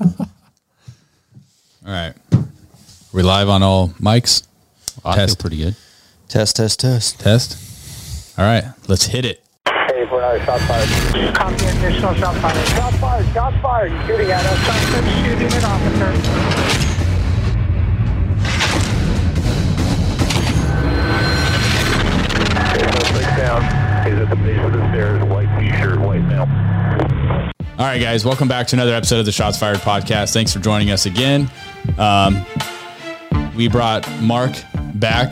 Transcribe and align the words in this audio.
All 0.00 0.26
right. 1.84 2.14
We 3.12 3.22
live 3.22 3.48
on 3.48 3.62
all 3.62 3.88
mics. 4.00 4.46
I 5.04 5.14
feel 5.16 5.26
Test. 5.26 5.38
pretty 5.38 5.58
good. 5.58 5.76
Test, 6.28 6.56
test, 6.56 6.80
test. 6.80 7.20
Test. 7.20 8.38
All 8.38 8.44
right. 8.44 8.64
Let's 8.86 9.06
hit 9.06 9.24
it. 9.24 9.42
Hey, 9.66 10.06
for 10.08 10.18
another 10.18 10.44
shot 10.44 10.60
fired. 10.60 10.88
Copy 11.34 11.64
additional 11.64 12.14
shot 12.14 12.36
fired. 12.36 12.68
Shot 12.68 12.94
fired, 12.94 13.26
shot 13.32 13.62
fired. 13.62 14.06
Shooting 14.06 14.30
at 14.30 14.44
us. 14.44 14.58
Suspect 14.66 15.06
shooting 15.24 15.46
at 15.46 15.64
officer. 15.64 17.08
Down. 23.36 23.62
He's 24.04 24.18
at 24.18 24.30
the 24.30 24.36
base 24.36 24.58
of 24.64 24.72
the 24.72 24.88
stairs. 24.90 25.22
White 25.24 25.60
t-shirt, 25.60 26.00
white 26.00 26.22
male. 26.22 26.46
All 27.78 27.84
right, 27.84 28.00
guys. 28.00 28.24
Welcome 28.24 28.48
back 28.48 28.66
to 28.68 28.76
another 28.76 28.92
episode 28.92 29.20
of 29.20 29.24
the 29.26 29.30
Shots 29.30 29.56
Fired 29.56 29.76
podcast. 29.78 30.32
Thanks 30.32 30.52
for 30.52 30.58
joining 30.58 30.90
us 30.90 31.06
again. 31.06 31.48
Um, 31.96 32.44
we 33.54 33.68
brought 33.68 34.08
Mark 34.20 34.52
back 34.94 35.30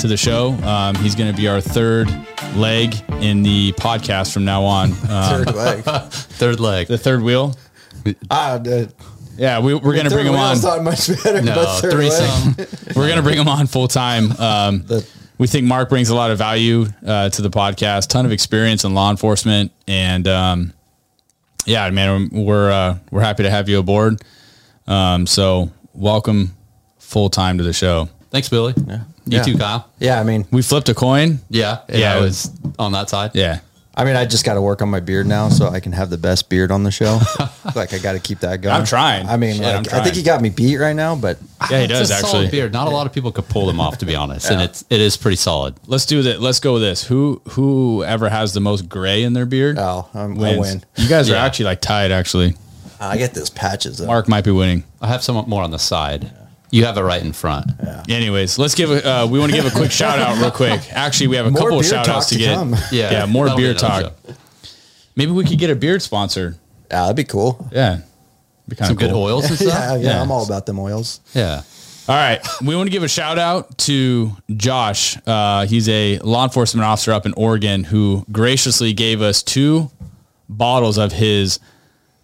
to 0.00 0.06
the 0.08 0.16
show. 0.16 0.52
Um, 0.64 0.94
he's 0.94 1.14
going 1.14 1.30
to 1.30 1.36
be 1.36 1.46
our 1.46 1.60
third 1.60 2.08
leg 2.56 2.94
in 3.20 3.42
the 3.42 3.72
podcast 3.72 4.32
from 4.32 4.46
now 4.46 4.62
on. 4.64 4.92
Um, 5.10 5.44
Third 5.44 5.54
leg. 5.54 5.84
Third 6.10 6.60
leg. 6.60 6.86
the 6.86 6.96
third 6.96 7.22
wheel. 7.22 7.54
ah, 8.30 8.56
the 8.56 8.90
Yeah, 9.36 9.60
we, 9.60 9.74
we're 9.74 9.92
going 9.92 10.08
to 10.08 10.10
bring 10.10 10.26
him 10.26 10.36
on. 10.36 10.58
Not 10.62 10.82
much 10.82 11.08
better. 11.22 11.42
No, 11.42 11.54
but 11.54 11.80
third 11.80 11.94
leg. 11.94 12.12
threesome. 12.56 12.94
We're 12.96 13.06
going 13.08 13.16
to 13.18 13.22
bring 13.22 13.38
him 13.38 13.48
on 13.48 13.66
full 13.66 13.88
time. 13.88 14.32
Um, 14.32 14.86
we 15.36 15.46
think 15.48 15.66
Mark 15.66 15.90
brings 15.90 16.08
a 16.08 16.14
lot 16.14 16.30
of 16.30 16.38
value 16.38 16.86
uh, 17.06 17.28
to 17.28 17.42
the 17.42 17.50
podcast, 17.50 18.08
ton 18.08 18.24
of 18.24 18.32
experience 18.32 18.84
in 18.84 18.94
law 18.94 19.10
enforcement, 19.10 19.70
and 19.86 20.26
um, 20.26 20.72
yeah, 21.66 21.88
man, 21.90 22.28
we're 22.32 22.70
uh, 22.70 22.98
we're 23.10 23.20
happy 23.22 23.42
to 23.44 23.50
have 23.50 23.68
you 23.68 23.78
aboard. 23.78 24.22
Um, 24.86 25.26
so 25.26 25.70
welcome 25.94 26.54
full 26.98 27.30
time 27.30 27.58
to 27.58 27.64
the 27.64 27.72
show. 27.72 28.08
Thanks, 28.30 28.48
Billy. 28.48 28.74
Yeah. 28.86 29.00
You 29.26 29.38
Yeah. 29.38 29.42
too, 29.42 29.56
Kyle. 29.58 29.88
Yeah, 29.98 30.20
I 30.20 30.24
mean, 30.24 30.46
We 30.50 30.60
flipped 30.62 30.88
a 30.88 30.94
coin. 30.94 31.38
Yeah. 31.48 31.78
Yeah. 31.88 32.14
I 32.16 32.20
was 32.20 32.50
on 32.78 32.92
that 32.92 33.08
side. 33.08 33.30
Yeah, 33.34 33.60
I 33.96 34.04
mean, 34.04 34.16
I 34.16 34.24
just 34.24 34.44
got 34.44 34.54
to 34.54 34.62
work 34.62 34.82
on 34.82 34.88
my 34.88 35.00
beard 35.00 35.26
now 35.26 35.48
so 35.48 35.68
I 35.68 35.78
can 35.80 35.92
have 35.92 36.10
the 36.10 36.18
best 36.18 36.48
beard 36.48 36.72
on 36.72 36.82
the 36.82 36.90
show. 36.90 37.20
like, 37.76 37.92
I 37.92 37.98
got 37.98 38.12
to 38.12 38.18
keep 38.18 38.40
that 38.40 38.60
going. 38.60 38.74
I'm 38.74 38.84
trying. 38.84 39.26
I 39.28 39.36
mean, 39.36 39.54
Shit, 39.56 39.62
like, 39.64 39.92
I'm 39.92 40.00
I 40.00 40.02
think 40.02 40.16
he 40.16 40.22
got 40.22 40.42
me 40.42 40.50
beat 40.50 40.78
right 40.78 40.96
now, 40.96 41.14
but 41.14 41.38
yeah, 41.70 41.82
he 41.82 41.86
does 41.86 42.10
a 42.10 42.14
actually. 42.14 42.30
solid 42.30 42.50
beard. 42.50 42.72
Not 42.72 42.88
a 42.88 42.90
lot 42.90 43.06
of 43.06 43.12
people 43.12 43.30
could 43.30 43.48
pull 43.48 43.66
them 43.66 43.78
off, 43.80 43.98
to 43.98 44.06
be 44.06 44.16
honest. 44.16 44.50
And 44.50 44.60
it's 44.60 44.84
it 44.90 45.00
is 45.00 45.16
pretty 45.16 45.36
solid. 45.36 45.74
Let's 45.86 46.06
do 46.06 46.22
that. 46.22 46.40
Let's 46.40 46.58
go 46.58 46.72
with 46.74 46.82
this. 46.82 47.04
Who 47.04 47.40
whoever 47.50 48.28
has 48.28 48.52
the 48.52 48.60
most 48.60 48.88
gray 48.88 49.22
in 49.22 49.32
their 49.32 49.46
beard 49.46 49.78
oh, 49.78 50.08
I'm, 50.12 50.32
I 50.38 50.56
wins. 50.56 50.60
win. 50.60 50.84
You 50.96 51.08
guys 51.08 51.30
are 51.30 51.34
Yeah. 51.34 51.44
actually 51.44 51.66
like 51.66 51.80
tied. 51.80 52.10
Actually, 52.10 52.56
I 52.98 53.16
get 53.16 53.34
those 53.34 53.50
patches. 53.50 53.98
Though. 53.98 54.06
Mark 54.06 54.28
might 54.28 54.44
be 54.44 54.50
winning. 54.50 54.84
I 55.00 55.06
have 55.08 55.22
somewhat 55.22 55.46
more 55.48 55.62
on 55.62 55.70
the 55.70 55.78
side. 55.78 56.30
You 56.74 56.84
have 56.86 56.96
it 56.98 57.02
right 57.02 57.22
in 57.22 57.32
front. 57.32 57.70
Anyways, 58.08 58.58
let's 58.58 58.74
give 58.74 58.90
a, 58.90 59.08
uh, 59.22 59.26
we 59.26 59.38
want 59.38 59.52
to 59.52 59.56
give 59.56 59.66
a 59.66 59.70
quick 59.70 59.90
shout 60.02 60.18
out 60.18 60.38
real 60.38 60.50
quick. 60.50 60.80
Actually, 60.92 61.28
we 61.28 61.36
have 61.36 61.46
a 61.46 61.50
More 61.50 61.62
couple 61.62 61.78
of 61.80 61.86
shout 61.86 62.08
outs 62.08 62.28
to 62.30 62.34
to 62.34 62.40
get. 62.40 62.54
come. 62.56 62.72
Yeah. 62.90 63.10
Yeah, 63.12 63.26
more 63.26 63.44
That'll 63.46 63.58
beer 63.58 63.74
talk. 63.74 64.02
show. 64.02 64.34
Maybe 65.14 65.30
we 65.30 65.44
could 65.44 65.58
get 65.58 65.70
a 65.70 65.76
beard 65.76 66.02
sponsor. 66.02 66.56
Yeah, 66.90 67.02
that'd 67.02 67.16
be 67.16 67.22
cool. 67.24 67.68
Yeah. 67.70 68.00
Be 68.66 68.76
Some 68.76 68.90
of 68.90 68.96
good 68.98 69.12
oils 69.12 69.48
and 69.50 69.60
Yeah, 69.68 69.94
yeah, 69.96 70.02
Yeah. 70.02 70.22
I'm 70.22 70.30
all 70.32 70.44
about 70.44 70.66
them 70.66 70.78
oils. 70.80 71.20
Yeah. 71.34 71.62
All 72.08 72.14
right. 72.16 72.44
We 72.60 72.74
want 72.74 72.88
to 72.88 72.90
give 72.92 73.02
a 73.04 73.08
shout 73.08 73.38
out 73.38 73.78
to 73.78 74.32
Josh. 74.56 75.16
Uh, 75.26 75.66
he's 75.66 75.88
a 75.88 76.18
law 76.18 76.44
enforcement 76.44 76.84
officer 76.84 77.12
up 77.12 77.24
in 77.24 77.34
Oregon 77.34 77.84
who 77.84 78.26
graciously 78.32 78.92
gave 78.92 79.22
us 79.22 79.42
two 79.42 79.90
bottles 80.48 80.98
of 80.98 81.12
his 81.12 81.60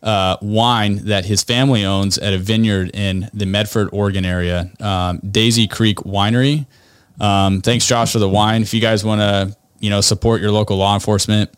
uh, 0.02 0.36
wine 0.40 1.04
that 1.06 1.24
his 1.26 1.42
family 1.42 1.84
owns 1.84 2.18
at 2.18 2.32
a 2.32 2.38
vineyard 2.38 2.90
in 2.94 3.28
the 3.34 3.46
Medford, 3.46 3.88
Oregon 3.92 4.24
area, 4.24 4.70
um, 4.80 5.18
Daisy 5.18 5.66
Creek 5.68 5.98
Winery. 5.98 6.66
Um, 7.20 7.60
thanks, 7.60 7.86
Josh, 7.86 8.12
for 8.12 8.18
the 8.18 8.28
wine. 8.28 8.62
If 8.62 8.72
you 8.72 8.80
guys 8.80 9.04
want 9.04 9.20
to, 9.20 9.56
you 9.78 9.90
know, 9.90 10.00
support 10.00 10.40
your 10.40 10.52
local 10.52 10.78
law 10.78 10.94
enforcement 10.94 11.50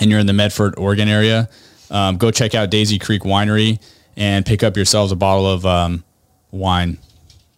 and 0.00 0.10
you're 0.10 0.20
in 0.20 0.26
the 0.26 0.32
Medford, 0.32 0.74
Oregon 0.78 1.08
area, 1.08 1.48
um, 1.90 2.16
go 2.16 2.30
check 2.30 2.54
out 2.54 2.70
Daisy 2.70 2.98
Creek 2.98 3.22
Winery 3.22 3.80
and 4.16 4.46
pick 4.46 4.62
up 4.62 4.76
yourselves 4.76 5.10
a 5.10 5.16
bottle 5.16 5.46
of 5.46 5.66
um, 5.66 6.04
wine. 6.52 6.98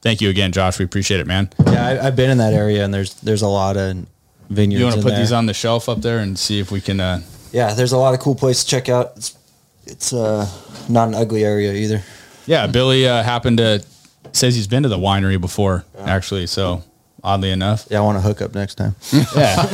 Thank 0.01 0.21
you 0.21 0.31
again, 0.31 0.53
Josh. 0.53 0.79
We 0.79 0.85
appreciate 0.85 1.21
it, 1.21 1.27
man. 1.27 1.51
Yeah, 1.67 1.87
I, 1.87 2.07
I've 2.07 2.17
been 2.17 2.31
in 2.31 2.39
that 2.39 2.55
area, 2.55 2.85
and 2.85 2.93
there's 2.93 3.15
there's 3.21 3.43
a 3.43 3.49
lot 3.49 3.77
of 3.77 4.07
vineyards. 4.49 4.81
You 4.81 4.85
want 4.87 4.97
to 4.97 5.03
put 5.03 5.11
there. 5.11 5.19
these 5.19 5.33
on 5.33 5.47
the 5.47 5.55
shelf 5.55 5.89
up 5.89 6.01
there 6.01 6.19
and 6.19 6.39
see 6.39 6.59
if 6.59 6.71
we 6.71 6.81
can. 6.81 6.99
Uh, 6.99 7.23
Yeah, 7.53 7.75
there's 7.75 7.93
a 7.93 7.99
lot 7.99 8.15
of 8.15 8.21
cool 8.21 8.35
places 8.35 8.65
to 8.65 8.71
check 8.71 8.89
out. 8.89 9.13
It's 9.17 9.37
it's 9.87 10.13
uh, 10.13 10.49
not 10.89 11.09
an 11.09 11.15
ugly 11.15 11.45
area 11.45 11.73
either. 11.73 12.03
yeah, 12.47 12.67
Billy 12.67 13.07
uh, 13.07 13.23
happened 13.23 13.59
to 13.59 13.85
says 14.33 14.55
he's 14.55 14.69
been 14.69 14.83
to 14.83 14.89
the 14.89 14.99
winery 14.99 15.41
before, 15.41 15.85
actually. 15.99 16.47
So 16.47 16.83
oddly 17.23 17.51
enough, 17.51 17.87
Yeah, 17.91 17.99
I 17.99 18.01
want 18.03 18.17
to 18.17 18.23
hook 18.23 18.43
up 18.43 18.55
next 18.55 18.77
time. 18.77 18.95
yeah. 19.37 19.67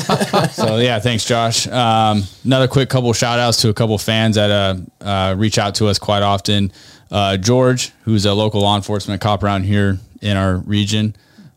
so 0.48 0.78
yeah, 0.78 0.98
thanks, 0.98 1.24
Josh. 1.24 1.66
Um, 1.66 2.24
another 2.44 2.68
quick 2.68 2.88
couple 2.88 3.12
shout 3.12 3.38
outs 3.38 3.62
to 3.62 3.68
a 3.68 3.74
couple 3.74 3.96
fans 3.98 4.36
that 4.36 4.50
uh, 4.50 5.04
uh, 5.04 5.34
reach 5.36 5.58
out 5.58 5.76
to 5.76 5.86
us 5.86 5.98
quite 5.98 6.22
often. 6.22 6.72
Uh, 7.10 7.36
George, 7.36 7.92
who's 8.02 8.26
a 8.26 8.34
local 8.34 8.60
law 8.60 8.76
enforcement 8.76 9.20
cop 9.20 9.42
around 9.42 9.62
here 9.64 9.98
in 10.20 10.36
our 10.36 10.56
region. 10.56 11.14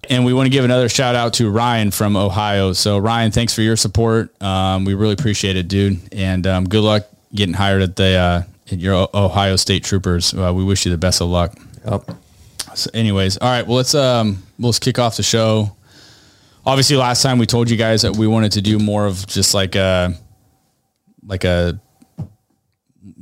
And 0.09 0.25
we 0.25 0.33
want 0.33 0.47
to 0.47 0.49
give 0.49 0.65
another 0.65 0.89
shout 0.89 1.15
out 1.15 1.33
to 1.35 1.49
Ryan 1.49 1.91
from 1.91 2.17
Ohio. 2.17 2.73
So 2.73 2.97
Ryan, 2.97 3.31
thanks 3.31 3.53
for 3.53 3.61
your 3.61 3.77
support. 3.77 4.41
Um, 4.41 4.83
we 4.83 4.93
really 4.93 5.13
appreciate 5.13 5.57
it, 5.57 5.67
dude. 5.67 5.99
And 6.13 6.45
um, 6.47 6.67
good 6.67 6.81
luck 6.83 7.07
getting 7.33 7.53
hired 7.53 7.81
at 7.81 7.95
the 7.95 8.15
uh, 8.15 8.43
at 8.71 8.79
your 8.79 9.07
Ohio 9.13 9.55
State 9.55 9.83
Troopers. 9.83 10.33
Uh, 10.33 10.51
we 10.53 10.63
wish 10.63 10.85
you 10.85 10.91
the 10.91 10.97
best 10.97 11.21
of 11.21 11.27
luck. 11.29 11.57
Yep. 11.85 12.11
So 12.75 12.89
anyways, 12.93 13.37
all 13.37 13.49
right. 13.49 13.65
Well, 13.65 13.77
let's 13.77 13.95
um 13.95 14.43
let's 14.59 14.79
kick 14.79 14.99
off 14.99 15.17
the 15.17 15.23
show. 15.23 15.75
Obviously, 16.65 16.95
last 16.95 17.21
time 17.23 17.37
we 17.39 17.45
told 17.45 17.69
you 17.69 17.77
guys 17.77 18.03
that 18.03 18.15
we 18.15 18.27
wanted 18.27 18.53
to 18.53 18.61
do 18.61 18.77
more 18.79 19.05
of 19.05 19.25
just 19.27 19.53
like 19.53 19.75
a 19.75 20.13
like 21.25 21.43
a 21.43 21.79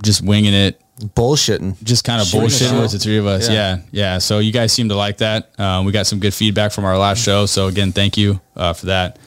just 0.04 0.22
winging 0.22 0.54
it, 0.54 0.82
Bullshitting. 1.00 1.82
just 1.84 2.04
kind 2.04 2.22
of 2.22 2.28
Shooting 2.28 2.50
bullshitting 2.50 2.82
with 2.82 2.92
the 2.92 3.00
three 3.00 3.18
of 3.18 3.26
us. 3.26 3.48
Yeah. 3.48 3.54
Yeah. 3.54 3.82
yeah, 3.92 4.18
So 4.18 4.40
you 4.40 4.52
guys 4.52 4.74
seem 4.74 4.90
to 4.90 4.96
like 4.96 5.18
that. 5.20 5.58
Um, 5.58 5.86
we 5.86 5.94
got 5.94 6.06
some 6.08 6.20
good 6.20 6.34
feedback 6.34 6.74
from 6.74 6.84
our 6.84 6.98
last 6.98 7.24
show. 7.24 7.46
So 7.46 7.68
again, 7.68 7.94
thank 7.94 8.18
you 8.18 8.42
uh, 8.56 8.74
for 8.74 8.88
that. 8.88 9.18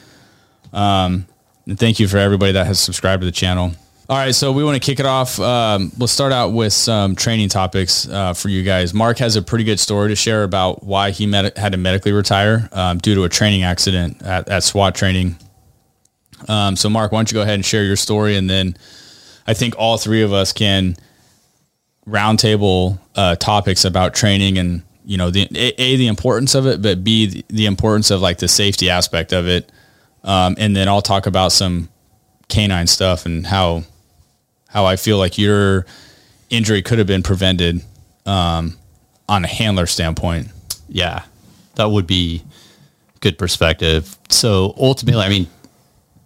Um, 0.73 1.27
and 1.67 1.79
thank 1.79 1.99
you 1.99 2.09
for 2.09 2.19
everybody 2.19 2.53
that 2.53 2.67
has 2.67 2.79
subscribed 2.81 3.23
to 3.23 3.27
the 3.27 3.33
channel. 3.33 3.73
All 4.13 4.19
right, 4.19 4.35
so 4.35 4.53
we 4.53 4.63
want 4.63 4.75
to 4.75 4.87
kick 4.87 5.01
it 5.01 5.07
off. 5.07 5.41
Um, 5.41 5.91
let's 5.97 6.13
start 6.13 6.35
out 6.35 6.53
with 6.53 6.75
some 6.75 7.17
training 7.17 7.49
topics 7.49 8.07
uh, 8.07 8.35
for 8.35 8.51
you 8.51 8.63
guys. 8.63 8.93
Mark 8.93 9.17
has 9.21 9.37
a 9.37 9.43
pretty 9.43 9.65
good 9.65 9.81
story 9.81 10.11
to 10.11 10.17
share 10.17 10.45
about 10.45 10.85
why 10.85 11.13
he 11.13 11.25
med- 11.25 11.57
had 11.57 11.73
to 11.73 11.79
medically 11.79 12.13
retire 12.13 12.69
um, 12.73 12.99
due 12.99 13.15
to 13.15 13.25
a 13.25 13.31
training 13.31 13.63
accident 13.63 14.21
at, 14.23 14.47
at 14.51 14.65
SWAT 14.65 14.95
training. 14.95 15.39
Um, 16.47 16.77
so, 16.77 16.91
Mark, 16.91 17.11
why 17.11 17.21
don't 17.21 17.33
you 17.33 17.37
go 17.37 17.41
ahead 17.41 17.55
and 17.55 17.65
share 17.65 17.85
your 17.85 17.97
story, 17.97 18.37
and 18.37 18.51
then 18.51 18.77
I 19.47 19.55
think 19.55 19.77
all 19.79 19.97
three 19.97 20.21
of 20.21 20.31
us 20.31 20.53
can 20.53 20.95
roundtable 22.07 22.99
uh, 23.17 23.37
topics 23.37 23.87
about 23.87 24.13
training 24.13 24.59
and 24.59 24.83
you 25.07 25.17
know 25.17 25.31
the 25.31 25.49
a, 25.57 25.97
the 25.97 26.09
importance 26.09 26.55
of 26.55 26.67
it, 26.67 26.83
but 26.83 27.03
b 27.03 27.29
the, 27.29 27.45
the 27.49 27.65
importance 27.65 28.11
of 28.11 28.21
like 28.21 28.37
the 28.37 28.49
safety 28.49 28.91
aspect 28.91 29.33
of 29.33 29.49
it, 29.49 29.73
um, 30.23 30.55
and 30.59 30.77
then 30.77 30.87
I'll 30.87 31.01
talk 31.01 31.25
about 31.25 31.51
some 31.51 31.89
canine 32.51 32.87
stuff 32.87 33.25
and 33.25 33.47
how 33.47 33.85
how 34.73 34.87
I 34.87 34.97
feel 34.97 35.19
like 35.19 35.39
your 35.39 35.87
injury 36.51 36.83
could 36.83 36.99
have 36.99 37.07
been 37.07 37.23
prevented 37.23 37.83
um, 38.27 38.79
on 39.29 39.45
a 39.45 39.49
handler 39.49 39.87
standpoint. 39.87 40.49
Yeah. 40.89 41.25
That 41.77 41.87
would 41.87 42.07
be 42.07 42.43
good 43.21 43.39
perspective. 43.39 44.17
So 44.29 44.75
ultimately, 44.77 45.23
I 45.23 45.29
mean, 45.29 45.47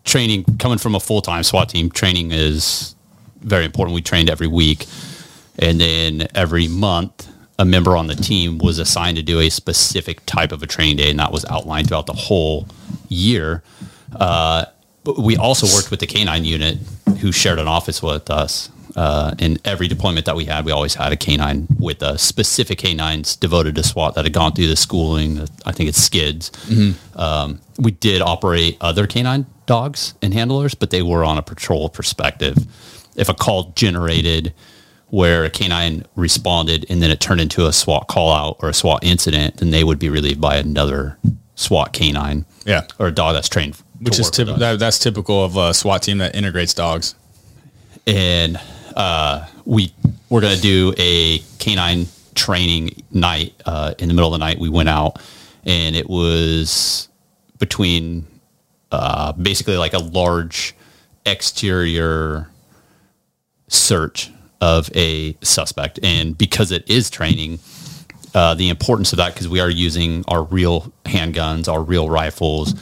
training 0.04 0.44
coming 0.58 0.78
from 0.78 0.94
a 0.94 1.00
full 1.00 1.22
time 1.22 1.42
SWAT 1.42 1.68
team, 1.68 1.90
training 1.90 2.32
is 2.32 2.94
very 3.40 3.64
important. 3.64 3.94
We 3.94 4.02
trained 4.02 4.30
every 4.30 4.46
week. 4.46 4.86
And 5.58 5.80
then 5.80 6.28
every 6.34 6.68
month, 6.68 7.28
a 7.58 7.64
member 7.64 7.96
on 7.96 8.06
the 8.06 8.14
team 8.14 8.58
was 8.58 8.78
assigned 8.78 9.16
to 9.16 9.22
do 9.22 9.40
a 9.40 9.48
specific 9.48 10.24
type 10.26 10.52
of 10.52 10.62
a 10.62 10.66
training 10.66 10.96
day, 10.96 11.10
and 11.10 11.18
that 11.18 11.32
was 11.32 11.44
outlined 11.46 11.88
throughout 11.88 12.06
the 12.06 12.12
whole 12.12 12.68
year. 13.08 13.62
Uh, 14.14 14.66
but 15.06 15.20
we 15.20 15.36
also 15.36 15.66
worked 15.74 15.92
with 15.92 16.00
the 16.00 16.06
canine 16.06 16.44
unit 16.44 16.78
who 17.20 17.30
shared 17.30 17.60
an 17.60 17.68
office 17.68 18.02
with 18.02 18.28
us. 18.28 18.70
Uh, 18.96 19.34
in 19.38 19.58
every 19.64 19.88
deployment 19.88 20.24
that 20.24 20.34
we 20.34 20.46
had, 20.46 20.64
we 20.64 20.72
always 20.72 20.94
had 20.94 21.12
a 21.12 21.16
canine 21.16 21.66
with 21.78 22.02
us, 22.02 22.22
specific 22.22 22.78
canines 22.78 23.36
devoted 23.36 23.74
to 23.74 23.82
SWAT 23.82 24.14
that 24.14 24.24
had 24.24 24.32
gone 24.32 24.52
through 24.52 24.68
the 24.68 24.76
schooling. 24.76 25.46
I 25.66 25.72
think 25.72 25.90
it's 25.90 26.02
skids. 26.02 26.50
Um, 27.14 27.60
we 27.78 27.90
did 27.90 28.22
operate 28.22 28.78
other 28.80 29.06
canine 29.06 29.44
dogs 29.66 30.14
and 30.22 30.32
handlers, 30.32 30.74
but 30.74 30.90
they 30.90 31.02
were 31.02 31.24
on 31.24 31.36
a 31.36 31.42
patrol 31.42 31.90
perspective. 31.90 32.56
If 33.16 33.28
a 33.28 33.34
call 33.34 33.72
generated 33.76 34.54
where 35.08 35.44
a 35.44 35.50
canine 35.50 36.04
responded 36.16 36.86
and 36.88 37.02
then 37.02 37.10
it 37.10 37.20
turned 37.20 37.42
into 37.42 37.66
a 37.66 37.72
SWAT 37.72 38.08
call 38.08 38.32
out 38.32 38.56
or 38.60 38.70
a 38.70 38.74
SWAT 38.74 39.04
incident, 39.04 39.58
then 39.58 39.70
they 39.70 39.84
would 39.84 39.98
be 39.98 40.08
relieved 40.08 40.40
by 40.40 40.56
another 40.56 41.18
SWAT 41.54 41.92
canine. 41.92 42.46
Yeah. 42.64 42.86
Or 42.98 43.08
a 43.08 43.12
dog 43.12 43.34
that's 43.34 43.48
trained. 43.48 43.76
Which 44.00 44.18
is 44.18 44.26
work 44.26 44.38
with 44.38 44.48
typ- 44.48 44.58
that, 44.58 44.78
that's 44.78 44.98
typical 44.98 45.44
of 45.44 45.56
a 45.56 45.72
SWAT 45.74 46.02
team 46.02 46.18
that 46.18 46.34
integrates 46.34 46.74
dogs. 46.74 47.14
and 48.06 48.60
uh, 48.96 49.46
we 49.64 49.92
we're 50.30 50.40
going 50.40 50.56
to 50.56 50.62
do 50.62 50.94
a 50.96 51.38
canine 51.58 52.06
training 52.34 53.02
night 53.10 53.54
uh, 53.64 53.94
in 53.98 54.08
the 54.08 54.14
middle 54.14 54.32
of 54.32 54.38
the 54.38 54.44
night. 54.44 54.58
We 54.58 54.68
went 54.68 54.88
out, 54.88 55.20
and 55.64 55.94
it 55.94 56.08
was 56.08 57.08
between 57.58 58.26
uh, 58.90 59.32
basically 59.32 59.76
like 59.76 59.94
a 59.94 59.98
large 59.98 60.74
exterior 61.24 62.48
search 63.68 64.30
of 64.60 64.90
a 64.94 65.36
suspect, 65.42 65.98
and 66.02 66.36
because 66.36 66.72
it 66.72 66.88
is 66.90 67.10
training. 67.10 67.58
Uh, 68.34 68.52
the 68.52 68.68
importance 68.68 69.14
of 69.14 69.16
that 69.16 69.32
because 69.32 69.48
we 69.48 69.60
are 69.60 69.70
using 69.70 70.22
our 70.28 70.42
real 70.42 70.92
handguns, 71.06 71.72
our 71.72 71.82
real 71.82 72.10
rifles, 72.10 72.74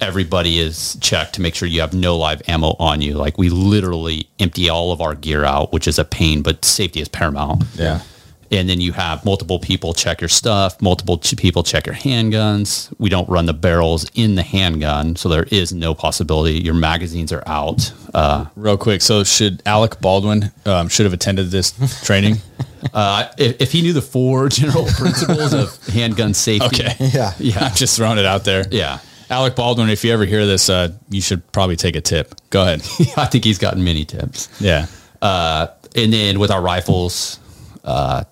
everybody 0.00 0.58
is 0.58 0.96
checked 1.00 1.34
to 1.34 1.40
make 1.40 1.54
sure 1.54 1.66
you 1.68 1.80
have 1.80 1.92
no 1.94 2.16
live 2.16 2.42
ammo 2.48 2.76
on 2.78 3.00
you. 3.00 3.14
Like 3.14 3.36
we 3.38 3.48
literally 3.50 4.28
empty 4.38 4.68
all 4.68 4.92
of 4.92 5.00
our 5.00 5.14
gear 5.14 5.44
out, 5.44 5.72
which 5.72 5.88
is 5.88 5.98
a 5.98 6.04
pain, 6.04 6.42
but 6.42 6.64
safety 6.64 7.00
is 7.00 7.08
paramount. 7.08 7.64
Yeah. 7.74 8.02
And 8.50 8.66
then 8.66 8.80
you 8.80 8.92
have 8.92 9.26
multiple 9.26 9.58
people 9.58 9.92
check 9.92 10.22
your 10.22 10.28
stuff, 10.28 10.80
multiple 10.80 11.18
ch- 11.18 11.36
people 11.36 11.62
check 11.62 11.84
your 11.84 11.94
handguns. 11.94 12.90
We 12.98 13.10
don't 13.10 13.28
run 13.28 13.44
the 13.44 13.52
barrels 13.52 14.10
in 14.14 14.36
the 14.36 14.42
handgun, 14.42 15.16
so 15.16 15.28
there 15.28 15.42
is 15.50 15.74
no 15.74 15.94
possibility. 15.94 16.54
Your 16.54 16.72
magazines 16.72 17.30
are 17.30 17.42
out. 17.46 17.92
Uh, 18.14 18.46
Real 18.56 18.78
quick. 18.78 19.02
So 19.02 19.22
should 19.22 19.62
Alec 19.66 20.00
Baldwin 20.00 20.50
um, 20.64 20.88
should 20.88 21.04
have 21.04 21.12
attended 21.12 21.50
this 21.50 21.74
training? 22.06 22.36
uh, 22.94 23.28
if, 23.36 23.60
if 23.60 23.72
he 23.72 23.82
knew 23.82 23.92
the 23.92 24.00
four 24.00 24.48
general 24.60 24.86
principles 24.86 25.52
of 25.52 25.86
handgun 25.88 26.32
safety, 26.32 26.66
Okay. 26.84 26.94
Yeah. 27.00 27.34
yeah, 27.38 27.58
I'm 27.66 27.74
just 27.74 27.96
throwing 27.98 28.16
it 28.16 28.24
out 28.24 28.44
there. 28.44 28.64
yeah, 28.70 29.00
Alec 29.30 29.56
Baldwin, 29.56 29.90
if 29.90 30.04
you 30.04 30.12
ever 30.12 30.24
hear 30.24 30.46
this, 30.46 30.70
uh, 30.70 30.92
you 31.10 31.20
should 31.20 31.50
probably 31.52 31.76
take 31.76 31.96
a 31.96 32.00
tip. 32.00 32.34
Go 32.50 32.62
ahead. 32.62 32.80
I 33.16 33.26
think 33.26 33.44
he's 33.44 33.58
gotten 33.58 33.84
many 33.84 34.04
tips. 34.04 34.48
Yeah. 34.60 34.86
Uh, 35.20 35.68
and 35.94 36.12
then 36.12 36.38
with 36.38 36.50
our 36.50 36.62
rifles, 36.62 37.38
uh, 37.84 38.24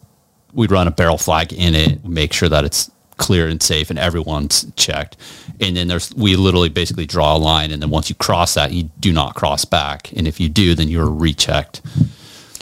we'd 0.52 0.70
run 0.70 0.88
a 0.88 0.90
barrel 0.90 1.18
flag 1.18 1.52
in 1.52 1.74
it, 1.74 2.04
make 2.04 2.32
sure 2.32 2.48
that 2.48 2.64
it's 2.64 2.90
clear 3.18 3.48
and 3.48 3.62
safe, 3.62 3.90
and 3.90 3.98
everyone's 3.98 4.70
checked. 4.76 5.16
And 5.60 5.76
then 5.76 5.88
there's 5.88 6.14
we 6.14 6.36
literally 6.36 6.68
basically 6.68 7.06
draw 7.06 7.36
a 7.36 7.38
line, 7.38 7.70
and 7.70 7.82
then 7.82 7.90
once 7.90 8.08
you 8.08 8.14
cross 8.14 8.54
that, 8.54 8.72
you 8.72 8.84
do 9.00 9.12
not 9.12 9.34
cross 9.34 9.64
back. 9.64 10.12
And 10.12 10.26
if 10.26 10.40
you 10.40 10.48
do, 10.48 10.74
then 10.74 10.88
you're 10.88 11.10
rechecked. 11.10 11.82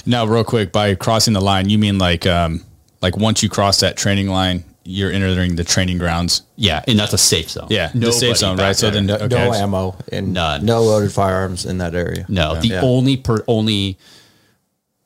Now, 0.06 0.26
real 0.26 0.44
quick, 0.44 0.70
by 0.72 0.94
crossing 0.94 1.32
the 1.34 1.40
line, 1.40 1.68
you 1.68 1.78
mean 1.78 1.98
like 1.98 2.26
um, 2.26 2.62
like 3.00 3.16
once 3.16 3.42
you 3.42 3.48
cross 3.48 3.80
that 3.80 3.96
training 3.96 4.28
line, 4.28 4.64
you're 4.84 5.10
entering 5.10 5.56
the 5.56 5.64
training 5.64 5.98
grounds. 5.98 6.42
Yeah, 6.56 6.84
and 6.86 6.98
that's 6.98 7.12
a 7.12 7.18
safe 7.18 7.50
zone. 7.50 7.68
Yeah, 7.70 7.90
the 7.94 8.12
safe 8.12 8.36
zone, 8.36 8.56
back 8.56 8.64
right? 8.66 8.76
So 8.76 8.90
there. 8.90 8.94
then, 9.02 9.06
No, 9.06 9.14
okay. 9.16 9.28
no 9.28 9.52
ammo 9.54 9.96
and 10.12 10.32
None. 10.32 10.64
no 10.64 10.82
loaded 10.82 11.12
firearms 11.12 11.64
in 11.64 11.78
that 11.78 11.94
area. 11.94 12.26
No, 12.28 12.60
the 12.60 12.68
Yeah. 12.68 12.80
only 12.82 13.16
per 13.16 13.42
only. 13.48 13.98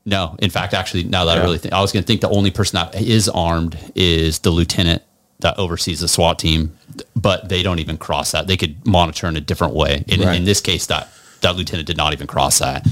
No, 0.05 0.37
in 0.39 0.49
fact, 0.51 0.73
actually, 0.75 1.05
now 1.05 1.27
that 1.27 1.39
I 1.39 1.43
really 1.43 1.59
think, 1.59 1.75
I 1.75 1.81
was 1.83 1.93
going 1.93 2.03
to 2.03 2.07
think 2.07 2.23
the 2.23 2.31
only 2.31 2.51
person 2.51 2.77
that 2.77 2.95
is 3.01 3.29
armed 3.29 3.77
is 3.95 4.39
the 4.39 4.51
lieutenant 4.51 5.03
that 5.41 5.59
oversees 5.59 6.01
the 6.01 6.09
SWAT 6.09 6.39
team, 6.39 6.73
but 7.15 7.49
they 7.51 7.63
don't 7.63 7.79
even 7.79 7.99
cross 7.99 8.33
that. 8.33 8.47
They 8.47 8.57
could 8.57 8.85
monitor 8.87 9.27
in 9.29 9.37
a 9.37 9.41
different 9.41 9.75
way. 9.75 10.05
In, 10.09 10.23
Right. 10.23 10.37
in 10.37 10.45
this 10.45 10.61
case, 10.61 10.87
that 10.87 11.09
that 11.43 11.57
lieutenant 11.57 11.87
did 11.87 11.97
not 11.97 12.13
even 12.15 12.27
cross 12.27 12.59
that. 12.59 12.87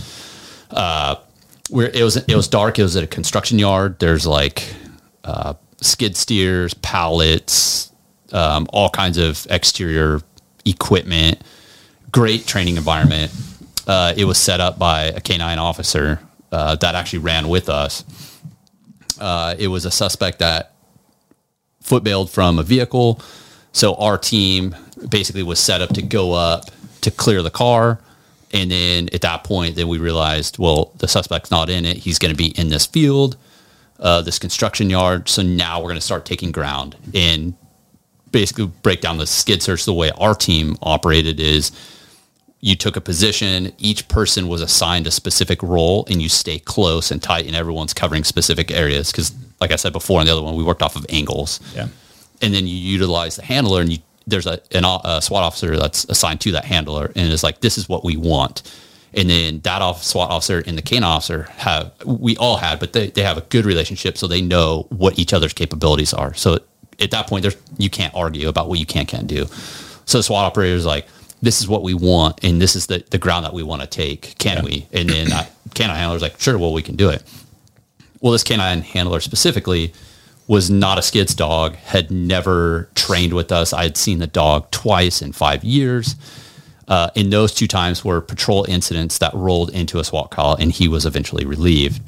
Uh, 0.70 1.16
where 1.70 1.88
it 1.88 2.02
was, 2.02 2.16
it 2.16 2.36
was 2.36 2.46
dark. 2.48 2.78
It 2.78 2.82
was 2.84 2.94
at 2.96 3.02
a 3.02 3.06
construction 3.08 3.58
yard. 3.58 3.98
There's 3.98 4.26
like 4.26 4.62
uh, 5.24 5.54
skid 5.80 6.16
steers, 6.16 6.74
pallets, 6.74 7.92
um, 8.32 8.66
all 8.72 8.90
kinds 8.90 9.18
of 9.18 9.46
exterior 9.50 10.20
equipment. 10.64 11.42
Great 12.10 12.46
training 12.46 12.76
environment. 12.76 13.32
Uh, 13.86 14.14
it 14.16 14.24
was 14.24 14.38
set 14.38 14.60
up 14.60 14.78
by 14.78 15.04
a 15.04 15.20
canine 15.20 15.58
officer 15.58 16.20
uh, 16.52 16.74
that 16.76 16.94
actually 16.94 17.20
ran 17.20 17.48
with 17.48 17.68
us. 17.68 18.04
Uh, 19.20 19.54
it 19.58 19.68
was 19.68 19.84
a 19.84 19.90
suspect 19.90 20.40
that 20.40 20.72
foot 21.80 22.02
bailed 22.02 22.30
from 22.30 22.58
a 22.58 22.62
vehicle. 22.62 23.20
So 23.72 23.94
our 23.94 24.18
team 24.18 24.74
basically 25.08 25.42
was 25.42 25.58
set 25.60 25.80
up 25.80 25.90
to 25.90 26.02
go 26.02 26.32
up 26.32 26.70
to 27.02 27.10
clear 27.10 27.42
the 27.42 27.50
car. 27.50 28.00
And 28.52 28.70
then 28.70 29.08
at 29.12 29.20
that 29.20 29.44
point, 29.44 29.76
then 29.76 29.88
we 29.88 29.98
realized, 29.98 30.58
well, 30.58 30.92
the 30.98 31.08
suspect's 31.08 31.50
not 31.50 31.68
in 31.68 31.84
it. 31.84 31.98
He's 31.98 32.18
going 32.18 32.32
to 32.32 32.36
be 32.36 32.48
in 32.58 32.68
this 32.68 32.86
field, 32.86 33.36
uh, 34.00 34.22
this 34.22 34.38
construction 34.38 34.90
yard. 34.90 35.28
So 35.28 35.42
now 35.42 35.78
we're 35.80 35.88
going 35.88 35.94
to 35.96 36.00
start 36.00 36.24
taking 36.24 36.52
ground 36.52 36.96
and 37.14 37.54
basically 38.30 38.66
break 38.66 39.00
down 39.00 39.18
the 39.18 39.26
skid 39.26 39.62
search. 39.62 39.84
The 39.84 39.92
way 39.94 40.10
our 40.18 40.34
team 40.34 40.76
operated 40.82 41.40
is 41.40 41.72
you 42.60 42.74
took 42.74 42.96
a 42.96 43.00
position, 43.00 43.72
each 43.78 44.08
person 44.08 44.48
was 44.48 44.60
assigned 44.62 45.06
a 45.06 45.10
specific 45.10 45.62
role, 45.62 46.06
and 46.10 46.20
you 46.20 46.28
stay 46.28 46.58
close 46.58 47.10
and 47.10 47.22
tight, 47.22 47.46
and 47.46 47.54
everyone's 47.54 47.94
covering 47.94 48.24
specific 48.24 48.70
areas. 48.70 49.12
Because, 49.12 49.34
like 49.60 49.72
I 49.72 49.76
said 49.76 49.92
before, 49.92 50.20
on 50.20 50.26
the 50.26 50.32
other 50.32 50.42
one, 50.42 50.56
we 50.56 50.64
worked 50.64 50.82
off 50.82 50.96
of 50.96 51.06
angles 51.10 51.60
Yeah. 51.74 51.88
and 52.42 52.52
then 52.54 52.66
you 52.66 52.74
utilize 52.74 53.36
the 53.36 53.42
handler 53.44 53.80
and 53.82 53.92
you 53.92 53.98
there's 54.28 54.46
a, 54.46 54.60
an, 54.72 54.84
a 54.84 55.22
SWAT 55.22 55.44
officer 55.44 55.76
that's 55.76 56.04
assigned 56.06 56.40
to 56.40 56.50
that 56.52 56.64
handler 56.64 57.12
and 57.14 57.32
it's 57.32 57.44
like 57.44 57.60
this 57.60 57.78
is 57.78 57.88
what 57.88 58.02
we 58.04 58.16
want 58.16 58.62
and 59.14 59.30
then 59.30 59.60
that 59.60 59.82
off, 59.82 60.02
SWAT 60.02 60.30
officer 60.30 60.62
and 60.66 60.76
the 60.76 60.82
canine 60.82 61.04
officer 61.04 61.44
have 61.56 61.92
we 62.04 62.36
all 62.36 62.56
had 62.58 62.78
but 62.78 62.92
they, 62.92 63.10
they 63.10 63.22
have 63.22 63.38
a 63.38 63.42
good 63.42 63.64
relationship 63.64 64.18
so 64.18 64.26
they 64.26 64.42
know 64.42 64.86
what 64.90 65.18
each 65.18 65.32
other's 65.32 65.52
capabilities 65.52 66.12
are. 66.12 66.34
So 66.34 66.58
at 67.00 67.10
that 67.10 67.26
point 67.26 67.42
there's 67.42 67.56
you 67.78 67.90
can't 67.90 68.14
argue 68.14 68.48
about 68.48 68.68
what 68.68 68.78
you 68.78 68.86
can't 68.86 69.08
can't 69.08 69.26
do. 69.26 69.46
So 70.04 70.18
the 70.18 70.22
SWAT 70.22 70.44
operator 70.44 70.74
is 70.74 70.86
like 70.86 71.06
this 71.42 71.60
is 71.60 71.68
what 71.68 71.82
we 71.82 71.94
want 71.94 72.42
and 72.42 72.60
this 72.60 72.76
is 72.76 72.86
the, 72.86 73.04
the 73.10 73.18
ground 73.18 73.44
that 73.44 73.52
we 73.52 73.62
want 73.62 73.82
to 73.82 73.86
take 73.86 74.36
can 74.38 74.64
we? 74.64 74.86
And 74.92 75.08
then 75.08 75.32
I, 75.32 75.48
canine 75.74 75.96
handler's 75.96 76.22
like 76.22 76.40
sure 76.40 76.58
well 76.58 76.72
we 76.72 76.82
can 76.82 76.96
do 76.96 77.08
it. 77.10 77.22
Well, 78.20 78.32
this 78.32 78.42
canine 78.42 78.82
handler 78.82 79.20
specifically 79.20 79.92
was 80.48 80.70
not 80.70 80.98
a 80.98 81.02
skids 81.02 81.34
dog, 81.34 81.74
had 81.76 82.10
never 82.10 82.88
trained 82.94 83.32
with 83.32 83.50
us. 83.50 83.72
I 83.72 83.82
had 83.82 83.96
seen 83.96 84.20
the 84.20 84.26
dog 84.26 84.70
twice 84.70 85.20
in 85.20 85.32
five 85.32 85.64
years. 85.64 86.14
Uh, 86.88 87.10
those 87.16 87.52
two 87.52 87.66
times 87.66 88.04
were 88.04 88.20
patrol 88.20 88.64
incidents 88.68 89.18
that 89.18 89.34
rolled 89.34 89.70
into 89.70 89.98
a 89.98 90.04
SWAT 90.04 90.30
call, 90.30 90.54
and 90.54 90.70
he 90.70 90.88
was 90.88 91.04
eventually 91.04 91.44
relieved. 91.44 92.00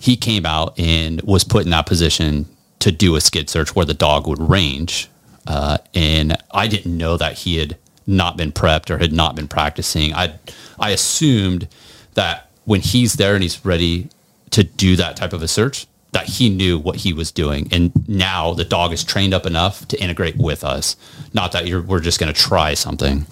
He 0.00 0.16
came 0.16 0.46
out 0.46 0.78
and 0.78 1.20
was 1.22 1.44
put 1.44 1.64
in 1.64 1.70
that 1.70 1.86
position 1.86 2.46
to 2.80 2.92
do 2.92 3.16
a 3.16 3.20
skid 3.20 3.50
search 3.50 3.74
where 3.74 3.86
the 3.86 3.94
dog 3.94 4.26
would 4.26 4.40
range. 4.40 5.08
Uh, 5.46 5.78
and 5.94 6.36
I 6.50 6.66
didn't 6.66 6.96
know 6.96 7.16
that 7.16 7.38
he 7.38 7.58
had 7.58 7.76
not 8.06 8.36
been 8.36 8.52
prepped 8.52 8.90
or 8.90 8.98
had 8.98 9.12
not 9.12 9.34
been 9.34 9.48
practicing. 9.48 10.14
I 10.14 10.38
I 10.78 10.90
assumed 10.90 11.68
that 12.14 12.50
when 12.64 12.80
he's 12.80 13.14
there 13.14 13.34
and 13.34 13.42
he's 13.42 13.64
ready 13.64 14.08
to 14.50 14.64
do 14.64 14.96
that 14.96 15.16
type 15.16 15.32
of 15.32 15.42
a 15.42 15.48
search, 15.48 15.86
that 16.12 16.26
he 16.26 16.48
knew 16.48 16.78
what 16.78 16.96
he 16.96 17.12
was 17.12 17.30
doing. 17.30 17.68
And 17.72 18.08
now 18.08 18.54
the 18.54 18.64
dog 18.64 18.92
is 18.92 19.04
trained 19.04 19.34
up 19.34 19.44
enough 19.46 19.86
to 19.88 20.00
integrate 20.00 20.36
with 20.36 20.64
us. 20.64 20.96
Not 21.34 21.52
that 21.52 21.64
we're 21.86 22.00
just 22.00 22.18
going 22.18 22.32
to 22.32 22.40
try 22.40 22.74
something. 22.74 23.26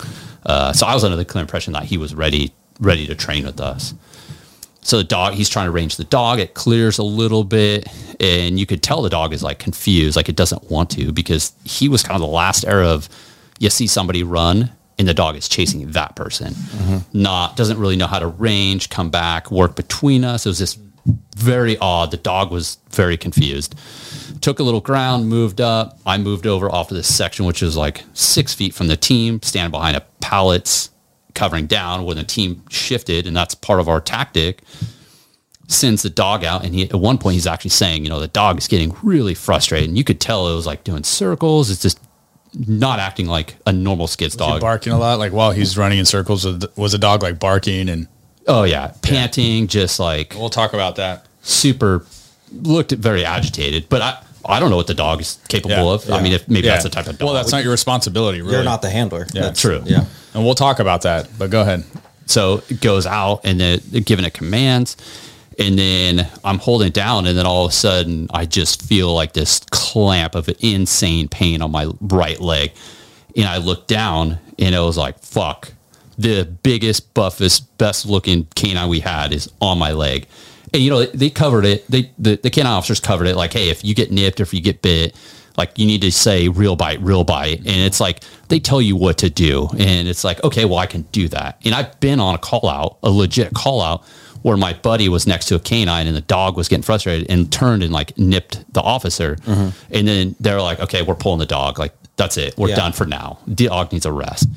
Uh, 0.46 0.72
so 0.72 0.86
I 0.86 0.94
was 0.94 1.04
under 1.04 1.16
the 1.16 1.24
clear 1.24 1.42
impression 1.42 1.72
that 1.72 1.84
he 1.84 1.96
was 1.96 2.14
ready, 2.14 2.52
ready 2.80 3.06
to 3.06 3.14
train 3.14 3.44
with 3.46 3.60
us. 3.60 3.94
So 4.82 4.98
the 4.98 5.04
dog, 5.04 5.32
he's 5.32 5.48
trying 5.48 5.66
to 5.66 5.70
range 5.70 5.96
the 5.96 6.04
dog. 6.04 6.38
It 6.38 6.52
clears 6.52 6.98
a 6.98 7.02
little 7.02 7.42
bit, 7.42 7.88
and 8.20 8.58
you 8.58 8.66
could 8.66 8.82
tell 8.82 9.00
the 9.00 9.08
dog 9.08 9.32
is 9.32 9.42
like 9.42 9.58
confused, 9.58 10.14
like 10.14 10.28
it 10.28 10.36
doesn't 10.36 10.70
want 10.70 10.90
to, 10.90 11.10
because 11.10 11.52
he 11.64 11.88
was 11.88 12.02
kind 12.02 12.14
of 12.14 12.20
the 12.20 12.26
last 12.26 12.66
era 12.66 12.86
of 12.86 13.08
you 13.58 13.70
see 13.70 13.86
somebody 13.86 14.22
run 14.22 14.70
and 14.98 15.08
the 15.08 15.14
dog 15.14 15.36
is 15.36 15.48
chasing 15.48 15.90
that 15.92 16.14
person, 16.14 16.54
not 17.12 17.56
doesn't 17.56 17.78
really 17.78 17.96
know 17.96 18.06
how 18.06 18.18
to 18.18 18.26
range, 18.26 18.90
come 18.90 19.10
back, 19.10 19.50
work 19.50 19.74
between 19.74 20.22
us. 20.22 20.46
It 20.46 20.50
was 20.50 20.58
just 20.58 20.78
very 21.36 21.76
odd. 21.78 22.10
The 22.10 22.16
dog 22.16 22.50
was 22.50 22.78
very 22.90 23.16
confused. 23.16 23.74
Took 24.40 24.58
a 24.58 24.62
little 24.62 24.80
ground, 24.80 25.28
moved 25.28 25.60
up. 25.60 25.98
I 26.06 26.18
moved 26.18 26.46
over 26.46 26.70
off 26.70 26.90
of 26.90 26.96
this 26.96 27.12
section, 27.12 27.44
which 27.44 27.62
is 27.62 27.76
like 27.76 28.04
six 28.12 28.54
feet 28.54 28.74
from 28.74 28.86
the 28.86 28.96
team, 28.96 29.42
stand 29.42 29.72
behind 29.72 29.96
a 29.96 30.04
pallets 30.24 30.90
covering 31.34 31.66
down 31.66 32.04
when 32.04 32.16
the 32.16 32.24
team 32.24 32.62
shifted, 32.70 33.26
and 33.26 33.36
that's 33.36 33.54
part 33.54 33.78
of 33.80 33.88
our 33.88 34.00
tactic. 34.00 34.62
Sends 35.66 36.02
the 36.02 36.10
dog 36.10 36.44
out, 36.44 36.64
and 36.64 36.74
he 36.74 36.84
at 36.84 36.94
one 36.94 37.16
point 37.18 37.34
he's 37.34 37.46
actually 37.46 37.70
saying, 37.70 38.04
you 38.04 38.10
know, 38.10 38.20
the 38.20 38.28
dog 38.28 38.58
is 38.58 38.68
getting 38.68 38.94
really 39.02 39.34
frustrated, 39.34 39.88
and 39.88 39.96
you 39.98 40.04
could 40.04 40.20
tell 40.20 40.48
it 40.48 40.54
was 40.54 40.66
like 40.66 40.84
doing 40.84 41.02
circles. 41.04 41.70
It's 41.70 41.80
just 41.82 41.98
not 42.68 42.98
acting 42.98 43.26
like 43.26 43.56
a 43.66 43.72
normal 43.72 44.06
skids 44.06 44.34
He 44.34 44.38
dog. 44.38 44.60
barking 44.60 44.92
a 44.92 44.98
lot, 44.98 45.18
like 45.18 45.32
while 45.32 45.50
he's 45.52 45.76
running 45.78 45.98
in 45.98 46.04
circles. 46.04 46.44
Was 46.76 46.92
the- 46.92 46.98
dog 46.98 47.22
like 47.22 47.38
barking? 47.38 47.88
And 47.88 48.08
oh 48.46 48.64
yeah, 48.64 48.92
panting, 49.02 49.66
just 49.66 49.98
like 50.00 50.34
we'll 50.36 50.50
talk 50.50 50.72
about 50.74 50.96
that. 50.96 51.26
super 51.42 52.04
looked 52.52 52.92
very 52.92 53.24
agitated. 53.24 53.88
But 53.88 54.02
I 54.02 54.22
I 54.46 54.60
don't 54.60 54.70
know 54.70 54.76
what 54.76 54.86
the 54.86 54.94
dog 54.94 55.20
is 55.20 55.38
capable 55.48 55.74
Yeah, 55.76 55.94
of. 55.94 56.10
I 56.10 56.20
mean, 56.22 56.32
if 56.32 56.48
maybe 56.48 56.66
Yeah. 56.66 56.72
that's 56.72 56.84
the 56.84 56.90
type 56.90 57.06
of 57.06 57.18
dog. 57.18 57.26
Well, 57.26 57.34
that's 57.34 57.52
not 57.52 57.62
your 57.62 57.72
responsibility. 57.72 58.40
Really. 58.42 58.54
You're 58.54 58.64
not 58.64 58.82
the 58.82 58.90
handler. 58.90 59.26
Yeah, 59.32 59.42
That's- 59.42 59.60
true. 59.60 59.82
Yeah. 59.86 60.04
And 60.34 60.44
we'll 60.44 60.54
talk 60.54 60.78
about 60.80 61.02
that. 61.02 61.28
But 61.38 61.50
go 61.50 61.60
ahead. 61.62 61.84
So 62.26 62.62
it 62.68 62.80
goes 62.80 63.06
out 63.06 63.40
and 63.44 63.60
then 63.60 63.80
they're 63.90 64.00
giving 64.00 64.24
it 64.24 64.34
commands. 64.34 64.96
And 65.58 65.78
then 65.78 66.26
I'm 66.42 66.58
holding 66.58 66.88
it 66.88 66.94
down. 66.94 67.26
And 67.26 67.38
then 67.38 67.46
all 67.46 67.64
of 67.66 67.70
a 67.70 67.74
sudden, 67.74 68.26
I 68.32 68.44
just 68.44 68.82
feel 68.82 69.14
like 69.14 69.34
this 69.34 69.60
clamp 69.70 70.34
of 70.34 70.48
insane 70.60 71.28
pain 71.28 71.62
on 71.62 71.70
my 71.70 71.88
right 72.00 72.40
leg. 72.40 72.72
And 73.36 73.46
I 73.46 73.58
look 73.58 73.86
down 73.86 74.38
and 74.58 74.74
it 74.74 74.78
was 74.80 74.96
like, 74.96 75.18
fuck, 75.20 75.72
the 76.18 76.44
biggest, 76.44 77.12
buffest, 77.14 77.76
best 77.78 78.06
looking 78.06 78.46
canine 78.56 78.88
we 78.88 79.00
had 79.00 79.32
is 79.32 79.48
on 79.60 79.78
my 79.78 79.92
leg. 79.92 80.26
And 80.74 80.82
you 80.82 80.90
know, 80.90 81.04
they 81.04 81.30
covered 81.30 81.64
it. 81.64 81.86
They, 81.90 82.10
the, 82.18 82.36
the 82.36 82.50
canine 82.50 82.72
officers 82.72 83.00
covered 83.00 83.26
it 83.28 83.36
like, 83.36 83.52
Hey, 83.54 83.70
if 83.70 83.82
you 83.84 83.94
get 83.94 84.10
nipped 84.10 84.40
or 84.40 84.42
if 84.42 84.52
you 84.52 84.60
get 84.60 84.82
bit, 84.82 85.16
like 85.56 85.78
you 85.78 85.86
need 85.86 86.02
to 86.02 86.10
say 86.10 86.48
real 86.48 86.74
bite, 86.76 87.00
real 87.00 87.22
bite. 87.24 87.58
And 87.58 87.68
it's 87.68 88.00
like, 88.00 88.22
they 88.48 88.58
tell 88.58 88.82
you 88.82 88.96
what 88.96 89.18
to 89.18 89.30
do. 89.30 89.68
And 89.78 90.08
it's 90.08 90.24
like, 90.24 90.42
okay, 90.42 90.64
well, 90.64 90.78
I 90.78 90.86
can 90.86 91.02
do 91.12 91.28
that. 91.28 91.60
And 91.64 91.74
I've 91.74 91.98
been 92.00 92.18
on 92.20 92.34
a 92.34 92.38
call 92.38 92.68
out, 92.68 92.98
a 93.04 93.10
legit 93.10 93.54
call 93.54 93.80
out 93.80 94.04
where 94.42 94.56
my 94.56 94.72
buddy 94.74 95.08
was 95.08 95.26
next 95.26 95.46
to 95.46 95.54
a 95.54 95.60
canine 95.60 96.06
and 96.06 96.14
the 96.16 96.20
dog 96.20 96.56
was 96.56 96.68
getting 96.68 96.82
frustrated 96.82 97.30
and 97.30 97.50
turned 97.52 97.82
and 97.82 97.92
like 97.92 98.18
nipped 98.18 98.70
the 98.74 98.82
officer. 98.82 99.36
Mm-hmm. 99.36 99.94
And 99.94 100.08
then 100.08 100.34
they're 100.40 100.60
like, 100.60 100.80
okay, 100.80 101.02
we're 101.02 101.14
pulling 101.14 101.38
the 101.38 101.46
dog. 101.46 101.78
Like, 101.78 101.94
that's 102.16 102.36
it. 102.36 102.58
We're 102.58 102.68
Yeah. 102.70 102.76
done 102.76 102.92
for 102.92 103.06
now. 103.06 103.38
The 103.46 103.68
dog 103.68 103.92
needs 103.92 104.06
a 104.06 104.12
rest. 104.12 104.48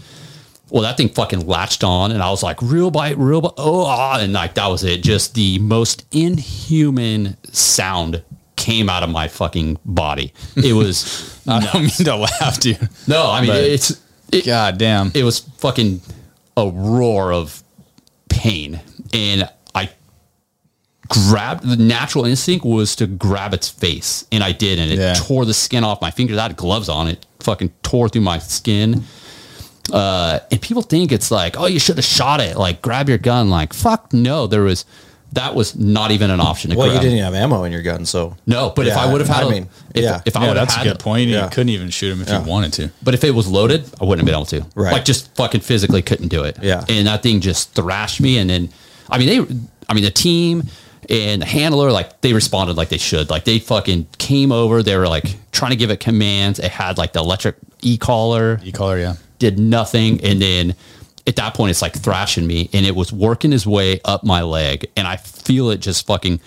Well, 0.69 0.83
that 0.83 0.97
thing 0.97 1.09
fucking 1.09 1.47
latched 1.47 1.83
on, 1.83 2.11
and 2.11 2.21
I 2.21 2.29
was 2.29 2.43
like, 2.43 2.61
real 2.61 2.91
bite, 2.91 3.17
real 3.17 3.39
bite. 3.41 3.53
Oh, 3.57 3.85
ah, 3.85 4.19
and 4.19 4.33
like 4.33 4.55
that 4.55 4.67
was 4.67 4.83
it. 4.83 5.01
Just 5.01 5.33
the 5.33 5.59
most 5.59 6.05
inhuman 6.11 7.37
sound 7.51 8.23
came 8.57 8.89
out 8.89 9.03
of 9.03 9.09
my 9.09 9.27
fucking 9.29 9.77
body. 9.85 10.33
It 10.57 10.73
was 10.73 11.39
I 11.47 11.59
don't 11.61 11.81
mean 11.83 11.89
to 12.05 12.15
laugh, 12.17 12.59
dude. 12.59 12.89
no, 13.07 13.29
I 13.31 13.41
mean 13.41 13.51
But- 13.51 13.63
it's 13.63 14.01
it, 14.31 14.45
God 14.45 14.77
damn. 14.77 15.11
it 15.15 15.23
was 15.23 15.39
fucking 15.39 16.01
a 16.57 16.69
roar 16.69 17.31
of 17.31 17.63
pain, 18.29 18.81
and 19.13 19.49
I 19.73 19.89
grabbed 21.07 21.63
the 21.65 21.77
natural 21.77 22.25
instinct 22.25 22.65
was 22.65 22.95
to 22.97 23.07
grab 23.07 23.53
its 23.53 23.69
face, 23.69 24.25
and 24.31 24.43
I 24.43 24.51
did, 24.51 24.79
and 24.79 24.91
it 24.91 24.99
Yeah. 24.99 25.13
tore 25.13 25.45
the 25.45 25.53
skin 25.53 25.83
off 25.85 26.01
my 26.01 26.11
fingers. 26.11 26.37
I 26.37 26.43
had 26.43 26.57
gloves 26.57 26.89
on; 26.89 27.07
it 27.07 27.25
fucking 27.39 27.71
tore 27.83 28.09
through 28.09 28.23
my 28.23 28.39
skin. 28.39 29.05
Uh, 29.91 30.39
and 30.51 30.61
people 30.61 30.81
think 30.81 31.11
it's 31.11 31.31
like, 31.31 31.57
oh, 31.59 31.65
you 31.65 31.79
should 31.79 31.95
have 31.97 32.05
shot 32.05 32.39
it. 32.41 32.57
Like, 32.57 32.81
grab 32.81 33.07
your 33.09 33.17
gun. 33.17 33.49
Like, 33.49 33.73
fuck 33.73 34.11
no. 34.13 34.47
There 34.47 34.61
was 34.63 34.85
that 35.33 35.55
was 35.55 35.75
not 35.75 36.11
even 36.11 36.29
an 36.31 36.39
option. 36.39 36.71
To 36.71 36.77
Well, 36.77 36.93
you 36.93 36.99
didn't 37.01 37.17
have 37.19 37.33
ammo 37.33 37.63
in 37.65 37.71
your 37.73 37.81
gun, 37.81 38.05
so 38.05 38.37
No, 38.45 38.69
but 38.69 38.87
if 38.87 38.95
I 38.95 39.11
would 39.11 39.19
have 39.19 39.29
had, 39.29 39.43
I 39.43 39.47
a- 39.47 39.51
mean, 39.51 39.69
if, 39.93 40.01
yeah. 40.03 40.21
if 40.25 40.37
I 40.37 40.41
yeah, 40.43 40.47
would 40.47 40.57
have 40.57 40.67
that's 40.67 40.75
a 40.77 40.79
had 40.79 40.87
good 40.87 40.99
point. 40.99 41.27
yeah. 41.29 41.43
You 41.43 41.49
couldn't 41.49 41.69
even 41.69 41.89
shoot 41.89 42.13
him 42.13 42.21
if 42.21 42.29
Yeah. 42.29 42.41
you 42.43 42.49
wanted 42.49 42.71
to. 42.73 42.91
But 43.03 43.13
if 43.13 43.25
it 43.25 43.31
was 43.31 43.45
loaded, 43.45 43.83
I 44.01 44.05
wouldn't 44.05 44.21
have 44.21 44.25
been 44.25 44.35
able 44.35 44.45
to. 44.45 44.65
Right. 44.73 44.93
Like 44.93 45.03
just 45.05 45.35
fucking 45.35 45.61
physically 45.61 46.01
couldn't 46.01 46.29
do 46.29 46.43
it. 46.43 46.57
Yeah. 46.61 46.85
And 46.87 47.07
that 47.07 47.23
thing 47.23 47.41
just 47.41 47.73
thrashed 47.75 48.21
me. 48.21 48.37
And 48.37 48.49
then, 48.49 48.69
I 49.09 49.17
mean, 49.17 49.27
they, 49.27 49.55
I 49.89 49.93
mean, 49.93 50.05
the 50.05 50.11
team 50.11 50.63
and 51.09 51.41
the 51.41 51.45
handler, 51.45 51.91
like 51.91 52.21
they 52.21 52.31
responded 52.31 52.77
like 52.77 52.87
they 52.87 52.97
should. 52.97 53.29
Like 53.29 53.43
they 53.43 53.59
fucking 53.59 54.07
came 54.17 54.53
over. 54.53 54.81
They 54.81 54.95
were 54.95 55.09
like 55.09 55.35
trying 55.51 55.71
to 55.71 55.77
give 55.77 55.91
it 55.91 55.99
commands. 55.99 56.57
It 56.57 56.71
had 56.71 56.97
like 56.97 57.11
the 57.11 57.19
electric 57.19 57.57
e-collar, 57.81 58.59
E 58.63 58.71
collar, 58.71 58.97
yeah. 58.97 59.15
Did 59.39 59.59
nothing. 59.59 60.21
And 60.23 60.41
then 60.41 60.75
at 61.25 61.35
that 61.35 61.53
point, 61.53 61.71
it's 61.71 61.81
like 61.81 61.93
thrashing 61.93 62.47
me 62.47 62.69
and 62.73 62.85
it 62.85 62.95
was 62.95 63.11
working 63.11 63.51
his 63.51 63.67
way 63.67 63.99
up 64.05 64.23
my 64.23 64.41
leg. 64.41 64.87
And 64.95 65.07
I 65.07 65.17
feel 65.17 65.69
it 65.69 65.79
just 65.79 66.07
fucking 66.07 66.39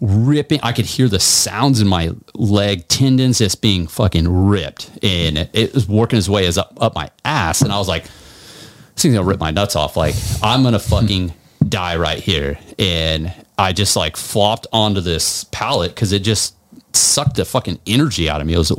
ripping. 0.00 0.60
I 0.62 0.72
could 0.72 0.86
hear 0.86 1.08
the 1.08 1.20
sounds 1.20 1.80
in 1.80 1.88
my 1.88 2.12
leg 2.34 2.88
tendons 2.88 3.38
just 3.38 3.62
being 3.62 3.86
fucking 3.86 4.28
ripped, 4.28 4.90
and 5.02 5.48
it 5.52 5.74
was 5.74 5.88
working 5.88 6.16
his 6.16 6.28
way 6.28 6.46
as 6.46 6.58
up, 6.58 6.76
up 6.80 6.94
my 6.94 7.10
ass. 7.24 7.62
And 7.62 7.72
I 7.72 7.78
was 7.78 7.88
like, 7.88 8.04
"This 8.04 9.02
thing's 9.02 9.14
gonna 9.14 9.26
rip 9.26 9.40
my 9.40 9.50
nuts 9.50 9.76
off. 9.76 9.96
Like 9.96 10.14
I'm 10.42 10.62
gonna 10.62 10.78
fucking 10.78 11.32
die 11.68 11.96
right 11.96 12.18
here." 12.22 12.58
And 12.78 13.32
I 13.56 13.72
just 13.72 13.96
like 13.96 14.16
flopped 14.16 14.66
onto 14.72 15.00
this 15.00 15.44
pallet 15.44 15.94
because 15.94 16.12
it 16.12 16.20
just 16.20 16.54
sucked 16.92 17.36
the 17.36 17.44
fucking 17.44 17.78
energy 17.86 18.28
out 18.28 18.40
of 18.40 18.46
me. 18.46 18.54
It 18.54 18.58
was 18.58 18.72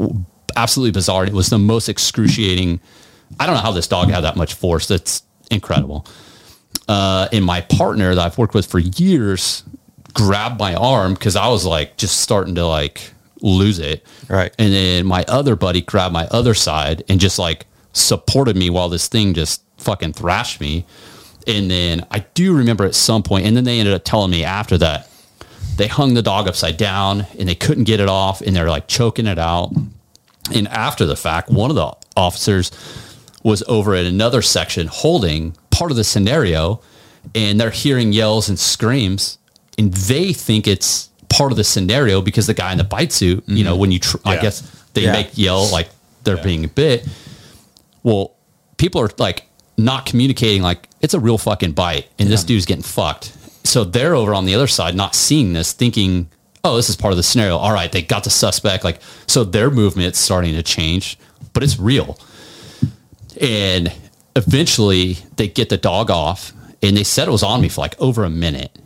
absolutely 0.55 0.91
bizarre. 0.91 1.25
It 1.25 1.33
was 1.33 1.49
the 1.49 1.59
most 1.59 1.89
excruciating. 1.89 2.79
I 3.39 3.45
don't 3.45 3.55
know 3.55 3.61
how 3.61 3.71
this 3.71 3.87
dog 3.87 4.09
had 4.09 4.21
that 4.21 4.35
much 4.35 4.53
force. 4.53 4.87
That's 4.87 5.23
incredible 5.51 6.05
uh, 6.87 7.27
and 7.31 7.43
my 7.43 7.61
partner 7.61 8.13
that 8.15 8.25
I've 8.25 8.37
worked 8.37 8.53
with 8.53 8.65
for 8.65 8.79
years 8.79 9.63
grabbed 10.13 10.59
my 10.59 10.75
arm 10.75 11.13
because 11.13 11.35
I 11.35 11.47
was 11.47 11.65
like 11.65 11.97
just 11.97 12.21
starting 12.21 12.55
to 12.55 12.65
like 12.65 13.11
lose 13.41 13.79
it. 13.79 14.05
Right. 14.29 14.53
And 14.57 14.73
then 14.73 15.05
my 15.05 15.25
other 15.27 15.55
buddy 15.55 15.81
grabbed 15.81 16.13
my 16.13 16.27
other 16.27 16.53
side 16.53 17.03
and 17.09 17.19
just 17.19 17.39
like 17.39 17.65
supported 17.93 18.55
me 18.55 18.69
while 18.69 18.89
this 18.89 19.07
thing 19.07 19.33
just 19.33 19.63
fucking 19.77 20.13
thrashed 20.13 20.61
me. 20.61 20.85
And 21.47 21.69
then 21.69 22.05
I 22.11 22.19
do 22.19 22.55
remember 22.55 22.85
at 22.85 22.95
some 22.95 23.21
point, 23.21 23.45
and 23.45 23.55
then 23.55 23.65
they 23.65 23.79
ended 23.79 23.93
up 23.93 24.03
telling 24.03 24.31
me 24.31 24.43
after 24.43 24.77
that 24.79 25.09
they 25.77 25.87
hung 25.87 26.13
the 26.13 26.21
dog 26.21 26.47
upside 26.47 26.77
down 26.77 27.25
and 27.37 27.49
they 27.49 27.55
couldn't 27.55 27.83
get 27.83 27.99
it 27.99 28.07
off 28.07 28.39
and 28.39 28.55
they're 28.55 28.69
like 28.69 28.87
choking 28.87 29.27
it 29.27 29.37
out. 29.37 29.73
And 30.53 30.67
after 30.69 31.05
the 31.05 31.17
fact, 31.17 31.49
one 31.49 31.69
of 31.69 31.75
the 31.75 31.91
officers 32.15 32.71
was 33.45 33.63
over 33.67 33.93
at 33.93 34.05
another 34.05 34.41
section 34.41 34.87
holding 34.87 35.55
part 35.69 35.91
of 35.91 35.97
the 35.97 36.03
scenario 36.03 36.81
and 37.35 37.61
they're 37.61 37.69
hearing 37.69 38.11
yells 38.11 38.49
and 38.49 38.57
screams 38.57 39.37
and 39.77 39.93
they 39.93 40.33
think 40.33 40.67
it's 40.67 41.09
part 41.29 41.51
of 41.51 41.57
the 41.57 41.63
scenario 41.63 42.21
because 42.21 42.47
the 42.47 42.55
guy 42.55 42.71
in 42.71 42.79
the 42.79 42.83
bite 42.83 43.11
suit, 43.11 43.43
you 43.47 43.63
know, 43.63 43.73
mm-hmm. 43.73 43.81
when 43.81 43.91
you, 43.91 43.99
tr- 43.99 44.17
I 44.25 44.37
guess 44.37 44.61
they 44.93 45.01
Yeah. 45.01 45.11
make 45.11 45.37
yell 45.37 45.69
like 45.71 45.89
they're 46.23 46.41
being 46.41 46.65
bit. 46.67 47.07
Well, 48.01 48.33
people 48.77 48.99
are 49.01 49.09
like 49.19 49.47
not 49.77 50.07
communicating 50.07 50.63
like 50.63 50.89
it's 51.01 51.13
a 51.13 51.19
real 51.19 51.37
fucking 51.37 51.73
bite 51.73 52.07
and 52.17 52.27
this 52.27 52.43
dude's 52.43 52.65
getting 52.65 52.83
fucked. 52.83 53.31
So 53.63 53.83
they're 53.83 54.15
over 54.15 54.33
on 54.33 54.45
the 54.45 54.55
other 54.55 54.67
side, 54.67 54.95
not 54.95 55.13
seeing 55.13 55.53
this, 55.53 55.71
thinking, 55.71 56.29
oh, 56.63 56.75
this 56.77 56.89
is 56.89 56.95
part 56.95 57.11
of 57.11 57.17
the 57.17 57.23
scenario. 57.23 57.57
All 57.57 57.73
right, 57.73 57.91
they 57.91 58.01
got 58.01 58.23
the 58.23 58.31
suspect. 58.31 58.83
Like, 58.83 59.01
so 59.27 59.43
their 59.43 59.69
movement's 59.69 60.17
starting 60.17 60.55
to 60.55 60.63
change, 60.63 61.19
but 61.53 61.61
it's 61.61 61.77
real. 61.77 62.17
And 63.41 63.91
eventually 64.35 65.17
they 65.37 65.47
get 65.47 65.69
the 65.69 65.77
dog 65.77 66.09
off 66.11 66.53
and 66.81 66.95
they 66.97 67.03
said 67.03 67.27
it 67.27 67.31
was 67.31 67.43
on 67.43 67.61
me 67.61 67.69
for 67.69 67.81
like 67.81 67.99
over 68.01 68.23
a 68.23 68.29
minute. 68.29 68.77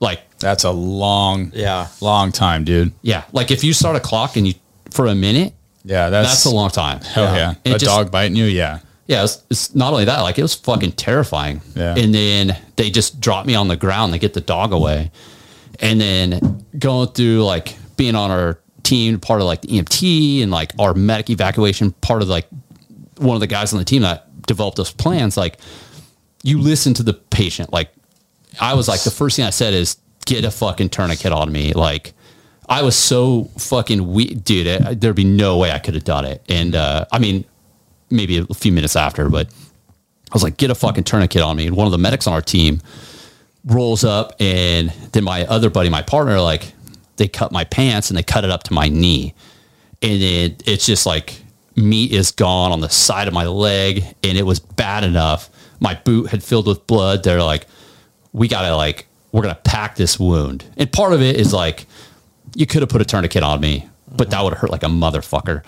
Like, 0.00 0.20
That's 0.38 0.64
a 0.64 0.70
long, 0.70 1.52
Yeah. 1.54 1.88
long 2.00 2.32
time, 2.32 2.64
dude. 2.64 2.92
yeah, 3.02 3.24
like 3.32 3.50
if 3.50 3.62
you 3.62 3.72
start 3.72 3.96
a 3.96 4.00
clock 4.00 4.36
and 4.36 4.46
you 4.46 4.54
for 4.90 5.06
a 5.06 5.14
minute, 5.14 5.52
Yeah, 5.84 6.08
that's, 6.10 6.28
that's, 6.30 6.44
a 6.46 6.50
long 6.50 6.70
time. 6.70 7.00
Hell 7.02 7.34
yeah. 7.34 7.54
And 7.64 7.74
A 7.74 7.78
just- 7.78 7.84
dog 7.84 8.10
biting 8.10 8.36
you, 8.36 8.44
yeah. 8.46 8.78
yeah, 9.06 9.24
it's, 9.24 9.42
it's 9.50 9.74
not 9.74 9.92
only 9.92 10.06
that, 10.06 10.20
like 10.22 10.38
it 10.38 10.42
was 10.42 10.54
fucking 10.54 10.92
terrifying. 10.92 11.60
Yeah. 11.76 11.94
And 11.96 12.14
then 12.14 12.56
they 12.76 12.90
just 12.90 13.20
drop 13.20 13.44
me 13.46 13.54
on 13.54 13.68
the 13.68 13.76
ground. 13.76 14.12
They 14.14 14.18
get 14.18 14.32
the 14.34 14.40
dog 14.40 14.72
away, 14.72 15.10
and 15.80 16.00
then 16.00 16.64
going 16.78 17.08
through 17.08 17.44
like 17.44 17.76
being 17.96 18.14
on 18.14 18.30
our 18.30 18.58
team, 18.82 19.20
part 19.20 19.40
of 19.42 19.46
like 19.46 19.60
the 19.62 19.68
EMT 19.68 20.42
and 20.42 20.50
like 20.50 20.72
our 20.78 20.94
medic 20.94 21.28
evacuation, 21.30 21.92
part 22.00 22.22
of 22.22 22.28
like 22.28 22.46
one 23.20 23.36
of 23.36 23.40
the 23.40 23.46
guys 23.46 23.72
on 23.72 23.78
the 23.78 23.84
team 23.84 24.02
that 24.02 24.46
developed 24.46 24.76
those 24.76 24.92
plans. 24.92 25.36
Like 25.36 25.58
you 26.42 26.58
listen 26.58 26.94
to 26.94 27.02
the 27.02 27.12
patient. 27.12 27.72
Like 27.72 27.92
I 28.60 28.74
was 28.74 28.88
like 28.88 29.02
the 29.02 29.10
first 29.10 29.36
thing 29.36 29.44
I 29.44 29.50
said 29.50 29.74
is 29.74 29.98
get 30.26 30.44
a 30.44 30.50
fucking 30.50 30.88
tourniquet 30.88 31.32
on 31.32 31.52
me. 31.52 31.72
Like 31.72 32.14
I 32.68 32.82
was 32.82 32.96
so 32.96 33.44
fucking 33.58 34.12
weak, 34.12 34.44
dude. 34.44 35.00
There'd 35.00 35.16
be 35.16 35.24
no 35.24 35.58
way 35.58 35.72
I 35.72 35.78
could 35.78 35.94
have 35.94 36.04
done 36.04 36.24
it. 36.24 36.42
And 36.48 36.74
uh, 36.74 37.04
I 37.12 37.18
mean, 37.18 37.44
maybe 38.10 38.38
a 38.38 38.54
few 38.54 38.72
minutes 38.72 38.96
after, 38.96 39.28
but 39.28 39.48
I 39.48 40.34
was 40.34 40.42
like, 40.42 40.56
get 40.56 40.70
a 40.70 40.74
fucking 40.74 41.04
tourniquet 41.04 41.42
on 41.42 41.56
me. 41.56 41.66
And 41.66 41.76
one 41.76 41.86
of 41.86 41.92
the 41.92 41.98
medics 41.98 42.26
on 42.26 42.32
our 42.32 42.40
team 42.42 42.80
rolls 43.64 44.04
up, 44.04 44.34
and 44.40 44.90
then 45.12 45.24
my 45.24 45.44
other 45.46 45.68
buddy, 45.68 45.90
my 45.90 46.02
partner, 46.02 46.40
like 46.40 46.72
they 47.16 47.28
cut 47.28 47.52
my 47.52 47.64
pants 47.64 48.08
and 48.08 48.16
they 48.16 48.22
cut 48.22 48.44
it 48.44 48.50
up 48.50 48.62
to 48.64 48.72
my 48.72 48.88
knee, 48.88 49.34
and 50.00 50.22
it, 50.22 50.62
it's 50.66 50.86
just 50.86 51.06
like 51.06 51.42
meat 51.80 52.12
is 52.12 52.30
gone 52.32 52.72
on 52.72 52.80
the 52.80 52.88
side 52.90 53.28
of 53.28 53.34
my 53.34 53.46
leg, 53.46 54.04
and 54.22 54.36
it 54.38 54.44
was 54.44 54.60
bad 54.60 55.04
enough. 55.04 55.50
My 55.80 55.94
boot 55.94 56.30
had 56.30 56.42
filled 56.42 56.66
with 56.66 56.86
blood. 56.86 57.22
They're 57.24 57.42
like, 57.42 57.66
we 58.32 58.48
gotta 58.48 58.76
like, 58.76 59.06
we're 59.32 59.42
gonna 59.42 59.54
pack 59.64 59.96
this 59.96 60.18
wound, 60.18 60.64
and 60.76 60.90
part 60.92 61.12
of 61.12 61.22
it 61.22 61.36
is 61.36 61.52
like, 61.52 61.86
you 62.54 62.66
could 62.66 62.82
have 62.82 62.88
put 62.88 63.00
a 63.00 63.04
tourniquet 63.04 63.42
on 63.42 63.60
me, 63.60 63.88
but 64.14 64.30
that 64.30 64.42
would 64.42 64.52
have 64.52 64.60
hurt 64.60 64.70
like 64.70 64.82
a 64.82 64.86
motherfucker. 64.88 65.62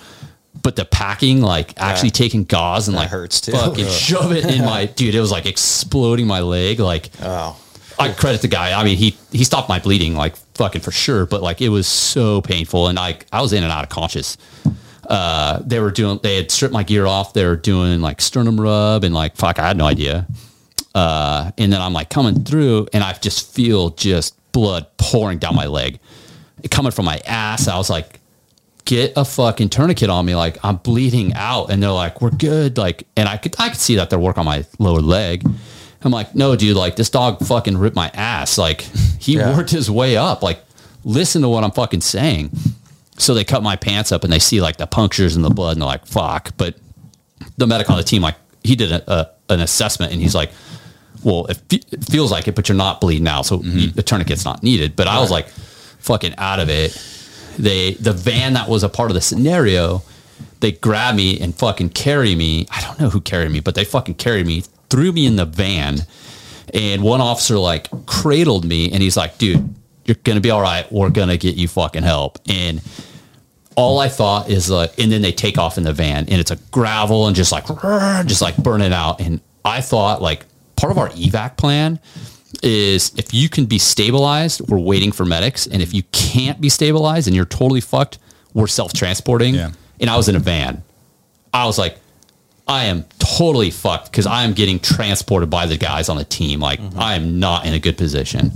But 0.63 0.77
the 0.77 0.85
packing, 0.85 1.41
like 1.41 1.73
actually 1.81 2.11
taking 2.11 2.45
gauze 2.45 2.87
and 2.87 2.97
like 2.97 3.09
hurts 3.09 3.41
too. 3.41 3.53
fucking 3.53 3.87
shove 3.89 4.33
it 4.33 4.45
in 4.45 4.65
my 4.65 4.85
dude. 4.87 5.15
It 5.15 5.21
was 5.21 5.31
like 5.33 5.47
exploding 5.47 6.27
my 6.27 6.41
leg. 6.41 6.79
Like 6.79 7.11
Oh. 7.23 7.59
I 7.99 8.13
credit 8.13 8.43
the 8.43 8.49
guy. 8.49 8.79
I 8.79 8.85
mean, 8.85 8.97
he 8.97 9.17
he 9.33 9.45
stopped 9.45 9.69
my 9.69 9.79
bleeding 9.79 10.15
like 10.15 10.35
fucking 10.55 10.81
for 10.83 10.91
sure. 10.91 11.25
But 11.27 11.43
like 11.43 11.61
it 11.61 11.69
was 11.69 11.87
so 11.87 12.41
painful, 12.43 12.89
and 12.89 12.99
I 12.99 13.19
I 13.33 13.41
was 13.43 13.53
in 13.53 13.63
and 13.63 13.73
out 13.73 13.83
of 13.85 13.91
conscious. 13.91 14.37
Uh, 15.07 15.61
they 15.65 15.81
were 15.81 15.91
doing. 15.91 16.21
They 16.23 16.37
had 16.37 16.51
stripped 16.51 16.73
my 16.73 16.83
gear 16.83 17.07
off. 17.07 17.33
They 17.35 17.45
were 17.45 17.57
doing 17.57 18.01
like 18.01 18.21
sternum 18.21 18.61
rub 18.61 19.05
and 19.05 19.15
like 19.15 19.37
fuck. 19.37 19.59
I 19.59 19.67
had 19.69 19.77
no 19.77 19.85
idea. 19.87 20.27
Uh, 20.95 21.51
and 21.59 21.73
then 21.73 21.81
I'm 21.81 21.93
like 21.93 22.11
coming 22.11 22.45
through, 22.45 22.89
and 22.93 23.03
I 23.03 23.13
just 23.15 23.55
feel 23.55 23.91
just 23.91 24.35
blood 24.53 24.87
pouring 24.99 25.39
down 25.39 25.55
my 25.57 25.67
leg, 25.67 25.99
coming 26.71 26.93
from 26.93 27.07
my 27.07 27.19
ass. 27.27 27.67
I 27.67 27.77
was 27.79 27.89
like, 27.91 28.21
get 28.85 29.13
a 29.17 29.25
fucking 29.25 29.71
tourniquet 29.71 30.11
on 30.11 30.27
me. 30.27 30.35
Like 30.35 30.59
I'm 30.63 30.77
bleeding 30.77 31.33
out. 31.35 31.71
And 31.71 31.83
they're 31.83 31.91
like, 31.91 32.21
we're 32.21 32.31
good. 32.31 32.77
Like, 32.79 33.05
and 33.17 33.29
I 33.29 33.39
could, 33.39 33.55
I 33.59 33.69
could 33.71 33.79
see 33.79 33.97
that 33.97 34.11
they're 34.11 34.19
working 34.19 34.41
on 34.41 34.47
my 34.47 34.65
lower 34.79 35.01
leg. 35.01 35.47
I'm 36.05 36.11
like, 36.13 36.35
no, 36.35 36.57
dude, 36.57 36.77
like 36.77 36.97
this 36.97 37.09
dog 37.11 37.39
fucking 37.47 37.79
ripped 37.79 37.97
my 37.97 38.09
ass. 38.13 38.59
Like 38.59 38.81
he 39.19 39.37
Yeah. 39.37 39.57
worked 39.57 39.71
his 39.71 39.91
way 39.91 40.17
up. 40.17 40.43
Like 40.43 40.63
listen 41.05 41.43
to 41.43 41.49
what 41.49 41.65
I'm 41.65 41.71
fucking 41.71 42.01
saying. 42.03 42.51
So 43.19 43.35
they 43.35 43.45
cut 43.45 43.63
my 43.63 43.77
pants 43.77 44.11
up 44.13 44.25
and 44.25 44.33
they 44.33 44.39
see 44.39 44.61
like 44.61 44.79
the 44.79 44.87
punctures 44.87 45.37
and 45.37 45.45
the 45.45 45.51
blood 45.51 45.73
and 45.73 45.81
they're 45.83 45.87
like, 45.87 46.07
fuck. 46.07 46.51
But 46.57 46.77
the 47.59 47.67
medic 47.67 47.91
on 47.91 47.97
the 47.99 48.03
team, 48.03 48.23
like 48.23 48.37
he 48.65 48.75
did 48.75 48.91
a, 48.93 49.13
a, 49.13 49.31
an 49.51 49.61
assessment 49.61 50.13
and 50.13 50.21
he's 50.21 50.35
like, 50.35 50.51
well, 51.23 51.47
it, 51.47 51.57
fe- 51.69 51.83
it 51.93 52.05
feels 52.07 52.33
like 52.33 52.49
it, 52.49 52.55
but 52.55 52.69
you're 52.69 52.77
not 52.77 53.01
bleeding 53.01 53.29
out, 53.29 53.47
so 53.47 53.59
Mm-hmm. 53.59 53.79
you- 53.79 53.91
the 53.91 54.03
tourniquet's 54.03 54.45
not 54.45 54.63
needed. 54.63 54.97
But 54.97 55.07
I 55.09 55.21
was 55.21 55.31
like, 55.31 55.49
fucking 55.49 56.35
out 56.39 56.59
of 56.59 56.69
it. 56.69 56.93
They 57.59 57.93
the 57.95 58.13
van 58.15 58.55
that 58.55 58.69
was 58.69 58.83
a 58.83 58.89
part 58.89 59.11
of 59.11 59.15
the 59.15 59.21
scenario, 59.21 60.03
they 60.61 60.73
grab 60.73 61.15
me 61.15 61.39
and 61.39 61.55
fucking 61.55 61.91
carry 61.91 62.35
me. 62.35 62.67
I 62.71 62.81
don't 62.81 62.99
know 62.99 63.11
who 63.11 63.21
carried 63.21 63.51
me, 63.53 63.61
but 63.61 63.75
they 63.75 63.85
fucking 63.85 64.15
carried 64.15 64.47
me, 64.47 64.63
threw 64.89 65.13
me 65.13 65.27
in 65.27 65.37
the 65.37 65.45
van, 65.45 65.99
and 66.73 67.03
one 67.03 67.21
officer 67.21 67.59
like 67.59 67.89
cradled 68.07 68.65
me, 68.65 68.91
and 68.91 69.03
he's 69.03 69.17
like, 69.19 69.37
"Dude, 69.39 69.75
you're 70.05 70.17
gonna 70.25 70.41
be 70.41 70.51
all 70.51 70.63
right. 70.63 70.91
We're 70.93 71.11
gonna 71.11 71.37
get 71.37 71.57
you 71.57 71.69
fucking 71.69 72.03
help." 72.03 72.39
And 72.49 72.81
all 73.77 73.99
I 73.99 74.09
thought 74.09 74.51
is 74.51 74.71
like, 74.71 74.99
and 74.99 75.11
then 75.11 75.23
they 75.23 75.33
take 75.33 75.59
off 75.59 75.79
in 75.79 75.85
the 75.85 75.93
van, 75.93 76.29
and 76.29 76.41
it's 76.41 76.51
a 76.51 76.57
gravel 76.71 77.27
and 77.27 77.37
just 77.37 77.53
like, 77.53 77.67
just 78.27 78.43
like 78.43 78.57
burning 78.57 78.93
out. 78.93 79.21
And 79.21 79.41
I 79.65 79.81
thought 79.81 80.21
like 80.21 80.45
part 80.77 80.91
of 80.91 80.99
our 80.99 81.09
evac 81.11 81.57
plan 81.57 81.99
is 82.63 83.13
if 83.17 83.33
you 83.33 83.49
can 83.49 83.65
be 83.65 83.79
stabilized, 83.79 84.61
we're 84.69 84.79
waiting 84.79 85.13
for 85.13 85.25
medics, 85.25 85.67
and 85.67 85.83
if 85.83 85.95
you 85.95 86.03
can't 86.13 86.61
be 86.61 86.69
stabilized 86.69 87.27
and 87.27 87.35
you're 87.35 87.45
totally 87.45 87.81
fucked, 87.81 88.19
we're 88.55 88.67
self 88.67 88.93
transporting. 88.93 89.55
Yeah. 89.55 89.73
And 90.01 90.11
I 90.11 90.17
was 90.17 90.29
in 90.29 90.37
a 90.37 90.41
van. 90.41 90.83
I 91.55 91.67
was 91.67 91.79
like, 91.79 91.99
I 92.67 92.85
am 92.85 93.05
totally 93.19 93.71
fucked 93.71 94.11
because 94.11 94.27
I 94.27 94.45
am 94.45 94.53
getting 94.53 94.79
transported 94.79 95.51
by 95.51 95.67
the 95.67 95.77
guys 95.77 96.09
on 96.09 96.17
the 96.17 96.25
team. 96.25 96.61
Like 96.61 96.81
mm-hmm. 96.81 96.99
I 96.99 97.15
am 97.15 97.39
not 97.39 97.67
in 97.67 97.75
a 97.75 97.79
good 97.79 97.97
position. 97.97 98.53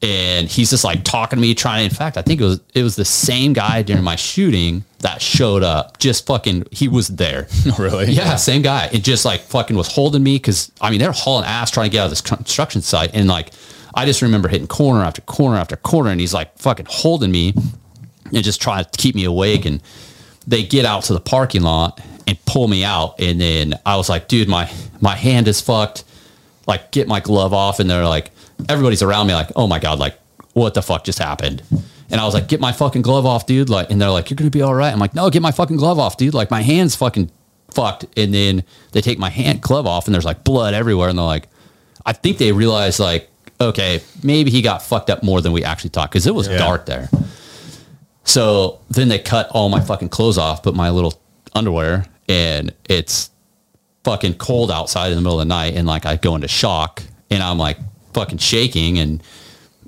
And 0.00 0.48
he's 0.48 0.70
just 0.70 0.84
like 0.84 1.04
talking 1.04 1.36
to 1.36 1.40
me, 1.40 1.54
trying. 1.54 1.84
In 1.84 1.90
fact, 1.90 2.16
I 2.16 2.22
think 2.22 2.40
it 2.40 2.44
was 2.44 2.60
it 2.74 2.82
was 2.82 2.96
the 2.96 3.04
same 3.04 3.52
guy 3.52 3.82
during 3.82 4.02
my 4.02 4.16
shooting 4.16 4.84
that 5.00 5.20
showed 5.20 5.62
up. 5.62 5.98
Just 5.98 6.26
fucking, 6.26 6.66
he 6.70 6.88
was 6.88 7.08
there. 7.08 7.46
really? 7.78 8.12
Yeah, 8.12 8.36
same 8.36 8.62
guy. 8.62 8.88
It 8.92 9.04
just 9.04 9.24
like 9.24 9.42
fucking 9.42 9.76
was 9.76 9.92
holding 9.92 10.22
me 10.22 10.36
because 10.36 10.72
I 10.80 10.90
mean 10.90 10.98
they're 10.98 11.12
hauling 11.12 11.44
ass 11.44 11.70
trying 11.70 11.90
to 11.90 11.92
get 11.92 12.00
out 12.00 12.04
of 12.04 12.10
this 12.10 12.20
construction 12.20 12.80
site, 12.82 13.10
and 13.14 13.28
like 13.28 13.52
I 13.94 14.06
just 14.06 14.22
remember 14.22 14.48
hitting 14.48 14.66
corner 14.66 15.04
after 15.04 15.20
corner 15.22 15.56
after 15.56 15.76
corner, 15.76 16.10
and 16.10 16.20
he's 16.20 16.34
like 16.34 16.56
fucking 16.58 16.86
holding 16.88 17.30
me 17.30 17.54
and 18.32 18.42
just 18.42 18.62
trying 18.62 18.84
to 18.84 18.90
keep 18.96 19.14
me 19.14 19.24
awake. 19.24 19.66
And 19.66 19.82
they 20.46 20.62
get 20.62 20.84
out 20.84 21.04
to 21.04 21.12
the 21.12 21.20
parking 21.20 21.62
lot 21.62 22.00
and 22.26 22.42
pull 22.46 22.68
me 22.68 22.84
out, 22.84 23.20
and 23.20 23.40
then 23.40 23.78
I 23.84 23.96
was 23.96 24.08
like, 24.08 24.28
dude, 24.28 24.48
my 24.48 24.72
my 25.00 25.14
hand 25.14 25.48
is 25.48 25.60
fucked. 25.60 26.04
Like, 26.66 26.92
get 26.92 27.08
my 27.08 27.20
glove 27.20 27.52
off, 27.52 27.80
and 27.80 27.90
they're 27.90 28.06
like, 28.06 28.30
everybody's 28.68 29.02
around 29.02 29.26
me, 29.26 29.34
like, 29.34 29.50
oh 29.56 29.66
my 29.66 29.78
god, 29.78 29.98
like, 29.98 30.18
what 30.54 30.74
the 30.74 30.82
fuck 30.82 31.04
just 31.04 31.18
happened? 31.18 31.62
And 32.10 32.20
I 32.20 32.24
was 32.26 32.34
like, 32.34 32.46
get 32.48 32.60
my 32.60 32.72
fucking 32.72 33.02
glove 33.02 33.24
off, 33.24 33.46
dude. 33.46 33.70
Like, 33.70 33.90
and 33.90 34.00
they're 34.00 34.10
like, 34.10 34.28
you're 34.30 34.36
gonna 34.36 34.50
be 34.50 34.60
all 34.62 34.74
right. 34.74 34.92
I'm 34.92 34.98
like, 34.98 35.14
no, 35.14 35.30
get 35.30 35.40
my 35.42 35.52
fucking 35.52 35.76
glove 35.76 35.98
off, 35.98 36.16
dude. 36.18 36.34
Like, 36.34 36.50
my 36.50 36.60
hand's 36.62 36.94
fucking 36.94 37.30
fucked. 37.70 38.04
And 38.18 38.34
then 38.34 38.64
they 38.92 39.00
take 39.00 39.18
my 39.18 39.30
hand 39.30 39.62
glove 39.62 39.86
off, 39.86 40.06
and 40.06 40.14
there's 40.14 40.24
like 40.26 40.44
blood 40.44 40.74
everywhere. 40.74 41.08
And 41.08 41.16
they're 41.18 41.24
like, 41.24 41.48
I 42.04 42.12
think 42.12 42.36
they 42.38 42.52
realized 42.52 43.00
like, 43.00 43.30
okay, 43.60 44.02
maybe 44.22 44.50
he 44.50 44.60
got 44.60 44.82
fucked 44.82 45.08
up 45.08 45.22
more 45.22 45.40
than 45.40 45.52
we 45.52 45.64
actually 45.64 45.90
thought 45.90 46.10
because 46.10 46.26
it 46.26 46.34
was 46.34 46.48
Yeah. 46.48 46.58
dark 46.58 46.84
there. 46.84 47.08
So 48.24 48.80
then 48.90 49.08
they 49.08 49.18
cut 49.18 49.48
all 49.50 49.68
my 49.68 49.80
fucking 49.80 50.08
clothes 50.10 50.38
off, 50.38 50.62
but 50.62 50.74
my 50.74 50.90
little 50.90 51.20
underwear, 51.54 52.06
and 52.28 52.72
it's 52.88 53.30
fucking 54.04 54.34
cold 54.34 54.70
outside 54.70 55.08
in 55.08 55.16
the 55.16 55.20
middle 55.22 55.40
of 55.40 55.46
the 55.46 55.52
night, 55.54 55.74
and 55.74 55.86
like 55.86 56.06
I 56.06 56.16
go 56.16 56.34
into 56.34 56.48
shock, 56.48 57.02
and 57.30 57.42
I'm 57.42 57.58
like 57.58 57.78
fucking 58.14 58.38
shaking, 58.38 58.98
and 58.98 59.22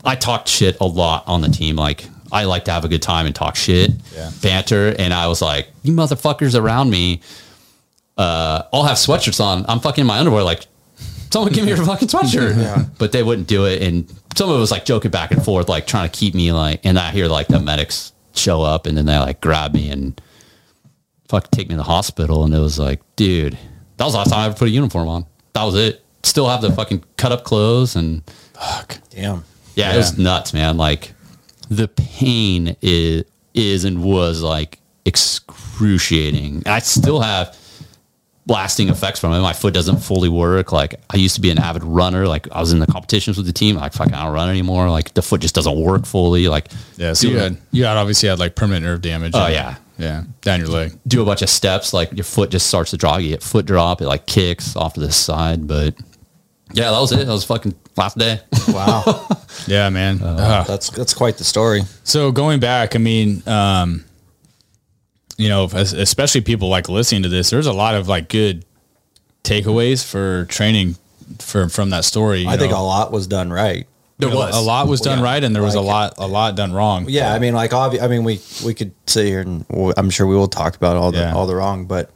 I 0.05 0.15
talked 0.17 0.49
shit 0.49 0.77
a 0.81 0.87
lot 0.87 1.25
on 1.27 1.41
the 1.41 1.49
team. 1.49 1.77
Like 1.77 2.07
I 2.33 2.45
like 2.45 2.65
to 2.67 2.73
have 2.73 2.85
a 2.85 2.89
good 2.89 3.03
time 3.03 3.27
and 3.27 3.35
talk 3.35 3.57
shit, 3.57 3.91
Yeah. 4.15 4.31
banter, 4.43 4.95
and 4.99 5.13
I 5.15 5.27
was 5.29 5.41
like, 5.43 5.69
you 5.83 5.93
motherfuckers 5.93 6.59
around 6.59 6.91
me, 6.91 7.21
uh, 8.17 8.63
all 8.73 8.85
have 8.85 8.97
sweatshirts 8.97 9.41
on. 9.43 9.65
I'm 9.69 9.81
fucking 9.81 10.03
in 10.03 10.07
my 10.07 10.19
underwear, 10.19 10.43
like. 10.43 10.67
Someone 11.33 11.53
give 11.53 11.65
me 11.65 11.73
your 11.75 11.85
fucking 11.85 12.07
sweatshirt. 12.07 12.91
But 12.99 13.11
they 13.11 13.25
wouldn't 13.25 13.49
do 13.49 13.67
it. 13.67 13.83
And 13.83 14.09
some 14.37 14.51
of 14.51 14.57
it 14.57 14.61
was 14.61 14.71
like 14.71 14.85
joking 14.85 15.11
back 15.11 15.33
and 15.33 15.45
forth, 15.45 15.69
like 15.69 15.85
trying 15.85 16.09
to 16.09 16.17
keep 16.17 16.33
me 16.33 16.53
like, 16.53 16.79
and 16.85 16.97
I 16.97 17.11
hear 17.11 17.27
like 17.27 17.49
the 17.49 17.59
medics 17.59 18.13
show 18.37 18.63
up 18.63 18.87
and 18.87 18.97
then 18.97 19.07
they 19.07 19.19
like 19.19 19.41
grab 19.41 19.75
me 19.75 19.91
and 19.91 20.21
fuck 21.29 21.51
take 21.51 21.67
me 21.69 21.73
to 21.73 21.79
the 21.79 21.83
hospital. 21.83 22.45
And 22.45 22.55
it 22.55 22.61
was 22.61 22.79
like, 22.79 23.01
dude, 23.17 23.59
that 23.97 24.05
was 24.05 24.13
the 24.13 24.19
last 24.19 24.31
time 24.31 24.39
I 24.39 24.47
ever 24.47 24.55
put 24.55 24.69
a 24.69 24.71
uniform 24.71 25.09
on. 25.09 25.27
That 25.55 25.65
was 25.65 25.75
it. 25.75 26.04
Still 26.35 26.49
have 26.49 26.63
the 26.63 26.73
fucking 26.73 27.05
cut 27.17 27.31
up 27.31 27.45
clothes 27.45 27.95
and 27.95 28.25
fuck. 28.55 28.99
Damn. 29.11 29.45
yeah, 29.77 29.95
it 29.95 29.97
was 29.97 30.19
nuts, 30.19 30.53
man. 30.53 30.77
Like 30.77 31.13
the 31.71 31.87
pain 31.87 32.75
is 32.83 33.23
is 33.55 33.85
and 33.85 34.03
was 34.03 34.43
like 34.43 34.81
excruciating. 35.05 36.65
I 36.67 36.81
still 36.81 37.21
have 37.21 37.57
blasting 38.47 38.89
effects 38.89 39.21
from 39.21 39.33
it. 39.33 39.39
My 39.43 39.53
foot 39.53 39.75
doesn't 39.75 39.99
fully 39.99 40.29
work. 40.29 40.73
Like 40.73 40.97
I 41.09 41.19
used 41.19 41.37
to 41.37 41.41
be 41.41 41.51
an 41.53 41.59
avid 41.59 41.85
runner. 41.85 42.27
Like 42.27 42.51
I 42.51 42.59
was 42.59 42.73
in 42.73 42.81
the 42.81 42.89
competitions 42.89 43.37
with 43.37 43.47
the 43.47 43.53
team. 43.53 43.77
Like 43.77 43.93
fucking 43.93 44.13
I 44.13 44.25
don't 44.25 44.35
run 44.35 44.49
anymore. 44.51 44.91
Like 44.91 45.15
the 45.15 45.23
foot 45.23 45.41
just 45.41 45.55
doesn't 45.55 45.79
work 45.79 46.05
fully. 46.05 46.49
Like 46.49 46.67
Yeah. 46.97 47.13
So 47.13 47.29
you 47.29 47.39
had 47.39 47.57
you 47.71 47.85
had 47.85 47.97
obviously 47.97 48.29
had 48.29 48.41
like 48.41 48.57
permanent 48.57 48.85
nerve 48.85 49.03
damage. 49.03 49.35
Oh, 49.37 49.47
yeah. 49.47 49.77
Yeah. 49.99 50.25
Down 50.41 50.59
your 50.59 50.69
leg. 50.71 50.99
do 51.07 51.23
a 51.23 51.25
bunch 51.25 51.43
of 51.43 51.49
steps. 51.49 51.93
Like 51.93 52.11
your 52.13 52.25
foot 52.25 52.51
just 52.51 52.67
starts 52.67 52.91
to 52.91 52.97
drop. 52.97 53.21
You 53.21 53.29
get 53.29 53.43
foot 53.45 53.67
drop. 53.67 54.01
It 54.01 54.09
like 54.09 54.27
kicks 54.27 54.75
off 54.75 54.95
to 54.95 55.01
the 55.01 55.13
side. 55.13 55.69
But 55.69 55.95
yeah, 56.73 56.91
that 56.91 56.99
was 57.01 57.13
it. 57.13 57.27
That 57.27 57.33
was 57.33 57.45
fucking 57.45 57.75
last 57.97 58.17
day. 58.19 58.41
Wow. 58.69 59.29
Yeah, 59.67 59.89
man. 59.89 60.21
Ugh. 60.23 60.67
that's 60.67 60.91
that's 60.91 61.15
quite 61.15 61.39
the 61.39 61.45
story. 61.45 61.83
So 62.03 62.33
going 62.33 62.61
back, 62.61 62.95
I 62.95 62.99
mean, 62.99 63.43
um, 63.49 64.05
you 65.39 65.49
know, 65.49 65.65
especially 65.73 66.43
people 66.43 66.69
like 66.69 66.89
listening 66.89 67.23
to 67.23 67.29
this, 67.31 67.49
there's 67.51 67.67
a 67.67 67.73
lot 67.73 67.95
of 67.95 68.07
like 68.09 68.29
good 68.29 68.65
takeaways 69.43 70.05
for 70.05 70.45
training 70.47 70.97
for 71.39 71.69
from 71.71 71.91
that 71.91 72.05
story. 72.05 72.41
you 72.41 72.49
I 72.49 72.57
think 72.59 72.73
a 72.73 72.77
lot 72.79 73.11
was 73.13 73.27
done 73.27 73.51
right. 73.51 73.87
There 74.19 74.29
a, 74.31 74.35
was 74.35 74.55
a 74.57 74.61
lot 74.61 74.87
was 74.87 75.01
done 75.01 75.19
Yeah. 75.21 75.25
right, 75.25 75.43
and 75.43 75.55
there 75.55 75.63
was 75.63 75.75
a 75.77 75.81
lot 75.81 76.15
a 76.19 76.27
lot 76.27 76.57
done 76.57 76.73
wrong. 76.73 77.07
Yeah, 77.09 77.33
I 77.33 77.39
mean, 77.39 77.55
like, 77.55 77.71
obvi- 77.73 78.03
I 78.03 78.07
mean, 78.09 78.23
we 78.25 78.41
we 78.65 78.75
could 78.75 78.93
sit 79.07 79.27
here 79.27 79.41
and 79.41 79.67
w- 79.69 79.95
I'm 79.97 80.11
sure 80.11 80.27
we 80.27 80.37
will 80.37 80.47
talk 80.49 80.77
about 80.77 80.97
all 80.97 81.11
the 81.11 81.19
Yeah. 81.19 81.35
all 81.35 81.47
the 81.47 81.55
wrong, 81.57 81.87
but 81.87 82.11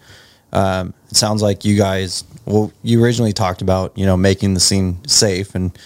um, 0.52 0.94
it 1.10 1.16
sounds 1.16 1.42
like 1.42 1.64
you 1.64 1.76
guys. 1.76 2.24
Well, 2.44 2.72
you 2.82 3.02
originally 3.02 3.32
talked 3.32 3.62
about 3.62 3.96
you 3.96 4.06
know 4.06 4.16
making 4.16 4.54
the 4.54 4.60
scene 4.60 5.06
safe, 5.06 5.54
and 5.54 5.76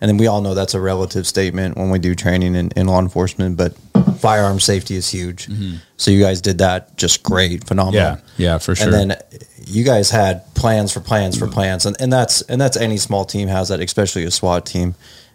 and 0.00 0.08
then 0.08 0.16
we 0.16 0.26
all 0.26 0.40
know 0.40 0.54
that's 0.54 0.74
a 0.74 0.80
relative 0.80 1.26
statement 1.26 1.76
when 1.76 1.90
we 1.90 1.98
do 1.98 2.14
training 2.14 2.54
in, 2.54 2.70
in 2.76 2.86
law 2.86 3.00
enforcement, 3.00 3.56
but 3.56 3.76
firearm 4.18 4.60
safety 4.60 4.96
is 4.96 5.08
huge. 5.10 5.48
So 5.96 6.10
you 6.10 6.22
guys 6.22 6.40
did 6.40 6.58
that 6.58 6.96
just 6.96 7.22
great, 7.22 7.64
phenomenal. 7.64 8.00
Yeah, 8.00 8.20
yeah, 8.36 8.58
for 8.58 8.74
sure. 8.74 8.86
And 8.86 9.10
then 9.10 9.18
you 9.66 9.84
guys 9.84 10.10
had 10.10 10.52
plans 10.54 10.92
for 10.92 11.00
plans 11.00 11.38
for 11.38 11.46
plans, 11.46 11.86
and, 11.86 11.96
and 12.00 12.12
that's 12.12 12.42
and 12.42 12.60
that's 12.60 12.76
any 12.76 12.96
small 12.96 13.24
team 13.24 13.48
has 13.48 13.68
that, 13.68 13.80
especially 13.80 14.24
a 14.24 14.30
SWAT 14.30 14.66
team. 14.66 14.94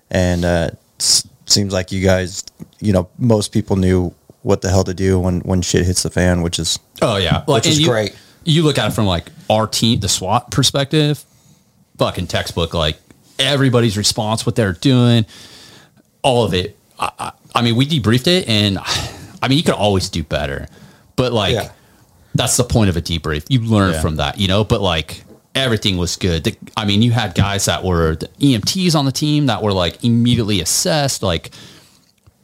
And 0.10 0.46
uh, 0.46 0.70
seems 1.00 1.74
like 1.74 1.92
you 1.92 2.04
guys, 2.04 2.44
you 2.80 2.94
know, 2.94 3.10
most 3.18 3.52
people 3.52 3.76
knew 3.76 4.14
what 4.44 4.62
the 4.62 4.70
hell 4.70 4.84
to 4.84 4.94
do 4.94 5.20
when 5.20 5.40
when 5.42 5.62
shit 5.62 5.86
hits 5.86 6.04
the 6.04 6.10
fan, 6.10 6.42
which 6.42 6.60
is 6.60 6.80
Oh 7.02 7.18
yeah, 7.18 7.44
Which 7.46 7.68
is 7.68 7.80
you, 7.80 7.88
great. 7.88 8.16
You 8.46 8.64
look 8.64 8.78
at 8.78 8.88
it 8.92 8.94
from 8.94 9.06
like 9.06 9.28
our 9.50 9.68
team, 9.68 10.00
the 10.00 10.10
SWAT 10.10 10.52
perspective, 10.52 11.24
fucking 11.98 12.28
textbook. 12.28 12.74
Like 12.74 12.98
everybody's 13.40 13.98
response, 13.98 14.46
what 14.46 14.56
they're 14.56 14.74
doing, 14.74 15.26
all 16.22 16.44
of 16.44 16.54
it. 16.54 16.78
I, 17.00 17.12
I, 17.20 17.32
I 17.56 17.62
mean, 17.62 17.76
we 17.76 17.86
debriefed 17.86 18.28
it, 18.28 18.48
and 18.48 18.78
I 19.42 19.48
mean, 19.48 19.58
you 19.58 19.64
could 19.64 19.74
always 19.76 20.10
do 20.10 20.24
better, 20.24 20.68
but 21.16 21.34
like 21.34 21.54
Yeah. 21.56 21.72
that's 22.36 22.58
the 22.58 22.64
point 22.64 22.90
of 22.90 22.98
a 22.98 23.02
debrief. 23.02 23.46
You 23.50 23.62
learn 23.62 23.94
Yeah. 23.94 24.02
from 24.02 24.18
that, 24.18 24.40
you 24.40 24.48
know. 24.48 24.64
But 24.64 24.82
like 24.82 25.24
everything 25.56 25.98
was 25.98 26.16
good. 26.16 26.44
The, 26.46 26.58
I 26.76 26.86
mean, 26.86 27.02
you 27.02 27.12
had 27.12 27.36
guys 27.36 27.66
that 27.66 27.84
were 27.84 28.16
the 28.16 28.28
EMTs 28.40 28.96
on 28.96 29.06
the 29.06 29.12
team 29.12 29.46
that 29.48 29.62
were 29.62 29.74
like 29.74 30.04
immediately 30.04 30.62
assessed, 30.62 31.22
like 31.24 31.52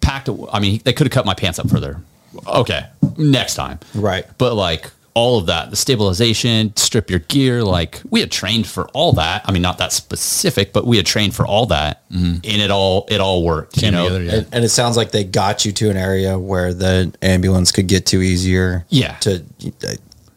packed. 0.01 0.29
I 0.53 0.59
mean, 0.59 0.81
they 0.85 0.93
could 0.93 1.07
have 1.07 1.11
cut 1.13 1.25
my 1.25 1.33
pants 1.33 1.59
up 1.59 1.69
further. 1.69 2.01
Okay, 2.47 2.85
next 3.17 3.55
time. 3.55 3.79
Right. 3.95 4.25
But 4.37 4.53
like 4.53 4.91
all 5.19 5.37
of 5.37 5.47
that, 5.47 5.69
the 5.69 5.75
stabilization, 5.75 6.73
strip 6.77 7.09
your 7.09 7.19
gear, 7.19 7.61
like 7.61 8.01
we 8.09 8.21
had 8.21 8.31
trained 8.31 8.65
for 8.65 8.87
all 8.89 9.11
that. 9.11 9.41
I 9.45 9.51
mean, 9.51 9.61
not 9.61 9.77
that 9.79 9.91
specific, 9.91 10.71
but 10.71 10.87
we 10.87 10.95
had 10.95 11.05
trained 11.05 11.35
for 11.35 11.45
all 11.45 11.65
that, 11.65 12.09
mm-hmm. 12.09 12.35
and 12.35 12.61
it 12.61 12.71
all 12.71 13.05
it 13.09 13.19
all 13.19 13.43
worked. 13.43 13.73
Came 13.73 13.87
you 13.87 13.91
know? 13.91 14.03
together, 14.05 14.23
yeah. 14.23 14.33
and, 14.35 14.47
and 14.53 14.63
it 14.63 14.69
sounds 14.69 14.95
like 14.95 15.11
they 15.11 15.25
got 15.25 15.65
you 15.65 15.73
to 15.73 15.89
an 15.89 15.97
area 15.97 16.39
where 16.39 16.73
the 16.73 17.13
ambulance 17.21 17.73
could 17.73 17.87
get 17.87 18.05
to 18.07 18.21
easier. 18.21 18.85
Yeah. 18.87 19.17
To 19.17 19.43
uh, 19.83 19.91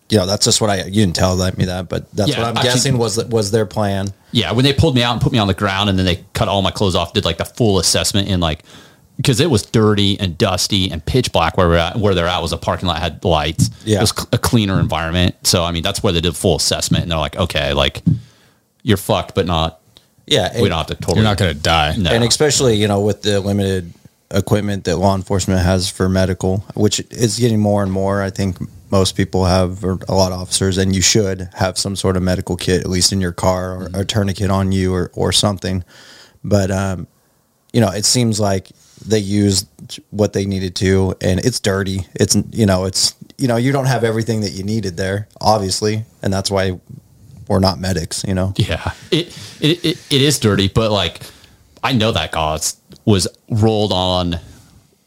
you 0.09 0.19
know, 0.19 0.27
that's 0.27 0.45
just 0.45 0.61
what 0.61 0.69
I 0.69 0.85
you 0.85 0.91
didn't 0.91 1.15
tell 1.15 1.37
me 1.37 1.67
that, 1.67 1.89
but 1.89 2.11
that's 2.11 2.31
Yeah, 2.31 2.41
what 2.41 2.49
I'm 2.49 2.57
actually- 2.57 2.73
guessing 2.73 2.99
was 2.99 3.25
was 3.27 3.53
their 3.53 3.67
plan. 3.67 4.09
Yeah, 4.33 4.51
when 4.51 4.65
they 4.65 4.73
pulled 4.73 4.97
me 4.97 5.05
out 5.05 5.13
and 5.13 5.21
put 5.21 5.31
me 5.31 5.39
on 5.39 5.47
the 5.47 5.55
ground, 5.55 5.91
and 5.91 5.99
then 5.99 6.07
they 6.07 6.25
cut 6.33 6.49
all 6.49 6.61
my 6.61 6.73
clothes 6.73 6.97
off, 6.97 7.13
did 7.13 7.25
like 7.25 7.39
the 7.39 7.45
full 7.45 7.79
assessment 7.79 8.29
and 8.29 8.43
like 8.43 8.65
because 9.17 9.41
it 9.41 9.51
was 9.51 9.63
dirty 9.65 10.19
and 10.19 10.37
dusty 10.37 10.91
and 10.91 11.05
pitch 11.05 11.33
black 11.33 11.57
where 11.57 11.69
we're 11.69 11.77
at. 11.77 11.97
Where 11.97 12.15
they're 12.15 12.27
at 12.27 12.43
was 12.43 12.53
a 12.53 12.57
parking 12.59 12.89
lot 12.89 12.99
had 13.01 13.25
lights. 13.25 13.71
Yeah. 13.85 13.99
it 13.99 14.01
was 14.03 14.11
cl- 14.11 14.29
a 14.33 14.39
cleaner 14.39 14.81
environment. 14.81 15.47
So 15.47 15.65
I 15.65 15.73
mean, 15.73 15.83
that's 15.83 16.03
where 16.03 16.13
they 16.13 16.21
did 16.21 16.37
full 16.37 16.57
assessment, 16.57 17.03
and 17.03 17.11
they're 17.13 17.19
like, 17.19 17.37
okay, 17.37 17.73
like 17.73 18.03
you're 18.83 18.97
fucked, 18.97 19.35
but 19.35 19.47
not. 19.47 19.81
Yeah. 20.27 20.61
We 20.61 20.69
don't 20.69 20.79
have 20.79 20.87
to 20.89 20.95
totally. 20.95 21.19
You're 21.19 21.25
not 21.25 21.39
going 21.39 21.55
to 21.55 21.61
die. 21.61 21.97
No. 21.97 22.11
and 22.11 22.25
especially 22.25 22.77
you 22.77 22.89
know 22.89 23.01
with 23.01 23.23
the 23.23 23.41
limited 23.41 23.93
equipment 24.31 24.85
that 24.85 24.97
law 24.97 25.15
enforcement 25.15 25.61
has 25.61 25.91
for 25.91 26.09
medical 26.09 26.65
which 26.73 27.01
is 27.11 27.39
getting 27.39 27.61
more 27.61 27.83
and 27.83 27.93
more 27.93 28.23
i 28.23 28.31
think 28.31 28.57
most 28.93 29.17
people 29.17 29.47
have, 29.47 29.83
or 29.83 29.99
a 30.07 30.15
lot 30.15 30.33
of 30.33 30.41
officers, 30.41 30.77
and 30.77 30.95
you 30.95 31.01
should 31.01 31.49
have 31.55 31.79
some 31.79 31.97
sort 31.97 32.15
of 32.15 32.23
medical 32.23 32.57
kit, 32.57 32.83
at 32.83 32.91
least 32.91 33.11
in 33.11 33.23
your 33.23 33.33
car, 33.33 33.73
or 33.73 33.91
a 33.95 34.05
tourniquet 34.05 34.51
on 34.51 34.71
you, 34.71 34.95
or 34.95 35.11
or 35.15 35.33
something. 35.33 35.83
But 36.45 36.71
um, 36.71 37.09
you 37.73 37.81
know, 37.81 37.89
it 37.89 38.05
seems 38.05 38.39
like 38.39 38.69
they 39.07 39.19
used 39.19 39.69
what 40.11 40.33
they 40.33 40.45
needed 40.45 40.75
to, 40.77 41.15
and 41.21 41.41
it's 41.41 41.61
dirty. 41.61 42.07
It's 42.15 42.37
you 42.51 42.67
know, 42.67 42.85
it's 42.85 43.15
you 43.39 43.49
know, 43.49 43.57
you 43.57 43.73
don't 43.73 43.87
have 43.87 44.05
everything 44.05 44.41
that 44.43 44.53
you 44.53 44.63
needed 44.63 44.97
there, 44.97 45.29
obviously, 45.41 46.05
and 46.23 46.33
that's 46.33 46.51
why 46.51 46.79
we're 47.49 47.59
not 47.59 47.79
medics. 47.79 48.25
You 48.27 48.35
know, 48.35 48.55
Yeah, 48.57 48.93
it, 49.11 49.37
it 49.61 49.85
it 49.85 50.07
it 50.11 50.23
is 50.23 50.39
dirty, 50.39 50.69
but 50.69 50.91
like 50.91 51.23
I 51.83 51.93
know 51.93 52.13
that 52.13 52.33
gauze 52.33 52.77
was 53.05 53.27
rolled 53.51 53.93
on 53.93 54.39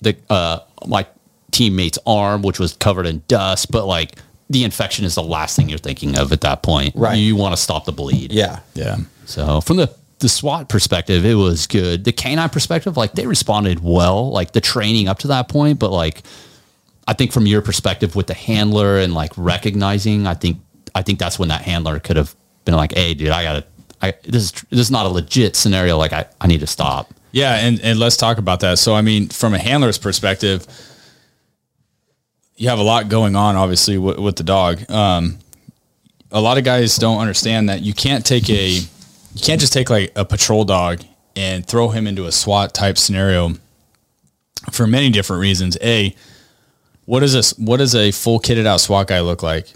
the 0.01 0.15
uh 0.29 0.59
my 0.85 1.07
teammate's 1.51 1.99
arm, 2.05 2.41
which 2.41 2.59
was 2.59 2.73
covered 2.73 3.05
in 3.07 3.23
dust. 3.27 3.71
But 3.71 3.85
like 3.85 4.17
the 4.49 4.63
infection 4.63 5.05
is 5.05 5.15
the 5.15 5.23
last 5.23 5.55
thing 5.55 5.69
you're 5.69 5.77
thinking 5.79 6.17
of 6.17 6.31
at 6.31 6.41
that 6.41 6.61
point. 6.61 6.95
Right. 6.95 7.17
You 7.17 7.35
want 7.35 7.55
to 7.55 7.61
stop 7.61 7.85
the 7.85 7.91
bleed. 7.91 8.31
yeah, 8.31 8.59
Yeah. 8.73 8.97
So 9.25 9.59
from 9.61 9.77
the 9.77 9.95
the 10.19 10.29
SWAT 10.29 10.69
perspective, 10.69 11.25
it 11.25 11.35
was 11.35 11.67
good. 11.67 12.03
The 12.05 12.11
canine 12.11 12.49
perspective, 12.49 12.97
like 12.97 13.13
they 13.13 13.27
responded 13.27 13.83
well, 13.83 14.31
like 14.31 14.53
the 14.53 14.61
training 14.61 15.07
up 15.07 15.19
to 15.19 15.27
that 15.27 15.49
point, 15.49 15.79
but 15.79 15.91
like 15.91 16.23
I 17.07 17.13
think 17.13 17.31
from 17.31 17.45
your 17.45 17.61
perspective 17.61 18.15
with 18.15 18.27
the 18.27 18.33
handler 18.33 18.97
and 18.97 19.13
like 19.13 19.31
recognizing, 19.37 20.27
I 20.27 20.33
think 20.33 20.57
I 20.93 21.01
think 21.01 21.19
that's 21.19 21.37
when 21.37 21.49
that 21.49 21.61
handler 21.61 21.99
could 21.99 22.15
have 22.15 22.33
been 22.63 22.75
like, 22.75 22.93
"Hey, 22.93 23.13
dude, 23.13 23.29
I 23.29 23.43
gotta, 23.43 23.65
I 24.01 24.13
this 24.23 24.43
is 24.43 24.51
this 24.69 24.79
is 24.79 24.91
not 24.91 25.05
a 25.05 25.09
legit 25.09 25.55
scenario. 25.55 25.97
Like 25.97 26.13
I 26.13 26.25
I 26.39 26.47
need 26.47 26.61
to 26.61 26.67
stop." 26.67 27.13
Yeah, 27.35 27.55
and, 27.57 27.81
and 27.81 27.99
let's 27.99 28.15
talk 28.15 28.37
about 28.37 28.61
that. 28.61 28.79
So, 28.79 28.95
I 28.95 29.01
mean, 29.01 29.27
from 29.27 29.53
a 29.53 29.57
handler's 29.57 29.97
perspective, 29.97 30.65
you 32.55 32.69
have 32.69 32.79
a 32.79 32.83
lot 32.83 33.09
going 33.09 33.35
on, 33.35 33.57
obviously, 33.57 33.97
with, 33.97 34.17
with 34.17 34.37
the 34.37 34.43
dog. 34.43 34.89
Um, 34.89 35.39
a 36.31 36.39
lot 36.39 36.57
of 36.57 36.63
guys 36.63 36.95
don't 36.95 37.19
understand 37.19 37.67
that 37.67 37.81
you 37.81 37.93
can't 37.93 38.25
take 38.25 38.49
a, 38.49 38.79
you 39.35 39.41
can't 39.41 39.59
just 39.59 39.73
take 39.73 39.89
like 39.89 40.13
a 40.15 40.23
patrol 40.23 40.63
dog 40.63 41.01
and 41.35 41.67
throw 41.67 41.89
him 41.89 42.07
into 42.07 42.25
a 42.25 42.31
SWAT 42.31 42.73
type 42.73 42.97
scenario 42.97 43.53
for 44.71 44.87
many 44.87 45.09
different 45.09 45.41
reasons. 45.41 45.77
A, 45.81 46.15
what 47.03 47.21
is 47.21 47.33
this? 47.33 47.51
What 47.59 47.77
does 47.77 47.93
a 47.93 48.11
full 48.11 48.39
kitted 48.39 48.65
out 48.65 48.79
SWAT 48.79 49.07
guy 49.07 49.19
look 49.19 49.43
like 49.43 49.67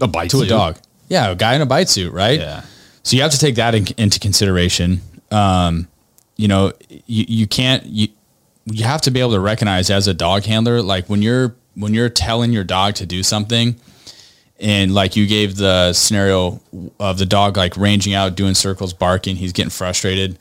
A 0.00 0.08
bite 0.08 0.30
to 0.30 0.42
a 0.42 0.46
dog? 0.46 0.78
Yeah, 1.08 1.30
a 1.30 1.36
guy 1.36 1.54
in 1.54 1.62
a 1.62 1.66
bite 1.66 1.88
suit, 1.88 2.12
right? 2.12 2.40
Yeah. 2.40 2.64
So 3.04 3.16
you 3.16 3.22
have 3.22 3.30
to 3.30 3.38
take 3.38 3.54
that 3.54 3.76
in, 3.76 3.86
into 3.96 4.18
consideration. 4.18 5.00
Um, 5.30 5.86
you 6.36 6.48
know, 6.48 6.72
you, 6.88 7.24
you 7.28 7.46
can't 7.46 7.84
you 7.86 8.08
you 8.64 8.84
have 8.84 9.00
to 9.02 9.12
be 9.12 9.20
able 9.20 9.30
to 9.30 9.40
recognize 9.40 9.88
as 9.88 10.08
a 10.08 10.14
dog 10.14 10.42
handler, 10.42 10.82
like 10.82 11.08
when 11.08 11.22
you're 11.22 11.54
when 11.76 11.94
you're 11.94 12.08
telling 12.08 12.52
your 12.52 12.64
dog 12.64 12.96
to 12.96 13.06
do 13.06 13.22
something, 13.22 13.76
and 14.58 14.94
like 14.94 15.16
you 15.16 15.26
gave 15.26 15.56
the 15.56 15.92
scenario 15.92 16.60
of 16.98 17.18
the 17.18 17.26
dog 17.26 17.56
like 17.56 17.76
ranging 17.76 18.14
out, 18.14 18.34
doing 18.34 18.54
circles, 18.54 18.92
barking, 18.92 19.36
he's 19.36 19.52
getting 19.52 19.70
frustrated. 19.70 20.38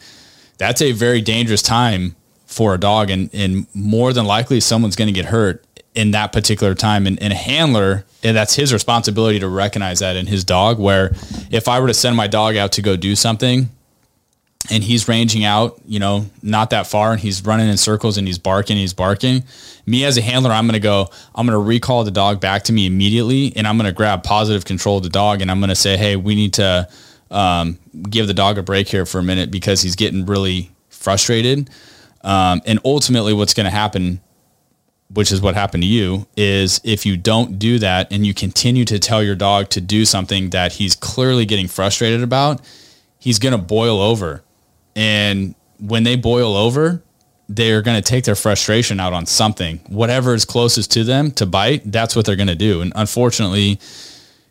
That's 0.57 0.81
a 0.81 0.91
very 0.93 1.21
dangerous 1.21 1.61
time 1.61 2.15
for 2.45 2.73
a 2.73 2.79
dog, 2.79 3.09
and 3.09 3.29
and 3.33 3.67
more 3.73 4.13
than 4.13 4.25
likely 4.25 4.59
someone's 4.59 4.95
going 4.95 5.07
to 5.07 5.13
get 5.13 5.25
hurt 5.25 5.63
in 5.93 6.11
that 6.11 6.31
particular 6.31 6.75
time. 6.75 7.07
And, 7.07 7.21
and 7.21 7.33
a 7.33 7.35
handler, 7.35 8.05
and 8.23 8.35
that's 8.35 8.55
his 8.55 8.71
responsibility 8.71 9.39
to 9.39 9.47
recognize 9.47 9.99
that 9.99 10.15
in 10.15 10.27
his 10.27 10.43
dog. 10.43 10.79
Where 10.79 11.11
if 11.51 11.67
I 11.67 11.79
were 11.79 11.87
to 11.87 11.93
send 11.93 12.15
my 12.15 12.27
dog 12.27 12.55
out 12.55 12.71
to 12.73 12.81
go 12.81 12.95
do 12.95 13.15
something, 13.15 13.69
and 14.71 14.83
he's 14.83 15.07
ranging 15.07 15.43
out, 15.43 15.79
you 15.85 15.99
know, 15.99 16.25
not 16.41 16.69
that 16.71 16.87
far, 16.87 17.11
and 17.11 17.19
he's 17.19 17.45
running 17.45 17.69
in 17.69 17.77
circles 17.77 18.17
and 18.17 18.27
he's 18.27 18.39
barking, 18.39 18.77
he's 18.77 18.93
barking. 18.93 19.43
Me 19.85 20.03
as 20.03 20.17
a 20.17 20.21
handler, 20.21 20.51
I'm 20.51 20.65
going 20.65 20.73
to 20.73 20.79
go, 20.79 21.09
I'm 21.35 21.45
going 21.45 21.57
to 21.57 21.63
recall 21.63 22.03
the 22.03 22.11
dog 22.11 22.41
back 22.41 22.63
to 22.63 22.73
me 22.73 22.85
immediately, 22.85 23.53
and 23.55 23.67
I'm 23.67 23.77
going 23.77 23.85
to 23.85 23.93
grab 23.93 24.23
positive 24.23 24.65
control 24.65 24.97
of 24.97 25.03
the 25.03 25.09
dog, 25.09 25.41
and 25.41 25.51
I'm 25.51 25.59
going 25.59 25.69
to 25.69 25.75
say, 25.75 25.97
hey, 25.97 26.15
we 26.15 26.35
need 26.35 26.53
to 26.53 26.87
um, 27.31 27.77
give 28.09 28.27
the 28.27 28.33
dog 28.33 28.57
a 28.57 28.63
break 28.63 28.87
here 28.87 29.05
for 29.05 29.19
a 29.19 29.23
minute 29.23 29.51
because 29.51 29.81
he's 29.81 29.95
getting 29.95 30.25
really 30.25 30.71
frustrated. 30.89 31.69
Um, 32.23 32.61
and 32.65 32.79
ultimately, 32.83 33.33
what's 33.33 33.53
going 33.53 33.65
to 33.65 33.71
happen, 33.71 34.19
which 35.13 35.31
is 35.31 35.41
what 35.41 35.53
happened 35.53 35.83
to 35.83 35.87
you, 35.87 36.25
is 36.35 36.81
if 36.83 37.05
you 37.05 37.17
don't 37.17 37.59
do 37.59 37.77
that 37.79 38.11
and 38.11 38.25
you 38.25 38.33
continue 38.33 38.85
to 38.85 38.97
tell 38.97 39.21
your 39.21 39.35
dog 39.35 39.69
to 39.69 39.81
do 39.81 40.05
something 40.05 40.49
that 40.49 40.73
he's 40.73 40.95
clearly 40.95 41.45
getting 41.45 41.67
frustrated 41.67 42.23
about, 42.23 42.61
he's 43.19 43.37
going 43.37 43.51
to 43.51 43.61
boil 43.61 44.01
over. 44.01 44.41
And 44.95 45.55
when 45.79 46.03
they 46.03 46.15
boil 46.15 46.55
over, 46.55 47.03
they're 47.47 47.81
going 47.81 48.01
to 48.01 48.07
take 48.07 48.23
their 48.23 48.35
frustration 48.35 48.99
out 48.99 49.13
on 49.13 49.25
something, 49.25 49.77
whatever 49.87 50.33
is 50.33 50.45
closest 50.45 50.91
to 50.91 51.03
them 51.03 51.31
to 51.31 51.45
bite. 51.45 51.91
That's 51.91 52.15
what 52.15 52.25
they're 52.25 52.35
going 52.35 52.47
to 52.47 52.55
do. 52.55 52.81
And 52.81 52.91
unfortunately, 52.95 53.79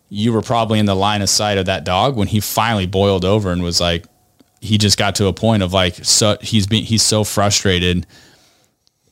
you 0.09 0.33
were 0.33 0.43
probably 0.43 0.79
in 0.79 0.87
the 0.87 0.95
line 0.95 1.23
of 1.23 1.29
sight 1.29 1.59
of 1.59 1.67
that 1.67 1.85
dog 1.85 2.17
when 2.17 2.29
he 2.29 2.41
finally 2.41 2.87
boiled 2.87 3.25
over 3.25 3.51
and 3.51 3.63
was 3.63 3.81
like, 3.81 4.07
he 4.61 4.79
just 4.79 4.97
got 4.97 5.17
to 5.17 5.27
a 5.27 5.33
point 5.33 5.63
of 5.63 5.73
like, 5.73 5.97
so 6.05 6.39
he's 6.41 6.67
being, 6.67 6.85
he's 6.85 7.03
so 7.03 7.25
frustrated. 7.25 8.07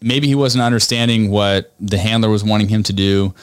Maybe 0.01 0.27
he 0.27 0.35
wasn't 0.35 0.63
understanding 0.63 1.31
what 1.31 1.73
the 1.81 1.99
handler 1.99 2.31
was 2.31 2.45
wanting 2.45 2.69
him 2.69 2.83
to 2.85 2.93
do. 2.93 3.35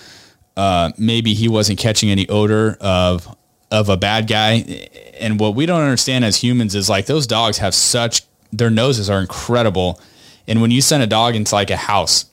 Uh, 0.55 0.91
maybe 0.97 1.33
he 1.33 1.47
wasn't 1.47 1.79
catching 1.79 2.09
any 2.09 2.27
odor 2.27 2.77
of 2.81 3.35
of 3.71 3.89
a 3.89 3.97
bad 3.97 4.27
guy. 4.27 4.87
And 5.19 5.39
what 5.39 5.55
we 5.55 5.65
don't 5.65 5.81
understand 5.81 6.25
as 6.25 6.37
humans 6.37 6.75
is 6.75 6.89
like 6.89 7.05
those 7.05 7.27
dogs 7.27 7.57
have 7.59 7.75
such 7.75 8.23
their 8.51 8.69
noses 8.69 9.09
are 9.09 9.19
incredible. 9.19 9.99
And 10.47 10.61
when 10.61 10.71
you 10.71 10.81
send 10.81 11.03
a 11.03 11.07
dog 11.07 11.35
into 11.35 11.53
like 11.53 11.69
a 11.69 11.77
house 11.77 12.25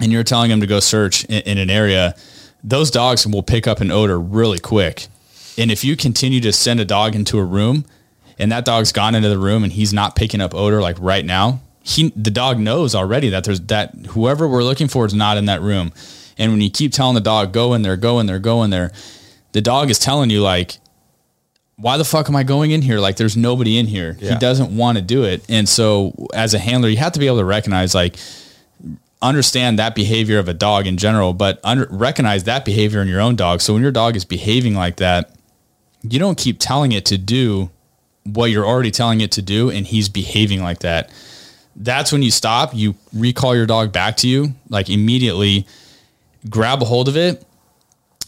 and 0.00 0.10
you're 0.10 0.24
telling 0.24 0.50
them 0.50 0.60
to 0.60 0.66
go 0.66 0.80
search 0.80 1.24
in, 1.26 1.42
in 1.42 1.58
an 1.58 1.70
area, 1.70 2.14
those 2.64 2.90
dogs 2.90 3.26
will 3.26 3.42
pick 3.42 3.66
up 3.66 3.80
an 3.80 3.90
odor 3.90 4.18
really 4.18 4.58
quick. 4.58 5.06
And 5.58 5.70
if 5.70 5.84
you 5.84 5.96
continue 5.96 6.40
to 6.40 6.52
send 6.52 6.80
a 6.80 6.84
dog 6.84 7.14
into 7.14 7.38
a 7.38 7.44
room 7.44 7.84
and 8.38 8.50
that 8.50 8.64
dog's 8.64 8.92
gone 8.92 9.14
into 9.14 9.28
the 9.28 9.38
room 9.38 9.62
and 9.62 9.72
he's 9.72 9.92
not 9.92 10.16
picking 10.16 10.40
up 10.40 10.54
odor 10.54 10.80
like 10.80 10.96
right 10.98 11.24
now, 11.24 11.60
he 11.84 12.10
the 12.10 12.30
dog 12.30 12.58
knows 12.58 12.94
already 12.94 13.28
that 13.30 13.44
there's 13.44 13.60
that 13.62 13.94
whoever 14.10 14.46
we're 14.46 14.62
looking 14.62 14.88
for 14.88 15.04
is 15.04 15.14
not 15.14 15.36
in 15.36 15.46
that 15.46 15.60
room. 15.60 15.92
And 16.38 16.52
when 16.52 16.60
you 16.60 16.70
keep 16.70 16.92
telling 16.92 17.14
the 17.14 17.20
dog, 17.20 17.52
go 17.52 17.74
in 17.74 17.82
there, 17.82 17.96
go 17.96 18.18
in 18.18 18.26
there, 18.26 18.38
go 18.38 18.62
in 18.62 18.70
there, 18.70 18.92
the 19.52 19.60
dog 19.60 19.90
is 19.90 19.98
telling 19.98 20.30
you 20.30 20.42
like, 20.42 20.78
why 21.76 21.96
the 21.96 22.04
fuck 22.04 22.28
am 22.28 22.36
I 22.36 22.42
going 22.42 22.70
in 22.70 22.82
here? 22.82 23.00
Like 23.00 23.16
there's 23.16 23.36
nobody 23.36 23.78
in 23.78 23.86
here. 23.86 24.16
He 24.34 24.38
doesn't 24.38 24.76
want 24.76 24.98
to 24.98 25.02
do 25.02 25.24
it. 25.24 25.44
And 25.48 25.68
so 25.68 26.28
as 26.34 26.54
a 26.54 26.58
handler, 26.58 26.88
you 26.88 26.98
have 26.98 27.12
to 27.12 27.18
be 27.18 27.26
able 27.26 27.38
to 27.38 27.44
recognize 27.44 27.94
like 27.94 28.16
understand 29.20 29.78
that 29.78 29.94
behavior 29.94 30.38
of 30.38 30.48
a 30.48 30.54
dog 30.54 30.86
in 30.86 30.96
general, 30.96 31.32
but 31.32 31.60
under, 31.64 31.86
recognize 31.90 32.44
that 32.44 32.64
behavior 32.64 33.00
in 33.00 33.08
your 33.08 33.20
own 33.20 33.36
dog. 33.36 33.60
So 33.60 33.72
when 33.72 33.82
your 33.82 33.92
dog 33.92 34.16
is 34.16 34.24
behaving 34.24 34.74
like 34.74 34.96
that, 34.96 35.34
you 36.02 36.18
don't 36.18 36.36
keep 36.36 36.58
telling 36.58 36.92
it 36.92 37.04
to 37.06 37.18
do 37.18 37.70
what 38.24 38.46
you're 38.50 38.66
already 38.66 38.90
telling 38.90 39.20
it 39.20 39.32
to 39.32 39.42
do 39.42 39.70
and 39.70 39.86
he's 39.86 40.08
behaving 40.08 40.62
like 40.62 40.80
that. 40.80 41.10
That's 41.74 42.12
when 42.12 42.22
you 42.22 42.30
stop, 42.30 42.74
you 42.74 42.94
recall 43.12 43.56
your 43.56 43.66
dog 43.66 43.92
back 43.92 44.16
to 44.18 44.28
you, 44.28 44.54
like 44.68 44.90
immediately 44.90 45.66
grab 46.48 46.82
a 46.82 46.84
hold 46.84 47.08
of 47.08 47.16
it 47.16 47.44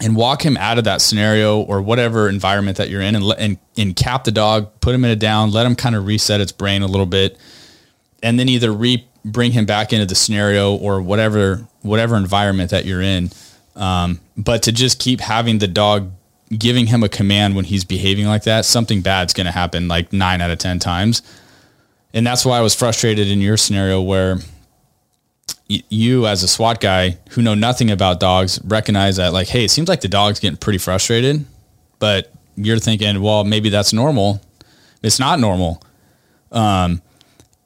and 0.01 0.17
walk 0.17 0.45
him 0.45 0.57
out 0.57 0.79
of 0.79 0.85
that 0.85 1.01
scenario 1.01 1.61
or 1.61 1.81
whatever 1.81 2.29
environment 2.29 2.79
that 2.79 2.91
you're 2.91 3.01
in 3.01 3.15
and 3.15 3.25
and, 3.39 3.59
and 3.77 3.97
cap 3.97 4.25
the 4.25 4.33
dog, 4.33 4.71
put 4.81 4.95
him 4.95 5.05
in 5.05 5.11
a 5.11 5.17
down, 5.17 5.51
let 5.53 5.67
him 5.67 5.77
kind 5.77 5.95
of 5.95 6.07
reset 6.07 6.41
its 6.41 6.53
brain 6.53 6.83
a 6.83 6.87
little 6.87 7.07
bit 7.07 7.39
and 8.25 8.41
then 8.41 8.49
either 8.49 8.73
re 8.73 9.07
bring 9.25 9.53
him 9.53 9.65
back 9.65 9.93
into 9.93 10.05
the 10.07 10.15
scenario 10.15 10.75
or 10.75 11.01
whatever 11.01 11.67
whatever 11.83 12.17
environment 12.17 12.71
that 12.71 12.85
you're 12.85 13.03
in. 13.03 13.31
Um, 13.77 14.21
but 14.37 14.63
to 14.65 14.73
just 14.73 14.99
keep 14.99 15.21
having 15.21 15.59
the 15.59 15.69
dog 15.69 16.11
giving 16.57 16.87
him 16.87 17.03
a 17.03 17.09
command 17.09 17.55
when 17.57 17.65
he's 17.65 17.85
behaving 17.85 18.27
like 18.27 18.45
that, 18.45 18.65
something 18.65 19.03
bad's 19.03 19.33
going 19.33 19.47
to 19.47 19.53
happen 19.53 19.89
like 19.89 20.13
nine 20.13 20.41
out 20.41 20.51
of 20.51 20.59
ten 20.59 20.79
times. 20.79 21.23
And 22.13 22.27
that's 22.27 22.45
why 22.45 22.59
I 22.59 22.61
was 22.61 22.75
frustrated 22.75 23.29
in 23.29 23.41
your 23.41 23.57
scenario 23.57 24.01
where 24.01 24.39
you 25.69 26.27
as 26.27 26.43
a 26.43 26.49
SWAT 26.49 26.81
guy 26.81 27.19
who 27.31 27.43
know 27.43 27.55
nothing 27.55 27.91
about 27.91 28.21
dogs 28.21 28.61
recognize 28.65 29.17
that 29.17 29.33
like, 29.33 29.49
hey, 29.49 29.65
it 29.65 29.71
seems 29.71 29.89
like 29.89 30.03
the 30.03 30.09
dog's 30.09 30.41
getting 30.41 30.59
pretty 30.59 30.79
frustrated, 30.79 31.45
but 31.99 32.33
you're 32.57 32.79
thinking, 32.79 33.21
well, 33.23 33.45
maybe 33.45 33.71
that's 33.71 33.93
normal. 33.93 34.41
It's 35.03 35.19
not 35.19 35.41
normal 35.41 35.83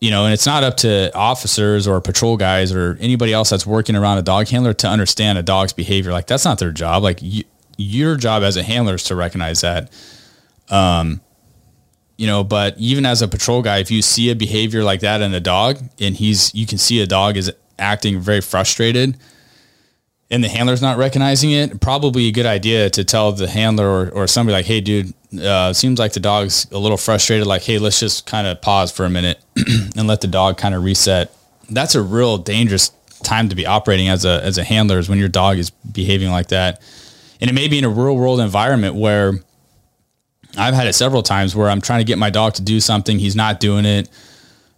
you 0.01 0.11
know, 0.11 0.25
and 0.25 0.33
it's 0.33 0.47
not 0.47 0.63
up 0.63 0.77
to 0.79 1.15
officers 1.15 1.89
or 1.89 2.01
patrol 2.01 2.37
guys 2.37 2.73
or 2.73 2.97
anybody 3.01 3.33
else 3.33 3.51
that's 3.51 3.67
working 3.67 3.97
around 3.97 4.19
a 4.19 4.23
dog 4.23 4.49
handler 4.49 4.73
to 4.75 4.87
understand 4.87 5.39
a 5.39 5.43
dog's 5.43 5.73
behavior. 5.73 6.13
Like 6.13 6.27
that's 6.27 6.45
not 6.45 6.59
their 6.59 6.71
job. 6.71 7.03
Like 7.03 7.19
you, 7.21 7.45
your 7.77 8.17
job 8.17 8.43
as 8.43 8.57
a 8.57 8.63
handler 8.63 8.95
is 8.95 9.05
to 9.05 9.17
recognize 9.17 9.63
that. 9.63 9.91
Um, 10.69 11.21
you 12.17 12.27
know, 12.27 12.45
but 12.45 12.77
even 12.79 13.07
as 13.07 13.23
a 13.23 13.29
patrol 13.29 13.63
guy, 13.63 13.79
if 13.79 13.91
you 13.91 14.03
see 14.03 14.31
a 14.31 14.35
behavior 14.35 14.85
like 14.85 15.01
that 15.01 15.21
in 15.21 15.33
a 15.35 15.41
dog 15.41 15.79
and 16.01 16.15
he's, 16.15 16.55
you 16.55 16.67
can 16.67 16.79
see 16.79 17.01
a 17.01 17.07
dog 17.07 17.37
is 17.37 17.53
acting 17.79 18.21
very 18.21 18.41
frustrated 18.41 19.17
and 20.31 20.45
the 20.45 20.49
handler's 20.49 20.83
not 20.83 20.99
recognizing 20.99 21.53
it, 21.53 21.81
probably 21.81 22.27
a 22.27 22.33
good 22.33 22.47
idea 22.47 22.91
to 22.91 23.05
tell 23.05 23.33
the 23.33 23.49
handler 23.49 23.89
or, 23.89 24.11
or 24.11 24.27
somebody 24.27 24.55
like, 24.55 24.67
Hey 24.67 24.81
dude, 24.81 25.13
uh, 25.41 25.73
seems 25.73 25.99
like 25.99 26.13
the 26.13 26.21
dog's 26.21 26.67
a 26.71 26.79
little 26.79 26.97
frustrated. 26.97 27.47
Like, 27.47 27.63
Hey, 27.63 27.79
let's 27.79 28.01
just 28.01 28.27
kind 28.27 28.47
of 28.47 28.61
pause 28.61 28.93
for 28.93 29.05
a 29.05 29.11
minute 29.11 29.43
and 29.97 30.07
let 30.07 30.21
the 30.21 30.27
dog 30.27 30.59
kind 30.59 30.75
of 30.75 30.85
reset. 30.85 31.35
That's 31.71 31.95
a 31.95 32.03
real 32.03 32.39
dangerous 32.39 32.91
time 33.23 33.49
to 33.49 33.57
be 33.57 33.67
operating 33.67 34.09
as 34.09 34.25
a 34.25 34.43
as 34.45 34.59
a 34.59 34.65
handler 34.65 34.99
is 34.99 35.09
when 35.09 35.19
your 35.19 35.29
dog 35.29 35.59
is 35.59 35.71
behaving 35.71 36.31
like 36.31 36.49
that. 36.49 36.83
And 37.41 37.51
it 37.51 37.55
may 37.55 37.69
be 37.69 37.79
in 37.79 37.85
a 37.85 37.89
real 37.89 38.17
world 38.17 38.41
environment 38.41 38.97
where 38.97 39.33
I've 40.57 40.75
had 40.75 40.87
it 40.87 40.95
several 40.95 41.23
times 41.23 41.55
where 41.55 41.69
I'm 41.69 41.81
trying 41.81 42.01
to 42.01 42.05
get 42.05 42.19
my 42.19 42.31
dog 42.31 42.55
to 42.55 42.63
do 42.63 42.81
something, 42.81 43.19
he's 43.19 43.37
not 43.37 43.61
doing 43.61 43.85
it. 43.85 44.09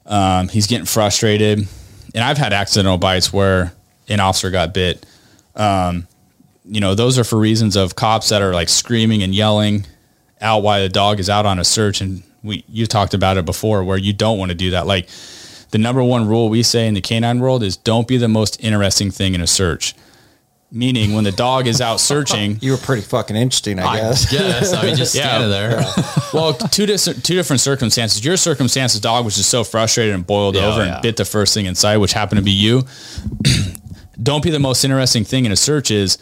Um, 0.06 0.48
he's 0.48 0.66
getting 0.66 0.86
frustrated. 0.86 1.66
And 2.14 2.24
I've 2.24 2.38
had 2.38 2.52
accidental 2.52 2.98
bites 2.98 3.32
where 3.32 3.72
an 4.08 4.20
officer 4.20 4.50
got 4.50 4.74
bit. 4.74 5.06
Um, 5.54 6.06
you 6.64 6.80
know, 6.80 6.94
those 6.94 7.18
are 7.18 7.24
for 7.24 7.38
reasons 7.38 7.76
of 7.76 7.96
cops 7.96 8.28
that 8.28 8.42
are 8.42 8.52
like 8.52 8.68
screaming 8.68 9.22
and 9.22 9.34
yelling 9.34 9.86
out 10.40 10.62
while 10.62 10.80
the 10.80 10.88
dog 10.88 11.20
is 11.20 11.30
out 11.30 11.46
on 11.46 11.58
a 11.58 11.64
search. 11.64 12.00
And 12.00 12.22
we, 12.42 12.64
you 12.68 12.86
talked 12.86 13.14
about 13.14 13.36
it 13.36 13.44
before 13.44 13.84
where 13.84 13.98
you 13.98 14.12
don't 14.12 14.38
want 14.38 14.50
to 14.50 14.54
do 14.54 14.70
that. 14.70 14.86
Like 14.86 15.08
the 15.70 15.78
number 15.78 16.02
one 16.02 16.26
rule 16.26 16.48
we 16.48 16.62
say 16.62 16.86
in 16.86 16.94
the 16.94 17.00
canine 17.00 17.40
world 17.40 17.62
is 17.62 17.76
don't 17.76 18.08
be 18.08 18.16
the 18.16 18.28
most 18.28 18.62
interesting 18.62 19.10
thing 19.10 19.34
in 19.34 19.40
a 19.40 19.46
search. 19.46 19.94
Meaning 20.72 21.14
when 21.14 21.24
the 21.24 21.32
dog 21.32 21.66
is 21.66 21.80
out 21.80 21.98
searching, 21.98 22.58
You 22.62 22.72
were 22.72 22.78
pretty 22.78 23.02
fucking 23.02 23.34
interesting, 23.34 23.80
I 23.80 23.96
guess. 23.96 24.32
Yes, 24.32 24.72
I 24.72 24.84
mean, 24.84 24.94
just 24.94 25.14
Yeah. 25.16 25.22
standing 25.22 25.50
there. 25.50 25.82
well, 26.32 26.54
two 26.54 26.86
different 26.86 27.24
two 27.24 27.34
different 27.34 27.60
circumstances. 27.60 28.24
Your 28.24 28.36
circumstances, 28.36 29.00
dog 29.00 29.24
was 29.24 29.34
just 29.36 29.50
so 29.50 29.64
frustrated 29.64 30.14
and 30.14 30.24
boiled 30.24 30.54
Yeah, 30.54 30.66
over 30.66 30.84
yeah. 30.84 30.94
and 30.94 31.02
bit 31.02 31.16
the 31.16 31.24
first 31.24 31.54
thing 31.54 31.66
in 31.66 31.74
sight, 31.74 31.96
which 31.96 32.12
happened 32.12 32.38
to 32.38 32.44
be 32.44 32.52
you. 32.52 32.84
Don't 34.22 34.44
be 34.44 34.50
the 34.50 34.60
most 34.60 34.84
interesting 34.84 35.24
thing 35.24 35.44
in 35.44 35.50
a 35.50 35.56
search 35.56 35.90
is 35.90 36.18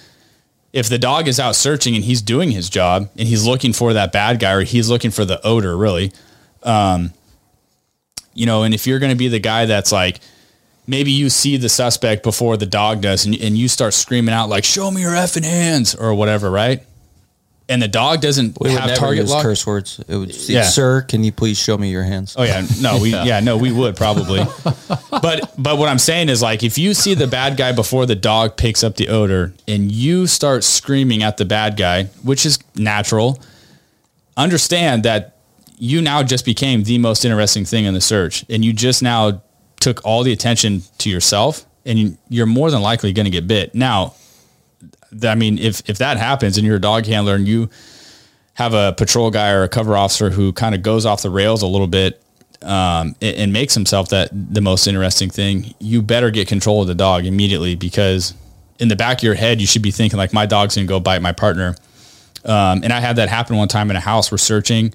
if 0.72 0.88
the 0.88 0.98
dog 0.98 1.28
is 1.28 1.38
out 1.40 1.54
searching 1.56 1.94
and 1.94 2.04
he's 2.04 2.22
doing 2.22 2.50
his 2.50 2.70
job 2.70 3.10
and 3.18 3.28
he's 3.28 3.44
looking 3.44 3.72
for 3.72 3.92
that 3.92 4.12
bad 4.12 4.38
guy 4.38 4.52
or 4.52 4.62
he's 4.62 4.88
looking 4.88 5.10
for 5.10 5.24
the 5.24 5.44
odor, 5.44 5.76
really. 5.76 6.12
Um, 6.62 7.12
you 8.34 8.46
know, 8.46 8.62
and 8.62 8.72
if 8.72 8.86
you're 8.86 8.98
going 8.98 9.10
to 9.10 9.16
be 9.16 9.28
the 9.28 9.40
guy 9.40 9.66
that's 9.66 9.90
like, 9.92 10.20
maybe 10.88 11.12
you 11.12 11.28
see 11.30 11.56
the 11.56 11.68
suspect 11.68 12.22
before 12.24 12.56
the 12.56 12.66
dog 12.66 13.00
does 13.02 13.24
and, 13.26 13.34
and 13.40 13.56
you 13.56 13.68
start 13.68 13.94
screaming 13.94 14.34
out 14.34 14.48
like, 14.48 14.64
show 14.64 14.90
me 14.90 15.02
your 15.02 15.12
effing 15.12 15.44
hands 15.44 15.94
or 15.94 16.12
whatever, 16.14 16.50
right? 16.50 16.82
And 17.70 17.82
the 17.82 17.88
dog 17.88 18.22
doesn't 18.22 18.58
We 18.58 18.70
have 18.70 18.96
target 18.96 19.24
use 19.24 19.30
lock. 19.30 19.42
curse 19.42 19.66
words. 19.66 20.00
It 20.08 20.16
would 20.16 20.34
say, 20.34 20.54
Yeah. 20.54 20.62
sir, 20.62 21.02
can 21.02 21.22
you 21.22 21.32
please 21.32 21.58
show 21.58 21.76
me 21.76 21.90
your 21.90 22.02
hands? 22.02 22.34
Oh 22.38 22.42
yeah, 22.42 22.66
no, 22.80 22.98
we 22.98 23.10
yeah. 23.30 23.40
no, 23.40 23.58
we 23.58 23.70
would 23.70 23.94
probably. 23.94 24.42
but 25.10 25.52
but 25.58 25.76
what 25.76 25.90
I'm 25.90 25.98
saying 25.98 26.30
is 26.30 26.40
like 26.40 26.62
if 26.62 26.78
you 26.78 26.94
see 26.94 27.12
the 27.12 27.26
bad 27.26 27.58
guy 27.58 27.72
before 27.72 28.06
the 28.06 28.14
dog 28.14 28.56
picks 28.56 28.82
up 28.82 28.96
the 28.96 29.08
odor 29.08 29.52
and 29.68 29.92
you 29.92 30.26
start 30.26 30.64
screaming 30.64 31.22
at 31.22 31.36
the 31.36 31.44
bad 31.44 31.76
guy, 31.76 32.04
which 32.22 32.46
is 32.46 32.58
natural, 32.74 33.38
understand 34.36 35.02
that 35.02 35.36
you 35.78 36.00
now 36.00 36.22
just 36.22 36.44
became 36.46 36.84
the 36.84 36.96
most 36.98 37.24
interesting 37.24 37.64
thing 37.66 37.84
in 37.84 37.94
the 37.94 38.00
search 38.00 38.44
and 38.48 38.64
you 38.64 38.72
just 38.72 39.02
now 39.02 39.42
took 39.80 40.04
all 40.04 40.22
the 40.22 40.32
attention 40.32 40.82
to 40.98 41.10
yourself 41.10 41.64
and 41.84 41.98
you- 41.98 42.18
you're 42.28 42.46
more 42.46 42.70
than 42.70 42.82
likely 42.82 43.12
going 43.12 43.24
to 43.24 43.30
get 43.30 43.46
bit. 43.46 43.74
Now, 43.74 44.14
I 45.22 45.34
mean 45.34 45.58
if 45.58 45.82
if 45.88 45.98
that 45.98 46.18
happens 46.18 46.58
and 46.58 46.66
you're 46.66 46.76
a 46.76 46.80
dog 46.80 47.06
handler 47.06 47.34
and 47.34 47.48
you 47.48 47.70
have 48.54 48.74
a 48.74 48.92
patrol 48.92 49.30
guy 49.30 49.50
or 49.50 49.62
a 49.62 49.68
cover 49.68 49.96
officer 49.96 50.30
who 50.30 50.52
kind 50.52 50.74
of 50.74 50.82
goes 50.82 51.06
off 51.06 51.22
the 51.22 51.30
rails 51.30 51.62
a 51.62 51.66
little 51.66 51.86
bit 51.86 52.20
um, 52.62 53.14
and, 53.22 53.36
and 53.36 53.52
makes 53.52 53.72
himself 53.74 54.08
that 54.08 54.30
the 54.32 54.60
most 54.60 54.86
interesting 54.86 55.30
thing, 55.30 55.74
you 55.78 56.02
better 56.02 56.30
get 56.30 56.48
control 56.48 56.82
of 56.82 56.88
the 56.88 56.94
dog 56.94 57.24
immediately 57.24 57.76
because 57.76 58.34
in 58.80 58.88
the 58.88 58.96
back 58.96 59.18
of 59.18 59.22
your 59.22 59.34
head, 59.34 59.60
you 59.60 59.66
should 59.66 59.82
be 59.82 59.92
thinking 59.92 60.16
like 60.18 60.32
my 60.32 60.44
dog's 60.44 60.74
going 60.74 60.86
to 60.86 60.88
go 60.88 60.98
bite 61.00 61.22
my 61.22 61.32
partner. 61.32 61.76
Um, 62.44 62.82
and 62.82 62.92
I 62.92 63.00
had 63.00 63.16
that 63.16 63.28
happen 63.28 63.56
one 63.56 63.68
time 63.68 63.90
in 63.90 63.96
a 63.96 64.00
house. 64.00 64.30
We're 64.30 64.38
searching 64.38 64.92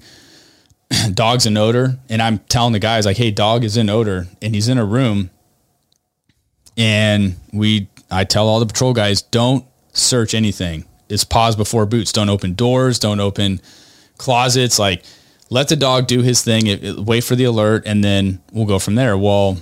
dogs 1.14 1.46
in 1.46 1.56
odor, 1.56 1.98
and 2.08 2.20
I'm 2.22 2.38
telling 2.40 2.72
the 2.72 2.78
guys 2.78 3.06
like, 3.06 3.16
"Hey, 3.16 3.30
dog 3.30 3.64
is 3.64 3.76
in 3.76 3.88
odor, 3.88 4.26
and 4.42 4.54
he's 4.54 4.68
in 4.68 4.78
a 4.78 4.84
room." 4.84 5.30
And 6.76 7.36
we, 7.52 7.88
I 8.10 8.24
tell 8.24 8.48
all 8.48 8.58
the 8.60 8.66
patrol 8.66 8.92
guys, 8.92 9.22
don't 9.22 9.64
search 9.92 10.34
anything. 10.34 10.84
It's 11.08 11.22
pause 11.24 11.54
before 11.56 11.86
boots. 11.86 12.10
Don't 12.12 12.28
open 12.28 12.54
doors. 12.54 12.98
Don't 12.98 13.20
open 13.20 13.60
closets. 14.18 14.78
Like, 14.78 15.04
let 15.50 15.68
the 15.68 15.76
dog 15.76 16.06
do 16.08 16.22
his 16.22 16.42
thing. 16.42 16.66
It, 16.66 16.82
it- 16.82 16.98
wait 16.98 17.22
for 17.22 17.36
the 17.36 17.44
alert, 17.44 17.84
and 17.86 18.02
then 18.02 18.42
we'll 18.52 18.66
go 18.66 18.78
from 18.78 18.96
there. 18.96 19.16
Well, 19.16 19.58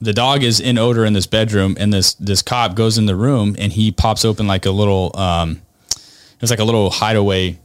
the 0.00 0.12
dog 0.12 0.42
is 0.42 0.60
in 0.60 0.78
odor 0.78 1.04
in 1.04 1.12
this 1.12 1.26
bedroom, 1.26 1.76
and 1.78 1.92
this 1.92 2.14
this 2.14 2.40
cop 2.42 2.74
goes 2.74 2.98
in 2.98 3.06
the 3.06 3.16
room, 3.16 3.54
and 3.58 3.72
he 3.72 3.90
pops 3.90 4.24
open 4.24 4.46
like 4.46 4.64
a 4.64 4.70
little, 4.70 5.10
um, 5.18 5.60
it 5.90 6.40
was 6.40 6.50
like 6.50 6.60
a 6.60 6.64
little 6.64 6.90
hideaway 6.90 7.58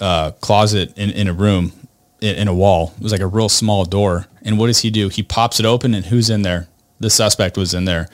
uh, 0.00 0.32
closet 0.40 0.96
in, 0.98 1.10
in 1.10 1.28
a 1.28 1.32
room 1.32 1.72
in, 2.20 2.48
a 2.48 2.54
wall. 2.54 2.92
It 2.96 3.02
was 3.02 3.12
like 3.12 3.20
a 3.20 3.26
real 3.26 3.48
small 3.48 3.84
door. 3.84 4.26
And 4.42 4.58
what 4.58 4.66
does 4.68 4.80
he 4.80 4.90
do? 4.90 5.08
He 5.08 5.22
pops 5.22 5.60
it 5.60 5.66
open, 5.66 5.94
and 5.94 6.06
who's 6.06 6.30
in 6.30 6.42
there? 6.42 6.68
The 7.00 7.10
suspect 7.10 7.56
was 7.56 7.74
in 7.74 7.84
there. 7.84 8.08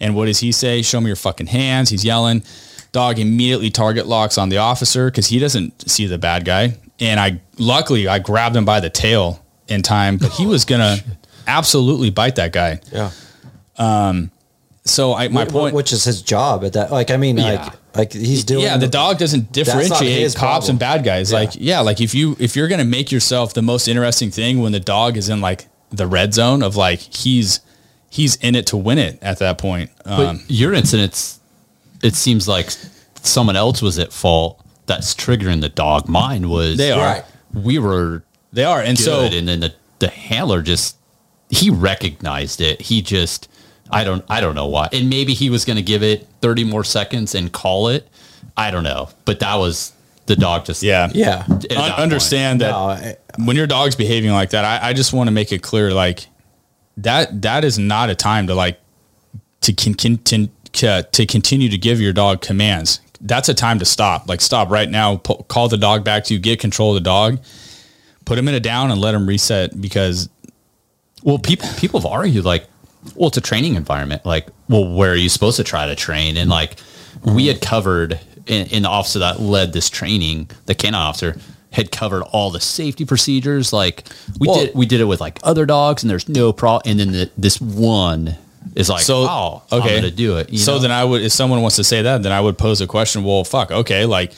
And 0.00 0.14
what 0.16 0.26
does 0.26 0.40
he 0.40 0.52
say? 0.52 0.82
Show 0.82 1.00
me 1.00 1.08
your 1.08 1.16
fucking 1.16 1.48
hands. 1.48 1.90
He's 1.90 2.04
yelling. 2.04 2.42
Dog 2.92 3.18
immediately 3.18 3.70
target 3.70 4.06
locks 4.06 4.36
on 4.38 4.48
the 4.48 4.58
officer 4.58 5.10
because 5.10 5.28
he 5.28 5.38
doesn't 5.38 5.88
see 5.90 6.06
the 6.06 6.18
bad 6.18 6.44
guy. 6.44 6.76
And 7.00 7.18
I 7.20 7.40
luckily 7.58 8.06
I 8.08 8.18
grabbed 8.18 8.54
him 8.56 8.64
by 8.64 8.80
the 8.80 8.90
tail 8.90 9.44
in 9.68 9.82
time, 9.82 10.16
but 10.18 10.30
he 10.32 10.46
was 10.46 10.64
gonna 10.64 10.96
absolutely 11.46 12.10
bite 12.10 12.36
that 12.36 12.52
guy. 12.52 12.80
Yeah. 12.92 13.10
Um. 13.78 14.30
So 14.84 15.14
I 15.14 15.28
my 15.28 15.44
wh- 15.44 15.48
point 15.48 15.74
which 15.74 15.92
is 15.92 16.04
his 16.04 16.20
job 16.22 16.64
at 16.64 16.72
that. 16.74 16.90
Like, 16.90 17.10
I 17.10 17.16
mean, 17.16 17.36
Yeah. 17.38 17.62
like, 17.64 17.72
like 17.94 18.12
he's 18.12 18.44
doing. 18.44 18.62
yeah 18.64 18.76
the 18.76 18.88
dog 18.88 19.18
doesn't 19.18 19.52
differentiate 19.52 20.22
cops 20.34 20.66
problem. 20.66 20.70
and 20.70 20.78
bad 20.78 21.04
guys 21.04 21.30
Yeah. 21.32 21.38
like 21.38 21.50
yeah 21.54 21.80
like 21.80 22.00
if 22.00 22.14
you 22.14 22.36
if 22.38 22.56
you're 22.56 22.68
gonna 22.68 22.84
make 22.84 23.12
yourself 23.12 23.54
the 23.54 23.62
most 23.62 23.88
interesting 23.88 24.30
thing 24.30 24.60
when 24.60 24.72
the 24.72 24.80
dog 24.80 25.16
is 25.16 25.28
in 25.28 25.40
like 25.40 25.66
the 25.90 26.06
red 26.06 26.32
zone 26.34 26.62
of 26.62 26.74
like 26.76 27.00
he's 27.00 27.60
he's 28.08 28.36
in 28.36 28.54
it 28.54 28.66
to 28.66 28.76
win 28.76 28.98
it 28.98 29.18
at 29.22 29.38
that 29.38 29.58
point 29.58 29.90
Um, 30.04 30.38
But 30.38 30.50
your 30.50 30.72
incidents, 30.74 31.38
it 32.02 32.14
seems 32.14 32.46
like 32.48 32.70
someone 33.22 33.56
else 33.56 33.80
was 33.82 33.98
at 33.98 34.12
fault 34.12 34.58
that's 34.86 35.14
triggering 35.14 35.60
the 35.60 35.68
dog. 35.68 36.08
Mine 36.08 36.48
was 36.48 36.76
They 36.76 36.90
are. 36.92 36.98
Right. 36.98 37.24
We 37.54 37.78
were 37.78 38.22
they 38.52 38.64
are 38.64 38.80
and 38.80 38.96
good, 38.98 39.04
so 39.04 39.20
and 39.22 39.46
then 39.48 39.60
the, 39.60 39.74
the 39.98 40.08
handler 40.08 40.62
just 40.62 40.96
he 41.50 41.68
recognized 41.70 42.60
it. 42.62 42.80
He 42.82 43.02
just 43.02 43.48
I 43.92 44.04
don't 44.04 44.24
I 44.28 44.40
don't 44.40 44.54
know 44.54 44.66
why. 44.66 44.88
And 44.92 45.08
maybe 45.10 45.34
he 45.34 45.50
was 45.50 45.64
going 45.64 45.76
to 45.76 45.82
give 45.82 46.02
it 46.02 46.26
30 46.40 46.64
more 46.64 46.82
seconds 46.84 47.34
and 47.34 47.52
call 47.52 47.88
it. 47.88 48.08
I 48.56 48.70
don't 48.70 48.84
know. 48.84 49.08
But 49.24 49.40
that 49.40 49.56
was 49.56 49.92
the 50.26 50.36
dog 50.36 50.64
just 50.64 50.82
yeah 50.82 51.10
Yeah. 51.12 51.44
I 51.48 51.52
that 51.54 51.72
Un- 51.72 51.90
point. 51.90 51.98
understand 52.00 52.60
that 52.60 52.70
No, 52.70 52.78
I- 52.88 53.16
when 53.44 53.56
your 53.56 53.66
dog's 53.66 53.96
behaving 53.96 54.30
like 54.30 54.50
that 54.50 54.64
I, 54.64 54.88
I 54.90 54.92
just 54.92 55.12
want 55.12 55.26
to 55.28 55.32
make 55.32 55.52
it 55.52 55.62
clear 55.62 55.92
like 55.92 56.26
that 56.98 57.42
that 57.42 57.64
is 57.64 57.78
not 57.78 58.08
a 58.10 58.14
time 58.14 58.46
to 58.46 58.54
like 58.54 58.78
to 59.62 59.72
con, 59.72 59.94
con, 59.94 60.18
to, 60.72 61.02
to 61.02 61.26
continue 61.26 61.68
to 61.68 61.78
give 61.78 62.00
your 62.00 62.12
dog 62.12 62.40
commands 62.40 63.00
that's 63.20 63.48
a 63.48 63.54
time 63.54 63.78
to 63.78 63.84
stop 63.84 64.28
like 64.28 64.40
stop 64.40 64.70
right 64.70 64.88
now 64.90 65.16
pu- 65.16 65.42
call 65.48 65.68
the 65.68 65.76
dog 65.76 66.04
back 66.04 66.24
to 66.24 66.34
you 66.34 66.40
get 66.40 66.60
control 66.60 66.90
of 66.90 66.94
the 66.94 67.00
dog 67.00 67.38
put 68.24 68.38
him 68.38 68.46
in 68.48 68.54
a 68.54 68.60
down 68.60 68.90
and 68.90 69.00
let 69.00 69.14
him 69.14 69.26
reset 69.26 69.78
because 69.80 70.28
Well, 71.24 71.38
people 71.38 71.68
people 71.76 72.00
have 72.00 72.06
argued 72.10 72.44
like, 72.44 72.66
well, 73.14 73.28
it's 73.28 73.36
a 73.36 73.40
training 73.42 73.74
environment. 73.74 74.24
Like, 74.24 74.48
well, 74.68 74.92
where 74.92 75.12
are 75.12 75.16
you 75.16 75.28
supposed 75.28 75.56
to 75.56 75.64
try 75.64 75.86
to 75.86 75.94
train? 75.96 76.36
And 76.36 76.48
like, 76.50 76.76
we 77.24 77.46
had 77.46 77.60
covered 77.60 78.18
in, 78.46 78.66
in 78.68 78.82
the 78.82 78.88
officer 78.88 79.18
that 79.20 79.40
led 79.40 79.72
this 79.72 79.90
training, 79.90 80.50
the 80.66 80.74
canine 80.74 81.00
officer 81.02 81.36
had 81.72 81.90
covered 81.90 82.22
all 82.24 82.50
the 82.50 82.60
safety 82.60 83.04
procedures. 83.04 83.72
Like, 83.72 84.04
we 84.38 84.48
Well- 84.48 84.58
did 84.58 84.74
we 84.74 84.86
did 84.86 85.00
it 85.00 85.04
with 85.04 85.20
like 85.20 85.40
other 85.42 85.66
dogs, 85.66 86.02
and 86.02 86.10
there's 86.10 86.28
no 86.28 86.52
problem. 86.52 86.82
And 86.90 87.00
then 87.00 87.12
the, 87.12 87.30
this 87.36 87.60
one 87.60 88.36
is 88.76 88.88
like, 88.88 89.02
so 89.02 89.26
oh, 89.28 89.62
okay 89.72 89.96
gonna 89.96 90.10
do 90.10 90.36
it. 90.38 90.50
you 90.50 90.58
so 90.58 90.74
know? 90.74 90.78
then 90.78 90.92
i 90.92 91.04
would 91.04 91.20
if 91.22 91.32
someone 91.32 91.60
wants 91.62 91.76
to 91.76 91.84
say 91.84 92.02
that 92.02 92.22
then 92.22 92.30
i 92.30 92.40
would 92.40 92.56
pose 92.56 92.80
a 92.80 92.86
question 92.86 93.24
well 93.24 93.42
fuck 93.42 93.72
okay 93.72 94.06
like 94.06 94.32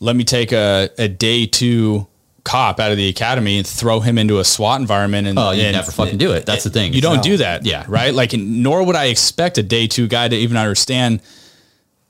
let 0.00 0.16
me 0.16 0.24
take 0.24 0.50
a, 0.50 0.90
a 0.98 1.06
day 1.08 1.46
two 1.46 2.06
cop 2.44 2.80
out 2.80 2.90
of 2.90 2.96
the 2.96 3.08
academy 3.08 3.58
and 3.58 3.66
throw 3.66 4.00
him 4.00 4.16
into 4.18 4.38
a 4.38 4.44
SWAT 4.44 4.80
environment 4.80 5.26
and 5.28 5.38
Oh, 5.38 5.50
you 5.50 5.62
and- 5.62 5.72
never 5.76 5.90
fucking 5.92 6.18
do 6.18 6.32
it. 6.32 6.46
That's 6.46 6.64
the 6.64 6.70
thing. 6.70 6.92
You 6.94 7.00
don't 7.00 7.16
No. 7.16 7.22
do 7.22 7.36
that. 7.38 7.66
Yeah. 7.66 7.84
Right. 7.86 8.14
Like, 8.14 8.32
nor 8.32 8.82
would 8.82 8.96
I 8.96 9.06
expect 9.06 9.58
a 9.58 9.62
day 9.62 9.86
two 9.86 10.08
guy 10.08 10.28
to 10.28 10.36
even 10.36 10.56
understand 10.56 11.20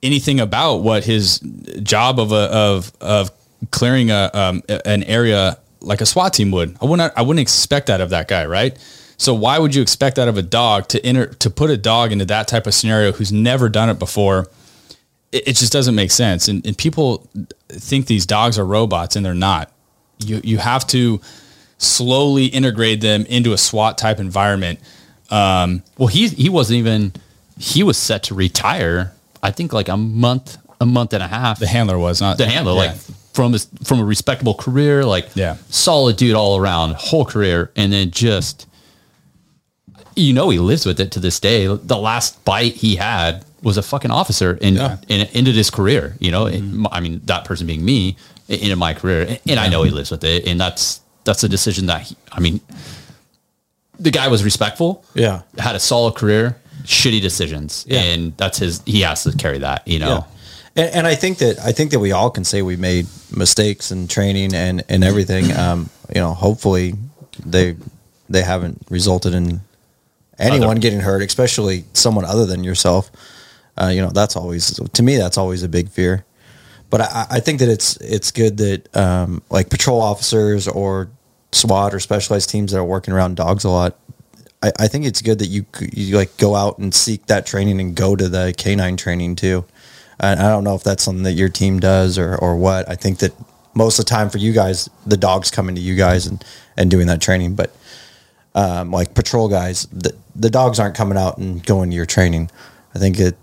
anything 0.03 0.41
about 0.41 0.77
what 0.77 1.05
his 1.05 1.41
job 1.83 2.19
of 2.21 2.33
a, 2.33 2.37
of, 2.37 2.93
of 3.01 3.31
clearing 3.71 4.11
a, 4.11 4.31
um, 4.33 4.63
an 4.85 5.03
area 5.05 5.59
like 5.81 6.01
a 6.01 6.07
SWAT 6.07 6.33
team 6.33 6.51
would. 6.53 6.77
I 6.81 6.85
wouldn't, 6.87 7.13
I 7.17 7.23
wouldn't 7.23 7.41
expect 7.43 7.89
that 7.89 8.01
of 8.01 8.11
that 8.11 8.29
guy. 8.29 8.47
Right. 8.47 8.79
So 9.17 9.35
why 9.35 9.59
would 9.59 9.75
you 9.75 9.83
expect 9.83 10.17
that 10.17 10.29
of 10.29 10.39
a 10.39 10.43
dog 10.43 10.89
to 10.89 11.05
enter, 11.05 11.27
to 11.27 11.51
put 11.51 11.69
a 11.71 11.77
dog 11.77 12.13
into 12.13 12.25
that 12.27 12.49
type 12.49 12.67
of 12.67 12.73
scenario 12.73 13.13
who's 13.13 13.33
never 13.33 13.69
done 13.69 13.91
it 13.91 13.99
before? 13.99 14.49
It, 15.33 15.49
it 15.49 15.57
just 15.57 15.73
doesn't 15.73 15.95
make 15.95 16.11
sense. 16.11 16.49
And, 16.49 16.65
and 16.65 16.77
people 16.79 17.29
think 17.69 18.07
these 18.07 18.25
dogs 18.25 18.59
are 18.59 18.65
robots 18.65 19.17
and 19.17 19.27
they're 19.27 19.35
not. 19.35 19.71
You, 20.25 20.41
you 20.45 20.59
have 20.59 20.87
to 20.89 21.21
slowly 21.79 22.47
integrate 22.47 23.01
them 23.01 23.25
into 23.27 23.53
a 23.53 23.59
SWAT 23.59 23.97
type 23.99 24.19
environment. 24.21 24.79
Um, 25.31 25.83
Well, 25.97 26.09
he 26.09 26.29
he 26.29 26.49
wasn't 26.49 26.79
even. 26.79 27.13
He 27.59 27.83
was 27.83 27.97
set 27.97 28.25
to 28.25 28.35
retire. 28.35 29.13
I 29.43 29.51
think 29.51 29.73
like 29.73 29.89
a 29.89 29.97
month, 29.97 30.57
a 30.81 30.87
month 30.87 31.13
and 31.13 31.23
a 31.23 31.29
half. 31.29 31.59
the 31.59 31.67
handler 31.67 31.99
was 31.99 32.21
not 32.21 32.37
the 32.39 32.47
handler, 32.47 32.73
Yeah. 32.73 32.79
like 32.79 32.97
from 33.33 33.53
his 33.53 33.69
from 33.85 34.01
a 34.01 34.05
respectable 34.05 34.55
career, 34.55 35.05
like 35.05 35.29
Yeah. 35.35 35.57
solid 35.71 36.17
dude 36.17 36.35
all 36.35 36.57
around, 36.59 36.97
whole 36.97 37.25
career, 37.25 37.71
and 37.77 37.93
then 37.93 38.11
just 38.11 38.67
you 40.17 40.33
know 40.33 40.51
he 40.51 40.59
lives 40.59 40.85
with 40.85 41.01
it 41.01 41.13
to 41.13 41.21
this 41.21 41.39
day. 41.41 41.67
The 41.67 41.97
last 41.97 42.45
bite 42.45 42.75
he 42.75 42.97
had 42.97 43.45
was 43.63 43.77
a 43.77 43.83
fucking 43.83 44.11
officer 44.11 44.59
and, 44.63 44.77
Yeah. 44.77 44.97
and 45.09 45.29
ended 45.35 45.55
his 45.55 45.71
career. 45.71 46.17
You 46.19 46.31
know, 46.31 46.47
It- 46.47 46.63
I 46.91 47.01
mean 47.01 47.21
that 47.27 47.45
person 47.45 47.67
being 47.67 47.85
me 47.85 48.17
ended 48.49 48.79
my 48.79 48.95
career, 48.95 49.39
and 49.49 49.61
I 49.61 49.69
know 49.69 49.83
he 49.83 49.91
lives 49.91 50.11
with 50.11 50.25
it, 50.25 50.47
and 50.47 50.61
that's 50.61 51.01
that's 51.25 51.45
a 51.45 51.49
decision 51.49 51.87
that 51.87 52.03
he, 52.03 52.17
I 52.33 52.41
mean, 52.41 52.61
the 53.99 54.11
guy 54.11 54.29
was 54.29 54.43
respectful. 54.45 55.05
Yeah. 55.15 55.43
had 55.59 55.77
a 55.77 55.81
solid 55.81 56.15
career. 56.15 56.57
Shitty 56.85 57.21
decisions, 57.21 57.85
Yeah. 57.87 58.01
and 58.01 58.33
that's 58.39 58.59
his. 58.59 58.81
He 58.87 59.03
has 59.03 59.23
to 59.25 59.33
carry 59.33 59.59
that. 59.59 59.87
You 59.87 59.99
know. 59.99 60.25
And, 60.75 60.89
and 60.95 61.07
I 61.07 61.15
think 61.15 61.39
that 61.39 61.59
I 61.59 61.73
think 61.73 61.91
that 61.91 61.99
we 62.01 62.11
all 62.13 62.31
can 62.31 62.45
say 62.45 62.63
we 62.63 62.77
made 62.77 63.07
mistakes 63.31 63.93
in 63.93 64.09
training 64.09 64.55
and 64.55 64.83
and 64.89 65.05
everything. 65.05 65.53
Um, 65.57 65.91
you 66.15 66.21
know, 66.23 66.33
hopefully 66.33 66.95
they 67.45 67.77
they 68.31 68.43
haven't 68.43 68.79
resulted 68.89 69.35
in 69.35 69.61
anyone 70.39 70.71
Other- 70.71 70.81
getting 70.81 71.01
hurt, 71.01 71.23
especially 71.23 71.85
someone 71.93 72.25
other 72.25 72.47
than 72.47 72.65
yourself. 72.65 73.11
Uh, 73.81 73.89
you 73.89 74.03
know, 74.03 74.11
that's 74.11 74.37
always 74.37 74.79
to 74.93 75.03
me 75.03 75.17
that's 75.17 75.39
always 75.39 75.63
a 75.63 75.69
big 75.69 75.89
fear. 75.89 76.25
But 76.91 77.03
I, 77.03 77.27
I 77.31 77.41
think 77.41 77.61
that 77.61 77.69
it's 77.69 77.97
it's 77.99 78.31
good 78.31 78.57
that 78.59 78.97
um, 78.97 79.43
like 79.49 79.71
patrol 79.71 80.01
officers 80.01 80.69
or 80.69 81.09
SWAT 81.53 81.95
or 81.95 82.01
specialized 82.01 82.51
teams 82.51 82.73
that 82.73 82.79
are 82.79 82.85
working 82.85 83.15
around 83.15 83.37
dogs 83.37 83.65
a 83.65 83.71
lot. 83.71 83.97
I, 84.63 84.73
I 84.81 84.89
think 84.89 85.07
it's 85.07 85.23
good 85.23 85.39
that 85.39 85.47
you 85.47 85.65
you 85.93 86.17
like 86.17 86.37
go 86.37 86.55
out 86.55 86.79
and 86.79 86.93
seek 86.93 87.27
that 87.27 87.47
training 87.47 87.81
and 87.81 87.95
go 87.95 88.17
to 88.17 88.29
the 88.29 88.53
canine 88.57 88.97
training 88.97 89.37
too. 89.37 89.65
And 90.19 90.41
I 90.41 90.51
don't 90.51 90.65
know 90.65 90.75
if 90.75 90.83
that's 90.83 91.03
something 91.03 91.23
that 91.23 91.33
your 91.33 91.49
team 91.49 91.81
does 91.81 92.19
or 92.19 92.37
or 92.37 92.57
what. 92.57 92.89
I 92.89 92.97
think 92.97 93.19
that 93.21 93.33
most 93.73 93.99
of 93.99 94.05
the 94.05 94.11
time 94.11 94.29
for 94.29 94.39
you 94.39 94.53
guys, 94.53 94.91
the 95.07 95.17
dogs 95.17 95.51
coming 95.51 95.75
to 95.77 95.81
you 95.81 95.95
guys 95.95 96.27
and 96.27 96.45
and 96.77 96.91
doing 96.91 97.07
that 97.07 97.21
training. 97.23 97.55
But 97.55 97.75
um, 98.55 98.91
like 98.91 99.15
patrol 99.15 99.49
guys, 99.49 99.87
the 99.87 100.15
the 100.35 100.51
dogs 100.51 100.79
aren't 100.79 100.97
coming 100.97 101.17
out 101.17 101.39
and 101.39 101.65
going 101.65 101.91
to 101.91 101.97
your 101.97 102.07
training. 102.07 102.51
I 102.95 102.99
think 102.99 103.19
it 103.21 103.37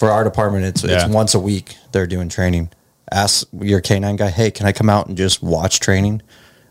for 0.00 0.10
our 0.10 0.24
department, 0.24 0.64
it's 0.64 0.82
Yeah. 0.82 1.04
it's 1.04 1.14
once 1.14 1.34
a 1.34 1.38
week 1.38 1.76
they're 1.92 2.06
doing 2.08 2.28
training. 2.30 2.70
Ask 3.12 3.46
your 3.60 3.80
canine 3.80 4.16
guy, 4.16 4.30
hey, 4.30 4.50
can 4.50 4.66
I 4.66 4.72
come 4.72 4.88
out 4.88 5.06
and 5.08 5.16
just 5.16 5.42
watch 5.42 5.78
training? 5.78 6.22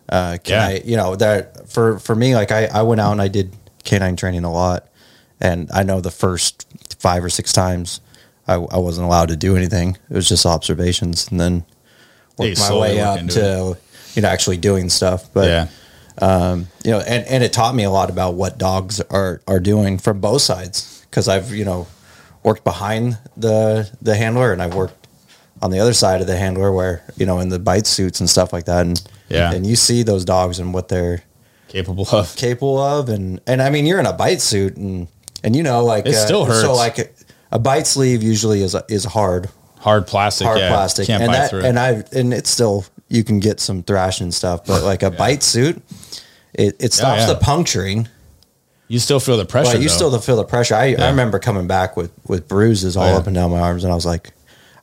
Uh, 0.10 0.38
can 0.44 0.54
Yeah. 0.54 0.68
I, 0.68 0.82
you 0.84 0.98
know, 0.98 1.16
that 1.16 1.70
for 1.70 2.00
for 2.00 2.16
me, 2.16 2.36
like 2.36 2.52
I 2.52 2.66
I 2.66 2.82
went 2.82 3.00
out 3.00 3.12
and 3.12 3.22
I 3.22 3.28
did 3.28 3.56
canine 3.84 4.16
training 4.16 4.44
a 4.44 4.52
lot, 4.52 4.88
and 5.40 5.70
I 5.72 5.84
know 5.84 6.02
the 6.02 6.12
first 6.12 6.66
five 7.00 7.24
or 7.24 7.30
six 7.30 7.54
times 7.54 8.02
I, 8.48 8.56
I 8.56 8.78
wasn't 8.78 9.06
allowed 9.06 9.30
to 9.30 9.36
do 9.36 9.56
anything. 9.56 9.98
It 10.10 10.14
was 10.16 10.28
just 10.28 10.46
observations, 10.46 11.28
and 11.30 11.40
then 11.40 11.64
worked 12.38 12.58
my 12.60 12.74
way 12.76 13.00
up 13.00 13.20
to 13.28 13.78
you 14.16 14.22
know 14.24 14.28
actually 14.28 14.58
doing 14.58 14.90
stuff. 14.90 15.30
But 15.34 15.48
yeah. 15.48 15.68
Um, 16.22 16.68
you 16.84 16.92
know, 16.92 17.00
and, 17.00 17.26
and 17.28 17.44
it 17.46 17.54
taught 17.54 17.74
me 17.76 17.84
a 17.86 17.90
lot 17.90 18.10
about 18.10 18.34
what 18.34 18.58
dogs 18.58 19.00
are, 19.00 19.40
are 19.48 19.62
doing 19.62 19.98
from 19.98 20.20
both 20.20 20.42
sides. 20.42 21.06
Cause 21.12 21.30
I've, 21.30 21.54
you 21.54 21.64
know, 21.64 21.88
worked 22.44 22.64
behind 22.64 23.18
the, 23.38 23.90
the 24.02 24.16
handler 24.16 24.52
and 24.54 24.62
I've 24.62 24.74
worked 24.76 25.08
on 25.62 25.72
the 25.72 25.80
other 25.80 25.94
side 25.94 26.22
of 26.22 26.28
the 26.28 26.38
handler 26.38 26.72
where, 26.72 27.04
you 27.18 27.26
know, 27.26 27.40
in 27.40 27.50
the 27.50 27.60
bite 27.60 27.86
suits 27.88 28.20
and 28.22 28.30
stuff 28.30 28.54
like 28.54 28.66
that. 28.66 28.86
And, 28.86 29.02
Yeah. 29.28 29.52
and 29.52 29.66
you 29.66 29.76
see 29.76 30.04
those 30.04 30.24
dogs 30.26 30.60
and 30.60 30.74
what 30.74 30.88
they're 30.88 31.24
Capable 31.68 32.08
of. 32.12 32.36
capable 32.36 32.80
of. 32.80 33.10
And, 33.10 33.42
and 33.46 33.62
I 33.62 33.70
mean, 33.70 33.86
you're 33.86 34.00
in 34.00 34.06
a 34.06 34.14
bite 34.14 34.42
suit 34.42 34.78
and, 34.78 35.08
and 35.44 35.56
you 35.56 35.64
know, 35.64 35.84
like, 35.84 36.06
It 36.06 36.16
uh, 36.16 36.26
still 36.26 36.46
So 36.46 36.52
hurts. 36.52 36.78
like 36.78 37.16
a 37.52 37.60
bite 37.60 37.88
sleeve 37.88 38.24
usually 38.24 38.62
is, 38.64 38.76
is 38.88 39.04
hard, 39.06 39.50
Hard 39.80 40.08
plastic. 40.08 40.46
hard 40.48 40.60
yeah. 40.60 40.70
plastic. 40.70 41.10
And 41.10 41.34
that, 41.34 41.50
through. 41.50 41.64
and 41.66 41.78
I, 41.80 42.04
and 42.14 42.34
it's 42.34 42.50
still, 42.50 42.86
you 43.10 43.24
can 43.24 43.40
get 43.40 43.60
some 43.60 43.84
thrashing 43.84 44.26
and 44.26 44.34
stuff, 44.34 44.66
but 44.66 44.84
like 44.84 45.04
a 45.04 45.12
bite 45.24 45.44
suit, 45.44 45.82
it, 46.54 46.76
it 46.80 46.94
stops 46.94 47.22
yeah. 47.22 47.34
the 47.34 47.36
puncturing. 47.36 48.08
You 48.90 49.00
still 49.00 49.22
feel 49.22 49.38
the 49.38 49.46
pressure. 49.46 49.72
But 49.72 49.82
you 49.82 49.88
though. 49.88 49.96
still 49.96 50.20
feel 50.20 50.36
the 50.36 50.44
pressure. 50.44 50.76
I, 50.76 50.96
I 50.96 51.10
remember 51.12 51.40
coming 51.40 51.68
back 51.68 51.96
with 51.96 52.12
with 52.28 52.48
bruises 52.50 52.98
all 52.98 53.04
Oh, 53.06 53.12
yeah. 53.12 53.18
up 53.18 53.28
and 53.28 53.34
down 53.36 53.52
my 53.52 53.60
arms, 53.62 53.84
and 53.86 53.92
I 53.94 53.96
was 53.96 54.06
like, 54.06 54.32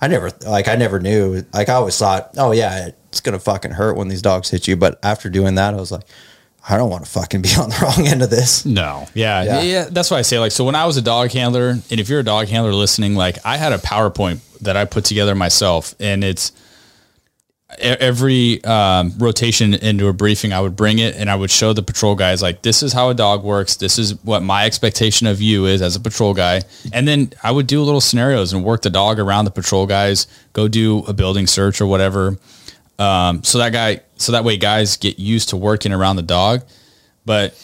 I 0.00 0.08
never 0.08 0.30
like 0.46 0.68
I 0.68 0.76
never 0.76 0.98
knew. 0.98 1.44
Like 1.52 1.68
I 1.68 1.74
always 1.74 1.98
thought, 1.98 2.30
oh 2.38 2.52
yeah, 2.52 2.90
it's 3.08 3.20
gonna 3.20 3.38
fucking 3.38 3.72
hurt 3.72 3.96
when 3.96 4.08
these 4.08 4.22
dogs 4.22 4.48
hit 4.50 4.66
you. 4.66 4.76
But 4.76 4.98
after 5.02 5.28
doing 5.28 5.56
that, 5.56 5.74
I 5.74 5.76
was 5.76 5.90
like, 5.92 6.04
I 6.68 6.76
don't 6.76 6.90
want 6.90 7.04
to 7.04 7.10
fucking 7.10 7.42
be 7.42 7.48
on 7.58 7.68
the 7.70 7.78
wrong 7.82 8.06
end 8.06 8.22
of 8.22 8.30
this. 8.30 8.64
No. 8.64 9.06
Yeah, 9.14 9.42
Yeah. 9.44 9.60
yeah, 9.62 9.88
That's 9.90 10.10
why 10.10 10.18
I 10.18 10.22
say 10.22 10.38
like 10.38 10.52
so. 10.52 10.64
When 10.64 10.74
I 10.74 10.86
was 10.86 10.96
a 10.96 11.02
dog 11.02 11.30
handler, 11.32 11.70
and 11.70 12.00
if 12.00 12.08
you're 12.08 12.20
a 12.20 12.24
dog 12.24 12.48
handler 12.48 12.72
listening, 12.74 13.14
like 13.16 13.38
I 13.44 13.56
had 13.56 13.72
a 13.72 13.78
PowerPoint 13.78 14.40
that 14.60 14.76
I 14.76 14.84
put 14.84 15.04
together 15.04 15.34
myself, 15.34 15.94
and 16.00 16.22
it's 16.24 16.52
every 17.78 18.62
um, 18.64 19.12
rotation 19.18 19.74
into 19.74 20.06
a 20.08 20.12
briefing, 20.12 20.52
I 20.52 20.60
would 20.60 20.76
bring 20.76 20.98
it 20.98 21.16
and 21.16 21.28
I 21.28 21.34
would 21.34 21.50
show 21.50 21.72
the 21.72 21.82
patrol 21.82 22.14
guys 22.14 22.40
like 22.40 22.62
this 22.62 22.82
is 22.82 22.92
how 22.92 23.10
a 23.10 23.14
dog 23.14 23.42
works. 23.42 23.76
This 23.76 23.98
is 23.98 24.22
what 24.24 24.42
my 24.42 24.64
expectation 24.64 25.26
of 25.26 25.40
you 25.42 25.66
is 25.66 25.82
as 25.82 25.96
a 25.96 26.00
patrol 26.00 26.32
guy, 26.32 26.62
and 26.92 27.06
then 27.08 27.32
I 27.42 27.50
would 27.50 27.66
do 27.66 27.82
little 27.82 28.00
scenarios 28.00 28.52
and 28.52 28.64
work 28.64 28.82
the 28.82 28.90
dog 28.90 29.18
around 29.18 29.46
the 29.46 29.50
patrol 29.50 29.86
guys. 29.86 30.26
Go 30.52 30.68
do 30.68 31.00
a 31.00 31.12
building 31.12 31.46
search 31.46 31.80
or 31.80 31.86
whatever. 31.86 32.38
Um, 32.98 33.42
so 33.42 33.58
that 33.58 33.72
guy, 33.72 34.00
so 34.16 34.32
that 34.32 34.44
way 34.44 34.56
guys 34.56 34.96
get 34.96 35.18
used 35.18 35.50
to 35.50 35.56
working 35.56 35.92
around 35.92 36.16
the 36.16 36.22
dog, 36.22 36.62
but 37.24 37.60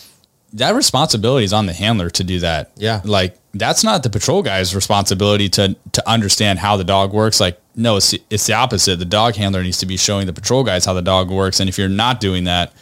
that 0.53 0.75
responsibility 0.75 1.45
is 1.45 1.53
on 1.53 1.67
the 1.67 1.73
handler 1.73 2.11
to 2.11 2.25
do 2.25 2.41
that. 2.41 2.73
Yeah. 2.77 3.01
Like 3.05 3.39
that's 3.55 3.85
not 3.85 4.03
the 4.03 4.11
patrol 4.11 4.43
guy's 4.43 4.75
responsibility 4.75 5.49
to 5.51 5.77
to 5.93 6.09
understand 6.09 6.59
how 6.59 6.77
the 6.77 6.85
dog 6.85 7.13
works. 7.13 7.41
Like 7.41 7.59
no, 7.75 7.97
it's 7.97 8.15
it's 8.31 8.47
the 8.47 8.55
opposite. 8.55 8.99
The 8.99 9.05
dog 9.05 9.37
handler 9.37 9.63
needs 9.63 9.79
to 9.79 9.87
be 9.87 9.97
showing 9.97 10.27
the 10.27 10.33
patrol 10.33 10.65
guys 10.65 10.85
how 10.85 10.93
the 10.93 11.03
dog 11.03 11.31
works. 11.31 11.61
And 11.61 11.69
if 11.69 11.79
you're 11.79 11.89
not 11.89 12.21
doing 12.21 12.45
that, 12.45 12.73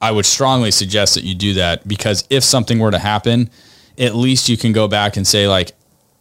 I 0.00 0.10
would 0.10 0.26
strongly 0.26 0.70
suggest 0.70 1.14
that 1.14 1.24
you 1.24 1.34
do 1.34 1.54
that 1.54 1.86
because 1.86 2.26
if 2.30 2.44
something 2.44 2.78
were 2.78 2.90
to 2.90 2.98
happen, 2.98 3.50
at 3.98 4.14
least 4.14 4.48
you 4.48 4.56
can 4.56 4.72
go 4.72 4.88
back 4.88 5.16
and 5.16 5.26
say 5.26 5.48
like 5.48 5.72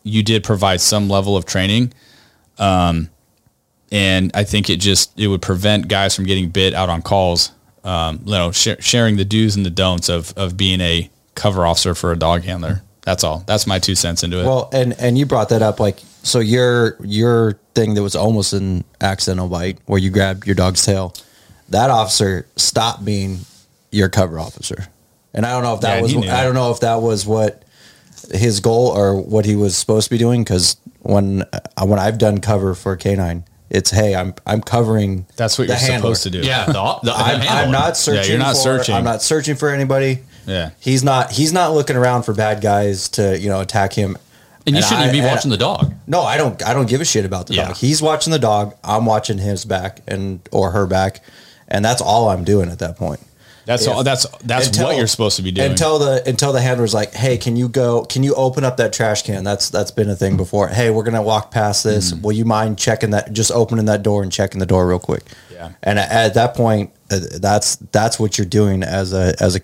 you 0.03 0.23
did 0.23 0.43
provide 0.43 0.81
some 0.81 1.10
level 1.10 1.36
of 1.36 1.45
training. 1.45 1.93
Um, 2.58 3.10
and 3.91 4.31
I 4.34 4.43
think 4.43 4.69
it 4.69 4.77
just 4.77 5.17
it 5.19 5.27
would 5.27 5.41
prevent 5.41 5.88
guys 5.88 6.15
from 6.15 6.25
getting 6.25 6.49
bit 6.49 6.73
out 6.73 6.89
on 6.89 7.01
calls. 7.01 7.51
Um, 7.84 8.21
you 8.25 8.31
know, 8.31 8.51
sh- 8.51 8.79
sharing 8.79 9.17
the 9.17 9.25
do's 9.25 9.55
and 9.55 9.65
the 9.65 9.69
don'ts 9.69 10.10
of 10.10 10.34
of 10.38 10.58
being 10.58 10.81
a 10.81 11.10
cover 11.36 11.65
officer 11.65 11.95
for 11.95 12.12
a 12.12 12.17
dog 12.17 12.43
handler. 12.43 12.81
That's 13.05 13.23
all. 13.23 13.43
That's 13.47 13.65
my 13.67 13.79
two 13.79 13.95
cents 13.95 14.23
into 14.23 14.41
it. 14.41 14.45
Well, 14.45 14.69
and 14.73 14.93
and 14.99 15.17
you 15.17 15.25
brought 15.25 15.49
that 15.49 15.61
up 15.61 15.79
like 15.79 15.99
so 16.23 16.39
your 16.39 16.97
your 17.05 17.53
thing 17.75 17.93
that 17.93 18.01
was 18.01 18.15
almost 18.15 18.51
an 18.53 18.83
accidental 18.99 19.47
bite 19.47 19.77
where 19.85 19.99
you 19.99 20.09
grabbed 20.09 20.45
your 20.45 20.55
dog's 20.55 20.83
tail. 20.83 21.13
That 21.69 21.89
officer 21.89 22.47
stopped 22.55 23.05
being 23.05 23.39
your 23.91 24.09
cover 24.09 24.39
officer, 24.39 24.87
and 25.33 25.45
I 25.45 25.51
don't 25.51 25.63
know 25.63 25.75
if 25.75 25.81
that 25.81 25.97
Yeah, 25.97 26.17
was. 26.17 26.29
I 26.29 26.43
don't 26.43 26.55
know 26.55 26.71
if 26.71 26.79
that 26.81 26.95
was 27.01 27.25
what 27.25 27.63
his 28.31 28.59
goal 28.59 28.87
or 28.87 29.21
what 29.21 29.45
he 29.45 29.55
was 29.55 29.77
supposed 29.77 30.05
to 30.05 30.09
be 30.09 30.17
doing 30.17 30.43
because 30.43 30.77
when 31.01 31.43
uh, 31.53 31.85
when 31.85 31.99
I've 31.99 32.17
done 32.17 32.39
cover 32.41 32.73
for 32.73 32.95
canine, 32.95 33.43
it's 33.69 33.91
hey 33.91 34.15
I'm 34.15 34.33
I'm 34.47 34.61
covering 34.61 35.27
That's 35.35 35.59
what 35.59 35.67
the 35.67 35.73
you're 35.73 35.79
handler. 35.79 36.15
supposed 36.15 36.23
to 36.23 36.29
do. 36.31 36.39
Yeah. 36.39 36.65
The, 36.65 36.73
the, 36.73 37.13
I'm, 37.13 37.39
the 37.39 37.47
I'm 37.49 37.71
not 37.71 37.97
searching. 37.97 38.31
you're 38.31 38.39
not 38.39 38.55
for, 38.55 38.61
searching. 38.61 38.95
I'm 38.95 39.03
not 39.03 39.21
searching 39.21 39.55
for 39.55 39.69
anybody. 39.69 40.21
Yeah. 40.47 40.71
He's 40.79 41.03
not. 41.03 41.31
He's 41.31 41.51
not 41.53 41.73
looking 41.73 41.95
around 41.95 42.23
for 42.23 42.34
bad 42.34 42.62
guys 42.62 43.10
to 43.10 43.38
you 43.39 43.49
know 43.49 43.62
attack 43.62 43.93
him. 43.93 44.17
And 44.67 44.75
you 44.75 44.79
And 44.79 44.86
shouldn't 44.86 45.01
I- 45.01 45.10
even 45.10 45.13
be 45.13 45.19
and- 45.19 45.27
watching 45.27 45.51
the 45.51 45.58
dog. 45.58 45.93
No, 46.08 46.21
I 46.23 46.38
don't. 46.38 46.62
I 46.65 46.73
don't 46.73 46.89
give 46.89 46.99
a 47.01 47.05
shit 47.05 47.23
about 47.25 47.47
the 47.47 47.53
Yeah. 47.53 47.67
dog. 47.67 47.77
He's 47.77 48.01
watching 48.01 48.31
the 48.31 48.39
dog. 48.39 48.73
I'm 48.84 49.05
watching 49.05 49.38
his 49.38 49.63
back 49.65 50.01
and 50.08 50.39
or 50.51 50.71
her 50.71 50.86
back, 50.88 51.21
and 51.67 51.86
that's 51.86 52.01
all 52.01 52.29
I'm 52.29 52.43
doing 52.43 52.69
at 52.69 52.79
that 52.79 52.97
point. 52.97 53.19
That's 53.67 53.84
If- 53.88 53.91
all. 53.91 54.03
That's 54.03 54.25
that's 54.43 54.67
until- 54.67 54.88
what 54.88 54.97
you're 54.97 55.08
supposed 55.08 55.36
to 55.38 55.41
be 55.43 55.51
doing. 55.51 55.71
Until 55.71 55.97
the 55.99 56.27
until 56.27 56.51
the 56.53 56.62
handler's 56.62 56.93
like, 56.95 57.13
"Hey, 57.13 57.38
can 57.38 57.55
you 57.55 57.67
go? 57.67 58.03
Can 58.05 58.21
you 58.23 58.34
open 58.36 58.63
up 58.63 58.77
that 58.77 58.91
trash 58.93 59.21
can?" 59.23 59.43
That's 59.43 59.69
that's 59.69 59.89
been 59.91 60.10
a 60.10 60.15
thing 60.15 60.36
before. 60.38 60.67
Hey, 60.67 60.89
we're 60.91 61.03
gonna 61.03 61.21
walk 61.23 61.49
past 61.51 61.84
this. 61.84 62.12
Mm. 62.12 62.21
Will 62.21 62.31
you 62.34 62.45
mind 62.45 62.77
checking 62.77 63.10
that? 63.12 63.34
Just 63.34 63.51
opening 63.51 63.86
that 63.86 64.01
door 64.03 64.21
and 64.23 64.31
checking 64.31 64.60
the 64.60 64.65
door 64.67 64.88
real 64.88 64.99
quick. 64.99 65.23
Yeah. 65.53 65.69
And 65.81 65.97
at, 65.99 66.12
at 66.12 66.34
that 66.36 66.53
point, 66.55 66.91
uh, 67.12 67.19
that's 67.39 67.77
that's 67.91 68.19
what 68.19 68.38
you're 68.38 68.45
doing 68.45 68.81
as 68.84 69.13
a 69.13 69.34
as 69.39 69.55
a 69.55 69.62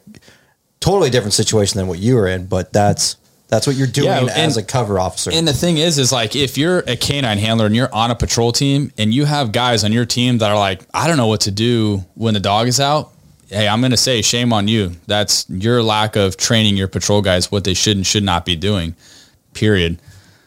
totally 0.82 1.10
different 1.10 1.34
situation 1.34 1.78
than 1.78 1.88
what 1.88 2.00
you 2.00 2.16
were 2.16 2.28
in. 2.28 2.48
But 2.48 2.74
that's 2.74 3.16
that's 3.48 3.66
what 3.68 3.76
you're 3.78 3.88
doing 3.88 4.08
Yeah, 4.08 4.20
and- 4.20 4.30
as 4.30 4.58
a 4.58 4.64
cover 4.64 5.00
officer. 5.00 5.32
And 5.34 5.48
the 5.48 5.54
thing 5.54 5.78
is, 5.78 5.98
is 5.98 6.12
like 6.12 6.36
if 6.36 6.58
you're 6.58 6.80
a 6.80 6.96
canine 6.98 7.38
handler 7.38 7.66
and 7.68 7.76
you're 7.76 7.94
on 7.94 8.12
a 8.12 8.16
patrol 8.16 8.52
team 8.52 8.92
and 8.98 9.14
you 9.14 9.26
have 9.26 9.52
guys 9.54 9.84
on 9.86 9.92
your 9.94 10.06
team 10.06 10.38
that 10.40 10.52
are 10.52 10.58
like, 10.58 10.82
I 10.94 11.08
don't 11.08 11.18
know 11.18 11.28
what 11.28 11.42
to 11.42 11.52
do 11.52 12.04
when 12.16 12.34
the 12.34 12.40
dog 12.40 12.68
is 12.68 12.80
out. 12.80 13.12
Hey, 13.50 13.68
I'm 13.68 13.82
going 13.82 13.92
to 13.92 13.98
say 13.98 14.22
shame 14.22 14.54
on 14.54 14.70
you. 14.70 14.94
That's 15.08 15.46
your 15.50 15.84
lack 15.84 16.16
of 16.16 16.38
training 16.38 16.78
your 16.78 16.88
patrol 16.88 17.22
guys 17.22 17.52
what 17.52 17.66
they 17.66 17.74
should 17.74 17.98
and 17.98 18.08
should 18.08 18.24
not 18.24 18.46
be 18.46 18.56
doing. 18.56 18.96
Period. 19.54 20.00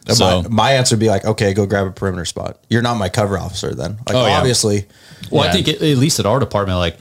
So 0.09 0.43
my, 0.45 0.49
my 0.49 0.73
answer 0.73 0.95
would 0.97 1.01
be 1.01 1.09
like, 1.09 1.27
okay, 1.27 1.53
go 1.53 1.67
grab 1.67 1.87
a 1.87 1.91
perimeter 1.91 2.25
spot. 2.25 2.59
You're 2.71 2.81
not 2.83 2.95
my 2.97 3.11
cover 3.11 3.39
officer 3.39 3.75
then. 3.75 3.99
Like 4.07 4.17
Oh, 4.17 4.27
yeah. 4.27 4.39
obviously, 4.39 4.87
Well, 5.31 5.45
Yeah. 5.45 5.51
I 5.51 5.53
think 5.53 5.69
at, 5.69 5.75
at 5.83 5.99
least 5.99 6.19
at 6.21 6.25
our 6.27 6.41
department, 6.41 6.79
like 6.79 6.97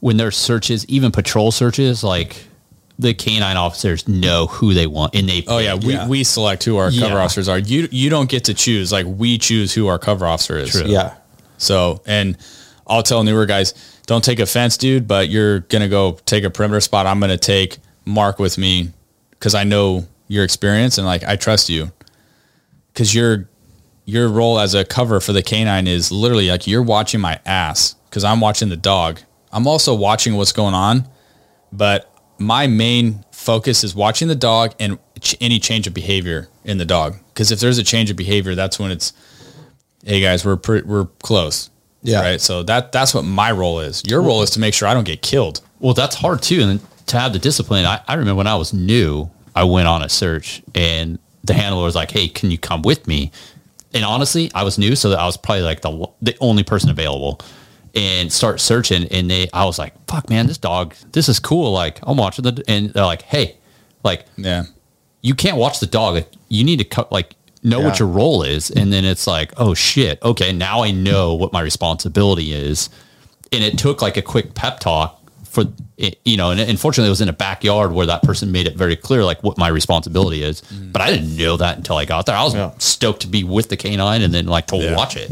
when 0.00 0.18
there's 0.18 0.36
searches, 0.36 0.84
even 0.86 1.12
patrol 1.12 1.50
searches, 1.50 2.04
like 2.04 2.44
the 2.98 3.12
canine 3.14 3.56
officers 3.56 4.08
know 4.08 4.46
who 4.46 4.72
they 4.74 4.86
want, 4.86 5.14
and 5.14 5.28
they. 5.28 5.44
Oh 5.46 5.58
yeah, 5.58 5.74
we, 5.74 5.92
Yeah. 5.92 6.08
we 6.08 6.24
select 6.24 6.64
who 6.64 6.76
our 6.78 6.90
cover 6.90 7.14
Yeah. 7.14 7.16
officers 7.24 7.48
are. 7.48 7.58
You 7.58 7.88
you 7.90 8.08
don't 8.10 8.28
get 8.30 8.44
to 8.44 8.54
choose. 8.54 8.90
Like 8.92 9.06
we 9.06 9.38
choose 9.38 9.72
who 9.74 9.86
our 9.88 9.98
cover 9.98 10.26
officer 10.26 10.56
is. 10.58 10.70
True. 10.70 10.86
yeah. 10.86 11.14
So, 11.58 12.02
and 12.06 12.36
I'll 12.86 13.02
tell 13.02 13.22
newer 13.24 13.46
guys, 13.46 13.74
don't 14.06 14.22
take 14.24 14.38
offense, 14.40 14.76
dude, 14.76 15.08
but 15.08 15.28
you're 15.28 15.60
going 15.60 15.82
to 15.82 15.88
go 15.88 16.18
take 16.26 16.44
a 16.44 16.50
perimeter 16.50 16.80
spot. 16.80 17.06
I'm 17.06 17.18
going 17.18 17.30
to 17.30 17.38
take 17.38 17.78
Mark 18.04 18.38
with 18.38 18.58
me 18.58 18.90
because 19.30 19.54
I 19.54 19.64
know 19.64 20.06
your 20.28 20.44
experience 20.44 20.96
and 20.98 21.06
like 21.06 21.24
I 21.24 21.36
trust 21.36 21.68
you. 21.68 21.90
Because 22.92 23.14
your 23.14 23.48
your 24.04 24.28
role 24.28 24.58
as 24.60 24.74
a 24.74 24.84
cover 24.84 25.18
for 25.20 25.32
the 25.32 25.42
canine 25.42 25.86
is 25.86 26.12
literally 26.12 26.48
like 26.48 26.66
you're 26.66 26.82
watching 26.82 27.20
my 27.20 27.40
ass 27.44 27.94
because 28.08 28.22
I'm 28.24 28.40
watching 28.40 28.68
the 28.68 28.76
dog. 28.76 29.20
I'm 29.52 29.66
also 29.66 29.94
watching 29.94 30.34
what's 30.36 30.52
going 30.52 30.74
on, 30.74 31.08
but 31.72 32.10
my 32.38 32.66
main 32.66 33.24
focus 33.32 33.84
is 33.84 33.94
watching 33.94 34.28
the 34.28 34.34
dog 34.34 34.74
and 34.78 34.98
ch- 35.20 35.36
any 35.40 35.58
change 35.58 35.86
of 35.86 35.94
behavior 35.94 36.48
in 36.64 36.78
the 36.78 36.84
dog. 36.84 37.16
Because 37.28 37.52
if 37.52 37.60
there's 37.60 37.78
a 37.78 37.84
change 37.84 38.10
of 38.10 38.16
behavior, 38.16 38.54
that's 38.54 38.78
when 38.78 38.90
it's, 38.90 39.12
hey 40.04 40.20
guys, 40.20 40.44
we're 40.44 40.56
pre- 40.56 40.82
we're 40.82 41.06
close. 41.22 41.70
Yeah. 42.02 42.20
Right. 42.20 42.40
So 42.40 42.62
that 42.64 42.92
that's 42.92 43.14
what 43.14 43.22
my 43.22 43.50
role 43.50 43.80
is. 43.80 44.02
Your 44.06 44.22
role 44.22 44.42
is 44.42 44.50
to 44.50 44.60
make 44.60 44.74
sure 44.74 44.86
I 44.86 44.94
don't 44.94 45.04
get 45.04 45.22
killed. 45.22 45.60
Well, 45.80 45.94
that's 45.94 46.14
hard 46.14 46.42
too. 46.42 46.60
And 46.60 46.80
to 47.08 47.18
have 47.18 47.32
the 47.32 47.38
discipline, 47.38 47.84
I, 47.84 48.00
I 48.06 48.14
remember 48.14 48.36
when 48.36 48.46
I 48.46 48.54
was 48.54 48.72
new, 48.72 49.30
I 49.54 49.64
went 49.64 49.88
on 49.88 50.02
a 50.02 50.08
search 50.08 50.62
and 50.74 51.18
the 51.42 51.54
handler 51.54 51.82
was 51.82 51.94
like, 51.94 52.10
Hey, 52.10 52.28
can 52.28 52.50
you 52.50 52.58
come 52.58 52.82
with 52.82 53.06
me? 53.08 53.32
And 53.92 54.04
honestly, 54.04 54.50
I 54.54 54.62
was 54.62 54.78
new. 54.78 54.94
So 54.94 55.10
that 55.10 55.18
I 55.18 55.26
was 55.26 55.36
probably 55.36 55.62
like 55.62 55.80
the, 55.80 56.06
the 56.22 56.36
only 56.40 56.62
person 56.62 56.90
available 56.90 57.40
and 57.96 58.32
start 58.32 58.60
searching. 58.60 59.04
And 59.08 59.28
they, 59.30 59.48
I 59.52 59.64
was 59.64 59.78
like, 59.78 59.94
fuck 60.06 60.30
man, 60.30 60.46
this 60.46 60.58
dog, 60.58 60.94
this 61.12 61.28
is 61.28 61.40
cool. 61.40 61.72
Like 61.72 61.98
I'm 62.04 62.16
watching 62.16 62.44
the, 62.44 62.62
and 62.68 62.90
they're 62.90 63.04
like, 63.04 63.22
Hey, 63.22 63.56
like 64.04 64.26
Yeah. 64.36 64.64
you 65.22 65.34
can't 65.34 65.56
watch 65.56 65.80
the 65.80 65.86
dog. 65.86 66.22
You 66.48 66.62
need 66.62 66.78
to 66.78 66.84
cut 66.84 67.10
like 67.10 67.34
know 67.62 67.80
what 67.80 67.98
your 67.98 68.06
role 68.06 68.44
is, 68.44 68.70
and 68.70 68.92
then 68.92 69.04
it's 69.04 69.26
like, 69.26 69.52
oh 69.56 69.74
shit, 69.74 70.22
okay, 70.22 70.52
now 70.52 70.84
I 70.84 70.92
know 70.92 71.34
what 71.34 71.52
my 71.52 71.60
responsibility 71.60 72.52
is. 72.52 72.88
And 73.50 73.64
it 73.64 73.76
took 73.78 74.00
like 74.02 74.16
a 74.16 74.22
quick 74.22 74.54
pep 74.54 74.78
talk 74.78 75.20
for 75.44 75.64
you 75.96 76.36
know, 76.36 76.50
and 76.50 76.60
unfortunately, 76.60 77.08
it 77.08 77.10
was 77.10 77.22
in 77.22 77.28
a 77.28 77.32
backyard 77.32 77.90
where 77.92 78.06
that 78.06 78.22
person 78.22 78.52
made 78.52 78.66
it 78.68 78.76
very 78.76 78.94
clear 78.94 79.24
like 79.24 79.42
what 79.42 79.56
my 79.58 79.66
responsibility 79.68 80.42
is. 80.42 80.60
Mm-hmm. 80.60 80.92
But 80.92 81.02
I 81.02 81.10
didn't 81.10 81.34
know 81.36 81.56
that 81.56 81.78
until 81.78 81.96
I 81.96 82.04
got 82.04 82.26
there. 82.26 82.36
I 82.36 82.44
was 82.44 82.54
Yeah. 82.54 82.72
stoked 82.78 83.22
to 83.22 83.26
be 83.26 83.42
with 83.42 83.68
the 83.70 83.76
canine 83.76 84.20
and 84.22 84.32
then 84.34 84.46
like 84.46 84.66
to 84.68 84.76
Yeah. 84.76 84.94
watch 84.94 85.16
it. 85.16 85.30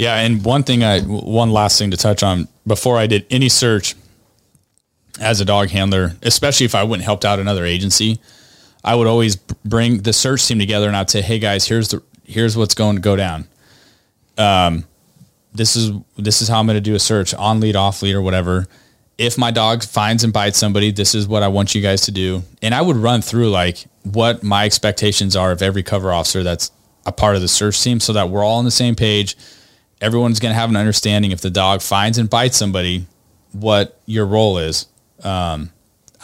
Yeah, 0.00 0.16
and 0.16 0.42
one 0.42 0.62
thing 0.62 0.82
I 0.82 1.02
one 1.02 1.50
last 1.50 1.78
thing 1.78 1.90
to 1.90 1.96
touch 1.98 2.22
on 2.22 2.48
before 2.66 2.96
I 2.96 3.06
did 3.06 3.26
any 3.28 3.50
search 3.50 3.94
as 5.20 5.42
a 5.42 5.44
dog 5.44 5.68
handler, 5.68 6.12
especially 6.22 6.64
if 6.64 6.74
I 6.74 6.84
went 6.84 7.00
and 7.00 7.04
helped 7.04 7.26
out 7.26 7.38
another 7.38 7.66
agency, 7.66 8.18
I 8.82 8.94
would 8.94 9.06
always 9.06 9.36
bring 9.36 9.98
the 9.98 10.14
search 10.14 10.48
team 10.48 10.58
together 10.58 10.86
and 10.86 10.96
I'd 10.96 11.10
say, 11.10 11.20
"Hey 11.20 11.38
guys, 11.38 11.66
here's 11.66 11.88
the 11.88 12.02
here's 12.24 12.56
what's 12.56 12.74
going 12.74 12.96
to 12.96 13.02
go 13.02 13.14
down. 13.14 13.46
Um, 14.38 14.86
this 15.52 15.76
is 15.76 15.92
this 16.16 16.40
is 16.40 16.48
how 16.48 16.60
I'm 16.60 16.66
going 16.66 16.76
to 16.76 16.80
do 16.80 16.94
a 16.94 16.98
search 16.98 17.34
on 17.34 17.60
lead, 17.60 17.76
off 17.76 18.00
lead, 18.00 18.14
or 18.14 18.22
whatever. 18.22 18.68
If 19.18 19.36
my 19.36 19.50
dog 19.50 19.84
finds 19.84 20.24
and 20.24 20.32
bites 20.32 20.56
somebody, 20.56 20.92
this 20.92 21.14
is 21.14 21.28
what 21.28 21.42
I 21.42 21.48
want 21.48 21.74
you 21.74 21.82
guys 21.82 22.00
to 22.02 22.10
do." 22.10 22.42
And 22.62 22.74
I 22.74 22.80
would 22.80 22.96
run 22.96 23.20
through 23.20 23.50
like 23.50 23.84
what 24.04 24.42
my 24.42 24.64
expectations 24.64 25.36
are 25.36 25.52
of 25.52 25.60
every 25.60 25.82
cover 25.82 26.10
officer 26.10 26.42
that's 26.42 26.72
a 27.04 27.12
part 27.12 27.36
of 27.36 27.42
the 27.42 27.48
search 27.48 27.82
team, 27.82 28.00
so 28.00 28.14
that 28.14 28.30
we're 28.30 28.42
all 28.42 28.56
on 28.56 28.64
the 28.64 28.70
same 28.70 28.96
page 28.96 29.36
everyone's 30.00 30.40
going 30.40 30.52
to 30.52 30.58
have 30.58 30.70
an 30.70 30.76
understanding 30.76 31.30
if 31.30 31.40
the 31.40 31.50
dog 31.50 31.82
finds 31.82 32.18
and 32.18 32.28
bites 32.30 32.56
somebody 32.56 33.06
what 33.52 34.00
your 34.06 34.26
role 34.26 34.58
is. 34.58 34.86
Um, 35.22 35.70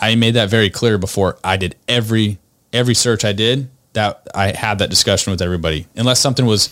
i 0.00 0.14
made 0.14 0.34
that 0.34 0.48
very 0.48 0.70
clear 0.70 0.98
before 0.98 1.38
i 1.42 1.56
did 1.56 1.74
every 1.88 2.38
every 2.72 2.94
search 2.94 3.24
i 3.24 3.32
did 3.32 3.68
that 3.92 4.26
i 4.34 4.52
had 4.52 4.78
that 4.78 4.90
discussion 4.90 5.30
with 5.30 5.40
everybody 5.40 5.86
unless 5.96 6.20
something 6.20 6.44
was 6.44 6.68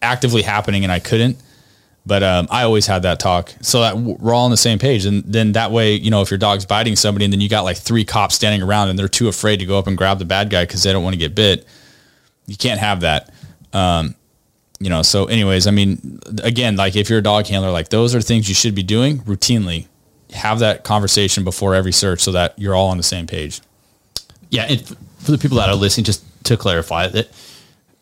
actively 0.00 0.42
happening 0.42 0.82
and 0.84 0.92
i 0.92 0.98
couldn't. 0.98 1.36
But 2.04 2.22
um, 2.22 2.48
i 2.50 2.64
always 2.64 2.86
had 2.86 3.02
that 3.02 3.20
talk 3.20 3.54
so 3.60 3.80
that 3.80 3.96
we're 3.96 4.34
all 4.34 4.44
on 4.44 4.50
the 4.50 4.56
same 4.56 4.78
page 4.78 5.06
and 5.06 5.22
then 5.24 5.52
that 5.52 5.70
way 5.70 5.94
you 5.94 6.10
know 6.10 6.20
if 6.20 6.30
your 6.30 6.38
dog's 6.38 6.66
biting 6.66 6.96
somebody 6.96 7.24
and 7.24 7.32
then 7.32 7.40
you 7.40 7.48
got 7.48 7.62
like 7.62 7.76
three 7.76 8.04
cops 8.04 8.34
standing 8.34 8.62
around 8.62 8.88
and 8.88 8.98
they're 8.98 9.08
too 9.08 9.28
afraid 9.28 9.58
to 9.60 9.66
go 9.66 9.78
up 9.78 9.86
and 9.86 9.96
grab 9.96 10.18
the 10.18 10.24
bad 10.24 10.50
guy 10.50 10.64
because 10.64 10.82
they 10.82 10.92
don't 10.92 11.04
want 11.04 11.14
to 11.14 11.18
get 11.18 11.34
bit 11.34 11.66
you 12.46 12.56
can't 12.56 12.80
have 12.80 13.00
that 13.00 13.32
you 14.82 14.90
know 14.90 15.02
so 15.02 15.26
anyways 15.26 15.66
i 15.66 15.70
mean 15.70 16.18
again 16.42 16.76
like 16.76 16.96
if 16.96 17.08
you're 17.08 17.18
a 17.20 17.22
dog 17.22 17.46
handler 17.46 17.70
like 17.70 17.88
those 17.90 18.14
are 18.14 18.20
things 18.20 18.48
you 18.48 18.54
should 18.54 18.74
be 18.74 18.82
doing 18.82 19.18
routinely 19.20 19.86
have 20.32 20.58
that 20.60 20.82
conversation 20.82 21.44
before 21.44 21.74
every 21.74 21.92
search 21.92 22.20
so 22.20 22.32
that 22.32 22.58
you're 22.58 22.74
all 22.74 22.88
on 22.88 22.96
the 22.96 23.02
same 23.02 23.26
page 23.26 23.60
Yeah, 24.50 24.64
and 24.68 24.80
for 25.20 25.30
the 25.30 25.38
people 25.38 25.58
that 25.58 25.68
are 25.68 25.74
listening, 25.76 26.04
just 26.04 26.24
to 26.44 26.56
clarify 26.56 27.06
that 27.08 27.28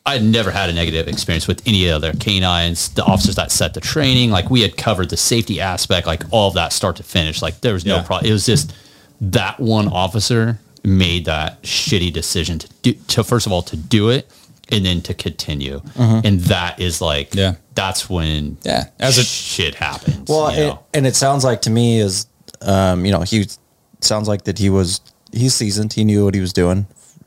I 0.07 0.15
had 0.15 0.25
never 0.25 0.51
had 0.51 0.71
a 0.71 0.73
negative 0.73 1.07
experience 1.09 1.47
with 1.47 1.61
any 1.67 1.91
other 1.91 2.13
canines, 2.15 2.89
the 2.95 3.05
officers 3.05 3.35
that 3.37 3.53
set 3.53 3.75
the 3.75 3.81
training. 3.81 4.31
Like 4.31 4.49
we 4.51 4.63
had 4.63 4.77
covered 4.77 5.11
the 5.11 5.17
safety 5.19 5.61
aspect, 5.61 6.07
like 6.07 6.23
all 6.31 6.49
of 6.49 6.55
that 6.55 6.73
start 6.73 6.97
to 6.97 7.03
finish. 7.03 7.43
Like 7.43 7.61
there 7.61 7.75
was 7.75 7.85
no 7.85 7.97
Yeah. 7.97 8.03
problem. 8.03 8.31
It 8.31 8.33
was 8.33 8.47
just 8.47 8.73
that 9.21 9.61
one 9.61 9.87
officer 9.89 10.59
made 10.83 11.27
that 11.27 11.61
shitty 11.63 12.13
decision 12.13 12.59
to 12.61 12.69
do, 12.83 12.93
to 13.09 13.23
first 13.23 13.47
of 13.47 13.53
all 13.53 13.63
to 13.63 13.77
do 13.77 14.09
it 14.09 14.27
and 14.73 14.85
then 14.85 15.01
to 15.03 15.15
continue, 15.15 15.81
and 15.97 16.41
that 16.41 16.81
is 16.81 17.01
like 17.01 17.35
Yeah. 17.35 17.55
that's 17.75 18.09
when 18.11 18.59
Yeah. 18.65 18.87
As 18.99 19.19
a- 19.19 19.25
shit 19.25 19.75
happens. 19.77 20.29
Well, 20.29 20.55
you 20.57 20.79
and, 20.95 21.07
it 21.07 21.17
sounds 21.17 21.45
like 21.45 21.63
to 21.63 21.71
me 21.71 21.99
is, 22.01 22.27
um, 22.63 23.05
you 23.05 23.13
know, 23.13 23.21
he 23.23 23.47
sounds 24.01 24.29
like 24.29 24.45
that 24.45 24.59
he 24.59 24.71
was 24.71 25.01
he's 25.33 25.55
seasoned. 25.55 25.93
He 25.93 26.05
knew 26.05 26.25
what 26.25 26.35
he 26.35 26.41
was 26.41 26.53
doing. 26.53 26.87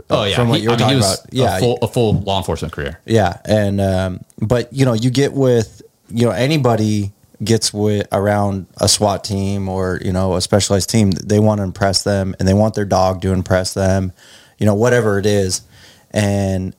oh 0.10 0.24
yeah, 0.26 0.36
from 0.36 0.50
what 0.50 0.58
He- 0.58 0.64
you 0.64 0.70
were 0.70 0.76
I 0.76 0.78
mean, 0.78 0.86
talking 0.86 0.98
was 0.98 1.20
about. 1.20 1.34
Yeah, 1.34 1.58
a 1.58 1.60
full, 1.60 1.78
a 1.82 1.88
full 1.88 2.14
law 2.22 2.38
enforcement 2.40 2.74
career. 2.74 3.00
Yeah, 3.06 3.38
and 3.46 3.80
um, 3.80 4.22
but 4.40 4.72
you 4.74 4.86
know, 4.86 4.94
you 4.94 5.10
get 5.10 5.34
with 5.34 5.82
you 6.10 6.26
know 6.26 6.32
anybody 6.32 7.12
gets 7.44 7.74
with 7.74 8.08
around 8.14 8.66
a 8.78 8.88
SWAT 8.88 9.24
team 9.24 9.68
or 9.68 10.00
you 10.04 10.12
know 10.14 10.36
a 10.36 10.42
specialized 10.42 10.90
team, 10.90 11.12
they 11.12 11.40
want 11.40 11.60
to 11.60 11.64
impress 11.64 12.04
them 12.04 12.36
and 12.40 12.48
they 12.48 12.54
want 12.54 12.74
their 12.76 12.86
dog 12.86 13.22
to 13.22 13.32
impress 13.34 13.74
them, 13.74 14.12
you 14.58 14.66
know, 14.66 14.76
whatever 14.76 15.20
it 15.20 15.26
is, 15.26 15.62
and. 16.12 16.76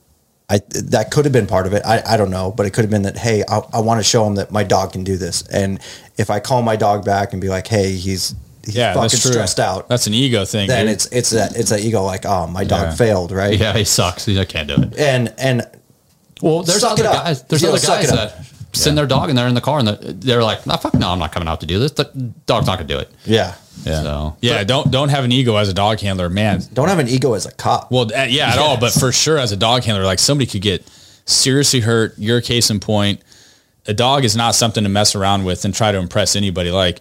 I, 0.49 0.59
that 0.69 1.11
could 1.11 1.25
have 1.25 1.33
been 1.33 1.47
part 1.47 1.67
of 1.67 1.73
it. 1.73 1.83
I, 1.87 2.03
I 2.07 2.17
don't 2.19 2.31
know, 2.31 2.51
but 2.55 2.67
it 2.67 2.75
could 2.75 2.83
have 2.85 2.91
been 2.91 3.03
that, 3.03 3.17
hey, 3.17 3.43
I, 3.49 3.61
I 3.73 3.81
want 3.81 3.99
to 4.01 4.05
show 4.05 4.27
him 4.27 4.35
that 4.35 4.51
my 4.51 4.63
dog 4.63 4.93
can 4.93 5.03
do 5.03 5.17
this. 5.17 5.43
And 5.49 5.81
if 6.19 6.29
I 6.29 6.39
call 6.41 6.61
my 6.63 6.77
dog 6.77 7.03
back 7.05 7.33
and 7.33 7.41
be 7.41 7.49
like, 7.49 7.67
hey, 7.67 7.93
he's, 7.93 8.35
he's 8.65 8.77
yeah 8.77 8.93
fucking 8.95 9.09
stressed 9.19 9.59
out, 9.59 9.89
that's 9.89 10.07
an 10.07 10.13
ego 10.15 10.45
thing 10.45 10.69
then 10.69 10.87
dude. 10.87 10.95
it's 10.95 11.07
it's 11.07 11.31
that 11.31 11.57
it's 11.57 11.71
that 11.71 11.81
ego 11.81 12.03
like, 12.03 12.27
oh, 12.27 12.47
my 12.47 12.65
dog 12.65 12.83
Yeah. 12.89 12.95
failed, 12.95 13.33
right? 13.33 13.59
Yeah, 13.59 13.73
he 13.73 13.85
sucks. 13.85 14.27
He, 14.27 14.39
I 14.39 14.45
can't 14.45 14.69
do 14.69 14.75
it. 14.83 14.99
And 14.99 15.33
and 15.39 15.63
Well, 16.43 16.63
there's 16.63 16.85
other 16.85 17.03
guys. 17.05 17.43
There's 17.45 17.63
You 17.63 17.69
know, 17.69 17.75
other 17.75 17.81
suck 17.83 18.03
guys 18.03 18.13
it 18.13 18.54
up. 18.75 18.79
that 18.79 18.81
send 18.85 18.99
their 18.99 19.07
dog 19.07 19.29
and 19.29 19.39
they're 19.39 19.49
in 19.49 19.55
the 19.55 19.61
car 19.61 19.79
and 19.79 19.89
they're, 19.89 19.97
they're 19.97 20.43
like, 20.43 20.66
"Nah, 20.66 20.77
fuck 20.77 20.95
no, 20.95 21.09
I'm 21.11 21.18
not 21.18 21.33
coming 21.33 21.49
out 21.49 21.61
to 21.61 21.66
do 21.66 21.79
this." 21.79 21.93
The 21.93 22.05
dog's 22.47 22.66
not 22.66 22.77
gonna 22.79 22.89
do 22.89 22.99
it. 22.99 23.11
yeah, 23.25 23.55
yeah 23.85 24.03
So- 24.03 24.37
yeah 24.41 24.62
don't 24.64 24.91
don't 24.91 25.09
have 25.09 25.25
an 25.25 25.33
ego 25.33 25.57
as 25.57 25.68
a 25.68 25.75
dog 25.75 26.01
handler 26.01 26.29
man 26.29 26.62
don't 26.72 26.89
have 26.89 26.99
an 26.99 27.09
ego 27.09 27.35
as 27.35 27.47
a 27.47 27.53
cop. 27.53 27.91
well 27.91 28.11
uh, 28.14 28.22
yeah 28.29 28.51
at 28.53 28.59
all 28.59 28.79
but 28.79 28.93
for 28.93 29.11
sure 29.12 29.39
as 29.39 29.51
a 29.53 29.57
dog 29.57 29.83
handler 29.85 30.05
like 30.05 30.18
somebody 30.20 30.49
could 30.51 30.62
get 30.62 30.87
seriously 31.27 31.81
hurt 31.81 32.16
your 32.18 32.41
case 32.41 32.70
in 32.70 32.79
point 32.81 33.20
a 33.87 33.93
dog 33.95 34.25
is 34.25 34.37
not 34.37 34.55
something 34.55 34.85
to 34.85 34.89
mess 34.91 35.14
around 35.14 35.45
with 35.45 35.64
and 35.64 35.75
try 35.75 35.91
to 35.91 35.99
impress 35.99 36.37
anybody 36.37 36.70
like 36.70 37.01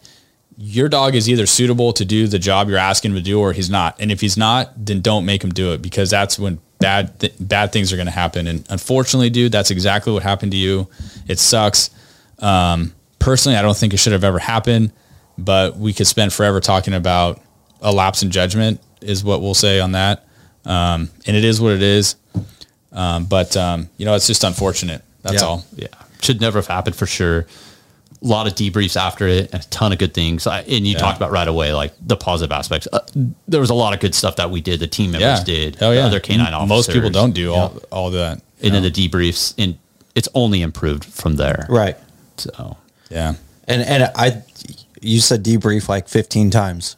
your 0.57 0.89
dog 0.89 1.15
is 1.15 1.30
either 1.30 1.45
suitable 1.45 1.93
to 1.93 2.05
do 2.05 2.28
the 2.28 2.39
job 2.39 2.69
you're 2.69 2.78
asking 2.78 3.11
him 3.11 3.17
to 3.17 3.24
do 3.24 3.39
or 3.39 3.53
he's 3.53 3.69
not 3.69 3.95
and 3.99 4.11
if 4.11 4.19
he's 4.21 4.36
not 4.38 4.71
then 4.76 4.99
don't 5.01 5.26
make 5.26 5.43
him 5.43 5.51
do 5.51 5.74
it 5.74 5.82
because 5.82 6.09
that's 6.09 6.38
when 6.39 6.59
bad 6.84 7.19
th- 7.19 7.34
bad 7.39 7.71
things 7.71 7.91
are 7.91 7.95
going 7.97 8.05
to 8.07 8.11
happen. 8.11 8.47
And 8.47 8.65
unfortunately 8.69 9.29
dude 9.29 9.51
that's 9.51 9.71
exactly 9.71 10.13
what 10.13 10.23
happened 10.23 10.51
to 10.51 10.57
you. 10.57 10.88
It 11.27 11.39
sucks. 11.39 11.89
Um, 12.39 12.93
personally 13.19 13.57
i 13.57 13.61
don't 13.61 13.77
think 13.77 13.93
it 13.93 13.97
should 13.97 14.11
have 14.11 14.25
ever 14.25 14.38
happened 14.39 14.91
but 15.38 15.77
we 15.77 15.93
could 15.93 16.07
spend 16.07 16.34
forever 16.34 16.59
talking 16.59 16.93
about 16.93 17.39
a 17.81 17.89
lapse 17.91 18.21
in 18.21 18.31
judgment 18.31 18.81
is 18.99 19.23
what 19.23 19.41
we'll 19.41 19.53
say 19.53 19.79
on 19.79 19.93
that. 19.93 20.25
Um, 20.65 21.09
and 21.25 21.36
it 21.36 21.43
is 21.43 21.59
what 21.61 21.73
it 21.73 21.81
is. 21.81 22.15
Um, 22.91 23.25
but 23.25 23.55
um, 23.57 23.89
you 23.97 24.05
know 24.05 24.13
it's 24.15 24.27
just 24.27 24.43
unfortunate. 24.43 25.01
That's 25.21 25.41
Yeah. 25.41 25.47
all. 25.47 25.65
Yeah, 25.75 25.88
should 26.21 26.39
never 26.41 26.57
have 26.59 26.67
happened 26.67 26.95
for 26.95 27.05
sure. 27.05 27.47
A 28.24 28.28
lot 28.28 28.47
of 28.47 28.53
debriefs 28.55 28.95
after 28.95 29.28
it, 29.28 29.51
and 29.53 29.61
a 29.61 29.67
ton 29.67 29.91
of 29.91 29.97
good 29.99 30.13
things. 30.13 30.47
I, 30.47 30.61
and 30.61 30.88
you 30.88 30.93
Yeah. 30.93 30.99
talked 30.99 31.17
about 31.17 31.32
right 31.32 31.47
away, 31.47 31.74
like 31.74 31.93
the 32.01 32.15
positive 32.15 32.51
aspects. 32.53 32.88
Uh, 32.93 32.99
there 33.47 33.59
was 33.59 33.69
a 33.69 33.74
lot 33.74 33.93
of 33.93 33.99
good 33.99 34.15
stuff 34.15 34.38
that 34.38 34.49
we 34.49 34.61
did. 34.61 34.80
The 34.80 34.88
team 34.88 35.11
members 35.11 35.39
yeah 35.39 35.43
did. 35.43 35.78
Oh 35.82 35.91
yeah 35.91 36.05
Other 36.05 36.19
canine 36.21 36.47
M- 36.47 36.53
officers. 36.53 36.69
most 36.69 36.91
people 36.91 37.09
don't 37.09 37.34
do 37.34 37.51
Yeah. 37.51 37.59
all, 37.59 37.82
all 37.91 38.11
that 38.11 38.41
And 38.61 38.74
then 38.74 38.82
the 38.84 38.91
debriefs, 38.91 39.53
and 39.57 39.78
it's 40.15 40.30
only 40.34 40.61
improved 40.61 41.03
from 41.05 41.36
there. 41.36 41.65
Right. 41.69 41.97
So 42.38 42.78
yeah 43.09 43.34
And 43.67 43.82
and 43.82 44.09
I 44.15 44.41
you 45.01 45.19
said 45.19 45.43
debrief 45.43 45.89
like 45.89 46.07
15 46.07 46.49
times. 46.49 46.95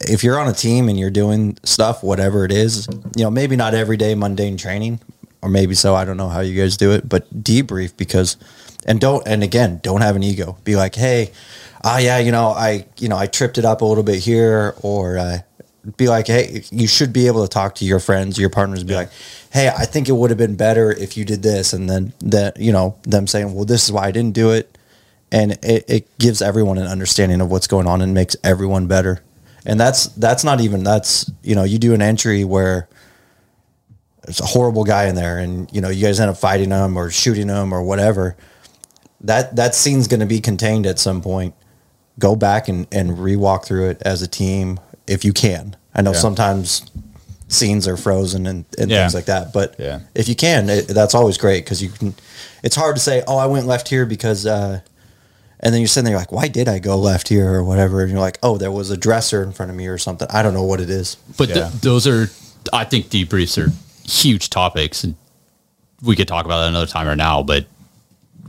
If 0.00 0.22
you're 0.22 0.38
on 0.38 0.48
a 0.48 0.52
team 0.52 0.88
and 0.90 0.98
you're 0.98 1.10
doing 1.10 1.56
stuff 1.64 2.02
whatever 2.02 2.44
it 2.44 2.52
is, 2.52 2.86
you 3.16 3.24
know, 3.24 3.30
maybe 3.30 3.56
not 3.56 3.72
everyday 3.72 4.14
mundane 4.14 4.56
training 4.58 5.00
or 5.40 5.48
maybe 5.48 5.74
so, 5.74 5.94
I 5.94 6.04
don't 6.04 6.16
know 6.18 6.28
how 6.28 6.40
you 6.40 6.60
guys 6.60 6.76
do 6.76 6.90
it, 6.92 7.08
but 7.08 7.24
debrief 7.42 7.96
because 7.96 8.36
and 8.86 9.00
don't 9.00 9.26
and 9.26 9.42
again, 9.42 9.80
don't 9.82 10.00
have 10.00 10.16
an 10.16 10.22
ego. 10.22 10.56
Be 10.64 10.76
like, 10.76 10.94
"Hey, 10.94 11.32
ah 11.84 11.98
yeah, 11.98 12.18
you 12.18 12.32
know, 12.32 12.48
I 12.48 12.86
you 12.98 13.08
know, 13.08 13.16
I 13.16 13.26
tripped 13.26 13.58
it 13.58 13.64
up 13.64 13.80
a 13.82 13.84
little 13.84 14.04
bit 14.04 14.18
here. 14.20 14.74
Or 14.82 15.18
uh 15.18 15.38
be 15.96 16.08
like, 16.08 16.28
hey, 16.28 16.62
you 16.70 16.86
should 16.86 17.12
be 17.12 17.26
able 17.26 17.42
to 17.42 17.48
talk 17.48 17.74
to 17.76 17.84
your 17.84 17.98
friends, 17.98 18.38
your 18.38 18.50
partners, 18.50 18.84
be 18.84 18.94
like, 18.94 19.10
hey, 19.50 19.68
I 19.68 19.84
think 19.84 20.08
it 20.08 20.12
would 20.12 20.30
have 20.30 20.38
been 20.38 20.54
better 20.54 20.92
if 20.92 21.16
you 21.16 21.24
did 21.24 21.42
this, 21.42 21.72
and 21.72 21.90
then 21.90 22.12
that 22.20 22.56
you 22.58 22.72
know 22.72 22.96
them 23.02 23.26
saying, 23.26 23.52
well, 23.52 23.64
this 23.64 23.84
is 23.84 23.92
why 23.92 24.04
I 24.06 24.12
didn't 24.12 24.34
do 24.34 24.52
it, 24.52 24.78
and 25.32 25.52
it, 25.64 25.84
it 25.88 26.18
gives 26.18 26.40
everyone 26.40 26.78
an 26.78 26.86
understanding 26.86 27.40
of 27.40 27.50
what's 27.50 27.66
going 27.66 27.88
on 27.88 28.00
and 28.00 28.14
makes 28.14 28.36
everyone 28.44 28.86
better. 28.86 29.22
and 29.66 29.78
that's 29.80 30.06
that's 30.18 30.44
not 30.44 30.60
even 30.60 30.84
that's 30.84 31.30
you 31.42 31.54
know 31.54 31.64
you 31.64 31.78
do 31.78 31.94
an 31.94 32.02
entry 32.02 32.44
where 32.44 32.88
there's 34.24 34.40
a 34.40 34.46
horrible 34.46 34.84
guy 34.84 35.06
in 35.06 35.14
there 35.14 35.38
and 35.38 35.68
you 35.72 35.80
know 35.80 35.88
you 35.88 36.04
guys 36.06 36.20
end 36.20 36.30
up 36.30 36.36
fighting 36.36 36.70
him 36.70 36.96
or 36.96 37.10
shooting 37.10 37.48
him 37.48 37.72
or 37.72 37.82
whatever 37.82 38.36
that 39.22 39.56
that 39.56 39.74
scene's 39.74 40.08
going 40.08 40.20
to 40.20 40.26
be 40.26 40.40
contained 40.40 40.86
at 40.86 40.98
some 40.98 41.20
point 41.22 41.54
go 42.18 42.36
back 42.36 42.68
and 42.68 42.86
and 42.92 43.10
rewalk 43.18 43.64
through 43.64 43.88
it 43.90 44.02
as 44.02 44.22
a 44.22 44.26
team 44.28 44.78
if 45.06 45.24
you 45.24 45.32
can 45.32 45.76
i 45.94 46.02
know 46.02 46.12
Yeah. 46.12 46.18
sometimes 46.18 46.82
scenes 47.48 47.86
are 47.86 47.96
frozen 47.96 48.46
and, 48.46 48.64
and 48.78 48.90
Yeah. 48.90 49.02
things 49.02 49.14
like 49.14 49.26
that 49.26 49.52
but 49.52 49.76
Yeah. 49.78 50.00
if 50.14 50.28
you 50.28 50.34
can 50.34 50.68
it, 50.70 50.88
that's 50.88 51.14
always 51.14 51.38
great 51.38 51.64
because 51.64 51.82
you 51.82 51.90
can 51.90 52.14
it's 52.62 52.76
hard 52.76 52.96
to 52.96 53.00
say 53.02 53.22
oh 53.26 53.36
i 53.38 53.46
went 53.46 53.66
left 53.66 53.88
here 53.88 54.06
because 54.06 54.46
uh 54.46 54.80
and 55.60 55.72
then 55.72 55.80
you're 55.80 55.88
sitting 55.88 56.06
there 56.10 56.16
like 56.18 56.32
why 56.32 56.48
did 56.48 56.68
i 56.68 56.78
go 56.78 56.96
left 56.96 57.28
here 57.28 57.52
or 57.52 57.62
whatever 57.64 58.02
and 58.02 58.10
you're 58.10 58.20
like 58.20 58.38
oh 58.42 58.56
there 58.58 58.72
was 58.72 58.90
a 58.90 58.96
dresser 58.96 59.42
in 59.42 59.52
front 59.52 59.70
of 59.70 59.76
me 59.76 59.86
or 59.86 59.98
something 59.98 60.26
i 60.30 60.42
don't 60.42 60.54
know 60.54 60.64
what 60.64 60.80
it 60.80 60.90
is 60.90 61.16
But 61.36 61.50
th- 61.50 61.72
those 61.80 62.06
are, 62.06 62.30
I 62.72 62.84
think, 62.84 63.06
debriefs 63.06 63.58
are 63.58 63.70
huge 64.08 64.50
topics, 64.50 65.02
and 65.04 65.14
we 66.02 66.14
could 66.16 66.28
talk 66.28 66.44
about 66.44 66.60
that 66.62 66.68
another 66.68 66.86
time 66.86 67.08
or 67.08 67.16
now. 67.16 67.42
But 67.42 67.66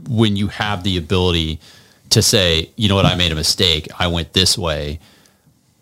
when 0.08 0.36
you 0.36 0.48
have 0.48 0.82
the 0.82 0.96
ability 0.96 1.60
to 2.10 2.22
say, 2.22 2.70
you 2.76 2.88
know 2.88 2.94
what, 2.94 3.06
I 3.06 3.14
made 3.14 3.32
a 3.32 3.34
mistake, 3.34 3.88
I 3.98 4.06
went 4.06 4.32
this 4.32 4.56
way, 4.56 5.00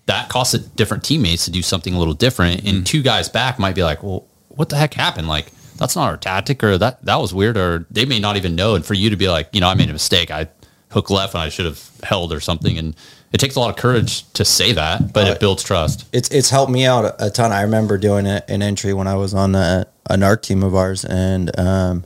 that 0.06 0.28
costs 0.28 0.58
different 0.58 1.04
teammates 1.04 1.44
to 1.44 1.50
do 1.50 1.62
something 1.62 1.94
a 1.94 1.98
little 1.98 2.14
different. 2.14 2.64
And 2.64 2.86
two 2.86 3.02
guys 3.02 3.28
back 3.28 3.58
might 3.58 3.74
be 3.74 3.82
like, 3.82 4.02
well, 4.02 4.24
what 4.48 4.68
the 4.68 4.76
heck 4.76 4.94
happened? 4.94 5.28
Like, 5.28 5.52
that's 5.76 5.96
not 5.96 6.08
our 6.08 6.16
tactic, 6.16 6.62
or 6.62 6.78
that 6.78 7.04
that 7.04 7.16
was 7.16 7.34
weird, 7.34 7.56
or 7.56 7.86
they 7.90 8.04
may 8.04 8.18
not 8.18 8.36
even 8.36 8.54
know. 8.54 8.74
And 8.74 8.84
for 8.84 8.94
you 8.94 9.10
to 9.10 9.16
be 9.16 9.28
like, 9.28 9.48
you 9.52 9.60
know, 9.60 9.68
I 9.68 9.74
made 9.74 9.90
a 9.90 9.92
mistake, 9.92 10.30
I 10.30 10.48
hook 10.90 11.10
left, 11.10 11.34
and 11.34 11.42
I 11.42 11.48
should 11.48 11.64
have 11.66 11.90
held 12.02 12.32
or 12.32 12.40
something, 12.40 12.78
and 12.78 12.94
it 13.32 13.38
takes 13.38 13.56
a 13.56 13.60
lot 13.60 13.70
of 13.70 13.76
courage 13.76 14.30
to 14.34 14.44
say 14.44 14.72
that, 14.72 15.12
but 15.14 15.26
Uh, 15.26 15.32
it 15.32 15.40
builds 15.40 15.62
trust. 15.62 16.04
it's 16.12 16.28
it's 16.28 16.50
helped 16.50 16.70
me 16.70 16.84
out 16.84 17.04
a, 17.04 17.26
a 17.26 17.30
ton. 17.30 17.50
I 17.50 17.62
remember 17.62 17.96
doing 17.96 18.26
a, 18.26 18.42
an 18.46 18.60
entry 18.62 18.92
when 18.92 19.06
I 19.06 19.14
was 19.14 19.32
on 19.32 19.54
a, 19.54 19.86
an 20.10 20.22
art 20.22 20.42
team 20.42 20.62
of 20.62 20.74
ours, 20.74 21.04
and 21.04 21.58
um, 21.58 22.04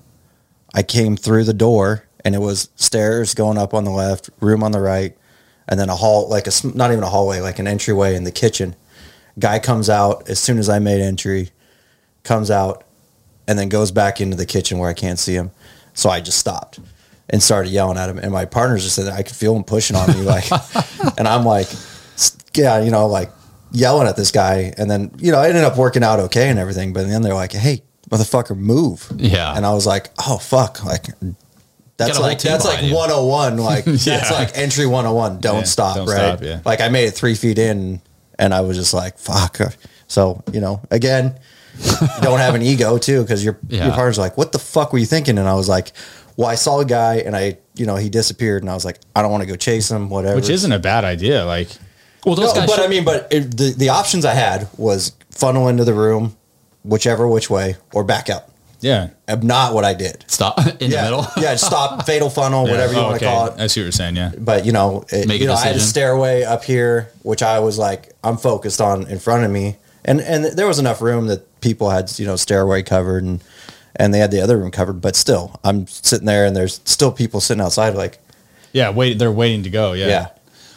I 0.72 0.82
came 0.84 1.16
through 1.16 1.44
the 1.44 1.52
door, 1.54 2.04
and 2.26 2.34
it 2.34 2.40
was 2.40 2.70
stairs 2.74 3.34
going 3.34 3.56
up 3.56 3.72
on 3.72 3.84
the 3.84 3.90
left, 3.92 4.30
room 4.40 4.64
on 4.64 4.72
the 4.72 4.80
right, 4.80 5.16
and 5.68 5.78
then 5.78 5.88
a 5.88 5.94
hall, 5.94 6.28
like 6.28 6.48
a 6.48 6.50
not 6.74 6.90
even 6.90 7.04
a 7.04 7.08
hallway, 7.08 7.38
like 7.38 7.60
an 7.60 7.68
entryway 7.68 8.16
in 8.16 8.24
the 8.24 8.32
kitchen. 8.32 8.74
Guy 9.38 9.60
comes 9.60 9.88
out 9.88 10.28
as 10.28 10.40
soon 10.40 10.58
as 10.58 10.68
I 10.68 10.80
made 10.80 11.00
entry, 11.00 11.50
comes 12.24 12.50
out, 12.50 12.82
and 13.46 13.56
then 13.56 13.68
goes 13.68 13.92
back 13.92 14.20
into 14.20 14.36
the 14.36 14.44
kitchen 14.44 14.78
where 14.78 14.90
I 14.90 14.92
can't 14.92 15.20
see 15.20 15.34
him. 15.34 15.52
So 15.94 16.10
I 16.10 16.20
just 16.20 16.38
stopped 16.38 16.80
and 17.30 17.40
started 17.40 17.70
yelling 17.70 17.96
at 17.96 18.10
him, 18.10 18.18
and 18.18 18.32
my 18.32 18.44
partners 18.44 18.82
just 18.82 18.96
said 18.96 19.06
I 19.06 19.22
could 19.22 19.36
feel 19.36 19.54
him 19.54 19.62
pushing 19.62 19.94
on 19.94 20.08
me, 20.10 20.22
like, 20.22 20.50
and 21.18 21.28
I'm 21.28 21.44
like, 21.44 21.68
yeah, 22.54 22.82
you 22.82 22.90
know, 22.90 23.06
like 23.06 23.30
yelling 23.70 24.08
at 24.08 24.16
this 24.16 24.32
guy, 24.32 24.74
and 24.76 24.90
then 24.90 25.12
you 25.18 25.30
know, 25.30 25.40
it 25.42 25.50
ended 25.50 25.62
up 25.62 25.78
working 25.78 26.02
out 26.02 26.18
okay 26.18 26.48
and 26.48 26.58
everything. 26.58 26.92
But 26.92 27.06
then 27.06 27.22
they're 27.22 27.34
like, 27.34 27.52
"Hey, 27.52 27.82
motherfucker, 28.10 28.56
move!" 28.58 29.12
Yeah. 29.16 29.56
and 29.56 29.64
I 29.64 29.72
was 29.74 29.86
like, 29.86 30.10
"Oh 30.26 30.38
fuck!" 30.38 30.84
Like 30.84 31.10
that's 31.96 32.10
Got 32.12 32.16
a 32.18 32.20
whole 32.20 32.28
like 32.28 32.40
that's 32.40 32.64
like 32.64 32.82
you. 32.82 32.94
101. 32.94 33.56
Like 33.64 33.84
that's 33.84 34.06
Yeah. 34.06 34.28
like 34.32 34.50
entry 34.56 34.86
101. 34.86 35.40
Don't 35.40 35.56
Yeah, 35.58 35.62
stop, 35.64 35.96
don't 35.96 36.06
right? 36.08 36.16
stop, 36.16 36.42
yeah. 36.42 36.60
Like 36.64 36.80
I 36.80 36.88
made 36.88 37.06
it 37.06 37.12
three 37.12 37.34
feet 37.34 37.58
in, 37.58 38.00
and 38.38 38.52
I 38.54 38.60
was 38.60 38.76
just 38.76 38.92
like, 38.94 39.18
"Fuck." 39.18 39.58
So 40.08 40.42
you 40.52 40.60
know, 40.60 40.80
again, 40.90 41.38
don't 42.22 42.38
have 42.38 42.54
an 42.54 42.62
ego 42.72 42.98
too, 42.98 43.22
because 43.22 43.44
your 43.44 43.58
Yeah. 43.68 43.86
your 43.86 43.94
partner's 43.94 44.18
like, 44.18 44.36
"What 44.36 44.52
the 44.52 44.58
fuck 44.58 44.92
were 44.92 44.98
you 44.98 45.06
thinking?" 45.06 45.38
And 45.38 45.48
I 45.48 45.54
was 45.54 45.68
like, 45.68 45.92
"Well, 46.36 46.48
I 46.48 46.54
saw 46.54 46.80
a 46.80 46.84
guy, 46.84 47.16
and 47.16 47.34
I, 47.36 47.58
you 47.74 47.86
know, 47.86 47.96
he 47.96 48.08
disappeared, 48.08 48.62
and 48.62 48.70
I 48.70 48.74
was 48.74 48.84
like, 48.84 48.98
I 49.14 49.22
don't 49.22 49.30
want 49.30 49.42
to 49.42 49.46
go 49.48 49.56
chase 49.56 49.90
him, 49.90 50.08
whatever." 50.10 50.36
which 50.36 50.48
isn't 50.50 50.72
a 50.72 50.78
bad 50.78 51.04
idea. 51.04 51.44
Like, 51.44 51.68
Well, 52.24 52.34
those 52.34 52.54
No, 52.54 52.60
guys. 52.60 52.66
but 52.68 52.76
should- 52.76 52.84
I 52.84 52.88
mean, 52.88 53.04
but 53.04 53.28
it, 53.30 53.56
the 53.56 53.70
the 53.76 53.88
options 53.90 54.24
I 54.24 54.34
had 54.34 54.68
was 54.76 55.12
funnel 55.30 55.68
into 55.68 55.84
the 55.84 55.94
room, 55.94 56.36
whichever 56.82 57.26
which 57.28 57.48
way, 57.50 57.76
or 57.94 58.04
back 58.04 58.28
out. 58.30 58.44
Yeah. 58.80 59.10
Uh, 59.28 59.36
Not 59.42 59.74
what 59.74 59.84
I 59.84 59.94
did. 59.94 60.24
stop 60.28 60.58
in 60.80 60.90
yeah, 60.90 60.96
the 60.96 61.02
middle. 61.16 61.26
yeah, 61.36 61.56
stop, 61.56 62.04
fatal 62.06 62.30
funnel, 62.30 62.64
whatever 62.64 62.92
you 62.92 62.98
Oh, 62.98 63.08
want 63.08 63.20
to 63.20 63.26
okay. 63.26 63.34
call 63.34 63.46
it. 63.46 63.60
I 63.60 63.66
see 63.66 63.80
what 63.80 63.84
you're 63.84 63.92
saying. 63.92 64.16
Yeah. 64.16 64.32
But 64.38 64.64
you 64.66 64.72
know, 64.72 65.04
it, 65.10 65.26
Make 65.28 65.40
you 65.40 65.46
know, 65.46 65.54
I 65.54 65.64
had 65.66 65.76
a 65.76 65.80
stairway 65.80 66.42
up 66.42 66.64
here, 66.64 67.10
which 67.22 67.42
I 67.42 67.58
was 67.60 67.78
like, 67.78 68.12
I'm 68.22 68.36
focused 68.36 68.80
on 68.80 69.06
in 69.08 69.18
front 69.18 69.44
of 69.44 69.50
me, 69.50 69.76
and 70.04 70.20
and 70.20 70.44
there 70.44 70.66
was 70.66 70.78
enough 70.78 71.00
room 71.02 71.26
that 71.28 71.60
people 71.60 71.90
had 71.90 72.16
you 72.18 72.26
know 72.26 72.36
stairway 72.36 72.82
covered 72.82 73.24
and 73.24 73.42
and 73.98 74.12
they 74.12 74.18
had 74.18 74.30
the 74.30 74.40
other 74.42 74.58
room 74.58 74.70
covered, 74.70 75.00
but 75.00 75.16
still, 75.16 75.58
I'm 75.64 75.86
sitting 75.86 76.26
there 76.26 76.44
and 76.44 76.54
there's 76.54 76.80
still 76.84 77.10
people 77.10 77.40
sitting 77.40 77.62
outside 77.62 77.94
like, 77.94 78.18
Yeah, 78.72 78.90
wait, 78.90 79.18
they're 79.18 79.32
waiting 79.32 79.62
to 79.62 79.70
go. 79.70 79.94
Yeah. 79.94 80.06
Yeah. 80.08 80.26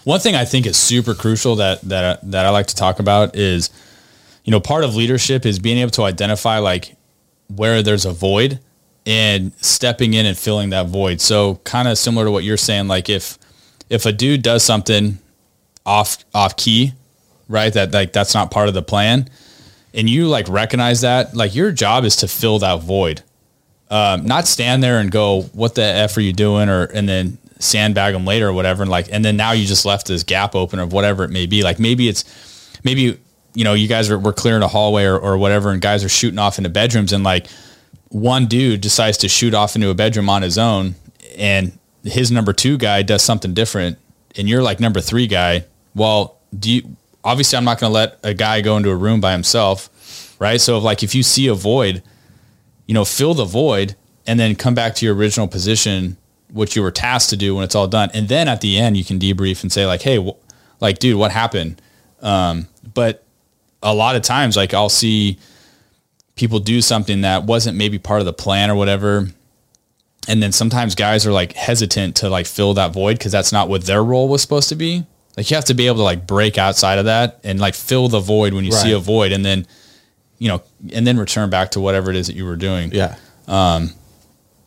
One 0.05 0.21
thing 0.21 0.33
I 0.35 0.45
think 0.45 0.65
is 0.65 0.77
super 0.77 1.13
crucial 1.13 1.57
that 1.57 1.81
that 1.81 2.31
that 2.31 2.45
I 2.45 2.49
like 2.49 2.67
to 2.67 2.75
talk 2.75 2.99
about 2.99 3.35
is, 3.35 3.69
you 4.45 4.51
know, 4.51 4.61
part 4.61 4.85
of 4.85 4.95
leadership 4.95 5.45
is 5.45 5.59
being 5.59 5.77
able 5.79 5.91
to 5.91 6.03
identify 6.03 6.59
like 6.59 6.95
where 7.55 7.81
there's 7.81 8.05
a 8.05 8.11
void 8.11 8.59
and 9.05 9.51
stepping 9.61 10.13
in 10.13 10.25
and 10.25 10.37
filling 10.37 10.69
that 10.71 10.87
void. 10.87 11.21
So 11.21 11.55
kind 11.63 11.87
of 11.87 11.97
similar 11.97 12.25
to 12.25 12.31
what 12.31 12.43
you're 12.43 12.57
saying, 12.57 12.87
like 12.87 13.09
if 13.09 13.37
if 13.89 14.05
a 14.05 14.11
dude 14.11 14.41
does 14.41 14.63
something 14.63 15.19
off 15.85 16.17
off 16.33 16.55
key, 16.55 16.93
right? 17.47 17.73
That 17.73 17.91
like 17.91 18.13
that's 18.13 18.33
not 18.33 18.51
part 18.51 18.67
of 18.67 18.73
the 18.73 18.83
plan, 18.83 19.29
and 19.93 20.09
you 20.09 20.27
like 20.27 20.47
recognize 20.47 21.01
that, 21.01 21.35
like 21.35 21.55
your 21.55 21.71
job 21.71 22.05
is 22.05 22.15
to 22.17 22.27
fill 22.27 22.59
that 22.59 22.81
void 22.81 23.23
um, 23.89 24.25
not 24.25 24.47
stand 24.47 24.83
there 24.83 24.99
and 24.99 25.11
go, 25.11 25.43
"What 25.53 25.75
the 25.75 25.83
f 25.83 26.15
are 26.17 26.21
you 26.21 26.33
doing?" 26.33 26.69
or 26.69 26.83
and 26.83 27.09
then 27.09 27.37
sandbag 27.59 28.13
them 28.13 28.25
later 28.25 28.47
or 28.49 28.53
whatever, 28.53 28.83
and 28.83 28.91
like, 28.91 29.07
and 29.11 29.25
then 29.25 29.35
now 29.35 29.51
you 29.51 29.65
just 29.65 29.85
left 29.85 30.07
this 30.07 30.23
gap 30.23 30.55
open 30.55 30.79
of 30.79 30.93
whatever 30.93 31.23
it 31.23 31.29
may 31.29 31.45
be. 31.45 31.63
Like 31.63 31.79
maybe 31.79 32.07
it's 32.07 32.23
maybe 32.83 33.19
you 33.59 33.65
know 33.65 33.73
you 33.73 33.89
guys 33.89 34.09
are 34.09 34.17
we're 34.17 34.31
clearing 34.31 34.63
a 34.63 34.69
hallway 34.69 35.03
or, 35.03 35.19
or 35.19 35.37
whatever, 35.37 35.71
and 35.71 35.81
guys 35.81 36.01
are 36.05 36.09
shooting 36.09 36.39
off 36.39 36.57
into 36.57 36.69
bedrooms, 36.69 37.11
and 37.11 37.25
like 37.25 37.47
one 38.07 38.45
dude 38.45 38.79
decides 38.79 39.17
to 39.17 39.27
shoot 39.27 39.53
off 39.53 39.75
into 39.75 39.89
a 39.89 39.93
bedroom 39.93 40.29
on 40.29 40.43
his 40.43 40.57
own, 40.57 40.95
and 41.35 41.77
his 42.05 42.31
number 42.31 42.53
two 42.53 42.77
guy 42.77 43.01
does 43.01 43.21
something 43.21 43.53
different, 43.53 43.97
and 44.37 44.47
you're 44.47 44.63
like 44.63 44.79
number 44.79 45.01
three 45.01 45.27
guy. 45.27 45.65
Well, 45.93 46.39
do 46.57 46.71
you? 46.71 46.95
Obviously, 47.21 47.57
I'm 47.57 47.65
not 47.65 47.81
going 47.81 47.89
to 47.89 47.93
let 47.93 48.17
a 48.23 48.33
guy 48.33 48.61
go 48.61 48.77
into 48.77 48.91
a 48.91 48.95
room 48.95 49.19
by 49.19 49.33
himself, 49.33 50.37
right? 50.39 50.61
So, 50.61 50.77
like 50.77 51.03
if 51.03 51.13
you 51.13 51.21
see 51.21 51.47
a 51.47 51.53
void, 51.53 52.01
you 52.87 52.93
know, 52.93 53.03
fill 53.03 53.33
the 53.33 53.43
void 53.43 53.97
and 54.25 54.39
then 54.39 54.55
come 54.55 54.73
back 54.73 54.95
to 54.95 55.05
your 55.05 55.15
original 55.15 55.49
position, 55.49 56.15
which 56.49 56.77
you 56.77 56.81
were 56.81 56.91
tasked 56.91 57.31
to 57.31 57.35
do 57.35 57.55
when 57.55 57.65
it's 57.65 57.75
all 57.75 57.89
done. 57.89 58.09
And 58.13 58.29
then 58.29 58.47
at 58.47 58.61
the 58.61 58.77
end, 58.77 58.95
you 58.95 59.03
can 59.03 59.19
debrief 59.19 59.63
and 59.63 59.69
say 59.69 59.85
like, 59.85 60.01
Hey, 60.01 60.17
wh- 60.17 60.39
like, 60.81 60.99
dude, 60.99 61.17
what 61.17 61.31
happened? 61.31 61.81
Um, 62.21 62.69
but 62.93 63.25
a 63.81 63.93
lot 63.93 64.15
of 64.15 64.21
times, 64.21 64.57
like 64.57 64.73
I'll 64.73 64.89
see 64.89 65.37
people 66.35 66.59
do 66.59 66.81
something 66.81 67.21
that 67.21 67.43
wasn't 67.43 67.77
maybe 67.77 67.99
part 67.99 68.19
of 68.21 68.25
the 68.25 68.33
plan 68.33 68.69
or 68.69 68.75
whatever. 68.75 69.27
And 70.27 70.43
then 70.43 70.51
sometimes 70.51 70.95
guys 70.95 71.25
are 71.25 71.31
like 71.31 71.53
hesitant 71.53 72.17
to 72.17 72.29
like 72.29 72.45
fill 72.45 72.73
that 72.75 72.93
void 72.93 73.17
because 73.17 73.31
that's 73.31 73.51
not 73.51 73.67
what 73.67 73.85
their 73.85 74.03
role 74.03 74.27
was 74.27 74.41
supposed 74.41 74.69
to 74.69 74.75
be. 74.75 75.05
Like 75.35 75.49
you 75.49 75.55
have 75.55 75.65
to 75.65 75.73
be 75.73 75.87
able 75.87 75.97
to 75.97 76.03
like 76.03 76.27
break 76.27 76.57
outside 76.57 76.99
of 76.99 77.05
that 77.05 77.39
and 77.43 77.59
like 77.59 77.73
fill 77.73 78.09
the 78.09 78.19
void 78.19 78.53
when 78.53 78.65
you 78.65 78.71
see 78.71 78.91
a 78.91 78.99
void 78.99 79.31
and 79.31 79.43
then, 79.45 79.65
you 80.37 80.49
know, 80.49 80.61
and 80.93 81.07
then 81.07 81.17
return 81.17 81.49
back 81.49 81.71
to 81.71 81.79
whatever 81.79 82.09
it 82.09 82.15
is 82.15 82.27
that 82.27 82.35
you 82.35 82.45
were 82.45 82.55
doing. 82.57 82.91
yeah, 82.91 83.15
um, 83.47 83.93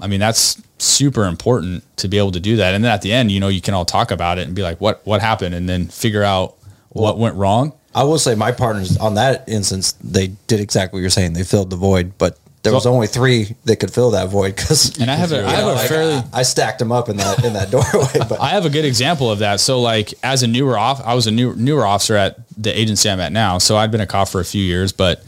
I 0.01 0.09
mean, 0.09 0.19
that's 0.19 0.61
super 0.79 1.27
important 1.27 1.85
to 1.99 2.09
be 2.09 2.19
able 2.19 2.33
to 2.33 2.41
do 2.41 2.57
that. 2.57 2.75
And 2.75 2.83
then 2.83 2.91
at 2.91 3.03
the 3.03 3.13
end, 3.13 3.31
you 3.31 3.39
know, 3.39 3.49
you 3.49 3.61
can 3.61 3.73
all 3.73 3.85
talk 3.85 4.11
about 4.11 4.39
it 4.39 4.47
and 4.47 4.55
be 4.55 4.63
like, 4.63 4.81
what, 4.81 5.07
what 5.07 5.21
happened? 5.21 5.55
And 5.55 5.69
then 5.69 5.87
figure 5.87 6.25
out 6.25 6.57
what 6.89 7.19
went 7.19 7.37
wrong. 7.37 7.73
I 7.95 8.05
will 8.05 8.19
say 8.19 8.35
my 8.35 8.53
partners 8.53 8.97
on 8.97 9.15
that 9.15 9.49
instance, 9.49 9.93
they 10.03 10.29
did 10.47 10.61
exactly 10.61 10.99
what 10.99 11.01
you're 11.03 11.11
saying. 11.11 11.35
They 11.35 11.45
filled 11.45 11.71
the 11.71 11.77
void, 11.77 12.13
but 12.19 12.39
there 12.63 12.73
was 12.73 12.87
only 12.87 13.09
three 13.09 13.57
that 13.65 13.77
could 13.77 13.93
fill 13.93 14.13
that 14.13 14.29
void 14.29 14.55
because. 14.55 14.97
And 14.99 15.11
I 15.11 15.17
have 15.17 15.33
a, 15.33 15.45
I 15.47 15.51
have 15.51 15.77
a 15.77 15.79
fairly, 15.89 16.23
I 16.33 16.43
stacked 16.43 16.79
them 16.79 16.93
up 16.93 17.09
in 17.09 17.17
that 17.17 17.45
in 17.45 17.55
that 17.55 17.71
doorway, 17.73 18.27
but 18.29 18.41
I 18.41 18.51
have 18.51 18.65
a 18.65 18.71
good 18.71 18.85
example 18.85 19.31
of 19.31 19.41
that. 19.41 19.61
So 19.61 19.81
like 19.81 20.15
as 20.23 20.43
a 20.43 20.47
newer 20.47 20.79
off, 20.79 21.01
I 21.05 21.15
was 21.15 21.27
a 21.27 21.31
new, 21.31 21.55
newer 21.57 21.85
officer 21.85 22.17
at 22.17 22.39
the 22.57 22.79
agency 22.79 23.11
I'm 23.11 23.21
at 23.21 23.33
now. 23.33 23.59
So 23.59 23.77
I'd 23.77 23.91
been 23.91 24.01
a 24.01 24.07
cop 24.07 24.29
for 24.29 24.41
a 24.41 24.45
few 24.45 24.63
years, 24.63 24.93
but 24.93 25.25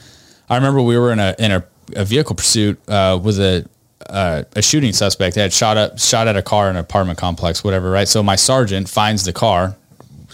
I 0.49 0.57
remember 0.57 0.81
we 0.81 0.97
were 0.97 1.13
in 1.13 1.19
a, 1.19 1.35
in 1.39 1.51
a, 1.51 1.65
a 1.97 2.05
vehicle 2.05 2.37
pursuit, 2.37 2.79
uh, 2.89 3.19
with 3.23 3.41
a, 3.41 3.69
uh, 4.09 4.45
a 4.55 4.63
shooting 4.63 4.93
suspect. 4.93 5.35
They 5.35 5.43
had 5.43 5.53
shot 5.53 5.77
up, 5.77 5.99
shot 5.99 6.29
at 6.29 6.37
a 6.37 6.43
car 6.43 6.71
in 6.71 6.77
an 6.77 6.81
apartment 6.81 7.19
complex, 7.19 7.65
whatever. 7.65 7.91
Right. 7.91 8.07
So 8.07 8.23
my 8.23 8.37
sergeant 8.37 8.89
finds 8.89 9.25
the 9.25 9.33
car, 9.33 9.77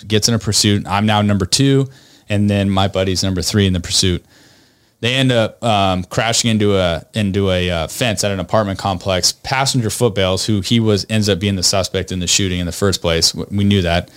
gets 0.07 0.28
in 0.28 0.35
a 0.35 0.39
pursuit. 0.39 0.87
I'm 0.87 1.07
now 1.07 1.22
number 1.22 1.47
two. 1.47 1.89
And 2.31 2.49
then 2.49 2.70
my 2.70 2.89
buddy's 2.89 3.22
number 3.22 3.43
three 3.43 3.66
in 3.66 3.74
the 3.74 3.81
pursuit. 3.81 4.24
They 5.01 5.14
end 5.14 5.33
up 5.33 5.62
um, 5.64 6.05
crashing 6.05 6.51
into 6.51 6.76
a 6.76 7.05
into 7.14 7.51
a 7.51 7.70
uh, 7.70 7.89
fence 7.89 8.22
at 8.22 8.31
an 8.31 8.39
apartment 8.41 8.78
complex. 8.78 9.33
Passenger 9.33 9.91
footbails, 9.91 10.47
who 10.47 10.61
he 10.61 10.78
was 10.81 11.05
ends 11.11 11.28
up 11.28 11.39
being 11.41 11.57
the 11.57 11.62
suspect 11.62 12.12
in 12.12 12.20
the 12.20 12.26
shooting 12.26 12.61
in 12.61 12.66
the 12.66 12.72
first 12.72 13.01
place. 13.01 13.35
We 13.35 13.64
knew 13.64 13.83
that. 13.83 14.11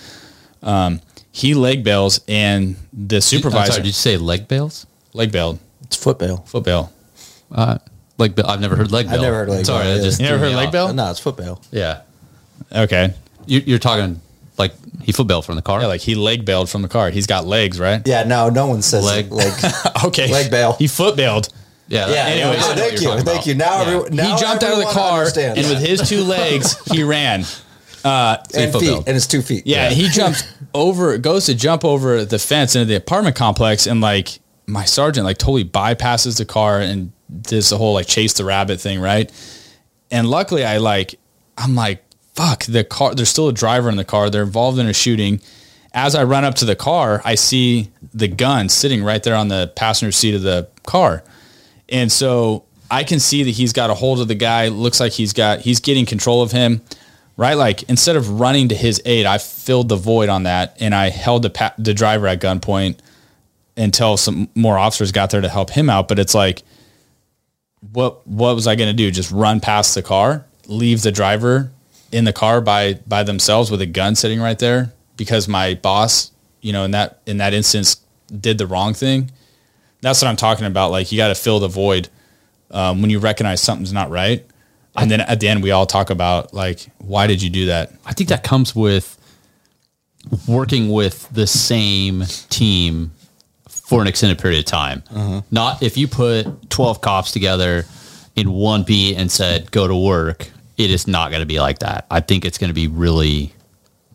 Um, 0.62 1.00
he 1.32 1.54
leg 1.54 1.84
bails, 1.84 2.20
and 2.28 2.76
the 2.92 3.20
supervisor 3.20 3.72
sorry, 3.72 3.82
did 3.82 3.86
you 3.88 3.92
say 3.92 4.16
leg 4.16 4.46
bails? 4.46 4.86
leg 5.14 5.32
bailed, 5.32 5.58
it's 5.82 5.96
foot 5.96 6.18
bail. 6.18 6.38
foot 6.46 6.64
bail. 6.64 6.92
Uh, 7.50 7.78
leg 8.18 8.34
bail. 8.34 8.46
I've 8.46 8.60
never 8.60 8.76
heard 8.76 8.92
leg 8.92 9.06
bail. 9.06 9.14
I've 9.16 9.20
never 9.22 9.36
heard 9.36 9.48
leg 9.48 9.64
Sorry, 9.66 9.84
bail, 9.84 9.92
I 9.92 9.96
yeah. 9.96 10.02
just 10.02 10.20
You 10.20 10.26
never 10.26 10.38
heard 10.38 10.54
leg 10.54 10.66
off. 10.68 10.72
bail? 10.72 10.92
No, 10.94 11.10
it's 11.10 11.18
foot 11.20 11.36
bail. 11.36 11.60
Yeah, 11.70 12.02
Okay, 12.72 13.14
you, 13.46 13.60
you're 13.66 13.78
talking 13.78 14.20
Like 14.56 14.72
he 15.02 15.12
foot 15.12 15.26
bailed 15.26 15.44
from 15.44 15.56
the 15.56 15.62
car. 15.62 15.80
Yeah, 15.80 15.86
like 15.88 16.00
he 16.00 16.14
leg 16.14 16.44
bailed 16.44 16.70
from 16.70 16.82
the 16.82 16.88
car. 16.88 17.10
He's 17.10 17.26
got 17.26 17.44
legs, 17.46 17.80
right? 17.80 18.02
Yeah, 18.06 18.22
no, 18.24 18.48
no 18.50 18.66
one 18.68 18.82
says 18.82 19.04
Leg. 19.04 19.32
leg. 19.32 19.52
leg. 19.62 19.72
Okay. 20.04 20.30
Leg 20.30 20.50
bail. 20.50 20.74
He 20.74 20.86
foot 20.86 21.16
bailed. 21.16 21.48
yeah. 21.88 22.08
Yeah, 22.08 22.24
Anyways, 22.26 22.60
no, 22.60 22.66
I 22.70 22.74
know 22.74 22.80
thank 22.88 23.00
you, 23.00 23.20
thank 23.22 23.46
you. 23.46 23.54
Now, 23.54 23.82
everyone, 23.82 24.14
now 24.14 24.34
he 24.34 24.40
jumped 24.40 24.62
out 24.62 24.72
of 24.72 24.78
the 24.78 24.84
everyone 24.86 24.94
car 24.94 25.18
understands. 25.20 25.58
and 25.58 25.68
with 25.68 25.78
his 25.86 26.08
two 26.08 26.22
legs, 26.36 26.76
he 26.92 27.02
ran. 27.02 27.44
Uh, 28.04 28.36
and 28.54 28.70
foot 28.70 28.80
feet, 28.82 28.88
bailed. 28.90 29.08
and 29.08 29.16
it's 29.16 29.26
two 29.26 29.40
feet. 29.42 29.66
Yeah, 29.66 29.88
he 29.90 30.08
jumps 30.08 30.44
over, 30.74 31.16
goes 31.18 31.46
to 31.46 31.54
jump 31.54 31.84
over 31.84 32.24
the 32.24 32.38
fence 32.38 32.76
into 32.76 32.84
the 32.86 32.96
apartment 32.96 33.34
complex, 33.34 33.86
and 33.86 34.00
like 34.02 34.38
my 34.66 34.84
sergeant 34.84 35.24
like 35.24 35.38
totally 35.38 35.64
bypasses 35.64 36.36
the 36.38 36.44
car 36.44 36.80
and 36.80 37.12
does 37.42 37.70
the 37.70 37.78
whole 37.78 37.94
like 37.94 38.06
chase 38.06 38.34
the 38.34 38.44
rabbit 38.44 38.80
thing, 38.80 39.00
right? 39.00 39.32
And 40.10 40.28
luckily, 40.28 40.64
I 40.64 40.76
like, 40.78 41.14
I'm 41.56 41.74
like, 41.74 42.04
fuck 42.34 42.64
the 42.64 42.84
car. 42.84 43.14
There's 43.14 43.28
still 43.28 43.48
a 43.48 43.52
driver 43.52 43.88
in 43.88 43.96
the 43.96 44.04
car. 44.04 44.30
They're 44.30 44.42
involved 44.42 44.78
in 44.78 44.86
a 44.86 44.92
shooting. 44.92 45.40
As 45.92 46.14
I 46.14 46.24
run 46.24 46.44
up 46.44 46.56
to 46.56 46.64
the 46.64 46.74
car, 46.74 47.22
I 47.24 47.36
see 47.36 47.90
the 48.12 48.28
gun 48.28 48.68
sitting 48.68 49.04
right 49.04 49.22
there 49.22 49.36
on 49.36 49.48
the 49.48 49.72
passenger 49.76 50.12
seat 50.12 50.34
of 50.34 50.42
the 50.42 50.68
car. 50.84 51.22
And 51.88 52.10
so 52.10 52.64
I 52.90 53.04
can 53.04 53.20
see 53.20 53.44
that 53.44 53.50
he's 53.50 53.72
got 53.72 53.90
a 53.90 53.94
hold 53.94 54.20
of 54.20 54.28
the 54.28 54.34
guy. 54.34 54.68
Looks 54.68 54.98
like 54.98 55.12
he's 55.12 55.32
got 55.32 55.60
he's 55.60 55.80
getting 55.80 56.04
control 56.04 56.42
of 56.42 56.50
him, 56.50 56.82
right? 57.36 57.54
Like 57.54 57.84
instead 57.84 58.16
of 58.16 58.40
running 58.40 58.68
to 58.68 58.74
his 58.74 59.00
aid, 59.04 59.26
I 59.26 59.38
filled 59.38 59.88
the 59.88 59.96
void 59.96 60.28
on 60.28 60.42
that 60.44 60.76
and 60.80 60.94
I 60.94 61.10
held 61.10 61.42
the 61.42 61.50
pa- 61.50 61.74
the 61.78 61.94
driver 61.94 62.26
at 62.26 62.40
gunpoint 62.40 62.98
until 63.76 64.16
some 64.16 64.48
more 64.54 64.78
officers 64.78 65.12
got 65.12 65.30
there 65.30 65.40
to 65.40 65.48
help 65.48 65.70
him 65.70 65.88
out. 65.88 66.08
But 66.08 66.18
it's 66.18 66.34
like, 66.34 66.62
what 67.92 68.26
what 68.26 68.56
was 68.56 68.66
I 68.66 68.74
going 68.74 68.90
to 68.90 68.96
do? 68.96 69.12
Just 69.12 69.30
run 69.30 69.60
past 69.60 69.94
the 69.94 70.02
car, 70.02 70.44
leave 70.66 71.02
the 71.02 71.12
driver 71.12 71.70
in 72.14 72.24
the 72.24 72.32
car 72.32 72.60
by 72.60 72.94
by 73.06 73.24
themselves 73.24 73.70
with 73.72 73.80
a 73.80 73.86
gun 73.86 74.14
sitting 74.14 74.40
right 74.40 74.58
there 74.58 74.92
because 75.16 75.48
my 75.48 75.74
boss, 75.74 76.30
you 76.60 76.72
know, 76.72 76.84
in 76.84 76.92
that 76.92 77.20
in 77.26 77.38
that 77.38 77.52
instance, 77.52 77.96
did 78.40 78.56
the 78.56 78.66
wrong 78.66 78.94
thing. 78.94 79.32
That's 80.00 80.22
what 80.22 80.28
I'm 80.28 80.36
talking 80.36 80.64
about. 80.66 80.92
Like 80.92 81.10
you 81.10 81.18
got 81.18 81.28
to 81.28 81.34
fill 81.34 81.58
the 81.58 81.68
void 81.68 82.08
um, 82.70 83.02
when 83.02 83.10
you 83.10 83.18
recognize 83.18 83.60
something's 83.60 83.92
not 83.92 84.10
right. 84.10 84.46
And 84.96 85.10
then 85.10 85.22
at 85.22 85.40
the 85.40 85.48
end, 85.48 85.60
we 85.62 85.72
all 85.72 85.86
talk 85.86 86.10
about 86.10 86.54
like, 86.54 86.86
why 86.98 87.26
did 87.26 87.42
you 87.42 87.50
do 87.50 87.66
that? 87.66 87.90
I 88.06 88.12
think 88.12 88.28
that 88.28 88.44
comes 88.44 88.76
with 88.76 89.18
working 90.46 90.90
with 90.90 91.28
the 91.32 91.48
same 91.48 92.22
team 92.48 93.10
for 93.68 94.00
an 94.00 94.06
extended 94.06 94.38
period 94.38 94.60
of 94.60 94.66
time. 94.66 95.02
Not 95.50 95.82
if 95.82 95.96
you 95.96 96.06
put 96.06 96.70
12 96.70 97.00
cops 97.00 97.32
together 97.32 97.86
in 98.36 98.52
one 98.52 98.84
beat 98.84 99.16
and 99.16 99.30
said, 99.32 99.70
go 99.72 99.88
to 99.88 99.96
work, 99.96 100.50
it 100.76 100.90
is 100.90 101.06
not 101.06 101.30
going 101.30 101.40
to 101.40 101.46
be 101.46 101.60
like 101.60 101.80
that. 101.80 102.06
I 102.10 102.20
think 102.20 102.44
it's 102.44 102.58
going 102.58 102.68
to 102.70 102.74
be 102.74 102.88
really 102.88 103.52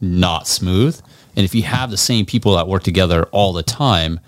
not 0.01 0.47
smooth. 0.47 0.99
And 1.35 1.45
if 1.45 1.55
you 1.55 1.63
have 1.63 1.89
the 1.91 1.97
same 1.97 2.25
people 2.25 2.55
that 2.55 2.67
work 2.67 2.83
together 2.83 3.23
all 3.31 3.53
the 3.53 3.63
time, 3.63 4.19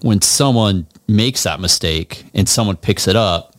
when 0.00 0.22
someone 0.22 0.86
makes 1.06 1.42
that 1.42 1.60
mistake 1.60 2.24
and 2.34 2.48
someone 2.48 2.76
picks 2.76 3.06
it 3.08 3.16
up, 3.16 3.54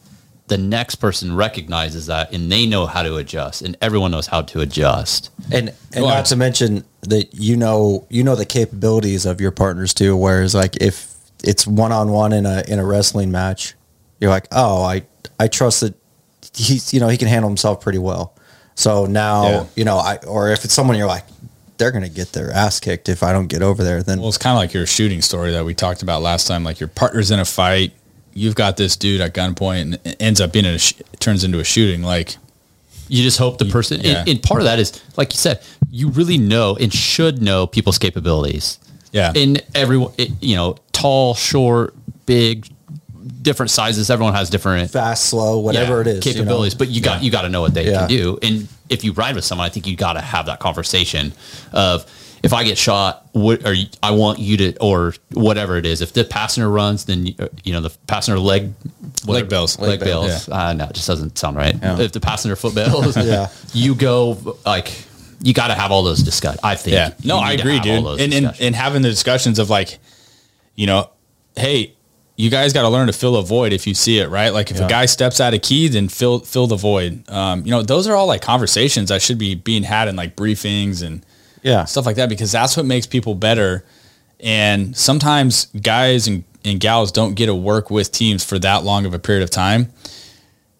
the 0.47 0.57
next 0.57 0.95
person 0.95 1.35
recognizes 1.35 2.07
that 2.07 2.33
and 2.33 2.51
they 2.51 2.65
know 2.65 2.85
how 2.85 3.03
to 3.03 3.15
adjust 3.15 3.61
and 3.61 3.77
everyone 3.81 4.11
knows 4.11 4.27
how 4.27 4.41
to 4.41 4.59
adjust. 4.61 5.29
and 5.51 5.69
and 5.69 6.03
Go 6.03 6.05
on. 6.05 6.15
not 6.15 6.25
to 6.25 6.35
mention 6.35 6.83
that 7.03 7.33
you 7.33 7.55
know 7.55 8.05
you 8.09 8.23
know 8.23 8.35
the 8.35 8.45
capabilities 8.45 9.25
of 9.25 9.39
your 9.39 9.51
partners 9.51 9.93
too. 9.93 10.17
Whereas 10.17 10.53
like 10.53 10.75
if 10.81 11.13
it's 11.43 11.65
one 11.65 11.91
on 11.91 12.11
one 12.11 12.33
in 12.33 12.45
a 12.45 12.63
in 12.67 12.79
a 12.79 12.85
wrestling 12.85 13.31
match, 13.31 13.75
you're 14.19 14.29
like, 14.29 14.47
oh, 14.51 14.83
I 14.83 15.03
I 15.39 15.47
trust 15.47 15.81
that 15.81 15.95
he's 16.55 16.93
you 16.93 16.99
know 16.99 17.07
he 17.07 17.17
can 17.17 17.27
handle 17.27 17.49
himself 17.49 17.81
pretty 17.81 17.99
well. 17.99 18.33
So 18.75 19.05
now 19.05 19.43
Yeah. 19.49 19.65
you 19.75 19.85
know 19.85 19.97
I 19.97 20.17
or 20.27 20.49
if 20.51 20.65
it's 20.65 20.73
someone 20.73 20.97
you're 20.97 21.07
like 21.07 21.25
they're 21.77 21.91
gonna 21.91 22.09
get 22.09 22.31
their 22.33 22.51
ass 22.51 22.79
kicked 22.79 23.09
if 23.09 23.23
I 23.23 23.31
don't 23.33 23.47
get 23.47 23.61
over 23.61 23.83
there. 23.83 24.03
Then 24.03 24.19
Well, 24.19 24.29
it's 24.29 24.37
kind 24.37 24.53
of 24.55 24.57
like 24.59 24.73
your 24.73 24.85
shooting 24.85 25.21
story 25.21 25.51
that 25.51 25.65
we 25.65 25.73
talked 25.73 26.01
about 26.03 26.21
last 26.21 26.47
time. 26.47 26.63
Like 26.63 26.79
your 26.79 26.89
partner's 26.89 27.31
in 27.31 27.39
a 27.39 27.45
fight, 27.45 27.93
you've 28.33 28.55
got 28.55 28.77
this 28.77 28.95
dude 28.95 29.19
at 29.21 29.33
gunpoint, 29.33 29.81
and 29.81 29.93
it 30.05 30.15
ends 30.19 30.39
up 30.39 30.51
being 30.53 30.65
a 30.65 30.77
sh- 30.77 30.93
turns 31.19 31.43
into 31.43 31.59
a 31.59 31.63
shooting. 31.63 32.03
Like 32.03 32.37
You 33.07 33.23
just 33.23 33.39
hope 33.39 33.57
the 33.57 33.65
person, 33.65 33.99
Yeah. 34.01 34.19
and, 34.19 34.29
and 34.29 34.43
part 34.43 34.61
of 34.61 34.65
that 34.65 34.79
is, 34.79 35.01
like 35.17 35.33
you 35.33 35.37
said, 35.37 35.59
you 35.89 36.09
really 36.09 36.37
know 36.37 36.77
and 36.79 36.93
should 36.93 37.41
know 37.41 37.67
people's 37.67 37.97
capabilities. 37.97 38.77
Yeah. 39.11 39.33
And 39.35 39.61
everyone, 39.75 40.13
you 40.39 40.55
know, 40.55 40.77
tall, 40.93 41.33
short, 41.33 41.93
big, 42.25 42.67
different 43.41 43.69
sizes. 43.71 44.09
Everyone 44.09 44.33
has 44.33 44.49
different 44.49 44.91
fast, 44.91 45.25
slow, 45.25 45.59
whatever 45.59 45.95
yeah, 45.95 46.01
it 46.01 46.07
is, 46.07 46.25
you 46.25 46.33
know. 46.33 46.39
capabilities. 46.39 46.75
But 46.75 46.89
you 46.89 47.01
got 47.01 47.23
you 47.23 47.31
got 47.31 47.41
to 47.43 47.49
know 47.49 47.61
what 47.61 47.73
they 47.73 47.89
Yeah. 47.89 47.99
can 47.99 48.09
do. 48.09 48.39
And 48.41 48.67
if 48.89 49.03
you 49.03 49.13
ride 49.13 49.35
with 49.35 49.45
someone, 49.45 49.65
I 49.65 49.69
think 49.69 49.87
you 49.87 49.95
got 49.95 50.13
to 50.13 50.21
have 50.21 50.45
that 50.47 50.59
conversation 50.59 51.33
of 51.71 52.05
if 52.43 52.53
I 52.53 52.63
get 52.63 52.77
shot, 52.77 53.27
what 53.33 53.65
or 53.67 53.75
I 54.01 54.11
want 54.11 54.39
you 54.39 54.57
to 54.57 54.77
or 54.79 55.13
whatever 55.31 55.77
it 55.77 55.85
is. 55.85 56.01
If 56.01 56.13
the 56.13 56.23
passenger 56.23 56.69
runs, 56.69 57.05
then 57.05 57.27
you, 57.27 57.35
you 57.63 57.73
know 57.73 57.81
the 57.81 57.91
passenger 58.07 58.39
leg 58.39 58.73
Leg 59.27 59.47
bails. 59.47 59.77
leg, 59.77 59.89
Leg 59.91 59.99
bails. 59.99 60.47
bail, 60.47 60.55
Uh, 60.57 60.73
no, 60.73 60.85
it 60.85 60.93
just 60.93 61.05
doesn't 61.07 61.37
sound 61.37 61.55
right. 61.55 61.75
Yeah. 61.79 61.99
If 61.99 62.11
the 62.13 62.19
passenger 62.19 62.55
foot 62.55 62.73
bails, 62.73 63.15
Yeah. 63.23 63.49
you 63.73 63.93
go 63.93 64.57
like 64.65 64.91
you 65.43 65.53
got 65.53 65.67
to 65.67 65.75
have 65.75 65.91
all 65.91 66.03
those 66.03 66.21
discuss. 66.23 66.57
I 66.63 66.75
think. 66.75 66.93
Yeah. 66.95 67.13
No, 67.23 67.37
I 67.37 67.53
agree, 67.53 67.79
dude. 67.79 68.19
And, 68.19 68.33
and 68.33 68.55
and 68.59 68.75
having 68.75 69.01
the 69.03 69.09
discussions 69.09 69.59
of 69.59 69.69
like, 69.69 69.99
you 70.75 70.87
know, 70.87 71.09
hey, 71.55 71.93
you 72.41 72.49
guys 72.49 72.73
got 72.73 72.81
to 72.81 72.89
learn 72.89 73.07
to 73.07 73.13
fill 73.13 73.35
a 73.37 73.43
void 73.43 73.71
if 73.73 73.85
you 73.85 73.93
see 73.93 74.17
it, 74.19 74.29
right? 74.29 74.49
Like 74.49 74.71
if 74.71 74.77
Yeah. 74.77 74.85
a 74.85 74.89
guy 74.89 75.05
steps 75.05 75.39
out 75.39 75.53
of 75.53 75.61
key, 75.61 75.87
then 75.87 76.07
fill 76.07 76.39
fill 76.39 76.67
the 76.67 76.75
void. 76.75 77.23
Um, 77.29 77.63
you 77.65 77.71
know, 77.71 77.81
those 77.83 78.07
are 78.07 78.15
all 78.15 78.25
like 78.27 78.41
conversations 78.41 79.09
that 79.09 79.21
should 79.21 79.37
be 79.37 79.53
being 79.55 79.83
had 79.83 80.07
in 80.07 80.15
like 80.15 80.35
briefings 80.35 81.03
and 81.03 81.23
Yeah. 81.63 81.85
stuff 81.85 82.05
like 82.05 82.15
that 82.15 82.29
because 82.29 82.51
that's 82.51 82.75
what 82.75 82.85
makes 82.85 83.05
people 83.05 83.35
better. 83.35 83.85
And 84.39 84.97
sometimes 84.97 85.67
guys 85.81 86.27
and, 86.27 86.43
and 86.65 86.79
gals 86.79 87.11
don't 87.11 87.35
get 87.35 87.45
to 87.45 87.55
work 87.55 87.91
with 87.91 88.11
teams 88.11 88.43
for 88.43 88.57
that 88.59 88.83
long 88.83 89.05
of 89.05 89.13
a 89.13 89.19
period 89.19 89.43
of 89.43 89.51
time. 89.51 89.91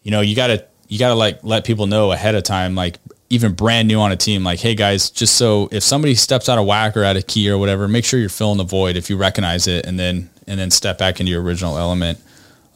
You 0.04 0.12
know, 0.12 0.22
you 0.22 0.36
gotta 0.36 0.66
you 0.88 0.98
gotta 1.00 1.16
like 1.16 1.40
let 1.44 1.64
people 1.64 1.86
know 1.88 2.12
ahead 2.12 2.34
of 2.36 2.44
time, 2.44 2.76
like 2.76 2.98
even 3.32 3.54
brand 3.54 3.88
new 3.88 4.00
on 4.00 4.12
a 4.12 4.16
team, 4.16 4.44
like, 4.44 4.60
hey 4.60 4.76
guys, 4.76 5.10
just 5.10 5.36
so 5.36 5.70
if 5.72 5.84
somebody 5.84 6.16
steps 6.16 6.50
out 6.50 6.58
of 6.58 6.66
whack 6.66 6.96
or 6.98 7.04
out 7.04 7.16
of 7.18 7.26
key 7.28 7.50
or 7.50 7.58
whatever, 7.58 7.88
make 7.88 8.06
sure 8.06 8.20
you're 8.20 8.30
filling 8.30 8.58
the 8.58 8.64
void 8.64 8.96
if 8.98 9.10
you 9.10 9.18
recognize 9.18 9.68
it 9.68 9.86
and 9.86 9.98
then 10.00 10.30
and 10.48 10.60
then 10.60 10.70
step 10.72 10.98
back 10.98 11.20
into 11.20 11.32
your 11.32 11.42
original 11.42 11.78
element. 11.78 12.20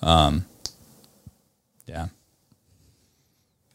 Um 0.02 0.46
yeah. 1.88 2.08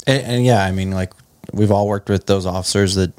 And, 0.06 0.22
and 0.26 0.44
yeah, 0.44 0.64
I 0.64 0.72
mean, 0.72 0.90
like 0.90 1.12
we've 1.52 1.70
all 1.70 1.86
worked 1.88 2.08
with 2.08 2.26
those 2.26 2.46
officers 2.46 2.94
that 2.94 3.12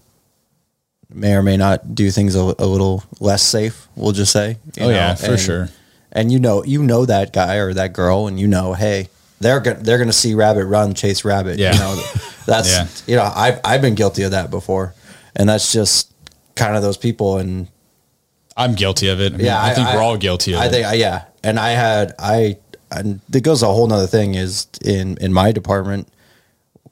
may 1.14 1.34
or 1.36 1.44
may 1.44 1.58
not 1.58 1.94
do 1.96 2.10
things 2.12 2.36
a, 2.36 2.40
a 2.40 2.66
little 2.66 3.04
less 3.20 3.44
safe. 3.44 3.88
We'll 3.96 4.12
just 4.14 4.32
say. 4.32 4.58
you 4.78 4.84
Oh, 4.86 4.90
yeah, 4.90 5.16
for 5.16 5.32
and- 5.32 5.40
sure. 5.40 5.70
And 6.14 6.30
you 6.30 6.40
know, 6.40 6.62
you 6.66 6.84
know 6.84 7.06
that 7.06 7.32
guy 7.32 7.56
or 7.56 7.74
that 7.74 7.94
girl, 7.94 8.28
and 8.28 8.38
you 8.38 8.46
know, 8.46 8.74
hey, 8.74 9.08
they're 9.42 9.60
gonna 9.60 9.80
they're 9.80 9.98
gonna 9.98 10.14
see 10.14 10.34
rabbit 10.34 10.66
run, 10.66 10.94
chase 10.94 11.26
rabbit. 11.26 11.60
Yeah. 11.60 11.74
You 11.74 11.80
know, 11.80 12.04
that's 12.46 12.70
Yeah. 12.70 12.88
you 13.08 13.16
know, 13.18 13.32
I've 13.36 13.60
I've 13.64 13.82
been 13.82 13.96
guilty 13.96 14.24
of 14.24 14.32
that 14.32 14.50
before, 14.52 14.94
and 15.36 15.50
that's 15.50 15.72
just 15.72 16.14
kind 16.56 16.76
of 16.76 16.82
those 16.82 16.98
people. 16.98 17.38
And 17.38 17.68
I'm 18.56 18.76
guilty 18.76 19.08
of 19.10 19.20
it. 19.20 19.34
I 19.34 19.38
mean, 19.38 19.46
yeah, 19.46 19.62
I, 19.62 19.74
think 19.74 19.88
we're 19.94 20.02
all 20.02 20.18
guilty 20.18 20.54
of 20.54 20.60
I 20.60 20.66
it. 20.68 20.70
think 20.72 20.88
yeah, 21.00 21.26
and 21.44 21.60
I 21.60 21.70
had 21.72 22.14
I 22.20 22.58
and 22.92 23.22
it 23.34 23.42
goes 23.44 23.64
a 23.64 23.68
whole 23.68 23.88
nother 23.88 24.08
thing 24.08 24.36
is 24.36 24.68
in 24.84 25.18
in 25.18 25.34
my 25.34 25.52
department 25.52 26.08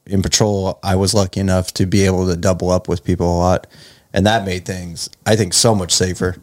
in 0.06 0.22
patrol. 0.22 0.78
I 0.82 0.96
was 0.96 1.14
lucky 1.14 1.40
enough 1.40 1.72
to 1.74 1.86
be 1.86 2.04
able 2.04 2.26
to 2.26 2.36
double 2.36 2.70
up 2.70 2.88
with 2.88 3.04
people 3.04 3.26
a 3.26 3.38
lot, 3.38 3.66
and 4.12 4.26
that 4.26 4.44
made 4.44 4.64
things 4.66 5.08
I 5.26 5.36
think 5.36 5.52
so 5.54 5.74
much 5.74 5.92
safer. 5.92 6.36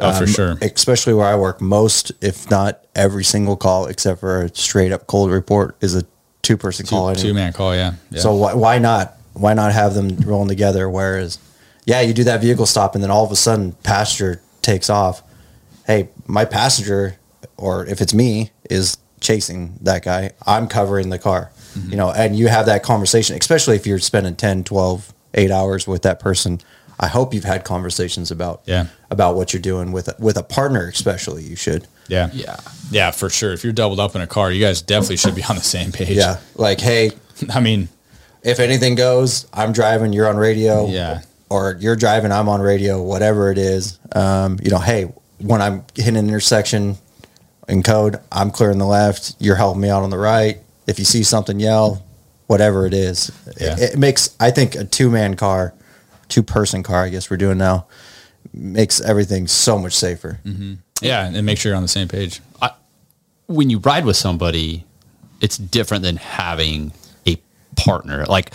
Um, 0.00 0.14
Oh, 0.14 0.18
for 0.20 0.26
sure. 0.26 0.58
Especially 0.60 1.14
where 1.14 1.26
I 1.26 1.36
work, 1.36 1.60
most 1.60 2.10
if 2.20 2.50
not 2.50 2.84
every 2.94 3.24
single 3.24 3.56
call 3.56 3.86
except 3.86 4.20
for 4.20 4.42
a 4.42 4.54
straight 4.54 4.90
up 4.92 5.06
cold 5.06 5.30
report 5.30 5.76
is 5.80 5.94
a 5.94 6.04
two 6.42 6.56
person 6.56 6.84
call. 6.86 7.14
two, 7.14 7.28
two 7.28 7.34
man 7.34 7.52
call, 7.52 7.74
yeah. 7.74 7.94
yeah. 8.10 8.20
So 8.20 8.34
why, 8.34 8.54
why 8.54 8.78
not? 8.78 9.14
Why 9.34 9.54
not 9.54 9.72
have 9.72 9.94
them 9.94 10.16
rolling 10.24 10.48
together? 10.48 10.88
Whereas, 10.90 11.38
yeah, 11.84 12.00
you 12.00 12.12
do 12.14 12.24
that 12.24 12.40
vehicle 12.40 12.66
stop, 12.66 12.94
and 12.94 13.02
then 13.04 13.10
all 13.10 13.24
of 13.24 13.30
a 13.32 13.36
sudden, 13.36 13.72
passenger 13.82 14.40
takes 14.62 14.88
off. 14.90 15.22
Hey, 15.86 16.08
my 16.26 16.44
passenger, 16.44 17.16
or 17.56 17.84
if 17.86 18.00
it's 18.00 18.14
me, 18.14 18.50
is 18.70 18.96
chasing 19.20 19.78
that 19.82 20.02
guy. 20.04 20.32
I'm 20.46 20.66
covering 20.68 21.10
the 21.10 21.18
car, 21.18 21.50
Mm-hmm. 21.74 21.90
you 21.90 21.96
know, 21.96 22.12
and 22.12 22.36
you 22.36 22.46
have 22.46 22.66
that 22.66 22.84
conversation, 22.84 23.36
especially 23.36 23.74
if 23.74 23.84
you're 23.84 23.98
spending 23.98 24.36
10, 24.36 24.62
12, 24.62 25.12
8 25.34 25.50
hours 25.50 25.88
with 25.88 26.02
that 26.02 26.20
person. 26.20 26.60
I 26.98 27.08
hope 27.08 27.34
you've 27.34 27.44
had 27.44 27.64
conversations 27.64 28.30
about 28.30 28.62
Yeah. 28.66 28.86
about 29.10 29.34
what 29.36 29.52
you're 29.52 29.62
doing 29.62 29.92
with 29.92 30.08
a, 30.08 30.14
with 30.18 30.36
a 30.36 30.42
partner, 30.42 30.86
especially. 30.88 31.42
You 31.44 31.56
should, 31.56 31.86
yeah. 32.08 32.30
yeah. 32.32 32.56
Yeah, 32.90 33.10
for 33.10 33.28
sure. 33.30 33.52
If 33.52 33.64
you're 33.64 33.72
doubled 33.72 34.00
up 34.00 34.14
in 34.14 34.20
a 34.22 34.26
car, 34.26 34.50
you 34.52 34.60
guys 34.64 34.80
definitely 34.82 35.16
should 35.16 35.34
be 35.34 35.42
on 35.44 35.56
the 35.56 35.62
same 35.62 35.90
page. 35.92 36.10
yeah. 36.16 36.38
Like, 36.54 36.80
hey, 36.80 37.10
I 37.52 37.60
mean, 37.60 37.88
if 38.42 38.60
anything 38.60 38.94
goes, 38.94 39.46
I'm 39.52 39.72
driving, 39.72 40.12
you're 40.12 40.28
on 40.28 40.36
radio. 40.36 40.86
Yeah. 40.88 41.22
Or 41.50 41.76
you're 41.80 41.96
driving, 41.96 42.32
I'm 42.32 42.48
on 42.48 42.60
radio, 42.60 43.02
whatever 43.02 43.50
it 43.50 43.58
is. 43.58 43.98
Um, 44.12 44.58
you 44.62 44.70
know, 44.70 44.78
hey, 44.78 45.12
when 45.38 45.60
I'm 45.62 45.84
hitting 45.94 46.16
an 46.16 46.26
intersection 46.28 46.96
in 47.68 47.82
code, 47.82 48.18
I'm 48.32 48.50
clearing 48.50 48.78
the 48.78 48.86
left, 48.86 49.34
you're 49.38 49.56
helping 49.56 49.80
me 49.82 49.88
out 49.90 50.02
on 50.02 50.10
the 50.10 50.18
right. 50.18 50.58
If 50.86 50.98
you 50.98 51.04
see 51.04 51.22
something, 51.22 51.58
yell, 51.60 52.04
whatever 52.46 52.86
it 52.86 52.94
is. 52.94 53.30
Yeah. 53.60 53.74
It, 53.78 53.94
it 53.94 53.98
makes, 53.98 54.34
I 54.40 54.50
think, 54.50 54.74
a 54.74 54.84
two 54.84 55.10
man 55.10 55.34
car, 55.36 55.74
two 56.34 56.42
person 56.42 56.82
car, 56.82 57.04
I 57.04 57.08
guess 57.10 57.30
we're 57.30 57.36
doing 57.36 57.58
now, 57.58 57.86
makes 58.52 59.00
everything 59.00 59.46
so 59.46 59.78
much 59.78 59.94
safer. 59.94 60.40
Mm-hmm. 60.44 60.74
Yeah, 61.00 61.26
and 61.26 61.46
make 61.46 61.58
sure 61.58 61.70
you're 61.70 61.76
on 61.76 61.82
the 61.82 61.88
same 61.88 62.08
page. 62.08 62.40
when 63.46 63.68
you 63.70 63.78
ride 63.78 64.04
with 64.06 64.16
somebody, 64.16 64.84
it's 65.40 65.56
different 65.58 66.02
than 66.02 66.16
having 66.16 66.92
a 67.26 67.36
partner. 67.76 68.24
Like 68.24 68.52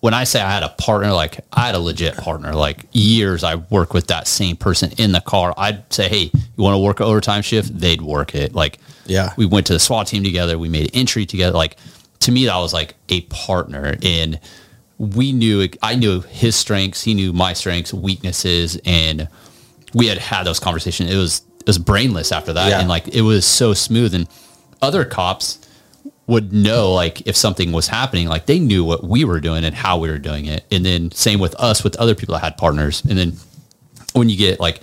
when 0.00 0.14
I 0.14 0.24
say 0.24 0.40
I 0.40 0.50
had 0.50 0.62
a 0.64 0.70
partner, 0.70 1.12
like 1.12 1.44
I 1.52 1.66
had 1.66 1.74
a 1.74 1.78
legit 1.78 2.16
partner. 2.16 2.54
Like 2.54 2.86
years, 2.92 3.44
I 3.44 3.56
worked 3.56 3.92
with 3.94 4.06
that 4.08 4.26
same 4.26 4.56
person 4.56 4.90
in 4.98 5.12
the 5.12 5.20
car. 5.20 5.54
I'd 5.56 5.92
say, 5.92 6.08
"Hey, 6.08 6.30
you 6.34 6.64
want 6.64 6.74
to 6.74 6.78
work 6.78 6.98
an 7.00 7.06
overtime 7.06 7.42
shift?" 7.42 7.78
They'd 7.78 8.00
work 8.02 8.34
it. 8.34 8.54
Like, 8.54 8.78
Yeah. 9.06 9.32
we 9.36 9.44
went 9.46 9.66
to 9.66 9.74
the 9.74 9.78
SWAT 9.78 10.06
team 10.08 10.24
together. 10.24 10.58
We 10.58 10.68
made 10.68 10.90
entry 10.94 11.26
together. 11.26 11.56
Like 11.56 11.76
to 12.20 12.32
me, 12.32 12.46
that 12.46 12.56
was 12.56 12.72
like 12.72 12.94
a 13.10 13.20
partner, 13.22 13.96
and 14.02 14.40
we 15.02 15.32
knew. 15.32 15.68
I 15.82 15.96
knew 15.96 16.20
his 16.20 16.54
strengths. 16.54 17.02
He 17.02 17.12
knew 17.12 17.32
my 17.32 17.54
strengths, 17.54 17.92
weaknesses, 17.92 18.80
and 18.84 19.26
we 19.92 20.06
had 20.06 20.18
had 20.18 20.44
those 20.44 20.60
conversations. 20.60 21.10
It 21.10 21.16
was 21.16 21.42
it 21.58 21.66
was 21.66 21.78
brainless 21.78 22.30
after 22.30 22.52
that, 22.52 22.68
Yeah. 22.68 22.78
and 22.78 22.88
like 22.88 23.08
it 23.08 23.22
was 23.22 23.44
so 23.44 23.74
smooth. 23.74 24.14
And 24.14 24.28
other 24.80 25.04
cops 25.04 25.58
would 26.28 26.52
know 26.52 26.92
like 26.92 27.26
if 27.26 27.36
something 27.36 27.72
was 27.72 27.88
happening, 27.88 28.28
like 28.28 28.46
they 28.46 28.60
knew 28.60 28.84
what 28.84 29.02
we 29.02 29.24
were 29.24 29.40
doing 29.40 29.64
and 29.64 29.74
how 29.74 29.98
we 29.98 30.08
were 30.08 30.18
doing 30.18 30.46
it. 30.46 30.64
And 30.70 30.86
then 30.86 31.10
same 31.10 31.40
with 31.40 31.56
us 31.56 31.82
with 31.82 31.96
other 31.96 32.14
people 32.14 32.34
that 32.34 32.44
had 32.44 32.56
partners. 32.56 33.02
And 33.04 33.18
then 33.18 33.32
when 34.12 34.28
you 34.28 34.36
get 34.36 34.60
like 34.60 34.80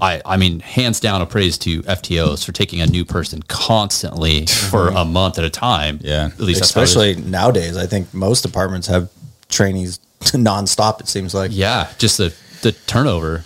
I, 0.00 0.20
I 0.26 0.36
mean, 0.36 0.58
hands 0.58 0.98
down, 0.98 1.22
a 1.22 1.26
praise 1.26 1.56
to 1.58 1.82
FTOs 1.84 2.44
for 2.44 2.50
taking 2.50 2.80
a 2.80 2.86
new 2.86 3.04
person 3.04 3.40
constantly 3.44 4.46
for 4.46 4.88
mm-hmm. 4.88 4.96
a 4.96 5.04
month 5.04 5.38
at 5.38 5.44
a 5.44 5.50
time. 5.50 6.00
Yeah. 6.02 6.26
at 6.26 6.40
least 6.40 6.58
that's 6.58 6.72
how 6.72 6.80
it 6.80 6.84
is. 6.84 6.90
Especially 6.90 7.30
nowadays, 7.30 7.76
I 7.76 7.86
think 7.86 8.12
most 8.12 8.42
departments 8.42 8.88
have 8.88 9.08
trainees 9.48 10.00
nonstop. 10.20 11.00
It 11.00 11.08
seems 11.08 11.34
like. 11.34 11.50
Yeah, 11.52 11.90
just 11.98 12.18
the 12.18 12.34
the 12.62 12.72
turnover. 12.72 13.44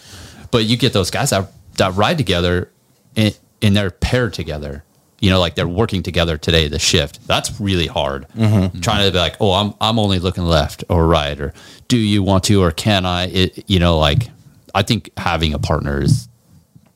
But 0.51 0.65
you 0.65 0.77
get 0.77 0.93
those 0.93 1.11
guys 1.11 1.31
that 1.31 1.51
that 1.77 1.95
ride 1.95 2.19
together 2.19 2.71
and, 3.17 3.39
and 3.63 3.77
they're 3.77 3.91
paired 3.91 4.35
together. 4.35 4.85
You 5.21 5.31
know, 5.31 5.41
like 5.41 5.57
they're 5.57 5.67
working 5.67 6.05
together 6.05 6.39
today, 6.39 6.69
the 6.69 6.79
shift. 6.79 7.27
That's 7.27 7.61
really 7.61 7.89
hard. 7.89 8.29
Mm-hmm. 8.37 8.81
Trying 8.81 9.05
to 9.05 9.13
be 9.13 9.19
like, 9.19 9.37
oh, 9.41 9.53
I'm 9.53 9.75
I'm 9.81 9.99
only 9.99 10.21
looking 10.21 10.45
left 10.45 10.85
or 10.89 11.07
right, 11.09 11.39
or 11.41 11.53
do 11.89 11.97
you 11.97 12.23
want 12.23 12.45
to, 12.45 12.63
or 12.63 12.71
can 12.71 13.05
I? 13.05 13.27
It, 13.27 13.65
you 13.69 13.81
know, 13.81 13.99
like 13.99 14.29
I 14.75 14.83
think 14.83 15.11
having 15.17 15.55
a 15.55 15.59
partner 15.59 16.01
is 16.01 16.29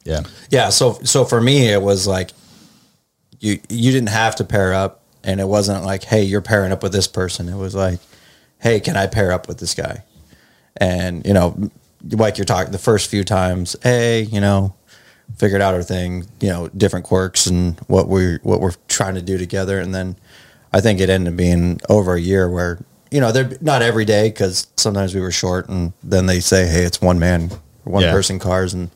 Yeah. 0.05 0.23
Yeah. 0.51 0.69
So 0.69 1.01
so 1.03 1.25
for 1.25 1.41
me, 1.41 1.69
it 1.73 1.83
was 1.83 2.07
like 2.07 2.31
you 3.41 3.59
you 3.69 3.91
didn't 3.91 4.11
have 4.11 4.37
to 4.37 4.45
pair 4.45 4.73
up, 4.73 5.03
and 5.25 5.41
it 5.41 5.49
wasn't 5.49 5.85
like, 5.85 6.05
hey, 6.05 6.23
you're 6.23 6.43
pairing 6.43 6.71
up 6.71 6.83
with 6.85 6.93
this 6.93 7.09
person. 7.09 7.49
It 7.49 7.57
was 7.57 7.75
like, 7.75 7.99
hey, 8.63 8.81
can 8.81 8.97
I 8.97 9.07
pair 9.07 9.33
up 9.33 9.49
with 9.49 9.59
this 9.59 9.75
guy? 9.75 10.05
And 10.77 11.27
you 11.27 11.35
know, 11.35 11.71
like 12.11 12.39
you're 12.39 12.45
talking 12.45 12.73
the 12.73 12.79
first 12.79 13.11
few 13.11 13.25
times, 13.25 13.77
hey, 13.83 14.23
you 14.23 14.41
know, 14.41 14.75
figured 15.37 15.61
out 15.61 15.75
our 15.75 15.83
thing, 15.83 16.27
you 16.41 16.49
know, 16.49 16.69
different 16.69 17.05
quirks 17.05 17.47
and 17.47 17.79
what 17.89 18.09
we're 18.09 18.39
what 18.43 18.61
we're 18.61 18.75
trying 18.89 19.15
to 19.15 19.23
do 19.23 19.37
together, 19.39 19.79
and 19.81 19.95
then 19.95 20.17
I 20.73 20.81
think 20.81 21.01
it 21.01 21.11
ended 21.11 21.35
up 21.35 21.37
being 21.37 21.81
over 21.89 22.15
a 22.15 22.21
year 22.21 22.49
where 22.49 22.79
you 23.11 23.21
know 23.21 23.31
they're 23.33 23.59
not 23.61 23.83
every 23.83 24.05
day 24.07 24.29
because 24.31 24.67
sometimes 24.77 25.15
we 25.15 25.21
were 25.21 25.31
short, 25.31 25.69
and 25.69 25.93
then 26.03 26.27
they 26.27 26.41
say, 26.41 26.67
hey, 26.67 26.85
it's 26.85 27.01
one 27.01 27.19
man, 27.19 27.51
one 27.85 28.03
Yeah. 28.05 28.13
person 28.13 28.39
cars, 28.39 28.73
and 28.73 28.91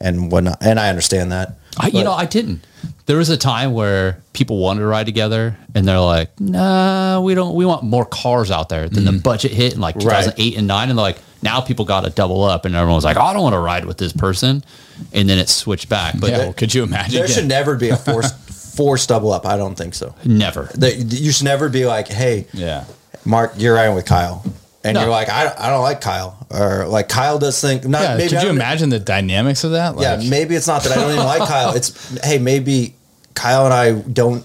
and 0.00 0.32
whatnot, 0.32 0.58
and 0.60 0.80
I 0.80 0.88
understand 0.88 1.30
that. 1.30 1.56
I, 1.78 1.88
you 1.88 2.04
know, 2.04 2.12
I 2.12 2.24
didn't. 2.26 2.66
There 3.06 3.16
was 3.18 3.28
a 3.28 3.36
time 3.36 3.72
where 3.74 4.22
people 4.32 4.58
wanted 4.58 4.80
to 4.80 4.86
ride 4.86 5.04
together, 5.06 5.56
and 5.74 5.86
they're 5.86 6.00
like, 6.00 6.40
"Nah, 6.40 7.20
we 7.20 7.34
don't. 7.34 7.54
We 7.54 7.66
want 7.66 7.82
more 7.82 8.04
cars 8.06 8.50
out 8.50 8.68
there." 8.70 8.88
Then 8.88 9.04
the 9.04 9.12
budget 9.12 9.52
hit 9.52 9.74
in 9.74 9.80
like 9.80 9.96
Mm-hmm. 9.96 10.08
Right. 10.08 10.24
2008 10.24 10.56
and 10.58 10.66
nine, 10.66 10.88
and 10.88 10.98
they're 10.98 11.02
like, 11.02 11.18
now 11.42 11.60
people 11.60 11.84
got 11.84 12.04
to 12.04 12.10
double 12.10 12.42
up, 12.44 12.64
and 12.64 12.74
everyone 12.74 12.94
was 12.94 13.04
like, 13.04 13.16
"I 13.18 13.32
don't 13.34 13.42
want 13.42 13.52
to 13.54 13.58
ride 13.58 13.84
with 13.84 13.98
this 13.98 14.12
person," 14.14 14.64
and 15.12 15.28
then 15.28 15.38
it 15.38 15.48
switched 15.50 15.88
back. 15.90 16.14
But 16.18 16.30
Yeah. 16.30 16.38
Well, 16.38 16.52
could 16.54 16.72
you 16.74 16.82
imagine? 16.82 17.18
There 17.18 17.28
should 17.28 17.46
never 17.46 17.76
be 17.76 17.90
a 17.90 17.96
forced 18.08 18.36
forced 18.76 19.08
double 19.10 19.32
up. 19.32 19.44
I 19.46 19.56
don't 19.58 19.74
think 19.76 19.94
so. 19.94 20.14
never. 20.24 20.70
That 20.76 20.96
you 20.96 21.30
should 21.30 21.44
never 21.44 21.68
be 21.68 21.84
like, 21.86 22.08
hey, 22.08 22.46
Yeah. 22.54 22.84
Mark, 23.26 23.52
you're 23.58 23.74
riding 23.74 23.94
with 23.94 24.04
Kyle, 24.06 24.42
and 24.84 24.94
No. 24.94 25.00
you're 25.00 25.10
like, 25.10 25.28
I, 25.30 25.52
I 25.58 25.70
don't 25.70 25.82
like 25.82 26.00
Kyle, 26.00 26.46
or 26.50 26.86
like 26.86 27.08
Kyle 27.08 27.38
does 27.38 27.60
think. 27.60 27.86
Not 27.86 28.02
Yeah. 28.02 28.16
maybe 28.16 28.30
Could 28.34 28.42
you 28.42 28.50
imagine 28.50 28.90
the 28.90 28.98
dynamics 29.00 29.64
of 29.64 29.72
that? 29.72 29.98
Yeah, 29.98 30.20
maybe 30.28 30.54
it's 30.54 30.66
not 30.66 30.82
that 30.84 30.92
I 30.92 30.96
don't 31.00 31.12
even 31.12 31.24
like 31.24 31.48
Kyle. 31.48 31.74
It's 31.74 32.18
hey, 32.22 32.38
maybe 32.38 32.94
Kyle 33.34 33.64
and 33.64 33.74
I 33.74 33.92
don't. 33.92 34.44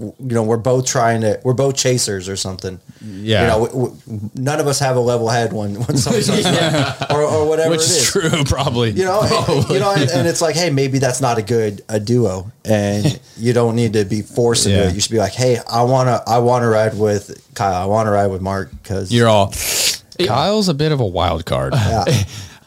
You 0.00 0.14
know, 0.34 0.42
we're 0.42 0.56
both 0.56 0.86
trying 0.86 1.20
to. 1.20 1.38
We're 1.44 1.52
both 1.52 1.76
chasers 1.76 2.26
or 2.28 2.34
something. 2.36 2.80
Yeah. 3.04 3.42
You 3.42 3.46
know, 3.48 3.58
we, 4.06 4.14
we, 4.16 4.30
none 4.34 4.58
of 4.58 4.66
us 4.66 4.78
have 4.78 4.96
a 4.96 5.00
level 5.00 5.28
head 5.28 5.52
when 5.52 5.74
when 5.74 5.96
somebody 5.98 6.22
starts 6.22 7.02
or, 7.12 7.22
or 7.22 7.46
whatever 7.46 7.70
which 7.70 7.80
it 7.80 7.84
is 7.90 7.96
is. 7.96 8.10
true, 8.10 8.44
probably. 8.46 8.92
You 8.92 9.04
know, 9.04 9.20
and, 9.22 9.68
you 9.68 9.78
know, 9.78 9.92
and, 9.92 10.08
and 10.10 10.26
it's 10.26 10.40
like, 10.40 10.56
hey, 10.56 10.70
maybe 10.70 10.98
that's 10.98 11.20
not 11.20 11.36
a 11.36 11.42
good 11.42 11.82
a 11.90 12.00
duo, 12.00 12.50
and 12.64 13.20
you 13.36 13.52
don't 13.52 13.76
need 13.76 13.92
to 13.92 14.04
be 14.06 14.22
forced 14.22 14.66
into 14.66 14.78
Yeah. 14.78 14.88
it. 14.88 14.94
You 14.94 15.00
should 15.00 15.12
be 15.12 15.18
like, 15.18 15.32
hey, 15.34 15.58
I 15.70 15.82
wanna, 15.82 16.22
I 16.26 16.38
wanna 16.38 16.68
ride 16.68 16.96
with 16.98 17.46
Kyle. 17.54 17.74
I 17.74 17.84
wanna 17.84 18.10
ride 18.10 18.28
with 18.28 18.40
Mark 18.40 18.70
because 18.82 19.12
You're 19.12 19.28
all. 19.28 19.52
Kyle's 20.18 20.68
a 20.68 20.74
bit 20.74 20.92
of 20.92 21.00
a 21.00 21.06
wild 21.06 21.44
card. 21.46 21.74
yeah, 21.74 22.04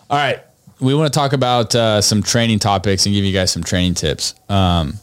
All 0.10 0.18
right. 0.18 0.40
We 0.80 0.94
want 0.96 1.14
to 1.14 1.18
talk 1.18 1.34
about 1.34 1.74
uh, 1.76 2.02
some 2.02 2.22
training 2.24 2.60
topics 2.60 3.06
and 3.06 3.16
give 3.16 3.24
you 3.24 3.32
guys 3.32 3.52
some 3.52 3.64
training 3.64 3.94
tips. 3.94 4.34
Um, 4.50 4.96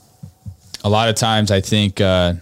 a 0.83 0.89
lot 0.89 1.09
of 1.09 1.15
times, 1.15 1.51
I 1.51 1.61
think 1.61 2.01
uh, 2.01 2.35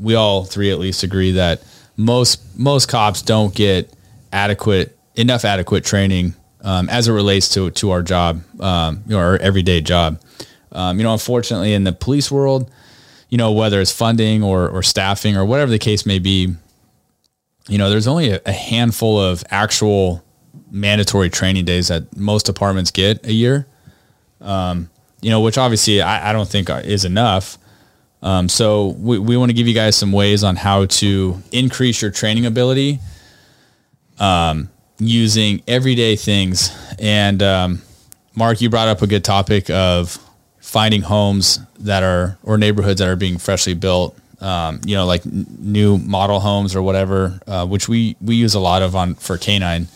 we 0.00 0.14
all 0.14 0.44
three 0.44 0.70
at 0.70 0.78
least 0.78 1.02
agree 1.02 1.32
that 1.32 1.62
most 1.96 2.58
most 2.58 2.88
cops 2.88 3.22
don't 3.22 3.54
get 3.54 3.92
adequate 4.32 4.96
enough 5.14 5.44
adequate 5.44 5.84
training 5.84 6.34
um, 6.62 6.88
as 6.88 7.08
it 7.08 7.12
relates 7.12 7.48
to 7.50 7.70
to 7.70 7.90
our 7.90 8.02
job, 8.02 8.42
um, 8.60 9.02
you 9.06 9.12
know, 9.12 9.18
our 9.18 9.36
everyday 9.36 9.80
job. 9.80 10.20
Um, 10.72 10.98
you 10.98 11.04
know, 11.04 11.12
unfortunately, 11.12 11.72
in 11.72 11.84
the 11.84 11.92
police 11.92 12.30
world, 12.30 12.70
you 13.28 13.38
know, 13.38 13.52
whether 13.52 13.80
it's 13.80 13.92
funding 13.92 14.42
or 14.42 14.68
or 14.68 14.82
staffing 14.82 15.36
or 15.36 15.44
whatever 15.44 15.70
the 15.70 15.78
case 15.78 16.04
may 16.04 16.18
be, 16.18 16.54
you 17.68 17.78
know, 17.78 17.90
there's 17.90 18.08
only 18.08 18.30
a, 18.30 18.40
a 18.46 18.52
handful 18.52 19.20
of 19.20 19.44
actual 19.50 20.24
mandatory 20.70 21.30
training 21.30 21.64
days 21.64 21.88
that 21.88 22.16
most 22.16 22.46
departments 22.46 22.90
get 22.90 23.24
a 23.26 23.32
year. 23.32 23.66
Um, 24.40 24.90
you 25.20 25.30
know, 25.30 25.40
which 25.40 25.56
obviously 25.56 26.02
I, 26.02 26.30
I 26.30 26.32
don't 26.32 26.48
think 26.48 26.68
is 26.68 27.04
enough. 27.04 27.56
Um, 28.24 28.48
so 28.48 28.88
we, 28.98 29.18
we 29.18 29.36
want 29.36 29.50
to 29.50 29.52
give 29.54 29.68
you 29.68 29.74
guys 29.74 29.96
some 29.96 30.10
ways 30.10 30.42
on 30.42 30.56
how 30.56 30.86
to 30.86 31.40
increase 31.52 32.00
your 32.00 32.10
training 32.10 32.46
ability 32.46 32.98
um, 34.18 34.70
using 34.98 35.62
everyday 35.68 36.16
things. 36.16 36.70
And 36.98 37.42
um, 37.42 37.82
Mark, 38.34 38.60
you 38.62 38.70
brought 38.70 38.88
up 38.88 39.02
a 39.02 39.06
good 39.06 39.24
topic 39.24 39.68
of 39.68 40.18
finding 40.60 41.02
homes 41.02 41.58
that 41.80 42.02
are 42.02 42.38
or 42.42 42.56
neighborhoods 42.56 43.00
that 43.00 43.08
are 43.08 43.16
being 43.16 43.36
freshly 43.38 43.74
built. 43.74 44.16
Um, 44.40 44.80
you 44.86 44.96
know, 44.96 45.04
like 45.06 45.24
n- 45.26 45.46
new 45.58 45.98
model 45.98 46.40
homes 46.40 46.74
or 46.74 46.82
whatever, 46.82 47.38
uh, 47.46 47.66
which 47.66 47.88
we 47.88 48.16
we 48.20 48.36
use 48.36 48.54
a 48.54 48.60
lot 48.60 48.82
of 48.82 48.96
on 48.96 49.14
for 49.16 49.36
canine. 49.38 49.86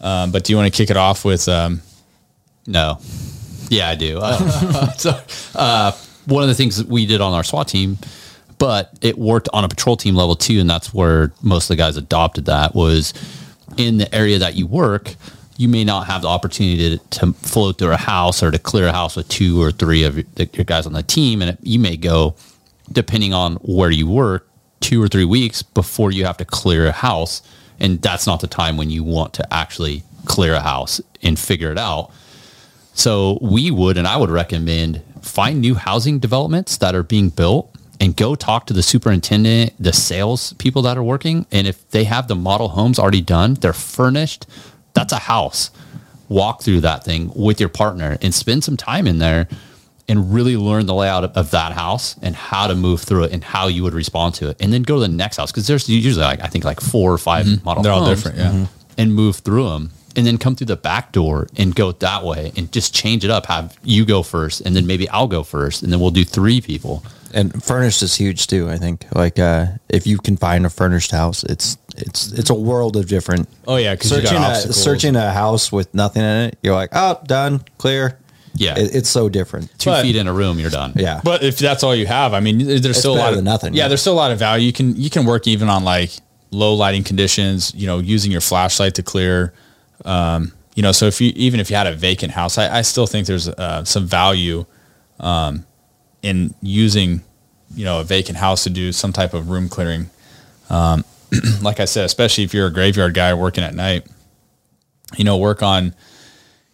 Um, 0.00 0.30
but 0.32 0.44
do 0.44 0.52
you 0.52 0.56
want 0.56 0.72
to 0.72 0.76
kick 0.76 0.90
it 0.90 0.96
off 0.96 1.24
with? 1.24 1.48
Um, 1.48 1.80
No. 2.66 2.98
Yeah, 3.68 3.88
I 3.88 3.94
do. 3.94 4.18
Uh, 4.20 4.90
so, 4.96 5.20
uh, 5.54 5.92
one 6.26 6.42
of 6.42 6.48
the 6.48 6.54
things 6.54 6.76
that 6.76 6.88
we 6.88 7.06
did 7.06 7.20
on 7.20 7.32
our 7.32 7.42
SWAT 7.42 7.68
team, 7.68 7.98
but 8.58 8.92
it 9.00 9.18
worked 9.18 9.48
on 9.52 9.64
a 9.64 9.68
patrol 9.68 9.96
team 9.96 10.14
level 10.14 10.34
too, 10.36 10.60
and 10.60 10.68
that's 10.68 10.92
where 10.92 11.32
most 11.42 11.64
of 11.64 11.76
the 11.76 11.76
guys 11.76 11.96
adopted 11.96 12.46
that 12.46 12.74
was 12.74 13.14
in 13.76 13.98
the 13.98 14.14
area 14.14 14.38
that 14.38 14.54
you 14.54 14.66
work. 14.66 15.14
You 15.56 15.68
may 15.68 15.84
not 15.84 16.06
have 16.06 16.22
the 16.22 16.28
opportunity 16.28 16.98
to, 16.98 17.18
to 17.18 17.32
float 17.32 17.78
through 17.78 17.92
a 17.92 17.96
house 17.96 18.42
or 18.42 18.50
to 18.50 18.58
clear 18.58 18.88
a 18.88 18.92
house 18.92 19.16
with 19.16 19.28
two 19.28 19.60
or 19.62 19.72
three 19.72 20.04
of 20.04 20.16
your, 20.16 20.26
your 20.52 20.64
guys 20.64 20.86
on 20.86 20.92
the 20.92 21.02
team, 21.02 21.42
and 21.42 21.52
it, 21.52 21.58
you 21.62 21.78
may 21.78 21.96
go, 21.96 22.34
depending 22.92 23.32
on 23.32 23.56
where 23.56 23.90
you 23.90 24.06
work, 24.08 24.48
two 24.80 25.02
or 25.02 25.08
three 25.08 25.24
weeks 25.24 25.62
before 25.62 26.12
you 26.12 26.24
have 26.24 26.36
to 26.36 26.44
clear 26.44 26.86
a 26.86 26.92
house, 26.92 27.42
and 27.80 28.00
that's 28.02 28.26
not 28.26 28.40
the 28.40 28.46
time 28.46 28.76
when 28.76 28.90
you 28.90 29.02
want 29.02 29.32
to 29.34 29.54
actually 29.54 30.02
clear 30.24 30.54
a 30.54 30.60
house 30.60 31.00
and 31.22 31.38
figure 31.38 31.70
it 31.70 31.78
out. 31.78 32.10
So 32.94 33.38
we 33.42 33.70
would, 33.70 33.98
and 33.98 34.06
I 34.06 34.16
would 34.16 34.30
recommend 34.30 35.02
find 35.26 35.60
new 35.60 35.74
housing 35.74 36.18
developments 36.18 36.76
that 36.78 36.94
are 36.94 37.02
being 37.02 37.28
built 37.30 37.74
and 38.00 38.16
go 38.16 38.34
talk 38.34 38.66
to 38.66 38.72
the 38.72 38.82
superintendent, 38.82 39.72
the 39.80 39.92
sales 39.92 40.52
people 40.54 40.82
that 40.82 40.96
are 40.96 41.02
working. 41.02 41.46
And 41.50 41.66
if 41.66 41.88
they 41.90 42.04
have 42.04 42.28
the 42.28 42.34
model 42.34 42.68
homes 42.68 42.98
already 42.98 43.22
done, 43.22 43.54
they're 43.54 43.72
furnished, 43.72 44.46
that's 44.92 45.12
a 45.12 45.18
house. 45.18 45.70
Walk 46.28 46.62
through 46.62 46.80
that 46.80 47.04
thing 47.04 47.30
with 47.34 47.60
your 47.60 47.68
partner 47.68 48.18
and 48.20 48.34
spend 48.34 48.64
some 48.64 48.76
time 48.76 49.06
in 49.06 49.18
there 49.18 49.48
and 50.08 50.32
really 50.32 50.56
learn 50.56 50.86
the 50.86 50.94
layout 50.94 51.24
of, 51.24 51.32
of 51.36 51.50
that 51.50 51.72
house 51.72 52.16
and 52.22 52.34
how 52.34 52.66
to 52.66 52.74
move 52.74 53.00
through 53.00 53.24
it 53.24 53.32
and 53.32 53.42
how 53.42 53.66
you 53.66 53.82
would 53.82 53.94
respond 53.94 54.34
to 54.34 54.48
it. 54.48 54.56
And 54.60 54.72
then 54.72 54.82
go 54.82 54.96
to 54.96 55.00
the 55.00 55.08
next 55.08 55.36
house 55.36 55.50
because 55.50 55.66
there's 55.66 55.88
usually 55.88 56.24
like, 56.24 56.40
I 56.40 56.46
think 56.46 56.64
like 56.64 56.80
four 56.80 57.12
or 57.12 57.18
5 57.18 57.46
mm-hmm. 57.46 57.64
model 57.64 57.82
They're 57.82 57.92
all 57.92 58.06
different, 58.06 58.38
yeah. 58.38 58.50
Mm-hmm. 58.50 58.64
and 58.98 59.14
move 59.14 59.36
through 59.36 59.68
them 59.68 59.90
and 60.16 60.26
then 60.26 60.38
come 60.38 60.56
through 60.56 60.66
the 60.66 60.76
back 60.76 61.12
door 61.12 61.46
and 61.56 61.74
go 61.74 61.92
that 61.92 62.24
way 62.24 62.52
and 62.56 62.72
just 62.72 62.94
change 62.94 63.24
it 63.24 63.30
up 63.30 63.46
have 63.46 63.76
you 63.84 64.04
go 64.04 64.22
first 64.22 64.60
and 64.62 64.74
then 64.74 64.86
maybe 64.86 65.08
i'll 65.10 65.26
go 65.28 65.42
first 65.42 65.82
and 65.82 65.92
then 65.92 66.00
we'll 66.00 66.10
do 66.10 66.24
three 66.24 66.60
people 66.60 67.04
and 67.34 67.62
furnished 67.62 68.02
is 68.02 68.14
huge 68.14 68.46
too. 68.46 68.70
I 68.70 68.78
think 68.78 69.04
like 69.14 69.38
uh, 69.38 69.66
if 69.90 70.06
you 70.06 70.16
can 70.16 70.38
find 70.38 70.64
a 70.64 70.70
furnished 70.70 71.10
house, 71.10 71.42
it's 71.42 71.76
it's 71.96 72.32
it's 72.32 72.48
a 72.48 72.54
world 72.54 72.96
of 72.96 73.08
different. 73.08 73.46
Oh, 73.66 73.76
yeah, 73.76 73.94
'cause 73.94 74.10
you 74.12 74.22
got 74.22 74.28
searching 74.56 74.70
a, 74.70 74.72
searching 74.72 75.16
a 75.16 75.30
house 75.32 75.70
with 75.70 75.92
nothing 75.92 76.22
in 76.22 76.36
it, 76.48 76.58
you're 76.62 76.74
like, 76.76 76.90
oh, 76.92 77.20
done, 77.26 77.62
clear. 77.76 78.16
Yeah. 78.54 78.78
It- 78.78 78.94
it's 78.94 79.10
so 79.10 79.28
different. 79.28 79.76
Two 79.78 79.90
But- 79.90 80.02
feet 80.02 80.16
in 80.16 80.28
a 80.28 80.32
room, 80.32 80.58
you're 80.58 80.70
done. 80.70 80.92
Yeah, 80.96 81.20
But 81.22 81.42
if 81.42 81.58
that's 81.58 81.82
all 81.82 81.94
you 81.94 82.06
have, 82.06 82.32
I 82.32 82.40
mean, 82.40 82.58
there's 82.80 82.96
still 82.98 83.14
a 83.16 83.18
lot 83.18 83.30
of 83.30 83.36
than 83.36 83.44
nothing, 83.44 83.74
Yeah, 83.74 83.82
yeah. 83.82 83.88
there's 83.88 84.00
still 84.00 84.14
a 84.14 84.22
lot 84.24 84.30
of 84.30 84.38
value. 84.38 84.64
You 84.64 84.72
can 84.72 84.96
you 84.98 85.10
can 85.10 85.26
work 85.26 85.46
even 85.46 85.68
on 85.68 85.84
like 85.84 86.12
low 86.52 86.72
lighting 86.74 87.02
conditions. 87.04 87.72
You 87.76 87.86
know, 87.88 87.98
using 87.98 88.30
your 88.32 88.40
flashlight 88.40 88.94
to 88.94 89.02
clear. 89.02 89.52
Um, 90.04 90.52
you 90.74 90.82
know, 90.82 90.92
so 90.92 91.06
if 91.06 91.20
you 91.20 91.32
even 91.36 91.60
if 91.60 91.70
you 91.70 91.76
had 91.76 91.86
a 91.86 91.94
vacant 91.94 92.32
house, 92.32 92.58
I, 92.58 92.78
I 92.78 92.82
still 92.82 93.06
think 93.06 93.26
there's 93.26 93.48
uh, 93.48 93.84
some 93.84 94.06
value 94.06 94.66
um, 95.20 95.64
in 96.22 96.54
using 96.60 97.22
you 97.74 97.84
know 97.84 98.00
a 98.00 98.04
vacant 98.04 98.38
house 98.38 98.64
to 98.64 98.70
do 98.70 98.92
some 98.92 99.12
type 99.12 99.34
of 99.34 99.48
room 99.48 99.68
clearing. 99.68 100.10
Um, 100.68 101.04
like 101.62 101.80
I 101.80 101.86
said, 101.86 102.04
especially 102.04 102.44
if 102.44 102.52
you're 102.54 102.66
a 102.66 102.72
graveyard 102.72 103.14
guy 103.14 103.32
working 103.34 103.64
at 103.64 103.74
night, 103.74 104.06
you 105.16 105.24
know, 105.24 105.38
work 105.38 105.62
on 105.62 105.94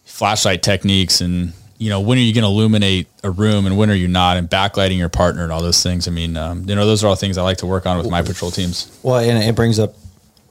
flashlight 0.03 0.61
techniques 0.61 1.21
and 1.21 1.53
you 1.79 1.89
know 1.89 1.99
when 1.99 2.17
are 2.17 2.21
you 2.21 2.33
going 2.33 2.43
to 2.43 2.47
illuminate 2.47 3.07
a 3.23 3.31
room 3.31 3.65
and 3.65 3.77
when 3.77 3.89
are 3.89 3.95
you 3.95 4.07
not 4.07 4.37
and 4.37 4.49
backlighting 4.49 4.97
your 4.97 5.09
partner 5.09 5.43
and 5.43 5.51
all 5.51 5.61
those 5.61 5.81
things 5.81 6.07
i 6.07 6.11
mean 6.11 6.37
um, 6.37 6.67
you 6.69 6.75
know 6.75 6.85
those 6.85 7.03
are 7.03 7.07
all 7.07 7.15
things 7.15 7.37
i 7.37 7.41
like 7.41 7.57
to 7.57 7.65
work 7.65 7.85
on 7.87 7.97
with 7.97 8.09
my 8.11 8.21
patrol 8.21 8.51
teams 8.51 8.95
Well, 9.01 9.17
and 9.17 9.43
it 9.43 9.55
brings 9.55 9.79
up, 9.79 9.95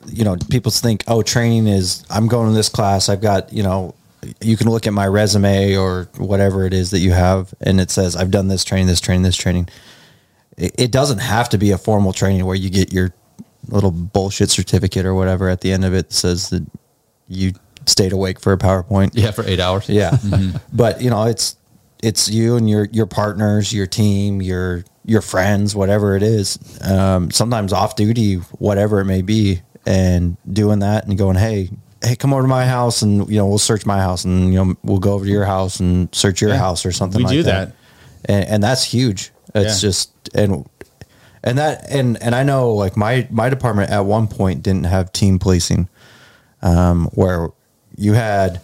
you 0.06 0.24
know, 0.24 0.36
people 0.50 0.70
think, 0.70 1.04
oh, 1.08 1.22
training 1.22 1.66
is, 1.66 2.04
I'm 2.10 2.28
going 2.28 2.48
to 2.48 2.54
this 2.54 2.68
class. 2.68 3.08
I've 3.08 3.20
got, 3.20 3.52
you 3.52 3.62
know, 3.62 3.94
you 4.40 4.56
can 4.56 4.70
look 4.70 4.86
at 4.86 4.92
my 4.92 5.06
resume 5.06 5.76
or 5.76 6.08
whatever 6.16 6.64
it 6.64 6.72
is 6.72 6.90
that 6.90 7.00
you 7.00 7.12
have, 7.12 7.52
and 7.60 7.80
it 7.80 7.90
says, 7.90 8.14
I've 8.14 8.30
done 8.30 8.48
this 8.48 8.64
training, 8.64 8.86
this 8.86 9.00
training, 9.00 9.22
this 9.22 9.36
training. 9.36 9.68
It, 10.56 10.74
it 10.78 10.92
doesn't 10.92 11.18
have 11.18 11.48
to 11.50 11.58
be 11.58 11.72
a 11.72 11.78
formal 11.78 12.12
training 12.12 12.44
where 12.44 12.56
you 12.56 12.70
get 12.70 12.92
your 12.92 13.12
little 13.68 13.90
bullshit 13.90 14.50
certificate 14.50 15.06
or 15.06 15.14
whatever 15.14 15.48
at 15.48 15.60
the 15.60 15.72
end 15.72 15.84
of 15.84 15.94
it 15.94 16.08
that 16.08 16.14
says 16.14 16.50
that 16.50 16.64
you 17.28 17.52
stayed 17.86 18.12
awake 18.12 18.40
for 18.40 18.52
a 18.52 18.58
PowerPoint. 18.58 19.10
Yeah, 19.14 19.30
for 19.30 19.44
eight 19.44 19.60
hours. 19.60 19.88
Yeah. 19.88 20.16
But 20.72 21.00
you 21.00 21.10
know, 21.10 21.24
it's 21.24 21.56
it's 22.02 22.28
you 22.28 22.56
and 22.56 22.68
your 22.68 22.88
your 22.92 23.06
partners, 23.06 23.72
your 23.72 23.86
team, 23.86 24.42
your 24.42 24.84
your 25.04 25.20
friends, 25.20 25.74
whatever 25.74 26.16
it 26.16 26.22
is. 26.22 26.58
Um, 26.82 27.30
sometimes 27.30 27.72
off 27.72 27.96
duty, 27.96 28.36
whatever 28.58 29.00
it 29.00 29.04
may 29.04 29.22
be, 29.22 29.62
and 29.86 30.36
doing 30.50 30.78
that 30.80 31.06
and 31.06 31.16
going, 31.18 31.36
hey, 31.36 31.70
hey, 32.02 32.16
come 32.16 32.32
over 32.32 32.42
to 32.42 32.48
my 32.48 32.64
house 32.66 33.02
and 33.02 33.28
you 33.28 33.36
know 33.36 33.46
we'll 33.46 33.58
search 33.58 33.84
my 33.86 33.98
house 34.00 34.24
and 34.24 34.52
you 34.52 34.64
know 34.64 34.74
we'll 34.82 34.98
go 34.98 35.12
over 35.12 35.24
to 35.24 35.30
your 35.30 35.44
house 35.44 35.80
and 35.80 36.12
search 36.14 36.40
your 36.40 36.50
Yeah. 36.50 36.58
house 36.58 36.84
or 36.86 36.92
something. 36.92 37.18
We 37.18 37.24
like 37.24 37.32
do 37.32 37.42
that, 37.44 37.68
that. 37.68 37.74
And, 38.32 38.48
and 38.48 38.62
that's 38.62 38.84
huge. 38.84 39.32
It's 39.54 39.82
Yeah. 39.82 39.88
just 39.88 40.10
and 40.34 40.64
and 41.44 41.58
that 41.58 41.90
and 41.90 42.20
and 42.22 42.34
I 42.34 42.42
know 42.44 42.72
like 42.72 42.96
my 42.96 43.26
my 43.30 43.48
department 43.48 43.90
at 43.90 44.04
one 44.04 44.28
point 44.28 44.62
didn't 44.62 44.84
have 44.84 45.12
team 45.12 45.38
policing, 45.38 45.88
um, 46.62 47.06
where 47.14 47.48
you 47.96 48.12
had 48.14 48.60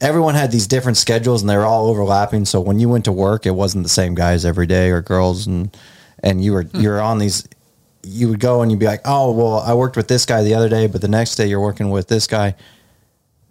everyone 0.00 0.34
had 0.34 0.50
these 0.50 0.66
different 0.66 0.96
schedules 0.98 1.40
and 1.42 1.48
they 1.48 1.56
were 1.56 1.64
all 1.64 1.86
overlapping. 1.88 2.44
So 2.44 2.60
when 2.60 2.78
you 2.78 2.88
went 2.88 3.04
to 3.06 3.12
work, 3.12 3.46
it 3.46 3.52
wasn't 3.52 3.84
the 3.84 3.90
same 3.90 4.14
guys 4.14 4.44
every 4.44 4.66
day 4.66 4.90
or 4.90 5.00
girls, 5.00 5.46
and 5.46 5.74
and 6.22 6.42
you 6.42 6.52
were 6.52 6.66
you 6.74 6.88
were 6.88 7.00
on 7.00 7.18
these. 7.18 7.46
You 8.04 8.28
would 8.28 8.40
go 8.40 8.62
and 8.62 8.70
you'd 8.70 8.80
be 8.80 8.86
like, 8.86 9.00
oh 9.04 9.32
well, 9.32 9.58
I 9.58 9.74
worked 9.74 9.96
with 9.96 10.08
this 10.08 10.26
guy 10.26 10.42
the 10.42 10.54
other 10.54 10.68
day, 10.68 10.86
but 10.86 11.00
the 11.00 11.08
next 11.08 11.36
day 11.36 11.46
you're 11.46 11.60
working 11.60 11.90
with 11.90 12.08
this 12.08 12.26
guy. 12.26 12.54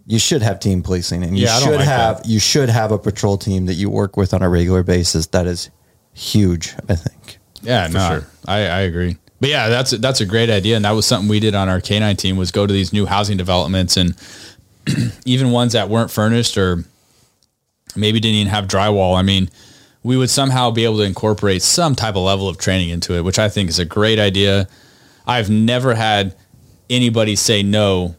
You 0.06 0.18
should 0.18 0.42
have 0.42 0.60
team 0.60 0.82
policing, 0.82 1.22
and 1.24 1.36
you 1.38 1.46
Yeah, 1.46 1.58
should 1.60 1.76
like 1.76 1.86
have 1.86 2.18
that. 2.18 2.26
you 2.28 2.38
should 2.38 2.68
have 2.68 2.92
a 2.92 2.98
patrol 2.98 3.38
team 3.38 3.64
that 3.66 3.74
you 3.74 3.88
work 3.88 4.16
with 4.18 4.34
on 4.34 4.42
a 4.42 4.48
regular 4.50 4.82
basis. 4.82 5.26
That 5.28 5.46
is 5.46 5.70
huge, 6.12 6.74
I 6.88 6.94
think. 6.94 7.38
yeah 7.62 7.86
no 7.88 8.08
sure. 8.08 8.26
I, 8.46 8.58
I 8.66 8.80
agree 8.80 9.16
but 9.40 9.48
yeah 9.48 9.68
that's 9.70 9.90
that's 9.92 10.20
a 10.20 10.26
great 10.26 10.50
idea 10.50 10.76
and 10.76 10.84
that 10.84 10.90
was 10.92 11.06
something 11.06 11.28
we 11.28 11.40
did 11.40 11.54
on 11.54 11.68
our 11.68 11.80
k9 11.80 12.16
team 12.18 12.36
was 12.36 12.50
go 12.52 12.66
to 12.66 12.72
these 12.72 12.92
new 12.92 13.06
housing 13.06 13.36
developments 13.38 13.96
and 13.96 14.14
even 15.24 15.50
ones 15.50 15.72
that 15.72 15.88
weren't 15.88 16.10
furnished 16.10 16.56
or 16.58 16.84
maybe 17.96 18.20
didn't 18.20 18.34
even 18.36 18.50
have 18.52 18.66
drywall 18.66 19.16
i 19.18 19.22
mean 19.22 19.48
we 20.04 20.16
would 20.16 20.30
somehow 20.30 20.70
be 20.70 20.84
able 20.84 20.98
to 20.98 21.02
incorporate 21.02 21.62
some 21.62 21.96
type 21.96 22.14
of 22.14 22.22
level 22.22 22.48
of 22.48 22.56
training 22.58 22.90
into 22.90 23.14
it 23.14 23.22
which 23.22 23.38
i 23.38 23.48
think 23.48 23.68
is 23.68 23.80
a 23.80 23.84
great 23.84 24.20
idea 24.20 24.68
i've 25.26 25.50
never 25.50 25.94
had 25.94 26.36
anybody 26.88 27.34
say 27.34 27.62
no 27.62 28.14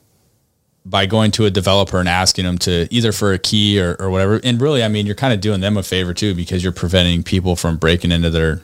by 0.85 1.07
going 1.07 1.31
to 1.31 1.45
a 1.45 1.49
developer 1.49 1.99
and 1.99 2.07
asking 2.07 2.45
them 2.45 2.57
to 2.59 2.87
either 2.91 3.11
for 3.11 3.33
a 3.33 3.39
key 3.39 3.81
or, 3.81 3.95
or 3.99 4.11
whatever. 4.11 4.39
And 4.43 4.61
really, 4.61 4.83
I 4.83 4.87
mean, 4.87 5.07
you're 5.07 5.15
kind 5.15 5.33
of 5.33 5.41
doing 5.41 5.59
them 5.59 5.77
a 5.77 5.83
favor 5.83 6.13
too 6.13 6.35
because 6.35 6.63
you're 6.63 6.71
preventing 6.71 7.23
people 7.23 7.55
from 7.55 7.77
breaking 7.77 8.11
into 8.11 8.29
their, 8.29 8.61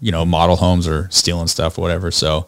you 0.00 0.12
know, 0.12 0.24
model 0.24 0.56
homes 0.56 0.86
or 0.86 1.08
stealing 1.10 1.48
stuff 1.48 1.76
or 1.76 1.82
whatever. 1.82 2.12
So 2.12 2.46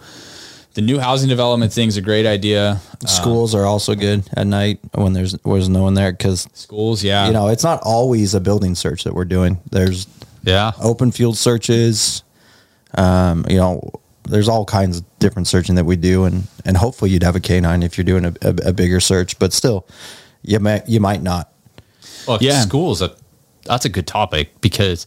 the 0.76 0.82
new 0.82 0.98
housing 0.98 1.28
development 1.30 1.72
thing's 1.72 1.96
a 1.96 2.02
great 2.02 2.26
idea. 2.26 2.82
Schools 3.06 3.54
are 3.54 3.64
also 3.64 3.94
good 3.94 4.28
at 4.36 4.46
night 4.46 4.78
when 4.92 5.14
there's 5.14 5.32
there's 5.32 5.70
no 5.70 5.82
one 5.84 5.94
there 5.94 6.12
because 6.12 6.46
Schools, 6.52 7.02
yeah. 7.02 7.26
you 7.26 7.32
know 7.32 7.48
it's 7.48 7.64
not 7.64 7.80
always 7.82 8.34
a 8.34 8.40
building 8.40 8.74
search 8.74 9.04
that 9.04 9.14
we're 9.14 9.24
doing. 9.24 9.58
There's 9.70 10.06
Yeah. 10.44 10.72
open 10.78 11.12
field 11.12 11.38
searches. 11.38 12.22
Um, 12.94 13.46
you 13.48 13.56
know, 13.56 13.90
there's 14.28 14.48
all 14.50 14.66
kinds 14.66 14.98
of 14.98 15.04
different 15.18 15.48
searching 15.48 15.76
that 15.76 15.84
we 15.86 15.96
do, 15.96 16.24
and 16.24 16.46
and 16.66 16.76
hopefully 16.76 17.10
you'd 17.10 17.22
have 17.22 17.36
a 17.36 17.40
canine 17.40 17.82
if 17.82 17.96
you're 17.96 18.04
doing 18.04 18.26
a, 18.26 18.34
a, 18.42 18.54
a 18.66 18.72
bigger 18.74 19.00
search, 19.00 19.38
but 19.38 19.54
still, 19.54 19.86
you 20.42 20.60
might 20.60 20.86
you 20.86 21.00
might 21.00 21.22
not. 21.22 21.50
Well, 22.28 22.36
Yeah. 22.42 22.52
yeah. 22.52 22.60
schools, 22.60 22.98
that, 22.98 23.16
that's 23.64 23.86
a 23.86 23.88
good 23.88 24.06
topic 24.06 24.60
because 24.60 25.06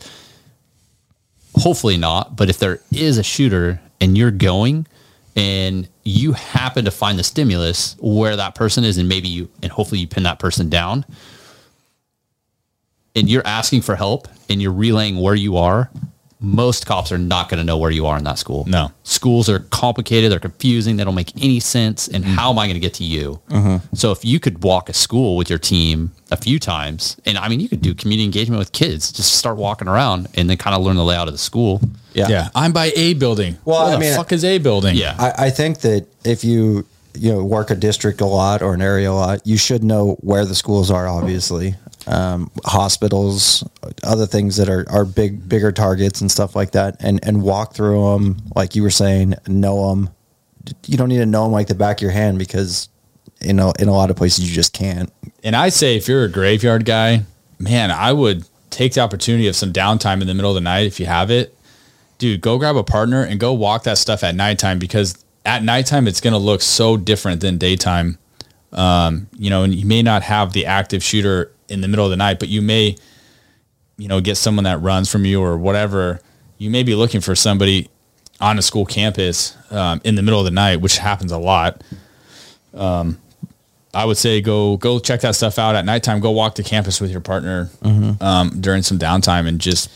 hopefully 1.57 1.97
not, 1.97 2.35
but 2.35 2.49
if 2.49 2.57
there 2.57 2.79
is 2.91 3.19
a 3.19 3.23
shooter 3.23 3.79
and 4.01 4.17
you're 4.17 4.31
going 4.31 4.87
and 5.39 5.87
you 6.03 6.33
happen 6.33 6.83
to 6.83 6.91
find 6.91 7.17
the 7.17 7.23
stimulus 7.23 7.95
where 8.01 8.35
that 8.35 8.55
person 8.55 8.83
is 8.83 8.97
and 8.97 9.07
maybe 9.07 9.29
you, 9.29 9.49
and 9.63 9.71
hopefully 9.71 10.01
you 10.01 10.07
pin 10.07 10.23
that 10.23 10.37
person 10.37 10.69
down. 10.69 11.05
And 13.15 13.29
you're 13.29 13.47
asking 13.47 13.83
for 13.83 13.95
help 13.95 14.27
and 14.49 14.61
you're 14.61 14.73
relaying 14.73 15.17
where 15.17 15.35
you 15.35 15.55
are, 15.55 15.89
most 16.41 16.85
cops 16.85 17.11
are 17.11 17.17
not 17.17 17.49
going 17.49 17.57
to 17.57 17.63
know 17.65 17.77
where 17.77 17.91
you 17.91 18.05
are 18.05 18.17
in 18.17 18.23
that 18.23 18.39
school. 18.39 18.63
No. 18.65 18.91
Schools 19.03 19.49
are 19.49 19.59
complicated, 19.59 20.31
they're 20.31 20.39
confusing, 20.39 20.95
they 20.95 21.03
don't 21.03 21.15
make 21.15 21.35
any 21.43 21.59
sense. 21.59 22.07
And 22.07 22.23
mm-hmm. 22.23 22.33
how 22.33 22.51
am 22.51 22.59
I 22.59 22.65
going 22.65 22.75
to 22.75 22.79
get 22.79 22.93
to 22.95 23.03
you? 23.03 23.41
Mm-hmm. 23.49 23.93
So 23.95 24.11
if 24.11 24.23
you 24.23 24.39
could 24.39 24.63
walk 24.63 24.87
a 24.87 24.93
school 24.93 25.35
with 25.35 25.49
your 25.49 25.59
team 25.59 26.13
a 26.31 26.37
few 26.37 26.57
times, 26.57 27.17
and 27.25 27.37
I 27.37 27.49
mean, 27.49 27.59
you 27.59 27.67
could 27.67 27.81
do 27.81 27.93
community 27.93 28.23
engagement 28.23 28.59
with 28.59 28.71
kids, 28.71 29.11
just 29.11 29.33
start 29.33 29.57
walking 29.57 29.89
around 29.89 30.27
and 30.35 30.49
then 30.49 30.55
kind 30.55 30.75
of 30.75 30.81
learn 30.81 30.95
the 30.95 31.03
layout 31.03 31.27
of 31.27 31.33
the 31.33 31.39
school. 31.39 31.81
yeah. 32.13 32.27
Yeah. 32.29 32.49
I'm 32.55 32.71
by 32.71 32.91
A 32.95 33.15
building. 33.15 33.57
Well, 33.65 33.83
Where 33.83 33.87
I 33.87 33.95
the 33.95 33.99
mean- 33.99 34.15
fuck 34.15 34.31
is 34.31 34.45
A 34.45 34.59
building? 34.59 34.95
Yeah. 34.95 35.15
I, 35.19 35.47
I 35.47 35.49
think 35.49 35.81
that 35.81 36.07
if 36.23 36.43
you 36.43 36.85
you 37.15 37.33
know 37.33 37.43
work 37.43 37.71
a 37.71 37.75
district 37.75 38.21
a 38.21 38.25
lot 38.25 38.61
or 38.61 38.73
an 38.73 38.81
area 38.81 39.11
a 39.11 39.13
lot, 39.13 39.45
you 39.45 39.57
should 39.57 39.83
know 39.83 40.15
where 40.21 40.45
the 40.45 40.55
schools 40.55 40.91
are. 40.91 41.07
Obviously, 41.07 41.75
um, 42.09 42.49
hospitals, 42.65 43.63
other 44.03 44.25
things 44.25 44.57
that 44.57 44.67
are 44.67 44.85
are 44.89 45.05
big 45.05 45.47
bigger 45.47 45.71
targets 45.71 46.21
and 46.21 46.31
stuff 46.31 46.55
like 46.55 46.71
that, 46.71 46.97
and 46.99 47.19
and 47.23 47.43
walk 47.43 47.75
through 47.75 48.13
them 48.13 48.37
like 48.55 48.75
you 48.75 48.81
were 48.81 48.89
saying, 48.89 49.35
know 49.47 49.89
them. 49.89 50.09
You 50.87 50.97
don't 50.97 51.09
need 51.09 51.19
to 51.19 51.25
know 51.25 51.43
them 51.43 51.51
like 51.51 51.67
the 51.67 51.75
back 51.75 51.99
of 51.99 52.01
your 52.01 52.11
hand 52.11 52.39
because 52.39 52.89
you 53.41 53.53
know 53.53 53.71
in 53.79 53.87
a 53.87 53.93
lot 53.93 54.09
of 54.09 54.17
places 54.17 54.49
you 54.49 54.53
just 54.53 54.73
can't. 54.73 55.13
And 55.43 55.55
I 55.55 55.69
say 55.69 55.95
if 55.95 56.07
you're 56.07 56.23
a 56.23 56.29
graveyard 56.29 56.83
guy, 56.83 57.23
man, 57.59 57.91
I 57.91 58.11
would 58.11 58.43
take 58.71 58.93
the 58.93 59.01
opportunity 59.01 59.47
of 59.47 59.55
some 59.55 59.71
downtime 59.71 60.21
in 60.21 60.27
the 60.27 60.33
middle 60.33 60.51
of 60.51 60.55
the 60.55 60.61
night 60.61 60.87
if 60.87 60.99
you 60.99 61.05
have 61.05 61.29
it. 61.29 61.55
Dude, 62.17 62.41
go 62.41 62.57
grab 62.57 62.75
a 62.75 62.83
partner 62.83 63.23
and 63.23 63.39
go 63.39 63.53
walk 63.53 63.83
that 63.83 63.97
stuff 63.97 64.23
at 64.23 64.35
nighttime 64.35 64.79
because 64.79 65.23
at 65.45 65.63
nighttime 65.63 66.07
it's 66.07 66.21
going 66.21 66.33
to 66.33 66.39
look 66.39 66.61
so 66.61 66.97
different 66.97 67.39
than 67.41 67.57
daytime. 67.57 68.17
Um, 68.73 69.27
you 69.37 69.49
know, 69.49 69.63
and 69.63 69.73
you 69.73 69.85
may 69.85 70.01
not 70.01 70.23
have 70.23 70.53
the 70.53 70.65
active 70.65 71.01
shooter 71.01 71.51
in 71.69 71.81
the 71.81 71.87
middle 71.87 72.05
of 72.05 72.11
the 72.11 72.17
night, 72.17 72.39
but 72.39 72.49
you 72.49 72.61
may, 72.61 72.95
you 73.97 74.07
know, 74.07 74.21
get 74.21 74.35
someone 74.35 74.63
that 74.63 74.81
runs 74.81 75.11
from 75.11 75.25
you 75.25 75.41
or 75.41 75.57
whatever. 75.57 76.19
You 76.57 76.69
may 76.69 76.83
be 76.83 76.95
looking 76.95 77.21
for 77.21 77.35
somebody 77.35 77.89
on 78.41 78.57
a 78.57 78.61
school 78.61 78.85
campus 78.85 79.55
um, 79.71 80.01
in 80.03 80.15
the 80.15 80.21
middle 80.21 80.39
of 80.39 80.45
the 80.45 80.51
night, 80.51 80.77
which 80.77 80.97
happens 80.97 81.31
a 81.31 81.37
lot. 81.37 81.83
Um, 82.73 83.19
I 83.93 84.05
would 84.05 84.17
say 84.17 84.39
go 84.41 84.77
go 84.77 84.99
check 84.99 85.21
that 85.21 85.35
stuff 85.35 85.57
out 85.57 85.75
at 85.75 85.83
nighttime. 85.83 86.19
Go 86.19 86.31
walk 86.31 86.55
the 86.55 86.63
campus 86.63 87.01
with 87.01 87.09
your 87.11 87.21
partner 87.21 87.69
um, 88.21 88.61
during 88.61 88.83
some 88.83 88.99
downtime 88.99 89.47
and 89.47 89.59
just 89.59 89.89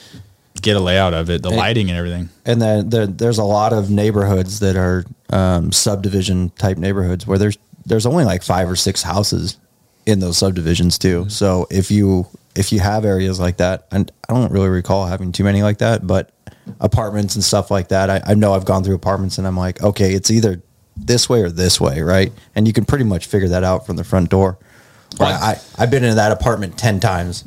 get 0.61 0.75
a 0.75 0.79
layout 0.79 1.13
of 1.13 1.29
it, 1.29 1.43
the 1.43 1.49
lighting 1.51 1.89
and 1.89 1.97
everything. 1.97 2.29
And 2.45 2.61
then 2.61 2.89
there, 2.89 3.05
there's 3.05 3.37
a 3.37 3.43
lot 3.43 3.71
of 3.73 3.91
neighborhoods 3.91 4.59
that 4.61 4.75
are 4.75 5.05
um, 5.29 5.71
subdivision 5.71 6.49
type 6.51 6.77
neighborhoods 6.77 7.27
where 7.27 7.37
there's 7.37 7.57
there's 7.85 8.05
only 8.05 8.23
like 8.23 8.43
five 8.43 8.69
or 8.69 8.75
six 8.75 9.03
houses 9.03 9.57
in 10.05 10.19
those 10.19 10.37
subdivisions 10.37 10.97
too. 10.97 11.21
Mm-hmm. 11.21 11.29
So 11.29 11.67
if 11.69 11.91
you 11.91 12.27
if 12.55 12.71
you 12.71 12.79
have 12.79 13.05
areas 13.05 13.39
like 13.39 13.57
that, 13.57 13.87
and 13.91 14.11
I 14.29 14.33
don't 14.33 14.51
really 14.51 14.69
recall 14.69 15.05
having 15.05 15.31
too 15.31 15.43
many 15.43 15.63
like 15.63 15.79
that, 15.79 16.05
but 16.05 16.31
apartments 16.79 17.35
and 17.35 17.43
stuff 17.43 17.71
like 17.71 17.87
that, 17.89 18.09
I, 18.09 18.21
I 18.27 18.33
know 18.35 18.53
I've 18.53 18.65
gone 18.65 18.83
through 18.83 18.95
apartments 18.95 19.37
and 19.37 19.47
I'm 19.47 19.57
like, 19.57 19.81
okay, 19.81 20.13
it's 20.13 20.29
either 20.29 20.61
this 20.95 21.27
way 21.27 21.41
or 21.41 21.49
this 21.49 21.81
way, 21.81 22.01
right? 22.01 22.31
And 22.55 22.67
you 22.67 22.73
can 22.73 22.85
pretty 22.85 23.05
much 23.05 23.25
figure 23.25 23.49
that 23.49 23.63
out 23.63 23.85
from 23.85 23.95
the 23.95 24.03
front 24.03 24.29
door. 24.29 24.59
Right. 25.19 25.33
I, 25.33 25.61
I've 25.77 25.91
been 25.91 26.03
in 26.03 26.15
that 26.15 26.31
apartment 26.31 26.77
ten 26.77 26.99
times. 26.99 27.45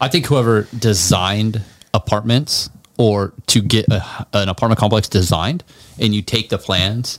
I 0.00 0.08
think 0.08 0.26
whoever 0.26 0.66
designed 0.78 1.62
apartments 1.94 2.68
or 2.98 3.32
to 3.46 3.62
get 3.62 3.86
a, 3.88 4.26
an 4.34 4.48
apartment 4.48 4.78
complex 4.78 5.08
designed 5.08 5.64
and 5.98 6.14
you 6.14 6.22
take 6.22 6.50
the 6.50 6.58
plans, 6.58 7.18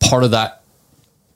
part 0.00 0.24
of 0.24 0.30
that 0.30 0.61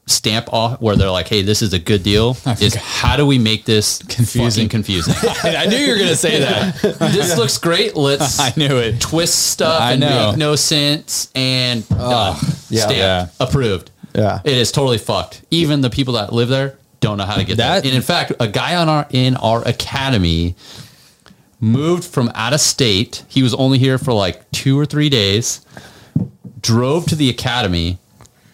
stamp 0.09 0.53
off 0.53 0.81
where 0.81 0.95
they're 0.95 1.11
like, 1.11 1.27
hey, 1.27 1.43
this 1.43 1.63
is 1.63 1.73
a 1.73 1.79
good 1.81 2.03
deal 2.05 2.37
is 2.61 2.75
how 2.77 3.17
do 3.17 3.27
we 3.27 3.39
make 3.39 3.65
this 3.65 3.99
Confusing. 4.05 4.69
confusing? 4.69 5.15
I 5.43 5.67
knew 5.67 5.77
you 5.77 5.91
were 5.93 5.97
going 5.99 6.11
to 6.11 6.17
say 6.17 6.39
that. 6.41 6.77
this 7.01 7.37
looks 7.37 7.59
great. 7.59 7.97
Let's 7.97 8.39
I 8.39 8.53
knew 8.57 8.77
it. 8.79 9.01
twist 9.01 9.35
stuff 9.51 9.81
I 9.81 9.93
and 9.93 10.01
know. 10.01 10.29
make 10.31 10.39
no 10.39 10.55
sense 10.55 11.31
and 11.35 11.89
done. 11.89 12.37
yeah. 12.71 12.87
Stamp. 12.87 12.93
Yeah. 12.93 13.29
Approved. 13.41 13.91
Yeah. 14.15 14.41
It 14.45 14.57
is 14.57 14.71
totally 14.71 14.99
fucked. 14.99 15.43
Even 15.51 15.81
the 15.81 15.91
people 15.91 16.15
that 16.15 16.33
live 16.33 16.49
there 16.49 16.79
don't 17.01 17.19
know 17.19 17.25
how 17.25 17.35
to 17.37 17.45
get 17.45 17.57
That- 17.57 17.83
that. 17.83 17.87
And 17.87 17.95
in 17.97 18.03
fact, 18.03 18.33
a 18.39 18.47
guy 18.47 18.77
on 18.77 18.89
our 18.89 19.07
in 19.11 19.37
our 19.37 19.67
academy 19.67 20.55
moved 21.61 22.05
from 22.05 22.31
out 22.35 22.53
of 22.53 22.61
state. 22.61 23.25
He 23.29 23.43
was 23.43 23.55
only 23.55 23.79
here 23.79 23.99
for 23.99 24.13
like 24.13 24.49
two 24.53 24.79
or 24.79 24.87
three 24.87 25.09
days. 25.09 25.63
Drove 26.61 27.07
to 27.07 27.17
the 27.17 27.29
academy. 27.29 27.99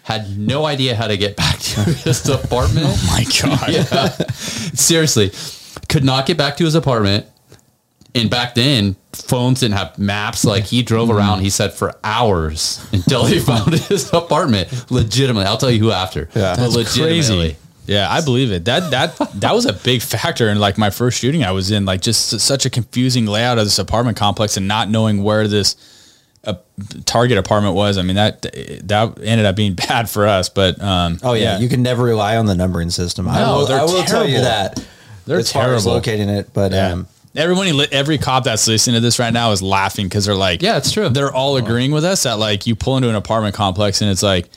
Had 0.05 0.37
no 0.39 0.65
idea 0.67 0.97
how 0.97 1.07
to 1.07 1.17
get 1.17 1.37
back 1.37 1.59
to 1.61 1.81
his 1.85 2.29
apartment. 2.29 2.87
Oh 2.89 3.07
my 3.11 3.25
God. 3.41 4.31
Seriously, 4.35 5.31
could 5.89 6.05
not 6.05 6.27
get 6.27 6.37
back 6.37 6.57
to 6.57 6.65
his 6.65 6.75
apartment. 6.75 7.27
And 8.15 8.29
back 8.29 8.55
then, 8.55 8.97
phones 9.13 9.61
didn't 9.61 9.77
have 9.79 9.99
maps. 9.99 10.45
Like 10.45 10.65
he 10.65 10.83
drove 10.83 11.09
Mm. 11.09 11.15
around, 11.17 11.41
he 11.41 11.51
said, 11.51 11.73
for 11.73 11.95
hours 12.05 12.85
until 12.93 13.25
he 13.25 13.39
found 13.51 13.73
his 13.73 14.13
apartment. 14.13 14.91
Legitimately, 14.91 15.47
I'll 15.47 15.57
tell 15.57 15.71
you 15.71 15.79
who 15.79 15.93
after. 15.93 16.29
Yeah. 16.35 16.57
but 16.57 16.71
That's 16.71 16.97
crazy. 16.99 17.57
Yeah, 17.87 18.09
I 18.11 18.21
believe 18.21 18.53
it. 18.53 18.65
That 18.67 18.91
that 18.91 19.17
that 19.41 19.55
was 19.55 19.67
a 19.67 19.73
big 19.73 20.03
factor 20.03 20.49
in 20.49 20.59
like 20.61 20.79
my 20.79 20.91
first 20.91 21.19
shooting 21.19 21.43
I 21.43 21.51
was 21.53 21.71
in. 21.71 21.85
Like 21.85 22.01
just 22.01 22.39
such 22.41 22.65
a 22.67 22.71
confusing 22.71 23.27
layout 23.27 23.59
of 23.59 23.65
this 23.65 23.79
apartment 23.79 24.17
complex 24.17 24.57
and 24.57 24.69
not 24.69 24.89
knowing 24.91 25.23
where 25.23 25.49
this 25.49 25.75
uh, 26.45 26.55
target 27.05 27.39
apartment 27.39 27.75
was. 27.75 27.99
I 27.99 28.03
mean 28.03 28.17
that 28.17 28.43
that 28.43 29.19
ended 29.23 29.47
up 29.47 29.55
being 29.57 29.75
bad 29.89 30.11
for 30.11 30.27
us. 30.27 30.49
But 30.49 30.81
um, 30.83 31.19
Oh 31.23 31.35
yeah, 31.35 31.59
you 31.59 31.69
can 31.69 31.83
never 31.83 32.03
rely 32.03 32.37
on 32.37 32.47
the 32.47 32.55
numbering 32.55 32.91
system. 32.91 33.29
I 33.29 33.41
No, 33.41 33.59
will, 33.59 33.67
they're 33.67 33.81
I 33.81 33.85
will 33.85 34.03
tell 34.05 34.25
you 34.27 34.39
terrible. 34.41 34.43
that. 34.79 34.87
They're 35.27 35.39
as 35.39 35.53
far 35.53 35.73
as 35.75 35.85
terrible. 35.85 35.93
locating 35.99 36.29
it, 36.29 36.51
but 36.53 36.73
Yeah. 36.73 36.93
um, 36.93 37.07
Everyone, 37.35 37.67
every 37.93 38.19
cop 38.19 38.45
that's 38.45 38.69
listening 38.69 38.95
to 38.95 39.01
this 39.01 39.19
right 39.19 39.33
now 39.33 39.53
is 39.53 39.63
laughing 39.63 40.07
because 40.07 40.27
they're 40.27 40.35
like, 40.35 40.61
Yeah, 40.61 40.77
it's 40.77 40.93
true. 40.93 41.09
They're 41.09 41.33
all 41.33 41.57
agreeing 41.57 41.91
with 41.93 42.05
us 42.05 42.25
that 42.25 42.39
like 42.39 42.67
you 42.67 42.75
pull 42.77 42.97
into 42.99 43.09
an 43.09 43.15
apartment 43.15 43.55
complex 43.55 44.03
and 44.03 44.11
it's 44.11 44.23
like, 44.23 44.51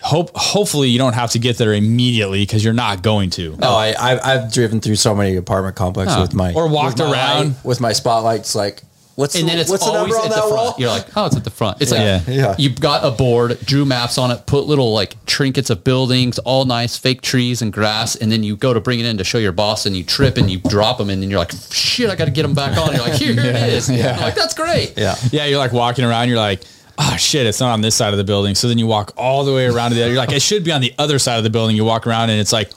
hope 0.00 0.30
hopefully 0.34 0.88
you 0.88 0.98
don't 0.98 1.14
have 1.14 1.30
to 1.32 1.38
get 1.38 1.58
there 1.58 1.74
immediately 1.74 2.42
because 2.42 2.62
you're 2.64 2.72
not 2.72 3.02
going 3.02 3.28
to. 3.30 3.56
no, 3.56 3.70
I, 3.72 3.92
I 3.98 4.34
I've 4.34 4.52
driven 4.52 4.80
through 4.80 4.96
so 4.96 5.14
many 5.14 5.36
apartment 5.36 5.76
complexes 5.76 6.14
Huh. 6.14 6.22
with 6.22 6.34
my 6.34 6.52
Or 6.54 6.68
walked 6.68 6.98
with 7.00 7.10
around. 7.12 7.48
light- 7.48 7.64
with 7.64 7.80
my 7.80 7.92
spotlights. 7.92 8.54
Like, 8.54 8.82
what's 9.20 9.34
And 9.36 9.44
the, 9.44 9.50
then 9.52 9.58
it's 9.60 9.70
what's 9.70 9.86
always 9.86 10.12
number 10.12 10.16
on 10.16 10.24
at 10.26 10.34
the 10.34 10.40
front. 10.40 10.52
wall? 10.54 10.74
You're 10.78 10.88
like, 10.88 11.06
oh, 11.16 11.26
it's 11.26 11.36
at 11.36 11.44
the 11.44 11.50
front. 11.50 11.80
It's 11.80 11.92
Yeah. 11.92 12.22
like 12.26 12.26
Yeah. 12.36 12.54
you've 12.58 12.80
got 12.80 13.04
a 13.04 13.10
board, 13.10 13.58
drew 13.64 13.84
maps 13.84 14.18
on 14.18 14.30
it, 14.30 14.46
put 14.46 14.66
little 14.66 14.92
like 14.92 15.14
trinkets 15.26 15.70
of 15.70 15.84
buildings, 15.84 16.38
all 16.40 16.64
nice, 16.64 16.96
fake 16.96 17.20
trees 17.22 17.62
and 17.62 17.72
grass, 17.72 18.16
and 18.16 18.32
then 18.32 18.42
you 18.42 18.56
go 18.56 18.72
to 18.74 18.80
bring 18.80 18.98
it 19.00 19.06
in 19.06 19.18
to 19.18 19.24
show 19.24 19.38
your 19.38 19.52
boss, 19.52 19.86
and 19.86 19.96
you 19.96 20.02
trip 20.02 20.36
and 20.38 20.50
you 20.50 20.58
drop 20.68 20.98
them, 20.98 21.10
and 21.10 21.22
then 21.22 21.30
you're 21.30 21.38
like, 21.38 21.52
shit, 21.70 22.10
I 22.10 22.16
got 22.16 22.24
to 22.24 22.30
get 22.30 22.42
them 22.42 22.54
back 22.54 22.76
on. 22.78 22.92
You're 22.94 23.02
like, 23.02 23.12
here, 23.14 23.32
here 23.34 23.52
it 23.52 23.72
is. 23.72 23.88
Yeah. 23.88 24.14
You're 24.16 24.24
like 24.24 24.34
that's 24.34 24.54
great. 24.54 24.94
yeah, 24.96 25.14
Yeah, 25.30 25.44
you're 25.46 25.58
like 25.58 25.72
walking 25.72 26.04
around. 26.04 26.28
You're 26.28 26.38
like, 26.38 26.62
oh 26.98 27.16
shit, 27.16 27.46
it's 27.46 27.60
not 27.60 27.72
on 27.72 27.80
this 27.80 27.94
side 27.94 28.12
of 28.12 28.18
the 28.18 28.24
building. 28.24 28.54
So 28.54 28.68
then 28.68 28.78
you 28.78 28.86
walk 28.86 29.12
all 29.16 29.44
the 29.44 29.52
way 29.54 29.66
around 29.66 29.90
to 29.90 29.94
the 29.96 30.02
other. 30.02 30.10
You're 30.12 30.20
like, 30.20 30.32
it 30.32 30.42
should 30.42 30.64
be 30.64 30.72
on 30.72 30.80
the 30.80 30.92
other 30.98 31.18
side 31.18 31.38
of 31.38 31.44
the 31.44 31.50
building. 31.50 31.74
You 31.76 31.84
walk 31.84 32.06
around 32.06 32.28
and 32.30 32.38
it's 32.40 32.52
like, 32.52 32.70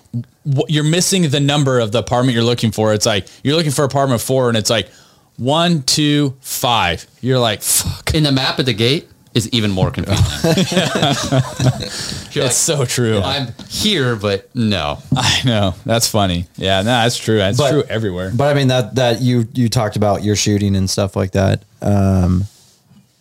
you're 0.67 0.83
missing 0.83 1.29
the 1.29 1.39
number 1.39 1.79
of 1.79 1.91
the 1.93 1.99
apartment 1.99 2.35
you're 2.35 2.43
looking 2.43 2.71
for. 2.71 2.93
It's 2.93 3.05
like 3.05 3.27
you're 3.43 3.55
looking 3.55 3.71
for 3.71 3.83
apartment 3.85 4.19
four, 4.21 4.49
and 4.49 4.57
it's 4.57 4.69
like 4.69 4.89
one, 5.37 5.81
two, 5.83 6.35
five. 6.41 7.05
You're 7.21 7.39
like, 7.39 7.61
fuck. 7.61 8.13
And 8.13 8.25
the 8.25 8.31
map 8.31 8.59
at 8.59 8.65
the 8.65 8.73
gate 8.73 9.09
is 9.33 9.49
even 9.49 9.71
more 9.71 9.89
confusing. 9.89 10.23
You're 12.31 12.45
It's 12.45 12.55
so 12.57 12.85
true. 12.85 13.19
I'm 13.19 13.47
here, 13.69 14.15
but 14.15 14.53
no. 14.55 14.99
I 15.15 15.41
know. 15.45 15.75
That's 15.85 16.07
funny. 16.07 16.45
Yeah, 16.55 16.79
no, 16.79 16.85
that's 16.85 17.17
true. 17.17 17.37
That's 17.37 17.57
But- 17.57 17.71
true 17.71 17.83
everywhere. 17.89 18.31
But 18.35 18.45
I 18.49 18.53
mean 18.53 18.67
that 18.67 18.95
that 18.95 19.21
you 19.21 19.47
you 19.53 19.69
talked 19.69 19.95
about 19.95 20.23
your 20.23 20.35
shooting 20.35 20.75
and 20.75 20.89
stuff 20.89 21.15
like 21.15 21.31
that. 21.31 21.63
Um, 21.81 22.45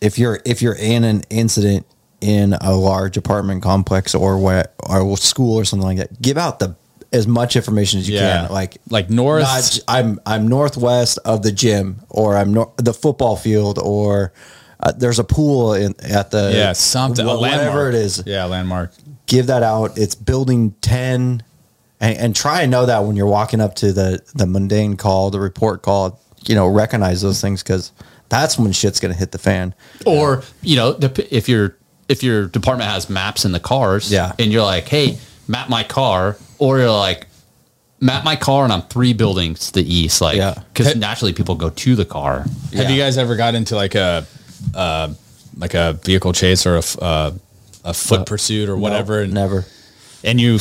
if 0.01 0.17
you're 0.19 0.39
if 0.45 0.61
you're 0.61 0.75
in 0.75 1.03
an 1.03 1.23
incident 1.29 1.85
in 2.21 2.53
a 2.53 2.73
large 2.75 3.17
apartment 3.17 3.61
complex 3.63 4.13
or 4.15 4.37
what 4.37 4.73
or 4.87 5.17
school 5.17 5.57
or 5.57 5.65
something 5.65 5.87
like 5.87 5.97
that, 5.97 6.21
give 6.21 6.37
out 6.37 6.59
the 6.59 6.75
as 7.13 7.27
much 7.27 7.55
information 7.55 7.99
as 7.99 8.09
you 8.09 8.15
Yeah. 8.15 8.47
can. 8.47 8.51
Like 8.51 8.77
Like 8.89 9.09
north- 9.09 9.43
not 9.43 9.79
I'm 9.87 10.19
I'm 10.25 10.47
northwest 10.47 11.19
of 11.23 11.43
the 11.43 11.51
gym 11.51 12.01
or 12.09 12.35
I'm 12.35 12.53
nor- 12.53 12.71
the 12.77 12.93
football 12.93 13.35
field 13.37 13.79
or 13.79 14.33
uh, 14.81 14.91
there's 14.97 15.19
a 15.19 15.23
pool 15.23 15.73
in 15.75 15.95
at 16.03 16.31
the 16.31 16.51
yeah, 16.53 16.73
something. 16.73 17.25
landmark. 17.25 17.41
whatever 17.51 17.89
it 17.89 17.95
is 17.95 18.21
Yeah, 18.25 18.45
landmark. 18.45 18.91
give 19.27 19.47
that 19.47 19.63
out. 19.63 19.97
It's 19.97 20.15
building 20.15 20.73
10 20.81 21.43
and, 22.01 22.17
and 22.17 22.35
try 22.35 22.63
and 22.63 22.71
know 22.71 22.85
that 22.85 23.05
when 23.05 23.15
you're 23.15 23.27
walking 23.27 23.61
up 23.61 23.75
to 23.75 23.93
the, 23.93 24.19
the 24.35 24.45
mundane 24.45 24.97
call, 24.97 25.29
the 25.29 25.39
report 25.39 25.83
call, 25.83 26.19
you 26.45 26.55
know, 26.55 26.67
recognize 26.67 27.21
those 27.21 27.39
things 27.39 27.63
because 27.63 27.91
that's 28.27 28.57
when 28.59 28.73
shit's 28.73 28.99
going 28.99 29.13
to 29.13 29.17
hit 29.17 29.31
the 29.31 29.37
fan. 29.37 29.73
Or 30.05 30.43
you 30.61 30.75
know, 30.75 30.97
if 31.31 31.47
your 31.47 31.77
if 32.09 32.21
your 32.23 32.47
department 32.47 32.89
has 32.89 33.09
maps 33.09 33.45
in 33.45 33.53
the 33.53 33.61
cars, 33.61 34.11
Yeah. 34.11 34.33
and 34.37 34.51
you're 34.51 34.63
like, 34.65 34.89
hey, 34.89 35.17
map 35.47 35.69
my 35.69 35.83
car, 35.83 36.37
or 36.59 36.79
you're 36.79 36.91
like, 36.91 37.27
map 37.99 38.23
my 38.23 38.35
car, 38.35 38.63
and 38.63 38.73
I'm 38.73 38.81
three 38.83 39.13
buildings 39.13 39.67
to 39.67 39.73
the 39.81 39.93
east, 39.93 40.21
like, 40.21 40.37
Yeah. 40.37 40.55
because 40.73 40.95
naturally 40.95 41.33
people 41.33 41.55
go 41.55 41.69
to 41.69 41.95
the 41.95 42.05
car. 42.05 42.39
Have 42.41 42.49
Yeah. 42.73 42.89
you 42.89 42.97
guys 43.01 43.17
ever 43.17 43.35
got 43.35 43.55
into 43.55 43.75
like 43.75 43.95
a, 43.95 44.25
uh, 44.75 45.09
like 45.57 45.73
a 45.73 45.93
vehicle 46.03 46.33
chase 46.33 46.65
or 46.65 46.75
a, 46.75 46.79
f- 46.79 46.97
uh, 47.01 47.31
a 47.85 47.93
foot 47.93 48.25
pursuit 48.25 48.67
or 48.69 48.75
whatever? 48.77 49.17
No, 49.17 49.23
and, 49.23 49.33
never. 49.33 49.65
And 50.23 50.39
you 50.39 50.57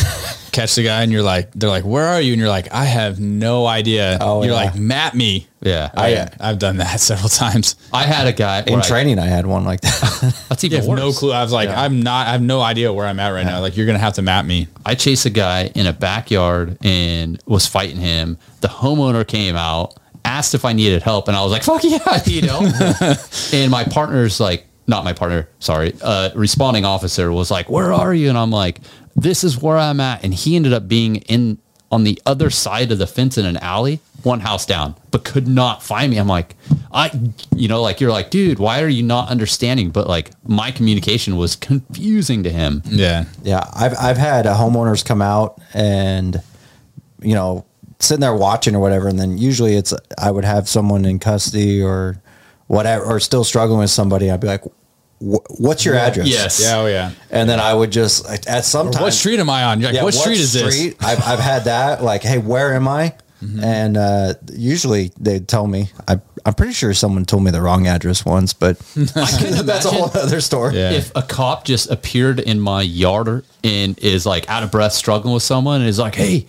catch 0.52 0.74
the 0.74 0.82
guy 0.84 1.02
and 1.02 1.10
you're 1.12 1.22
like, 1.22 1.50
they're 1.52 1.70
like, 1.70 1.84
where 1.84 2.04
are 2.04 2.20
you? 2.20 2.32
And 2.32 2.40
you're 2.40 2.48
like, 2.50 2.72
I 2.72 2.84
have 2.84 3.18
no 3.20 3.66
idea. 3.66 4.18
Oh, 4.20 4.42
you're 4.42 4.52
yeah. 4.52 4.64
like, 4.64 4.76
map 4.76 5.14
me. 5.14 5.46
Yeah, 5.62 5.90
I, 5.94 6.08
yeah. 6.08 6.28
I've 6.40 6.58
done 6.58 6.78
that 6.78 7.00
several 7.00 7.28
times. 7.28 7.76
I 7.92 8.02
had 8.02 8.26
a 8.26 8.32
guy 8.32 8.62
In 8.66 8.74
where 8.74 8.82
I- 8.82 8.86
training, 8.86 9.18
I 9.18 9.26
had 9.26 9.46
one 9.46 9.64
like 9.64 9.80
that. 9.82 10.34
that's 10.48 10.64
I 10.64 10.66
even 10.66 10.80
have 10.80 10.88
worse. 10.88 10.98
no 10.98 11.12
clue. 11.12 11.32
I 11.32 11.42
was 11.42 11.52
like, 11.52 11.68
Yeah. 11.68 11.80
I'm 11.80 12.02
not, 12.02 12.26
I 12.26 12.32
have 12.32 12.42
no 12.42 12.60
idea 12.60 12.92
where 12.92 13.06
I'm 13.06 13.20
at 13.20 13.30
right 13.30 13.46
now. 13.46 13.60
Like, 13.60 13.76
you're 13.76 13.86
going 13.86 13.96
to 13.98 14.04
have 14.04 14.14
to 14.14 14.22
map 14.22 14.44
me. 14.44 14.68
I 14.84 14.94
chased 14.94 15.24
a 15.24 15.30
guy 15.30 15.70
in 15.74 15.86
a 15.86 15.92
backyard 15.92 16.76
and 16.82 17.40
was 17.46 17.66
fighting 17.66 17.98
him. 17.98 18.36
The 18.60 18.68
homeowner 18.68 19.26
came 19.26 19.56
out, 19.56 19.96
asked 20.24 20.54
if 20.54 20.64
I 20.64 20.72
needed 20.72 21.02
help, 21.02 21.28
and 21.28 21.36
I 21.36 21.42
was 21.42 21.50
like, 21.52 21.62
"Fuck 21.62 21.82
yeah, 21.84 22.22
you 22.26 22.42
know? 22.42 22.60
and 23.52 23.70
my 23.70 23.84
partner's 23.84 24.38
like, 24.40 24.66
not 24.86 25.04
my 25.04 25.12
partner, 25.12 25.48
sorry, 25.60 25.94
uh, 26.02 26.30
responding 26.34 26.84
officer 26.84 27.32
was 27.32 27.50
like, 27.50 27.70
"Where 27.70 27.92
are 27.92 28.12
you?" 28.12 28.28
And 28.28 28.36
I'm 28.38 28.50
like, 28.50 28.80
"This 29.16 29.44
is 29.44 29.60
where 29.60 29.78
I'm 29.78 30.00
at." 30.00 30.24
And 30.24 30.32
he 30.34 30.56
ended 30.56 30.72
up 30.72 30.88
being 30.88 31.16
in 31.16 31.58
on 31.90 32.04
the 32.04 32.20
other 32.24 32.48
side 32.48 32.90
of 32.90 32.96
the 32.98 33.06
fence 33.06 33.36
in 33.36 33.44
an 33.44 33.58
alley, 33.58 34.00
one 34.22 34.40
house 34.40 34.64
down, 34.64 34.94
but 35.10 35.24
could 35.24 35.46
not 35.46 35.82
find 35.82 36.10
me. 36.10 36.16
I'm 36.16 36.26
like, 36.26 36.56
I, 36.90 37.10
you 37.54 37.68
know, 37.68 37.82
like 37.82 38.00
you're 38.00 38.10
like, 38.10 38.30
dude, 38.30 38.58
why 38.58 38.80
are 38.80 38.88
you 38.88 39.02
not 39.02 39.28
understanding? 39.28 39.90
But 39.90 40.06
like 40.06 40.30
my 40.48 40.70
communication 40.70 41.36
was 41.36 41.54
confusing 41.54 42.44
to 42.44 42.50
him. 42.50 42.82
Yeah. 42.86 43.26
yeah. 43.42 43.68
I've, 43.74 43.94
I've 44.00 44.16
had 44.16 44.46
uh, 44.46 44.56
homeowners 44.56 45.04
come 45.04 45.20
out 45.20 45.60
and, 45.74 46.40
you 47.20 47.34
know, 47.34 47.66
sitting 47.98 48.22
there 48.22 48.34
watching 48.34 48.74
or 48.74 48.80
whatever. 48.80 49.08
And 49.08 49.18
then 49.18 49.36
usually 49.36 49.74
it's, 49.76 49.92
I 50.16 50.30
would 50.30 50.46
have 50.46 50.70
someone 50.70 51.04
in 51.04 51.18
custody 51.18 51.82
or 51.82 52.22
whatever, 52.68 53.04
or 53.04 53.20
still 53.20 53.44
struggling 53.44 53.80
with 53.80 53.90
somebody. 53.90 54.30
I'd 54.30 54.40
be 54.40 54.46
like, 54.46 54.64
"Wh- 54.64 54.68
what's 55.22 55.84
your 55.84 55.94
address? 55.94 56.26
Yes. 56.26 56.60
Yeah. 56.62 56.78
Oh, 56.78 56.86
yeah. 56.86 57.12
And 57.30 57.48
then 57.48 57.60
I 57.60 57.72
would 57.72 57.92
just 57.92 58.26
at 58.48 58.64
some 58.64 58.90
time. 58.90 59.02
What 59.02 59.12
street 59.12 59.38
am 59.40 59.48
I 59.48 59.64
on? 59.64 59.80
Like, 59.80 59.94
Yeah, 59.94 60.02
what 60.02 60.14
street 60.14 60.38
is 60.38 60.52
this? 60.52 60.94
I've, 61.00 61.22
I've 61.22 61.38
had 61.38 61.64
that. 61.64 62.02
Like, 62.02 62.22
hey, 62.22 62.38
where 62.38 62.74
am 62.74 62.88
I? 62.88 63.14
Mm-hmm. 63.42 63.64
And 63.64 63.96
uh, 63.96 64.34
usually 64.52 65.10
they'd 65.18 65.46
tell 65.48 65.66
me. 65.66 65.90
I, 66.06 66.20
I'm 66.44 66.54
pretty 66.54 66.72
sure 66.72 66.92
someone 66.94 67.24
told 67.24 67.44
me 67.44 67.50
the 67.50 67.60
wrong 67.62 67.86
address 67.86 68.24
once, 68.24 68.52
but 68.52 68.78
that's 68.94 69.84
a 69.84 69.90
whole 69.90 70.10
other 70.14 70.40
story. 70.40 70.76
Yeah. 70.76 70.92
if 70.92 71.12
a 71.14 71.22
cop 71.22 71.64
just 71.64 71.90
appeared 71.90 72.40
in 72.40 72.60
my 72.60 72.82
yard 72.82 73.44
and 73.64 73.98
is 73.98 74.26
like 74.26 74.48
out 74.48 74.62
of 74.62 74.70
breath 74.70 74.92
struggling 74.92 75.34
with 75.34 75.42
someone 75.42 75.80
and 75.80 75.88
is 75.88 75.98
like 75.98 76.14
hey 76.14 76.46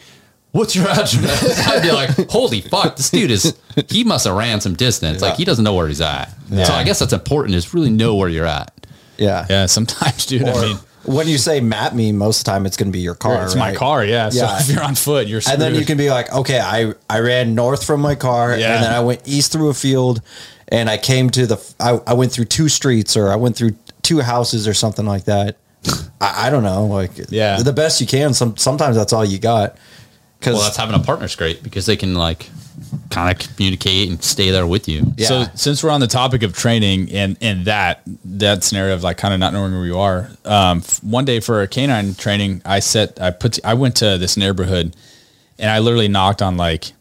what's 0.53 0.75
your 0.75 0.87
address 0.87 1.67
i'd 1.67 1.81
be 1.83 1.91
like 1.91 2.09
holy 2.29 2.61
fuck 2.61 2.95
this 2.95 3.09
dude 3.09 3.29
is 3.31 3.55
he 3.89 4.03
must 4.05 4.25
have 4.25 4.35
ran 4.35 4.61
some 4.61 4.73
distance 4.75 5.21
like 5.21 5.35
he 5.35 5.43
doesn't 5.45 5.63
know 5.65 5.73
where 5.75 5.87
he's 5.87 5.99
at 6.01 6.29
Yeah. 6.49 6.63
so 6.63 6.73
i 6.73 6.83
guess 6.83 6.99
that's 6.99 7.11
important 7.13 7.55
is 7.55 7.73
really 7.73 7.89
know 7.89 8.15
where 8.15 8.29
you're 8.29 8.45
at 8.47 8.71
Yeah. 9.17 9.45
Yeah. 9.49 9.65
Sometimes, 9.67 10.25
dude. 10.25 10.41
Or 10.43 10.53
I 10.55 10.61
mean, 10.65 10.77
when 11.05 11.27
you 11.27 11.37
say 11.37 11.59
map 11.61 11.93
me, 11.93 12.11
most 12.11 12.39
of 12.39 12.45
the 12.45 12.51
time 12.51 12.65
it's 12.65 12.77
going 12.77 12.87
to 12.91 12.91
be 12.91 12.99
your 13.03 13.13
car. 13.13 13.43
it's 13.43 13.55
my 13.55 13.75
car. 13.75 14.03
Yeah. 14.03 14.29
So 14.29 14.39
Yeah. 14.45 14.59
if 14.59 14.69
you're 14.69 14.81
on 14.83 14.95
foot, 14.95 15.27
you're 15.27 15.39
screwed. 15.41 15.53
And 15.53 15.61
then 15.61 15.75
you 15.79 15.85
can 15.85 15.97
be 15.97 16.09
like, 16.09 16.33
okay, 16.33 16.59
I, 16.59 16.93
I 17.09 17.19
ran 17.19 17.53
north 17.53 17.85
from 17.85 18.01
my 18.01 18.15
car 18.15 18.57
Yeah. 18.57 18.73
and 18.75 18.83
then 18.83 18.91
I 18.91 19.01
went 19.01 19.21
east 19.27 19.51
through 19.51 19.69
a 19.69 19.73
field 19.75 20.21
and 20.69 20.89
I 20.89 20.97
came 20.97 21.29
to 21.31 21.45
the, 21.45 21.57
I, 21.79 21.99
I 22.07 22.13
went 22.15 22.31
through 22.31 22.45
two 22.45 22.69
streets 22.69 23.15
or 23.15 23.29
I 23.31 23.35
went 23.35 23.55
through 23.55 23.75
two 24.01 24.21
houses 24.21 24.67
or 24.67 24.73
something 24.73 25.05
like 25.05 25.25
that. 25.25 25.57
I, 26.19 26.47
I 26.47 26.49
don't 26.49 26.63
know. 26.63 26.85
Like, 26.87 27.11
Yeah. 27.29 27.61
the 27.61 27.73
best 27.73 28.01
you 28.01 28.07
can. 28.07 28.33
Some, 28.33 28.57
sometimes 28.57 28.95
that's 28.95 29.13
all 29.13 29.23
you 29.25 29.37
got. 29.39 29.77
Because 30.43 30.55
Well, 30.55 30.63
that's 30.63 30.75
having 30.75 30.93
a 30.95 30.99
partner's 30.99 31.37
great 31.37 31.63
because 31.63 31.85
they 31.85 31.95
can 31.95 32.15
like 32.15 32.49
kind 33.09 33.31
of 33.31 33.55
communicate 33.55 34.09
and 34.09 34.21
stay 34.21 34.51
there 34.51 34.67
with 34.67 34.89
you. 34.89 35.13
Yeah. 35.15 35.27
So 35.27 35.45
since 35.55 35.81
we're 35.81 35.89
on 35.89 36.01
the 36.01 36.07
topic 36.07 36.43
of 36.43 36.53
training 36.53 37.11
and 37.13 37.37
and 37.39 37.63
that 37.65 38.01
that 38.25 38.63
scenario 38.65 38.93
of 38.93 39.03
like 39.03 39.17
kind 39.17 39.33
of 39.33 39.39
not 39.39 39.53
knowing 39.53 39.73
where 39.73 39.85
you 39.85 39.97
are, 39.97 40.29
um, 40.43 40.79
f- 40.79 41.01
one 41.01 41.23
day 41.23 41.39
for 41.39 41.61
a 41.61 41.67
canine 41.67 42.13
training, 42.13 42.61
I 42.65 42.79
set 42.81 43.21
I 43.21 43.31
put 43.31 43.63
I 43.63 43.73
went 43.75 43.95
to 43.97 44.17
this 44.17 44.35
neighborhood, 44.35 44.95
and 45.57 45.71
I 45.71 45.79
literally 45.79 46.09
knocked 46.09 46.41
on 46.41 46.57
like 46.57 46.91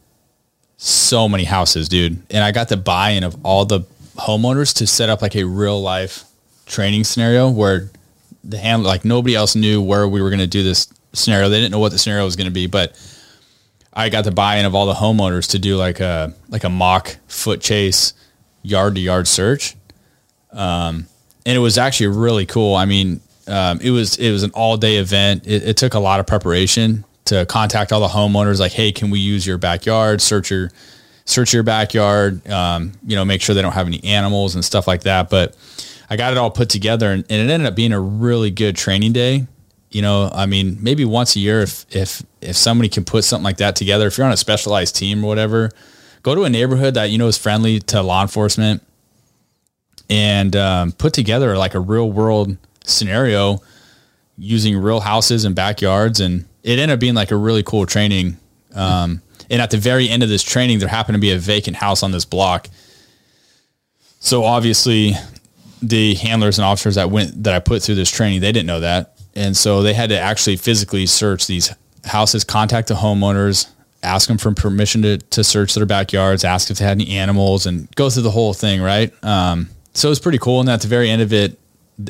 so 0.76 1.28
many 1.28 1.44
houses, 1.44 1.88
dude, 1.88 2.22
and 2.30 2.44
I 2.44 2.52
got 2.52 2.68
the 2.68 2.76
buy-in 2.76 3.24
of 3.24 3.36
all 3.44 3.64
the 3.64 3.80
homeowners 4.16 4.72
to 4.76 4.86
set 4.86 5.08
up 5.08 5.20
like 5.20 5.34
a 5.34 5.44
real 5.44 5.82
life 5.82 6.24
training 6.66 7.02
scenario 7.02 7.50
where 7.50 7.90
the 8.44 8.58
hand 8.58 8.84
like 8.84 9.04
nobody 9.04 9.34
else 9.34 9.56
knew 9.56 9.82
where 9.82 10.06
we 10.06 10.22
were 10.22 10.30
going 10.30 10.40
to 10.40 10.46
do 10.46 10.62
this 10.62 10.92
scenario. 11.12 11.48
They 11.48 11.58
didn't 11.58 11.72
know 11.72 11.78
what 11.80 11.92
the 11.92 11.98
scenario 11.98 12.24
was 12.24 12.36
going 12.36 12.46
to 12.46 12.52
be, 12.52 12.66
but 12.66 12.96
I 13.92 14.08
got 14.08 14.24
the 14.24 14.30
buy-in 14.30 14.64
of 14.64 14.74
all 14.74 14.86
the 14.86 14.94
homeowners 14.94 15.50
to 15.50 15.58
do 15.58 15.76
like 15.76 16.00
a 16.00 16.32
like 16.48 16.64
a 16.64 16.70
mock 16.70 17.16
foot 17.26 17.60
chase, 17.60 18.14
yard 18.62 18.94
to 18.94 19.00
yard 19.00 19.28
search, 19.28 19.76
um, 20.52 21.06
and 21.44 21.56
it 21.56 21.60
was 21.60 21.76
actually 21.76 22.08
really 22.08 22.46
cool. 22.46 22.74
I 22.74 22.86
mean, 22.86 23.20
um, 23.46 23.80
it 23.80 23.90
was 23.90 24.16
it 24.16 24.32
was 24.32 24.42
an 24.42 24.50
all 24.52 24.76
day 24.76 24.96
event. 24.96 25.46
It, 25.46 25.62
it 25.64 25.76
took 25.76 25.94
a 25.94 25.98
lot 25.98 26.20
of 26.20 26.26
preparation 26.26 27.04
to 27.26 27.44
contact 27.46 27.92
all 27.92 28.00
the 28.00 28.08
homeowners. 28.08 28.60
Like, 28.60 28.72
hey, 28.72 28.92
can 28.92 29.10
we 29.10 29.18
use 29.18 29.46
your 29.46 29.58
backyard? 29.58 30.22
Search 30.22 30.50
your 30.50 30.70
search 31.26 31.52
your 31.52 31.62
backyard. 31.62 32.46
Um, 32.48 32.92
you 33.06 33.14
know, 33.14 33.24
make 33.26 33.42
sure 33.42 33.54
they 33.54 33.62
don't 33.62 33.72
have 33.72 33.86
any 33.86 34.02
animals 34.04 34.54
and 34.54 34.64
stuff 34.64 34.86
like 34.86 35.02
that. 35.02 35.28
But 35.28 35.54
I 36.08 36.16
got 36.16 36.32
it 36.32 36.38
all 36.38 36.50
put 36.50 36.70
together, 36.70 37.10
and, 37.10 37.24
and 37.28 37.50
it 37.50 37.52
ended 37.52 37.66
up 37.66 37.76
being 37.76 37.92
a 37.92 38.00
really 38.00 38.50
good 38.50 38.74
training 38.74 39.12
day 39.12 39.46
you 39.94 40.02
know 40.02 40.30
i 40.34 40.46
mean 40.46 40.78
maybe 40.80 41.04
once 41.04 41.36
a 41.36 41.40
year 41.40 41.60
if 41.60 41.86
if 41.94 42.22
if 42.40 42.56
somebody 42.56 42.88
can 42.88 43.04
put 43.04 43.24
something 43.24 43.44
like 43.44 43.58
that 43.58 43.76
together 43.76 44.06
if 44.06 44.16
you're 44.16 44.26
on 44.26 44.32
a 44.32 44.36
specialized 44.36 44.96
team 44.96 45.24
or 45.24 45.28
whatever 45.28 45.70
go 46.22 46.34
to 46.34 46.44
a 46.44 46.50
neighborhood 46.50 46.94
that 46.94 47.10
you 47.10 47.18
know 47.18 47.26
is 47.26 47.38
friendly 47.38 47.78
to 47.78 48.02
law 48.02 48.22
enforcement 48.22 48.82
and 50.10 50.56
um, 50.56 50.92
put 50.92 51.12
together 51.12 51.56
like 51.56 51.74
a 51.74 51.80
real 51.80 52.10
world 52.10 52.56
scenario 52.84 53.60
using 54.36 54.76
real 54.76 55.00
houses 55.00 55.44
and 55.44 55.54
backyards 55.54 56.20
and 56.20 56.46
it 56.62 56.78
ended 56.78 56.90
up 56.90 57.00
being 57.00 57.14
like 57.14 57.30
a 57.30 57.36
really 57.36 57.62
cool 57.62 57.86
training 57.86 58.36
um, 58.74 59.20
and 59.50 59.60
at 59.60 59.70
the 59.70 59.76
very 59.76 60.08
end 60.08 60.22
of 60.22 60.28
this 60.28 60.42
training 60.42 60.78
there 60.78 60.88
happened 60.88 61.14
to 61.14 61.20
be 61.20 61.32
a 61.32 61.38
vacant 61.38 61.76
house 61.76 62.02
on 62.02 62.12
this 62.12 62.24
block 62.24 62.68
so 64.20 64.44
obviously 64.44 65.14
the 65.82 66.14
handlers 66.14 66.58
and 66.58 66.64
officers 66.64 66.94
that 66.94 67.10
went 67.10 67.42
that 67.42 67.54
I 67.54 67.58
put 67.58 67.82
through 67.82 67.96
this 67.96 68.10
training, 68.10 68.40
they 68.40 68.52
didn't 68.52 68.66
know 68.66 68.80
that. 68.80 69.11
And 69.34 69.56
so 69.56 69.82
they 69.82 69.94
had 69.94 70.10
to 70.10 70.18
actually 70.18 70.56
physically 70.56 71.06
search 71.06 71.46
these 71.46 71.74
houses, 72.04 72.44
contact 72.44 72.88
the 72.88 72.94
homeowners, 72.94 73.68
ask 74.02 74.28
them 74.28 74.38
for 74.38 74.52
permission 74.52 75.02
to, 75.02 75.18
to 75.18 75.44
search 75.44 75.74
their 75.74 75.86
backyards, 75.86 76.44
ask 76.44 76.70
if 76.70 76.78
they 76.78 76.84
had 76.84 77.00
any 77.00 77.10
animals 77.10 77.66
and 77.66 77.88
go 77.94 78.10
through 78.10 78.24
the 78.24 78.30
whole 78.30 78.52
thing. 78.52 78.82
Right. 78.82 79.12
Um, 79.24 79.70
so 79.94 80.08
it 80.08 80.10
was 80.10 80.20
pretty 80.20 80.38
cool. 80.38 80.60
And 80.60 80.68
at 80.68 80.80
the 80.80 80.88
very 80.88 81.08
end 81.08 81.22
of 81.22 81.32
it, 81.32 81.58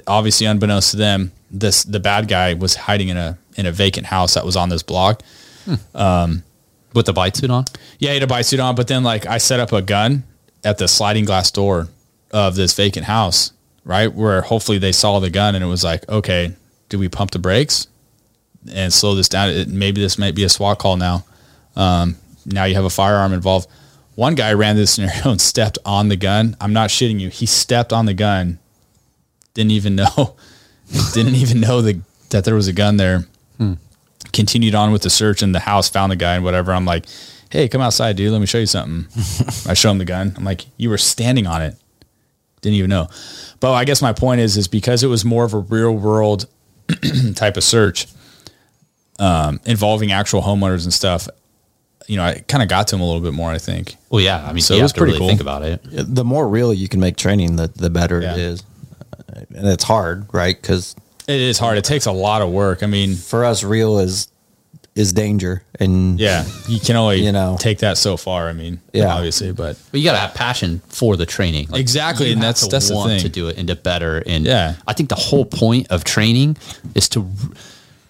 obviously 0.07 0.47
unbeknownst 0.47 0.93
to 0.93 0.97
them, 0.97 1.33
this, 1.51 1.85
the 1.85 2.01
bad 2.01 2.29
guy 2.29 2.55
was 2.55 2.75
hiding 2.75 3.09
in 3.09 3.16
a, 3.16 3.37
in 3.57 3.66
a 3.66 3.73
vacant 3.73 4.07
house 4.07 4.35
that 4.35 4.45
was 4.45 4.57
on 4.57 4.68
this 4.68 4.83
block. 4.83 5.23
With 6.95 7.07
the 7.07 7.12
bite 7.12 7.37
suit 7.37 7.51
on? 7.51 7.64
Yeah, 7.99 8.11
he 8.11 8.14
had 8.16 8.23
a 8.23 8.27
bite 8.27 8.43
suit 8.43 8.61
on, 8.61 8.75
but 8.75 8.87
then 8.89 9.03
like 9.03 9.27
I 9.27 9.39
set 9.39 9.61
up 9.61 9.73
a 9.73 9.81
gun 9.81 10.25
at 10.62 10.79
the 10.79 10.87
sliding 10.89 11.25
glass 11.25 11.51
door 11.51 11.89
of 12.33 12.55
this 12.55 12.75
vacant 12.75 13.07
house, 13.07 13.53
right? 13.85 14.12
Where 14.12 14.43
hopefully 14.43 14.79
they 14.79 14.93
saw 14.93 15.18
the 15.18 15.31
gun 15.31 15.55
and 15.55 15.64
it 15.64 15.68
was 15.68 15.85
like, 15.85 16.09
okay, 16.09 16.55
do 16.93 16.99
we 16.99 17.09
pump 17.09 17.32
the 17.32 17.38
brakes 17.40 17.88
and 18.72 18.93
slow 18.93 19.16
this 19.16 19.28
down? 19.28 19.51
It, 19.51 19.68
maybe 19.68 20.01
this 20.01 20.18
might 20.18 20.34
be 20.34 20.45
a 20.45 20.49
SWAT 20.49 20.78
call 20.78 20.97
now. 20.97 21.24
Um, 21.74 22.16
now 22.47 22.64
you 22.64 22.76
have 22.76 22.84
a 22.84 22.90
firearm 22.90 23.32
involved. 23.32 23.68
One 24.14 24.34
guy 24.34 24.53
ran 24.53 24.76
this 24.76 24.93
scenario 24.95 25.30
and 25.30 25.40
stepped 25.40 25.78
on 25.84 26.09
the 26.09 26.16
gun. 26.16 26.57
I'm 26.61 26.72
not 26.72 26.90
shitting 26.90 27.18
you. 27.18 27.30
He 27.30 27.47
stepped 27.47 27.93
on 27.93 28.07
the 28.07 28.14
gun. 28.14 28.61
Didn't 29.55 29.72
even 29.72 29.97
know. 29.97 30.36
didn't 31.12 31.34
even 31.34 31.61
know 31.61 31.82
the, 31.82 32.01
that 32.30 32.45
there 32.45 32.55
was 32.55 32.68
a 32.68 32.72
gun 32.72 32.97
there 32.97 33.26
continued 34.32 34.74
on 34.74 34.93
with 34.93 35.03
the 35.03 35.11
search 35.11 35.43
in 35.43 35.53
the 35.53 35.61
house, 35.61 35.88
found 35.88 36.11
the 36.11 36.16
guy 36.16 36.34
and 36.34 36.45
whatever. 36.45 36.72
I'm 36.72 36.84
like, 36.84 37.07
hey, 37.51 37.68
come 37.68 37.80
outside, 37.80 38.16
dude. 38.16 38.32
Let 38.32 38.40
me 38.40 38.47
show 38.47 38.59
you 38.59 38.66
something. 38.66 39.07
I 39.70 39.74
show 39.74 39.90
him 39.90 39.99
the 39.99 40.05
gun. 40.05 40.34
I'm 40.36 40.45
like, 40.45 40.66
you 40.76 40.90
were 40.90 40.99
standing 40.99 41.47
on 41.47 41.62
it. 41.62 41.76
Didn't 42.61 42.76
even 42.76 42.90
know. 42.90 43.09
But 43.61 43.72
I 43.72 43.84
guess 43.84 44.03
my 44.03 44.12
point 44.12 44.40
is, 44.40 44.57
is 44.57 44.68
because 44.68 45.03
it 45.03 45.09
was 45.09 45.24
more 45.24 45.45
of 45.45 45.53
a 45.53 45.59
real 45.59 45.93
world 45.93 46.47
type 47.34 47.57
of 47.57 47.64
search 47.64 48.07
um, 49.18 49.61
involving 49.64 50.12
actual 50.12 50.43
homeowners 50.43 50.84
and 50.84 50.93
stuff. 50.93 51.28
You 52.09 52.16
know, 52.16 52.24
I 52.24 52.40
kind 52.49 52.62
of 52.62 52.68
got 52.68 52.88
to 52.88 52.97
him 52.97 53.03
a 53.03 53.05
little 53.07 53.20
bit 53.20 53.32
more. 53.34 53.51
I 53.51 53.59
think. 53.59 53.97
Well, 54.11 54.20
yeah. 54.20 54.45
I 54.45 54.53
mean, 54.53 54.62
So 54.62 54.74
so 54.74 54.78
it 54.78 54.82
was 54.82 54.90
have 54.90 54.95
to 54.97 54.99
pretty 55.01 55.12
really 55.12 55.18
cool. 55.20 55.28
think 55.28 55.40
about 55.40 55.62
it. 55.62 55.80
the 55.84 56.24
more 56.24 56.49
real 56.49 56.72
you 56.74 56.88
can 56.88 57.01
make 57.01 57.16
training, 57.16 57.57
the 57.57 57.68
the 57.68 57.90
better 57.90 58.20
Yeah. 58.20 58.32
it 58.32 58.38
is, 58.38 58.62
and 59.55 59.66
it's 59.68 59.84
hard, 59.84 60.26
right? 60.32 60.61
Because 60.61 60.97
It 61.28 61.40
is 61.40 61.59
hard. 61.59 61.78
It 61.78 61.84
takes 61.84 62.07
a 62.07 62.12
lot 62.12 62.43
of 62.43 62.51
work. 62.51 62.82
I 62.82 62.86
mean, 62.86 63.14
for 63.14 63.45
us, 63.45 63.62
real 63.62 63.99
is 64.01 64.28
is 64.95 65.12
danger, 65.14 65.62
and 65.80 66.20
yeah, 66.20 66.45
you 66.68 66.78
can 66.78 66.97
only 66.97 67.24
You 67.24 67.32
know. 67.32 67.57
take 67.59 67.78
that 67.78 67.97
so 67.97 68.16
far. 68.18 68.49
I 68.49 68.53
mean, 68.53 68.80
Yeah. 68.93 69.14
obviously, 69.14 69.51
but 69.53 69.78
But 69.90 70.01
you 70.01 70.05
got 70.05 70.12
to 70.12 70.18
have 70.18 70.34
passion 70.34 70.82
for 70.88 71.16
the 71.16 71.24
training. 71.24 71.68
Like, 71.70 71.80
Exactly, 71.80 72.26
and 72.30 72.43
have 72.43 72.49
that's- 72.57 72.64
to 72.64 72.68
that's 72.70 72.88
the 72.88 72.95
want 72.95 73.11
thing. 73.12 73.20
to 73.20 73.28
do 73.30 73.49
it 73.49 73.57
and 73.57 73.68
to 73.68 73.74
better. 73.76 74.18
And 74.26 74.45
Yeah. 74.45 74.74
I 74.86 74.93
think 74.93 75.09
the 75.09 75.14
whole 75.14 75.47
point 75.47 75.86
of 75.88 76.05
training 76.05 76.59
is 76.95 77.09
to 77.11 77.26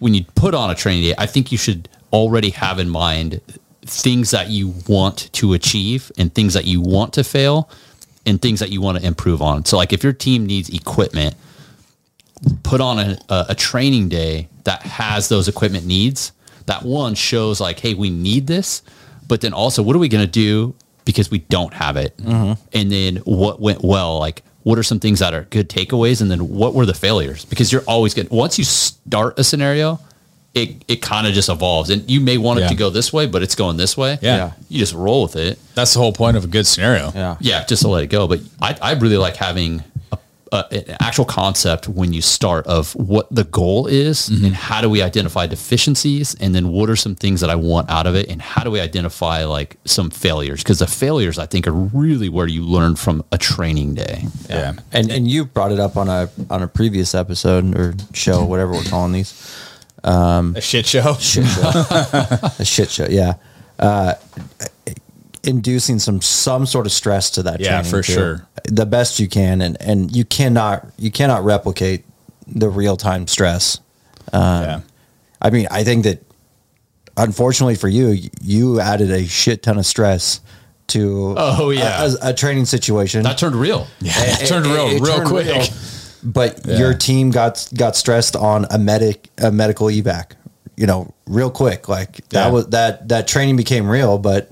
when 0.01 0.15
you 0.15 0.25
put 0.35 0.55
on 0.55 0.71
a 0.71 0.75
training 0.75 1.05
day, 1.05 1.15
I 1.17 1.27
think 1.27 1.53
you 1.53 1.59
should 1.59 1.89
already 2.13 2.51
have 2.51 2.81
in 2.81 2.89
mind 2.89 3.41
things 3.87 4.33
that 4.33 4.51
you 4.51 4.75
want 4.89 5.29
to 5.35 5.53
achieve 5.55 6.11
and 6.19 6.35
things 6.35 6.55
that 6.55 6.65
you 6.65 6.81
want 6.81 7.13
to 7.13 7.23
fail 7.23 7.69
and 8.27 8.43
things 8.43 8.59
that 8.59 8.71
you 8.71 8.81
want 8.81 8.99
to 8.99 9.07
improve 9.07 9.41
on. 9.41 9.65
So 9.65 9.77
like 9.77 9.93
if 9.93 10.03
your 10.03 10.13
team 10.13 10.47
needs 10.47 10.69
equipment, 10.69 11.37
put 12.65 12.81
on 12.81 12.99
a, 12.99 13.19
a, 13.29 13.47
a 13.51 13.55
training 13.55 14.09
day 14.09 14.49
that 14.65 14.83
has 14.83 15.29
those 15.29 15.47
equipment 15.47 15.87
needs. 15.87 16.33
That 16.67 16.83
one 16.85 17.15
shows 17.15 17.61
like, 17.61 17.79
hey, 17.81 17.95
we 17.95 18.11
need 18.11 18.47
this, 18.47 18.83
but 19.29 19.41
then 19.41 19.53
also, 19.53 19.83
what 19.83 19.95
are 19.97 19.99
we 19.99 20.09
going 20.09 20.25
to 20.25 20.31
do 20.31 20.75
because 21.05 21.31
we 21.31 21.39
don't 21.39 21.75
have 21.75 21.97
it? 21.97 22.17
Mm-hmm. 22.19 22.61
And 22.73 22.93
then 22.93 23.17
what 23.25 23.61
went 23.61 23.83
well? 23.83 24.19
Like, 24.19 24.43
what 24.63 24.79
are 24.79 24.83
some 24.83 25.01
things 25.01 25.19
that 25.21 25.35
are 25.35 25.43
good 25.45 25.69
takeaways? 25.69 26.21
And 26.23 26.31
then 26.31 26.49
what 26.49 26.75
were 26.75 26.87
the 26.87 26.95
failures? 26.95 27.45
Because 27.45 27.73
you're 27.73 27.83
always 27.89 28.15
good. 28.15 28.31
Once 28.31 28.59
you 28.59 28.65
start 28.65 29.39
a 29.39 29.45
scenario, 29.45 29.99
it, 30.55 30.85
it 30.87 30.97
kind 31.03 31.27
of 31.27 31.33
just 31.33 31.49
evolves 31.49 31.89
and 31.91 32.09
you 32.11 32.21
may 32.21 32.37
want 32.37 32.59
it 32.59 32.63
Yeah. 32.63 32.69
to 32.69 32.75
go 32.75 32.91
this 32.91 33.11
way, 33.13 33.27
but 33.27 33.43
it's 33.43 33.55
going 33.55 33.77
this 33.79 33.97
way. 33.97 34.19
Yeah. 34.21 34.37
Yeah. 34.37 34.53
You 34.69 34.79
just 34.79 34.93
roll 34.95 35.23
with 35.23 35.35
it. 35.37 35.59
that's 35.75 35.95
the 35.95 35.99
whole 36.01 36.13
point 36.13 36.37
of 36.37 36.45
a 36.45 36.47
good 36.47 36.67
scenario. 36.67 37.11
yeah, 37.15 37.37
Yeah, 37.41 37.65
just 37.65 37.83
to 37.83 37.89
let 37.89 38.05
it 38.05 38.09
go. 38.09 38.29
But 38.29 38.41
I, 38.61 38.77
I 38.81 38.93
really 38.93 39.17
like 39.17 39.37
having 39.37 39.83
a, 40.53 40.65
a, 40.71 40.91
an 40.91 40.97
actual 41.01 41.25
concept 41.25 41.89
when 41.89 42.13
you 42.13 42.23
start 42.23 42.67
of 42.67 42.95
what 42.95 43.27
the 43.35 43.45
goal 43.45 43.87
is 43.87 44.29
and 44.29 44.55
how 44.55 44.81
do 44.81 44.89
we 44.89 45.03
identify 45.03 45.47
deficiencies 45.47 46.35
and 46.37 46.55
then 46.55 46.69
what 46.69 46.89
are 46.91 46.97
some 46.97 47.15
things 47.15 47.41
that 47.41 47.51
I 47.51 47.55
want 47.57 47.91
out 47.91 48.07
of 48.07 48.15
it 48.15 48.29
and 48.29 48.41
how 48.41 48.63
do 48.63 48.71
we 48.71 48.81
identify 48.81 49.45
like 49.45 49.77
some 49.85 50.11
failures 50.11 50.63
because 50.63 50.79
the 50.79 50.87
failures 50.87 51.39
I 51.39 51.47
think 51.47 51.67
are 51.67 51.73
really 51.73 52.29
where 52.29 52.47
you 52.47 52.63
learn 52.65 52.97
from 52.97 53.25
a 53.33 53.39
training 53.39 53.95
day. 53.95 54.25
yeah. 54.49 54.75
and 54.93 55.11
and 55.11 55.27
you 55.29 55.45
brought 55.45 55.73
it 55.73 55.81
up 55.81 55.97
on 55.97 56.09
a 56.09 56.29
on 56.51 56.63
a 56.63 56.69
previous 56.69 57.15
episode 57.15 57.77
or 57.77 57.95
show, 58.13 58.45
whatever 58.45 58.73
we're 58.73 58.85
calling 58.85 59.13
these. 59.13 59.33
Um, 60.05 60.57
A 60.57 60.61
shit 60.61 60.87
show. 60.87 61.15
shit 61.15 61.47
show. 61.47 61.63
a 62.59 62.65
shit 62.65 62.91
show, 62.91 63.07
yeah. 63.09 63.35
Uh, 63.79 64.15
inducing 65.45 65.99
some 65.99 66.21
some 66.21 66.67
sort 66.67 66.87
of 66.87 66.93
stress 66.93 67.31
to 67.31 67.43
that 67.43 67.61
Yeah, 67.61 67.83
training 67.83 67.91
for 67.91 68.03
too. 68.03 68.13
sure. 68.13 68.47
the 68.65 68.87
best 68.87 69.19
you 69.21 69.29
can 69.29 69.61
and 69.61 69.77
and 69.81 70.15
you 70.15 70.25
cannot 70.25 70.87
you 70.99 71.11
cannot 71.11 71.45
replicate 71.45 72.05
the 72.47 72.69
real 72.69 72.97
time 72.97 73.27
stress 73.27 73.79
um, 74.33 74.63
yeah. 74.63 74.81
i 75.41 75.51
mean 75.51 75.67
i 75.71 75.83
think 75.85 76.05
that 76.05 76.23
unfortunately 77.17 77.75
for 77.75 77.89
you 77.89 78.17
you 78.41 78.81
added 78.81 79.11
a 79.11 79.27
shit 79.27 79.63
ton 79.63 79.79
of 79.79 79.87
stress 79.87 80.41
to 80.89 81.35
Oh, 81.39 81.71
yeah. 81.71 82.11
a, 82.23 82.31
a 82.31 82.35
training 82.35 82.67
situation 82.67 83.23
That 83.23 83.39
turned 83.39 83.55
real. 83.55 83.87
It 84.01 84.47
turned 84.47 84.67
real, 84.67 84.89
it 84.89 85.01
real 85.01 85.17
turned 85.17 85.29
quick. 85.29 85.47
real. 85.47 85.65
but 86.23 86.61
Yeah. 86.67 86.79
your 86.79 86.95
team 86.95 87.31
got 87.31 87.67
got 87.77 87.97
stressed 87.97 88.37
on 88.37 88.67
a 88.71 88.79
medic 88.79 89.29
a 89.39 89.51
medical 89.51 89.87
evac 89.89 90.33
you 90.77 90.87
know 90.87 91.13
real 91.27 91.51
quick 91.51 91.89
like 91.89 92.29
that 92.31 92.47
Yeah. 92.47 92.51
was 92.51 92.67
that 92.69 93.09
that 93.09 93.27
training 93.29 93.57
became 93.57 93.89
real 93.89 94.19
but 94.19 94.51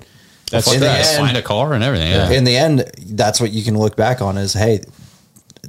That's 0.50 0.72
in 0.72 0.80
the 0.80 0.90
end- 0.90 1.18
Find 1.18 1.36
a 1.36 1.42
car 1.42 1.72
and 1.74 1.82
everything. 1.82 2.10
Yeah. 2.10 2.30
in 2.30 2.44
the 2.44 2.56
end 2.56 2.90
that's 3.12 3.40
what 3.40 3.52
you 3.52 3.62
can 3.62 3.78
look 3.78 3.96
back 3.96 4.20
on 4.20 4.36
is 4.36 4.52
hey 4.52 4.82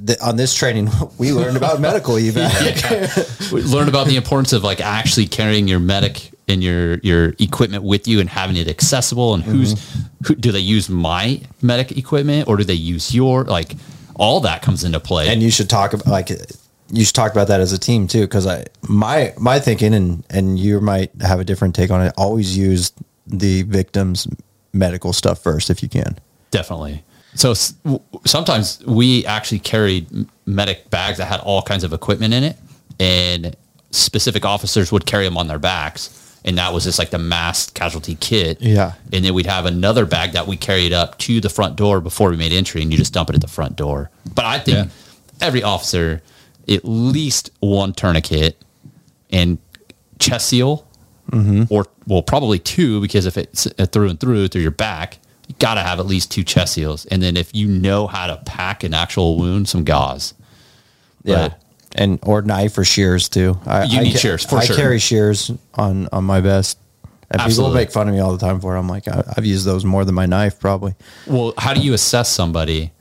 th- 0.06 0.18
on 0.20 0.36
this 0.36 0.54
training 0.54 0.90
we 1.18 1.32
learned 1.32 1.56
about 1.56 1.80
medical 1.80 2.14
evac 2.26 3.52
We 3.52 3.62
learned 3.62 3.88
about 3.88 4.06
the 4.06 4.16
importance 4.16 4.52
of 4.52 4.64
like 4.64 4.80
actually 4.80 5.26
carrying 5.26 5.68
your 5.68 5.80
medic 5.80 6.30
and 6.48 6.62
your 6.62 6.98
your 6.98 7.34
equipment 7.38 7.84
with 7.84 8.08
you 8.08 8.20
and 8.20 8.28
having 8.28 8.56
it 8.56 8.68
accessible 8.68 9.34
and 9.34 9.42
who's 9.42 9.74
mm-hmm. 9.74 10.24
who 10.26 10.34
do 10.34 10.52
they 10.52 10.60
use 10.60 10.88
my 10.88 11.40
medic 11.60 11.96
equipment 11.96 12.48
or 12.48 12.56
do 12.56 12.64
they 12.64 12.74
use 12.74 13.14
your 13.14 13.44
like 13.44 13.76
all 14.16 14.40
that 14.40 14.62
comes 14.62 14.84
into 14.84 15.00
play 15.00 15.28
and 15.28 15.42
you 15.42 15.50
should 15.50 15.70
talk 15.70 15.92
about 15.94 16.06
like 16.06 16.30
you 16.92 17.04
should 17.06 17.14
talk 17.14 17.32
about 17.32 17.48
that 17.48 17.60
as 17.60 17.72
a 17.72 17.78
team 17.78 18.06
too, 18.06 18.20
because 18.20 18.46
I 18.46 18.66
my 18.88 19.32
my 19.38 19.58
thinking 19.58 19.94
and 19.94 20.24
and 20.28 20.58
you 20.58 20.80
might 20.80 21.10
have 21.22 21.40
a 21.40 21.44
different 21.44 21.74
take 21.74 21.90
on 21.90 22.02
it. 22.02 22.12
Always 22.18 22.56
use 22.56 22.92
the 23.26 23.62
victim's 23.62 24.28
medical 24.72 25.12
stuff 25.12 25.42
first 25.42 25.70
if 25.70 25.82
you 25.82 25.88
can. 25.88 26.18
Definitely. 26.50 27.04
So 27.34 27.52
s- 27.52 27.72
w- 27.84 28.00
sometimes 28.26 28.82
we 28.86 29.24
actually 29.26 29.58
carried 29.60 30.06
medic 30.46 30.90
bags 30.90 31.18
that 31.18 31.26
had 31.26 31.40
all 31.40 31.62
kinds 31.62 31.84
of 31.84 31.92
equipment 31.92 32.34
in 32.34 32.44
it, 32.44 32.56
and 33.00 33.56
specific 33.90 34.44
officers 34.44 34.92
would 34.92 35.06
carry 35.06 35.24
them 35.24 35.36
on 35.38 35.46
their 35.48 35.58
backs, 35.58 36.18
and 36.44 36.58
that 36.58 36.72
was 36.74 36.84
just 36.84 36.98
like 36.98 37.10
the 37.10 37.18
mass 37.18 37.70
casualty 37.70 38.16
kit. 38.16 38.60
Yeah. 38.60 38.92
And 39.12 39.24
then 39.24 39.32
we'd 39.34 39.46
have 39.46 39.64
another 39.66 40.04
bag 40.04 40.32
that 40.32 40.46
we 40.46 40.56
carried 40.56 40.92
up 40.92 41.16
to 41.18 41.40
the 41.40 41.48
front 41.48 41.76
door 41.76 42.00
before 42.00 42.28
we 42.30 42.36
made 42.36 42.52
entry, 42.52 42.82
and 42.82 42.90
you 42.90 42.98
just 42.98 43.12
dump 43.14 43.30
it 43.30 43.34
at 43.34 43.40
the 43.40 43.48
front 43.48 43.76
door. 43.76 44.10
But 44.34 44.44
I 44.44 44.58
think 44.58 44.76
Yeah. 44.76 44.86
every 45.46 45.62
officer, 45.62 46.22
at 46.68 46.84
least 46.84 47.50
one 47.60 47.92
tourniquet 47.94 48.62
and 49.30 49.56
chest 50.18 50.48
seal, 50.48 50.86
mm-hmm. 51.30 51.64
or 51.70 51.86
well, 52.06 52.22
probably 52.22 52.58
two 52.58 53.00
because 53.00 53.26
if 53.26 53.36
it's 53.36 53.66
uh, 53.78 53.86
through 53.86 54.08
and 54.10 54.20
through 54.20 54.48
through 54.48 54.62
your 54.62 54.70
back, 54.70 55.18
you 55.48 55.54
got 55.58 55.74
to 55.74 55.80
have 55.82 55.98
at 56.00 56.06
least 56.06 56.30
two 56.30 56.44
chest 56.44 56.74
seals. 56.74 57.04
And 57.06 57.22
then 57.22 57.36
if 57.36 57.54
you 57.54 57.66
know 57.68 58.06
how 58.06 58.26
to 58.26 58.36
pack 58.44 58.84
an 58.84 58.94
actual 58.94 59.36
wound, 59.38 59.68
some 59.68 59.84
gauze. 59.84 60.34
Yeah. 61.24 61.48
But- 61.48 61.58
and 61.94 62.18
or 62.22 62.40
knife 62.40 62.78
or 62.78 62.84
shears 62.84 63.28
too. 63.28 63.58
I, 63.66 63.84
You 63.84 64.00
I 64.00 64.02
need 64.04 64.12
ca- 64.12 64.18
shears, 64.18 64.46
for 64.46 64.56
I 64.56 64.64
sure. 64.64 64.76
carry 64.76 64.98
shears 64.98 65.50
on 65.74 66.08
on 66.10 66.24
my 66.24 66.40
vest. 66.40 66.78
And 67.30 67.32
people 67.32 67.44
Absolutely. 67.44 67.74
make 67.76 67.90
fun 67.92 68.08
of 68.08 68.14
me 68.14 68.20
all 68.20 68.32
the 68.32 68.38
time 68.38 68.60
for 68.60 68.74
it. 68.74 68.78
I'm 68.78 68.88
like, 68.88 69.06
I, 69.08 69.22
I've 69.36 69.44
used 69.44 69.66
those 69.66 69.84
more 69.84 70.02
than 70.06 70.14
my 70.14 70.24
knife, 70.24 70.58
probably. 70.58 70.94
Well, 71.26 71.52
how 71.58 71.74
do 71.74 71.80
you 71.80 71.92
assess 71.92 72.30
somebody 72.30 72.92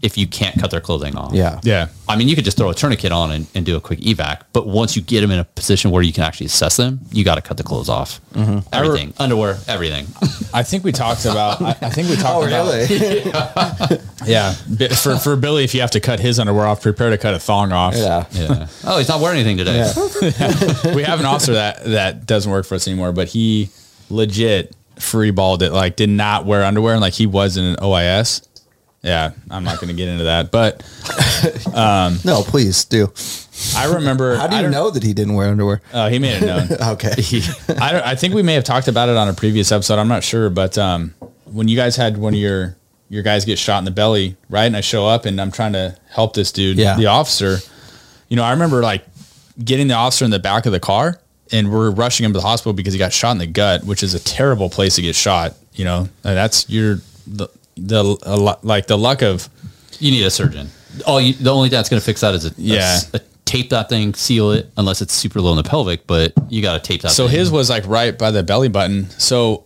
if 0.00 0.16
you 0.16 0.26
can't 0.26 0.58
cut 0.60 0.70
their 0.70 0.80
clothing 0.80 1.16
off? 1.16 1.32
Yeah. 1.34 1.60
Yeah. 1.64 1.88
I 2.08 2.16
mean, 2.16 2.28
you 2.28 2.36
could 2.36 2.44
just 2.44 2.56
throw 2.56 2.70
a 2.70 2.74
tourniquet 2.74 3.10
on 3.12 3.30
and, 3.32 3.46
and 3.54 3.66
do 3.66 3.76
a 3.76 3.80
quick 3.80 3.98
evac, 4.00 4.42
but 4.52 4.66
once 4.66 4.94
you 4.96 5.02
get 5.02 5.20
them 5.22 5.30
in 5.30 5.38
a 5.40 5.44
position 5.44 5.90
where 5.90 6.02
you 6.02 6.12
can 6.12 6.22
actually 6.24 6.46
assess 6.46 6.76
them, 6.76 7.00
you 7.12 7.24
got 7.24 7.34
to 7.34 7.42
cut 7.42 7.56
the 7.56 7.62
clothes 7.64 7.88
off. 7.88 8.20
Mm-hmm. 8.32 8.68
Everything, 8.72 9.12
underwear, 9.18 9.58
everything. 9.66 10.06
I 10.54 10.62
think 10.62 10.84
we 10.84 10.92
talked 10.92 11.24
about. 11.24 11.60
I, 11.60 11.70
I 11.70 11.90
think 11.90 12.08
we 12.08 12.16
talked 12.16 12.46
about. 12.48 14.00
Yeah, 14.26 14.54
Bi- 14.68 14.88
for 14.88 15.16
for 15.16 15.36
Billy, 15.36 15.64
if 15.64 15.74
you 15.74 15.80
have 15.80 15.92
to 15.92 16.00
cut 16.00 16.20
his 16.20 16.38
underwear 16.38 16.66
off, 16.66 16.82
prepare 16.82 17.10
to 17.10 17.18
cut 17.18 17.34
a 17.34 17.38
thong 17.38 17.72
off. 17.72 17.94
yeah. 17.96 18.26
Yeah. 18.32 18.66
oh, 18.84 18.98
he's 18.98 19.08
not 19.08 19.20
wearing 19.20 19.38
anything 19.38 19.56
today. 19.56 19.78
Yeah. 19.78 20.94
we 20.94 21.02
have 21.04 21.20
an 21.20 21.26
officer 21.26 21.54
that 21.54 21.84
that 21.84 22.26
doesn't 22.26 22.50
work 22.50 22.66
for 22.66 22.74
us 22.74 22.86
anymore, 22.88 23.12
but 23.12 23.28
he 23.28 23.70
legit 24.10 24.74
free 24.98 25.30
balled 25.30 25.62
it. 25.62 25.72
Like, 25.72 25.96
did 25.96 26.10
not 26.10 26.44
wear 26.44 26.64
underwear, 26.64 26.94
and 26.94 27.00
like 27.00 27.14
he 27.14 27.26
was 27.26 27.56
in 27.56 27.64
an 27.64 27.76
OIS. 27.76 28.46
Yeah, 29.02 29.30
I'm 29.50 29.62
not 29.64 29.80
going 29.80 29.88
to 29.88 29.94
get 29.94 30.08
into 30.08 30.24
that, 30.24 30.50
but 30.50 30.82
No, 32.24 32.42
please 32.42 32.84
do. 32.84 33.12
I 33.76 33.94
remember. 33.94 34.36
How 34.36 34.46
do 34.48 34.56
you 34.56 34.68
know 34.68 34.90
that 34.90 35.02
he 35.02 35.12
didn't 35.14 35.34
wear 35.34 35.48
underwear? 35.48 35.80
Oh, 35.92 36.08
he 36.08 36.18
made 36.18 36.42
it 36.42 36.46
known. 36.46 36.68
Okay. 36.94 37.12
I, 37.80 37.92
don't, 37.92 38.04
I 38.04 38.14
think 38.14 38.34
we 38.34 38.42
may 38.42 38.54
have 38.54 38.64
talked 38.64 38.88
about 38.88 39.08
it 39.08 39.16
on 39.16 39.28
a 39.28 39.32
previous 39.34 39.70
episode. 39.72 39.98
I'm 39.98 40.08
not 40.08 40.22
sure, 40.24 40.50
but 40.50 40.76
um, 40.78 41.14
when 41.44 41.68
you 41.68 41.76
guys 41.76 41.96
had 41.96 42.16
one 42.16 42.34
of 42.34 42.40
your 42.40 42.76
your 43.10 43.22
guys 43.22 43.44
get 43.46 43.58
shot 43.58 43.78
in 43.78 43.84
the 43.86 43.90
belly, 43.90 44.36
right? 44.50 44.64
And 44.66 44.76
I 44.76 44.80
show 44.82 45.06
up 45.06 45.24
and 45.24 45.40
I'm 45.40 45.50
trying 45.50 45.72
to 45.72 45.96
help 46.10 46.34
this 46.34 46.52
dude, 46.52 46.76
Yeah. 46.76 46.94
the 46.96 47.06
officer. 47.06 47.58
You 48.28 48.36
know, 48.36 48.44
I 48.44 48.50
remember 48.50 48.82
like 48.82 49.04
getting 49.64 49.88
the 49.88 49.94
officer 49.94 50.24
in 50.26 50.30
the 50.30 50.38
back 50.38 50.66
of 50.66 50.72
the 50.72 50.80
car, 50.80 51.18
and 51.50 51.72
we're 51.72 51.90
rushing 51.90 52.26
him 52.26 52.32
to 52.34 52.38
the 52.38 52.44
hospital 52.46 52.74
because 52.74 52.92
he 52.92 52.98
got 52.98 53.12
shot 53.12 53.32
in 53.32 53.38
the 53.38 53.46
gut, 53.46 53.84
which 53.84 54.02
is 54.02 54.12
a 54.14 54.20
terrible 54.20 54.68
place 54.68 54.96
to 54.96 55.02
get 55.02 55.14
shot. 55.14 55.54
You 55.72 55.84
know, 55.86 56.00
and 56.24 56.36
that's 56.36 56.68
your 56.68 56.98
the 57.26 57.48
the 57.86 58.18
a, 58.22 58.36
lo- 58.36 58.58
like 58.62 58.86
the 58.86 58.98
luck 58.98 59.22
of 59.22 59.48
You 59.98 60.10
need 60.10 60.24
a 60.24 60.30
surgeon. 60.30 60.68
Oh, 61.06 61.18
you, 61.18 61.34
the 61.34 61.50
only 61.52 61.68
thing 61.68 61.76
that's 61.76 61.88
going 61.88 62.00
to 62.00 62.04
fix 62.04 62.20
that 62.22 62.34
is 62.34 62.46
a, 62.46 62.52
Yeah. 62.56 62.98
a, 63.12 63.16
a 63.16 63.20
tape 63.44 63.70
that 63.70 63.88
thing, 63.88 64.14
seal 64.14 64.52
it, 64.52 64.70
unless 64.76 65.00
it's 65.02 65.14
super 65.14 65.40
low 65.40 65.50
in 65.52 65.56
the 65.56 65.68
pelvic. 65.68 66.06
But 66.06 66.32
you 66.48 66.60
got 66.62 66.74
to 66.82 66.86
tape 66.86 67.02
that. 67.02 67.10
So 67.12 67.26
thing. 67.28 67.36
his 67.38 67.50
was 67.50 67.70
like 67.70 67.86
right 67.86 68.16
by 68.18 68.30
the 68.30 68.42
belly 68.42 68.68
button. 68.68 69.08
So, 69.10 69.64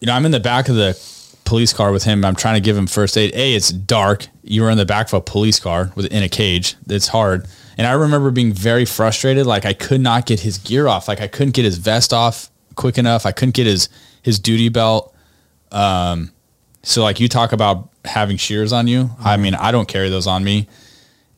you 0.00 0.06
know, 0.06 0.12
I'm 0.12 0.24
in 0.26 0.32
the 0.32 0.40
back 0.40 0.68
of 0.68 0.74
the 0.76 0.98
police 1.44 1.72
car 1.72 1.92
with 1.92 2.04
him. 2.04 2.24
I'm 2.24 2.34
trying 2.36 2.54
to 2.54 2.60
give 2.60 2.76
him 2.76 2.86
first 2.86 3.16
aid. 3.16 3.32
A, 3.34 3.54
it's 3.54 3.70
dark. 3.70 4.26
You 4.42 4.62
were 4.62 4.70
in 4.70 4.78
the 4.78 4.86
back 4.86 5.06
of 5.08 5.14
a 5.14 5.20
police 5.20 5.58
car 5.60 5.90
with 5.94 6.06
in 6.06 6.22
a 6.22 6.28
cage. 6.28 6.76
It's 6.88 7.08
hard. 7.08 7.46
And 7.78 7.86
I 7.86 7.92
remember 7.92 8.30
being 8.30 8.52
very 8.52 8.84
frustrated. 8.84 9.46
Like 9.46 9.64
I 9.64 9.72
could 9.72 10.00
not 10.00 10.26
get 10.26 10.40
his 10.40 10.58
gear 10.58 10.86
off. 10.86 11.08
Like 11.08 11.20
I 11.20 11.26
couldn't 11.28 11.54
get 11.54 11.64
his 11.64 11.76
vest 11.78 12.12
off 12.12 12.50
quick 12.76 12.98
enough. 12.98 13.26
I 13.26 13.32
couldn't 13.32 13.54
get 13.54 13.66
his 13.66 13.88
his 14.22 14.38
duty 14.38 14.68
belt. 14.68 15.14
Um, 15.72 16.30
so 16.84 17.02
like 17.02 17.18
you 17.18 17.28
talk 17.28 17.52
about 17.52 17.88
having 18.04 18.36
shears 18.36 18.72
on 18.72 18.86
you. 18.86 19.10
I 19.18 19.34
mm-hmm. 19.34 19.42
mean, 19.42 19.54
I 19.54 19.72
don't 19.72 19.88
carry 19.88 20.10
those 20.10 20.26
on 20.26 20.44
me. 20.44 20.68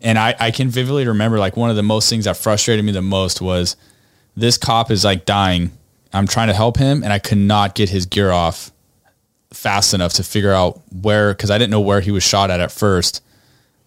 And 0.01 0.19
I, 0.19 0.35
I 0.39 0.51
can 0.51 0.69
vividly 0.69 1.07
remember 1.07 1.39
like 1.39 1.57
one 1.57 1.71
of 1.71 1.77
the 1.77 1.83
most 1.83 2.11
things 2.11 2.27
that 2.27 2.37
frustrated 2.37 2.85
me 2.85 2.93
the 2.93 3.03
most 3.03 3.41
was 3.41 3.77
this 4.37 4.59
cop 4.59 4.91
is 4.91 5.05
like 5.05 5.25
dying. 5.25 5.73
I'm 6.13 6.27
trying 6.27 6.49
to 6.49 6.55
help 6.55 6.77
him 6.77 7.03
and 7.03 7.13
I 7.13 7.19
could 7.19 7.39
not 7.39 7.75
get 7.75 7.89
his 7.89 8.07
gear 8.07 8.31
off 8.31 8.71
fast 9.53 9.95
enough 9.95 10.13
to 10.15 10.23
figure 10.23 10.53
out 10.53 10.83
where 10.93 11.33
because 11.33 11.51
I 11.51 11.59
didn't 11.59 11.71
know 11.71 11.81
where 11.81 12.01
he 12.01 12.11
was 12.11 12.23
shot 12.23 12.51
at 12.51 12.61
at 12.61 12.73
first. 12.73 13.23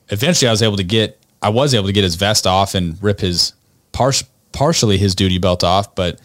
Eventually 0.09 0.47
I 0.47 0.51
was 0.51 0.63
able 0.63 0.77
to 0.77 0.83
get 0.83 1.19
I 1.41 1.49
was 1.49 1.73
able 1.73 1.87
to 1.87 1.93
get 1.93 2.03
his 2.03 2.15
vest 2.15 2.47
off 2.47 2.75
and 2.75 3.01
rip 3.01 3.19
his 3.19 3.53
par- 3.91 4.11
partially 4.51 4.97
his 4.97 5.15
duty 5.15 5.37
belt 5.37 5.63
off, 5.63 5.93
but 5.95 6.19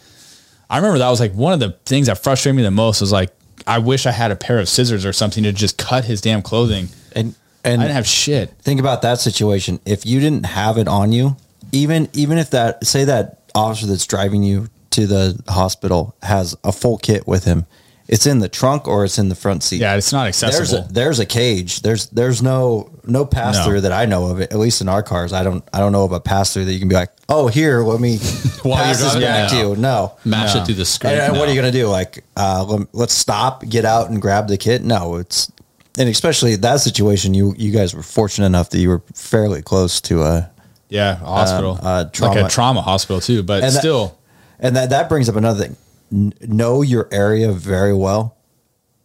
I 0.69 0.77
remember 0.77 0.97
that 0.97 1.09
was 1.09 1.19
like 1.19 1.33
one 1.33 1.53
of 1.53 1.59
the 1.59 1.71
things 1.85 2.07
that 2.07 2.17
frustrated 2.17 2.55
me 2.55 2.63
the 2.63 2.71
most 2.71 3.01
was 3.01 3.11
like 3.11 3.34
I 3.67 3.79
wish 3.79 4.05
I 4.05 4.11
had 4.11 4.31
a 4.31 4.35
pair 4.35 4.59
of 4.59 4.69
scissors 4.69 5.05
or 5.05 5.13
something 5.13 5.43
to 5.43 5.51
just 5.51 5.77
cut 5.77 6.05
his 6.05 6.21
damn 6.21 6.41
clothing. 6.41 6.89
And 7.15 7.35
I 7.63 7.69
and 7.69 7.81
didn't 7.81 7.95
have 7.95 8.07
shit. 8.07 8.51
think 8.61 8.79
about 8.79 9.01
that 9.01 9.19
situation. 9.19 9.79
If 9.85 10.05
you 10.05 10.19
didn't 10.19 10.45
have 10.45 10.77
it 10.77 10.87
on 10.87 11.11
you, 11.11 11.35
even 11.71 12.09
even 12.13 12.37
if 12.37 12.51
that 12.51 12.85
say 12.85 13.05
that 13.05 13.39
officer 13.55 13.87
that's 13.87 14.05
driving 14.05 14.43
you 14.43 14.69
to 14.91 15.07
the 15.07 15.41
hospital 15.47 16.15
has 16.21 16.55
a 16.63 16.71
full 16.71 16.97
kit 16.97 17.27
with 17.27 17.43
him, 17.45 17.65
it's 18.07 18.25
in 18.27 18.39
the 18.39 18.49
trunk 18.49 18.87
or 18.87 19.03
it's 19.05 19.17
in 19.17 19.29
the 19.29 19.35
front 19.35 19.63
seat. 19.63 19.81
Yeah, 19.81 19.95
it's 19.95 20.11
not 20.13 20.23
There's 20.25 20.43
accessible. 20.43 20.85
a, 20.89 20.93
there's 20.93 21.19
a 21.19 21.25
cage. 21.25 21.81
There's 21.81 22.07
there's 22.07 22.41
no 22.43 22.91
no 23.05 23.25
pass 23.25 23.57
No. 23.57 23.65
through 23.65 23.81
that 23.81 23.91
I 23.91 24.05
know 24.05 24.27
of. 24.27 24.41
At 24.41 24.53
least 24.57 24.81
in 24.81 24.89
our 24.89 25.01
cars, 25.03 25.33
I 25.33 25.43
don't 25.43 25.63
I 25.73 25.79
don't 25.79 25.91
know 25.91 26.03
of 26.05 26.11
a 26.11 26.19
pass 26.19 26.53
through 26.53 26.65
that 26.65 26.73
you 26.73 26.79
can 26.79 26.87
be 26.87 26.95
like, 26.95 27.09
oh 27.29 27.47
here, 27.47 27.81
let 27.81 27.99
me 27.99 28.17
While 28.63 28.75
pass 28.77 28.99
you're 28.99 29.05
this 29.09 29.13
driving? 29.13 29.21
back 29.21 29.49
to 29.51 29.57
you. 29.57 29.75
No, 29.75 30.15
mash 30.25 30.53
No. 30.55 30.61
it 30.61 30.65
through 30.65 30.75
the 30.75 30.85
screen. 30.85 31.13
and, 31.13 31.21
and 31.21 31.37
what 31.39 31.47
are 31.49 31.53
you 31.53 31.59
going 31.59 31.71
to 31.71 31.77
do? 31.77 31.87
Like, 31.87 32.23
uh, 32.37 32.63
lem- 32.67 32.87
let's 32.93 33.13
stop, 33.13 33.67
get 33.67 33.85
out, 33.85 34.09
and 34.09 34.21
grab 34.21 34.47
the 34.47 34.57
kit? 34.57 34.83
No, 34.83 35.15
it's 35.15 35.51
and 35.97 36.07
especially 36.09 36.55
that 36.57 36.81
situation. 36.81 37.33
You 37.33 37.55
you 37.57 37.71
guys 37.71 37.95
were 37.95 38.03
fortunate 38.03 38.45
enough 38.45 38.69
that 38.71 38.79
you 38.79 38.89
were 38.89 39.01
fairly 39.15 39.61
close 39.63 39.99
to 40.01 40.21
a, 40.23 40.51
yeah, 40.89 41.13
a 41.13 41.25
hospital. 41.25 41.79
uh, 41.81 42.03
like 42.03 42.13
trauma- 42.13 42.45
a 42.45 42.49
trauma 42.49 42.81
hospital 42.81 43.19
too, 43.21 43.41
but 43.43 43.63
And 43.63 43.73
that- 43.73 43.79
still. 43.79 44.17
and 44.59 44.75
that 44.75 44.89
that 44.91 45.09
brings 45.09 45.27
up 45.29 45.35
another 45.37 45.63
thing. 45.63 45.75
N- 46.11 46.33
know 46.41 46.81
your 46.81 47.07
area 47.11 47.51
very 47.51 47.93
well. 47.93 48.37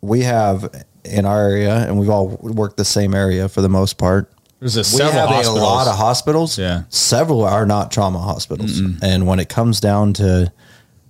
We 0.03 0.23
have 0.23 0.85
in 1.05 1.25
our 1.25 1.49
area, 1.49 1.77
and 1.87 1.99
we've 1.99 2.11
all 2.11 2.29
worked 2.43 2.77
the 2.77 2.85
same 2.85 3.15
area 3.15 3.49
for 3.49 3.63
the 3.63 3.69
most 3.69 3.99
part. 3.99 4.31
There's 4.61 4.77
a 4.77 4.81
We 4.81 4.85
several 4.85 5.13
have 5.13 5.29
hospitals. 5.31 5.59
a 5.59 5.63
lot 5.63 5.87
of 5.89 5.97
hospitals. 5.97 6.59
Yeah. 6.59 6.83
several 6.91 7.45
are 7.45 7.65
not 7.67 7.91
trauma 7.91 8.19
hospitals, 8.19 8.79
and 9.03 9.27
when 9.27 9.41
it 9.41 9.49
comes 9.49 9.81
down 9.81 10.13
to 10.15 10.53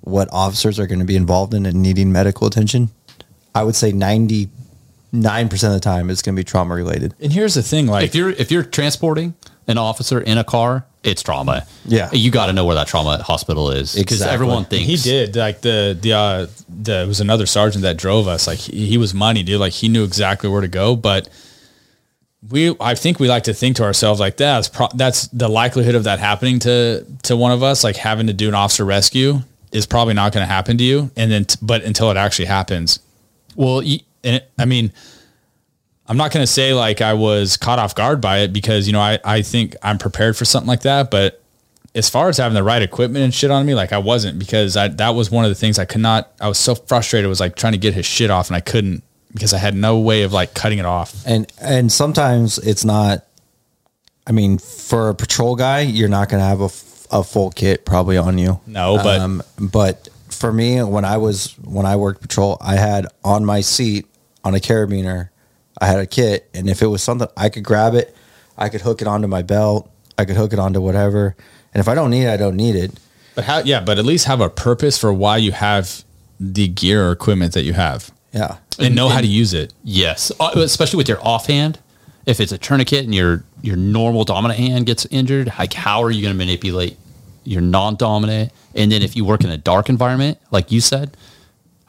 what 0.03 0.29
officers 0.33 0.79
are 0.79 0.87
going 0.87 1.01
to 1.01 1.05
be 1.05 1.17
involved 1.17 1.53
in 1.55 1.67
and 1.67 1.83
needing 1.83 2.13
medical 2.13 2.47
attention, 2.47 2.91
I 3.55 3.65
would 3.65 3.75
say 3.75 3.91
ninety 3.91 4.49
nine 5.13 5.49
percent 5.49 5.75
of 5.75 5.81
the 5.81 5.85
time 5.85 6.09
it's 6.11 6.23
going 6.23 6.37
to 6.37 6.41
be 6.41 6.45
trauma 6.45 6.75
related. 6.77 7.15
and 7.21 7.33
here's 7.33 7.55
the 7.55 7.63
thing, 7.65 7.89
like 7.89 8.05
if 8.05 8.15
you're 8.15 8.31
if 8.31 8.53
you're 8.53 8.63
transporting 8.63 9.35
an 9.67 9.77
officer 9.79 10.21
in 10.21 10.39
a 10.39 10.45
car, 10.45 10.87
it's 11.03 11.23
trauma. 11.23 11.67
Yeah. 11.87 12.11
you 12.13 12.31
got 12.31 12.47
to 12.47 12.53
know 12.53 12.65
where 12.67 12.75
that 12.75 12.87
trauma 12.87 13.23
hospital 13.23 13.71
is 13.71 13.95
because 13.95 14.17
Exactly. 14.19 14.35
everyone 14.35 14.65
thinks 14.67 14.87
he 14.87 14.97
did 15.11 15.35
like 15.37 15.61
the 15.63 15.99
the 16.01 16.13
uh 16.13 16.47
the 16.69 17.03
it 17.03 17.07
was 17.09 17.21
another 17.21 17.47
sergeant 17.47 17.83
that 17.83 17.97
drove 17.97 18.29
us 18.29 18.47
like 18.47 18.59
he, 18.59 18.87
he 18.87 18.99
was 18.99 19.15
money 19.15 19.43
dude 19.43 19.61
like 19.61 19.73
he 19.73 19.89
knew 19.89 20.05
exactly 20.05 20.49
where 20.51 20.61
to 20.61 20.69
go 20.69 20.95
but 20.97 21.29
we 22.51 22.75
i 22.81 22.95
think 22.95 23.19
we 23.21 23.29
like 23.29 23.45
to 23.45 23.53
think 23.55 23.77
to 23.77 23.83
ourselves 23.85 24.19
like 24.21 24.37
that's 24.37 24.69
pro- 24.69 24.89
that's 24.95 25.27
the 25.29 25.49
likelihood 25.49 25.95
of 25.95 26.05
that 26.05 26.19
happening 26.19 26.59
to 26.59 27.05
to 27.23 27.37
one 27.37 27.53
of 27.53 27.63
us 27.63 27.85
like 27.85 27.97
having 27.97 28.27
to 28.27 28.33
do 28.33 28.49
an 28.49 28.55
officer 28.55 28.85
rescue 28.85 29.39
is 29.73 29.87
probably 29.87 30.15
not 30.15 30.33
going 30.33 30.43
to 30.47 30.53
happen 30.53 30.77
to 30.79 30.85
you 30.85 31.11
and 31.17 31.31
then 31.31 31.45
t- 31.45 31.57
but 31.63 31.83
until 31.85 32.11
it 32.11 32.17
actually 32.17 32.47
happens 32.47 32.99
well 33.57 33.77
y- 33.83 34.01
and 34.25 34.37
it, 34.37 34.51
i 34.59 34.65
mean 34.65 34.93
i'm 36.11 36.17
not 36.19 36.31
going 36.33 36.43
to 36.43 36.53
say 36.53 36.75
like 36.75 37.01
i 37.01 37.15
was 37.15 37.57
caught 37.57 37.79
off 37.79 37.95
guard 37.95 38.21
by 38.21 38.41
it 38.41 38.53
because 38.53 38.87
you 38.87 38.93
know 38.93 39.01
i 39.01 39.19
i 39.25 39.41
think 39.41 39.75
i'm 39.83 39.97
prepared 39.97 40.37
for 40.37 40.45
something 40.45 40.69
like 40.69 40.83
that 40.83 41.11
but 41.11 41.41
as 41.95 42.09
far 42.11 42.29
as 42.29 42.37
having 42.37 42.55
the 42.55 42.63
right 42.63 42.83
equipment 42.83 43.25
and 43.25 43.35
shit 43.35 43.51
on 43.51 43.67
me, 43.67 43.75
like 43.75 43.93
I 43.93 43.99
wasn't 43.99 44.39
because 44.39 44.77
I 44.77 44.87
that 44.87 45.09
was 45.17 45.29
one 45.29 45.45
of 45.45 45.51
the 45.51 45.57
things 45.57 45.77
I 45.77 45.85
could 45.87 46.01
not. 46.01 46.31
I 46.41 46.47
was 46.47 46.57
so 46.57 46.77
frustrated. 46.77 47.29
Was 47.29 47.41
like 47.41 47.57
trying 47.57 47.73
to 47.73 47.81
get 47.81 47.95
his 47.95 48.07
shit 48.07 48.31
off 48.31 48.47
and 48.49 48.57
I 48.57 48.61
couldn't 48.61 49.03
because 49.33 49.53
I 49.53 49.59
had 49.59 49.75
no 49.75 49.99
way 49.99 50.23
of 50.23 50.33
like 50.33 50.55
cutting 50.55 50.79
it 50.79 50.85
off. 50.85 51.27
And 51.27 51.53
and 51.61 51.91
sometimes 51.91 52.59
it's 52.59 52.85
not. 52.85 53.27
I 54.25 54.31
mean, 54.31 54.59
for 54.59 55.09
a 55.09 55.17
patrol 55.17 55.57
guy, 55.57 55.81
you're 55.81 56.09
not 56.09 56.29
going 56.29 56.41
to 56.41 56.45
have 56.47 56.61
a, 56.61 56.71
a 57.19 57.25
full 57.25 57.51
kit 57.51 57.85
probably 57.85 58.17
on 58.17 58.39
you. 58.39 58.61
No, 58.69 58.97
but- 59.03 59.19
um, 59.21 59.43
but 59.59 60.09
for 60.29 60.53
me, 60.53 60.81
when 60.85 61.05
I 61.05 61.17
was 61.17 61.57
when 61.65 61.87
I 61.87 61.97
worked 61.97 62.23
patrol, 62.23 62.57
I 62.61 62.77
had 62.77 63.09
on 63.25 63.45
my 63.45 63.63
seat 63.63 64.07
on 64.45 64.55
a 64.55 64.59
carabiner, 64.59 65.31
I 65.81 65.87
had 65.87 65.99
a 65.99 66.07
kit, 66.07 66.49
and 66.55 66.69
if 66.69 66.83
it 66.83 66.87
was 66.87 67.03
something 67.03 67.29
I 67.37 67.49
could 67.49 67.65
grab 67.65 67.95
it, 67.95 68.15
I 68.59 68.69
could 68.69 68.83
hook 68.83 69.01
it 69.01 69.09
onto 69.09 69.27
my 69.29 69.43
belt. 69.43 69.91
I 70.19 70.25
could 70.27 70.37
hook 70.37 70.53
it 70.53 70.59
onto 70.59 70.81
whatever. 70.81 71.35
And 71.73 71.81
if 71.81 71.89
I 71.89 71.95
don't 71.95 72.11
need 72.11 72.25
it, 72.25 72.31
I 72.31 72.37
don't 72.37 72.57
need 72.57 72.77
it. 72.77 72.93
But 73.35 73.45
how? 73.45 73.59
Yeah, 73.61 73.81
but 73.81 73.99
at 73.99 74.05
least 74.05 74.27
have 74.27 74.41
a 74.41 74.51
purpose 74.51 74.99
for 74.99 75.13
why 75.13 75.39
you 75.39 75.53
have 75.53 76.05
the 76.39 76.69
gear 76.69 77.09
or 77.09 77.13
equipment 77.13 77.55
that 77.55 77.63
you 77.63 77.73
have, 77.73 78.11
Yeah. 78.33 78.57
and 78.79 78.95
know 78.95 79.09
how 79.09 79.21
to 79.21 79.27
use 79.27 79.55
it. 79.55 79.73
Yes, 79.85 80.31
Uh, 80.41 80.51
especially 80.57 80.99
with 80.99 81.09
your 81.09 81.25
offhand. 81.27 81.79
If 82.27 82.41
it's 82.41 82.53
a 82.53 82.59
tourniquet 82.59 83.05
and 83.05 83.15
your 83.15 83.45
your 83.63 83.77
normal 83.77 84.25
dominant 84.25 84.59
hand 84.61 84.87
gets 84.87 85.07
injured, 85.11 85.53
like 85.59 85.73
how 85.75 86.03
are 86.03 86.11
you 86.11 86.23
going 86.23 86.35
to 86.35 86.39
manipulate 86.39 86.97
your 87.45 87.61
non-dominant? 87.63 88.53
And 88.75 88.91
then 88.93 89.03
if 89.03 89.17
you 89.17 89.25
work 89.25 89.43
in 89.45 89.51
a 89.51 89.57
dark 89.59 89.89
environment, 89.89 90.39
like 90.51 90.71
you 90.73 90.81
said, 90.81 91.17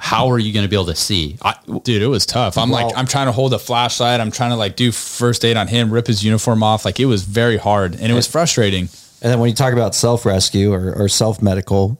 how 0.03 0.31
are 0.31 0.39
you 0.39 0.51
going 0.51 0.65
to 0.65 0.69
be 0.69 0.75
able 0.75 0.87
to 0.87 0.95
see? 0.95 1.37
I, 1.43 1.53
Dude, 1.83 2.01
it 2.01 2.07
was 2.07 2.25
tough. 2.25 2.57
I'm 2.57 2.71
like, 2.71 2.91
I'm 2.97 3.05
trying 3.05 3.27
to 3.27 3.31
hold 3.31 3.53
a 3.53 3.59
flashlight. 3.59 4.19
I'm 4.19 4.31
trying 4.31 4.49
to 4.49 4.55
like 4.55 4.75
do 4.75 4.91
first 4.91 5.45
aid 5.45 5.57
on 5.57 5.67
him, 5.67 5.93
rip 5.93 6.07
his 6.07 6.23
uniform 6.23 6.63
off. 6.63 6.85
Like 6.85 6.99
it 6.99 7.05
was 7.05 7.21
very 7.23 7.57
hard 7.57 7.93
and 7.93 8.11
it 8.11 8.15
was 8.15 8.25
frustrating. 8.25 8.89
And 9.21 9.31
then 9.31 9.39
when 9.39 9.49
you 9.49 9.55
talk 9.55 9.73
about 9.73 9.93
self 9.93 10.25
rescue 10.25 10.73
or, 10.73 10.91
or 10.95 11.07
self 11.07 11.39
medical, 11.43 11.99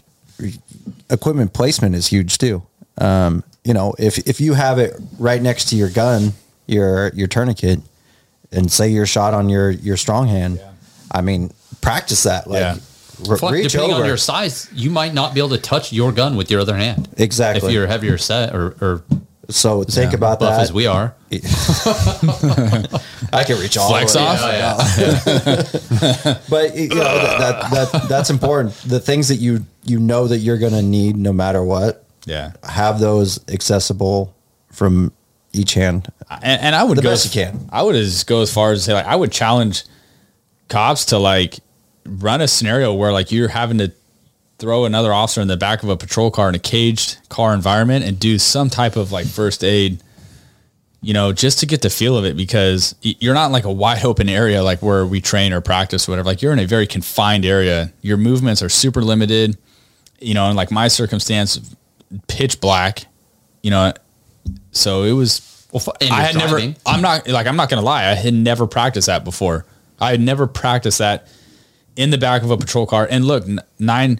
equipment 1.11 1.53
placement 1.53 1.93
is 1.93 2.07
huge 2.07 2.39
too. 2.39 2.63
Um, 2.97 3.43
you 3.63 3.75
know, 3.75 3.93
if 3.99 4.17
if 4.27 4.41
you 4.41 4.55
have 4.55 4.79
it 4.79 4.99
right 5.19 5.41
next 5.41 5.65
to 5.69 5.75
your 5.75 5.89
gun, 5.89 6.33
your 6.65 7.09
your 7.13 7.27
tourniquet, 7.27 7.81
and 8.51 8.71
say 8.71 8.89
you're 8.89 9.05
shot 9.05 9.35
on 9.35 9.47
your 9.47 9.69
your 9.69 9.95
strong 9.95 10.27
hand, 10.27 10.59
I 11.11 11.21
mean, 11.21 11.51
practice 11.81 12.23
that. 12.23 12.47
Like, 12.49 12.61
Yeah. 12.61 12.77
R- 13.29 13.37
Fuck, 13.37 13.51
reach 13.51 13.71
depending 13.71 13.93
over. 13.93 14.01
on 14.03 14.07
your 14.07 14.17
size, 14.17 14.67
you 14.73 14.89
might 14.89 15.13
not 15.13 15.33
be 15.33 15.39
able 15.39 15.49
to 15.49 15.57
touch 15.57 15.91
your 15.93 16.11
gun 16.11 16.35
with 16.35 16.49
your 16.51 16.61
other 16.61 16.75
hand. 16.75 17.07
Exactly. 17.17 17.67
If 17.69 17.73
you're 17.73 17.87
heavier 17.87 18.17
set 18.17 18.53
or, 18.55 18.75
or 18.81 19.03
so 19.49 19.83
think 19.83 20.13
about 20.13 20.39
buff 20.39 20.51
that. 20.57 20.61
as 20.61 20.71
we 20.73 20.87
are. 20.87 21.13
I 23.33 23.43
can 23.45 23.59
reach 23.59 23.77
all 23.77 23.89
Flex 23.89 24.13
the 24.13 24.19
way. 24.19 24.61
off? 24.61 24.79
but 26.49 26.75
you 26.77 26.89
know 26.89 26.95
that, 27.03 27.39
that 27.71 27.91
that 27.91 28.09
that's 28.09 28.29
important. 28.29 28.75
The 28.85 28.99
things 28.99 29.27
that 29.29 29.35
you 29.35 29.65
you 29.85 29.99
know 29.99 30.27
that 30.27 30.37
you're 30.39 30.57
going 30.57 30.73
to 30.73 30.81
need 30.81 31.17
no 31.17 31.33
matter 31.33 31.63
what, 31.63 32.05
Yeah. 32.25 32.53
have 32.63 32.99
those 32.99 33.39
accessible 33.49 34.33
from 34.71 35.11
each 35.53 35.73
hand. 35.73 36.07
And, 36.29 36.61
and 36.61 36.75
I 36.75 36.83
would 36.83 36.97
The 36.97 37.01
go 37.01 37.09
best 37.09 37.25
as- 37.27 37.35
you 37.35 37.43
can. 37.45 37.67
I 37.71 37.81
would 37.83 37.95
just 37.95 38.27
go 38.27 38.41
as 38.41 38.53
far 38.53 38.71
as 38.71 38.79
to 38.79 38.83
say 38.85 38.93
like 38.93 39.05
I 39.05 39.15
would 39.15 39.31
challenge 39.31 39.83
cops 40.69 41.05
to 41.05 41.17
like 41.17 41.59
run 42.05 42.41
a 42.41 42.47
scenario 42.47 42.93
where 42.93 43.11
like 43.11 43.31
you're 43.31 43.47
having 43.49 43.77
to 43.77 43.91
throw 44.57 44.85
another 44.85 45.13
officer 45.13 45.41
in 45.41 45.47
the 45.47 45.57
back 45.57 45.81
of 45.83 45.89
a 45.89 45.97
patrol 45.97 46.29
car 46.29 46.49
in 46.49 46.55
a 46.55 46.59
caged 46.59 47.17
car 47.29 47.53
environment 47.53 48.05
and 48.05 48.19
do 48.19 48.37
some 48.37 48.69
type 48.69 48.95
of 48.95 49.11
like 49.11 49.25
first 49.25 49.63
aid 49.63 50.01
you 51.01 51.13
know 51.13 51.33
just 51.33 51.59
to 51.59 51.65
get 51.65 51.81
the 51.81 51.89
feel 51.89 52.15
of 52.15 52.25
it 52.25 52.37
because 52.37 52.93
you're 53.01 53.33
not 53.33 53.47
in 53.47 53.51
like 53.51 53.63
a 53.63 53.71
wide 53.71 54.05
open 54.05 54.29
area 54.29 54.61
like 54.61 54.81
where 54.83 55.03
we 55.03 55.19
train 55.19 55.51
or 55.51 55.61
practice 55.61 56.07
or 56.07 56.11
whatever 56.11 56.27
like 56.27 56.43
you're 56.43 56.53
in 56.53 56.59
a 56.59 56.67
very 56.67 56.85
confined 56.85 57.43
area 57.43 57.91
your 58.01 58.17
movements 58.17 58.61
are 58.61 58.69
super 58.69 59.01
limited 59.01 59.57
you 60.19 60.35
know 60.35 60.47
in 60.49 60.55
like 60.55 60.69
my 60.69 60.87
circumstance 60.87 61.75
pitch 62.27 62.61
black 62.61 63.05
you 63.63 63.71
know 63.71 63.91
so 64.71 65.03
it 65.03 65.13
was 65.13 65.67
Well, 65.71 65.83
I 66.01 66.21
had 66.23 66.35
never. 66.35 66.57
I'm 66.85 67.01
not 67.01 67.27
like 67.27 67.47
I'm 67.47 67.55
not 67.55 67.69
gonna 67.69 67.81
lie. 67.81 68.05
I 68.09 68.13
had 68.13 68.33
never 68.33 68.67
practiced 68.67 69.07
that 69.07 69.23
before. 69.23 69.65
I 69.99 70.11
had 70.11 70.19
never 70.19 70.47
practiced 70.47 70.97
that 70.99 71.27
in 71.95 72.09
the 72.09 72.17
back 72.17 72.43
of 72.43 72.51
a 72.51 72.57
patrol 72.57 72.85
car. 72.85 73.07
And 73.09 73.25
look, 73.25 73.45
nine. 73.79 74.19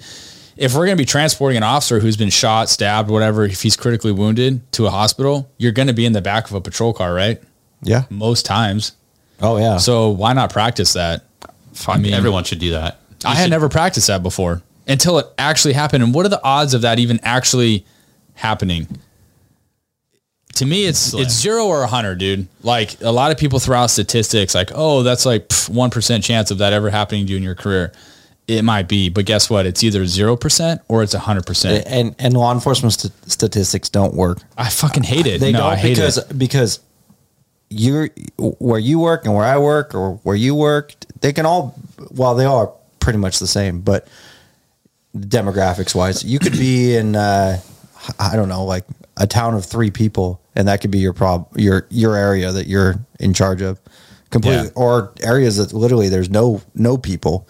If 0.57 0.76
we're 0.76 0.85
gonna 0.85 0.95
be 0.98 1.06
transporting 1.06 1.57
an 1.57 1.64
officer 1.64 1.99
who's 1.99 2.18
been 2.18 2.30
shot, 2.30 2.69
stabbed, 2.69 3.10
whatever, 3.10 3.45
if 3.45 3.61
he's 3.61 3.76
critically 3.76 4.11
wounded 4.11 4.69
to 4.73 4.85
a 4.85 4.89
hospital, 4.91 5.49
you're 5.57 5.72
gonna 5.72 5.93
be 5.93 6.06
in 6.06 6.14
the 6.14 6.22
back 6.22 6.45
of 6.49 6.53
a 6.53 6.61
patrol 6.61 6.93
car, 6.93 7.14
right? 7.14 7.41
Yeah. 7.81 8.03
Most 8.10 8.45
times. 8.45 8.91
Oh 9.41 9.57
yeah. 9.57 9.77
So 9.77 10.10
why 10.10 10.34
not 10.34 10.52
practice 10.52 10.93
that? 10.93 11.23
I 11.88 11.98
mean- 11.98 12.14
everyone 12.14 12.43
should 12.43 12.60
do 12.60 12.72
that. 12.72 12.99
You 13.23 13.30
I 13.30 13.35
had 13.35 13.49
never 13.49 13.69
practiced 13.69 14.07
that 14.07 14.23
before 14.23 14.61
until 14.88 15.19
it 15.19 15.27
actually 15.38 15.73
happened. 15.73 16.03
And 16.03 16.14
what 16.14 16.26
are 16.26 16.30
the 16.30 16.43
odds 16.43 16.73
of 16.73 16.81
that 16.81 16.99
even 16.99 17.19
actually 17.23 17.85
happening? 18.34 18.88
To 20.56 20.65
me, 20.65 20.86
it's 20.86 20.99
Slim. 20.99 21.23
it's 21.23 21.34
zero 21.34 21.65
or 21.65 21.84
a 21.84 21.88
hundred, 21.88 22.18
dude. 22.19 22.48
Like 22.61 23.02
a 23.02 23.11
lot 23.11 23.32
of 23.32 23.38
people 23.38 23.60
throw 23.60 23.78
out 23.78 23.90
statistics, 23.90 24.53
like, 24.53 24.72
oh, 24.76 25.02
that's 25.03 25.26
like 25.26 25.52
one 25.69 25.90
percent 25.90 26.23
chance 26.23 26.52
of 26.52 26.57
that 26.60 26.73
ever 26.73 26.90
happening 26.90 27.26
to 27.26 27.32
you 27.32 27.38
in 27.38 27.44
your 27.44 27.56
career. 27.56 27.91
It 28.48 28.64
might 28.64 28.90
be, 28.90 29.07
but 29.10 29.26
guess 29.26 29.49
what? 29.49 29.65
It's 29.65 29.84
either 29.84 30.06
zero 30.06 30.36
percent 30.36 30.82
or 30.90 31.03
it's 31.03 31.14
a 31.14 31.19
hundred 31.19 31.45
percent. 31.45 31.86
and 31.88 32.15
and 32.19 32.34
law 32.36 32.52
enforcement 32.53 32.94
st- 32.94 33.14
statistics 33.32 33.90
don't 33.90 34.14
work. 34.14 34.40
I 34.57 34.69
fucking 34.69 35.03
hate 35.03 35.26
it. 35.26 35.40
They 35.40 35.52
no, 35.53 35.60
don't 35.60 35.73
I 35.73 35.76
hate 35.78 35.95
because 35.95 36.18
it. 36.18 36.38
because 36.38 36.80
you're 37.69 38.10
where 38.38 38.80
you 38.80 38.99
work 38.99 39.26
and 39.26 39.34
where 39.34 39.45
I 39.45 39.57
work 39.57 39.95
or 39.95 40.15
where 40.23 40.36
you 40.36 40.53
work, 40.53 40.94
they 41.22 41.32
can 41.32 41.45
all 41.45 41.76
well 42.10 42.36
they 42.36 42.45
are 42.45 42.73
pretty 42.99 43.19
much 43.19 43.40
the 43.40 43.48
same, 43.48 43.80
but 43.80 44.07
demographics 45.15 45.95
wise, 45.95 46.23
you 46.23 46.40
could 46.40 46.53
be 46.53 46.95
in 46.95 47.15
uh, 47.15 47.60
I 48.19 48.36
don't 48.36 48.49
know 48.49 48.65
like 48.65 48.86
a 49.18 49.28
town 49.28 49.53
of 49.53 49.65
three 49.65 49.91
people, 49.91 50.41
and 50.56 50.68
that 50.68 50.82
could 50.82 50.91
be 50.91 50.99
your 50.99 51.14
prob 51.14 51.48
your 51.56 51.86
your 51.90 52.15
area 52.15 52.52
that 52.52 52.68
you're 52.68 52.95
in 53.19 53.34
charge 53.34 53.61
of, 53.61 53.80
completely, 54.30 54.65
Yeah. 54.65 54.72
or 54.76 55.14
areas 55.22 55.57
that 55.57 55.73
literally 55.73 56.10
there's 56.10 56.30
no 56.30 56.61
no 56.76 56.98
people, 56.98 57.48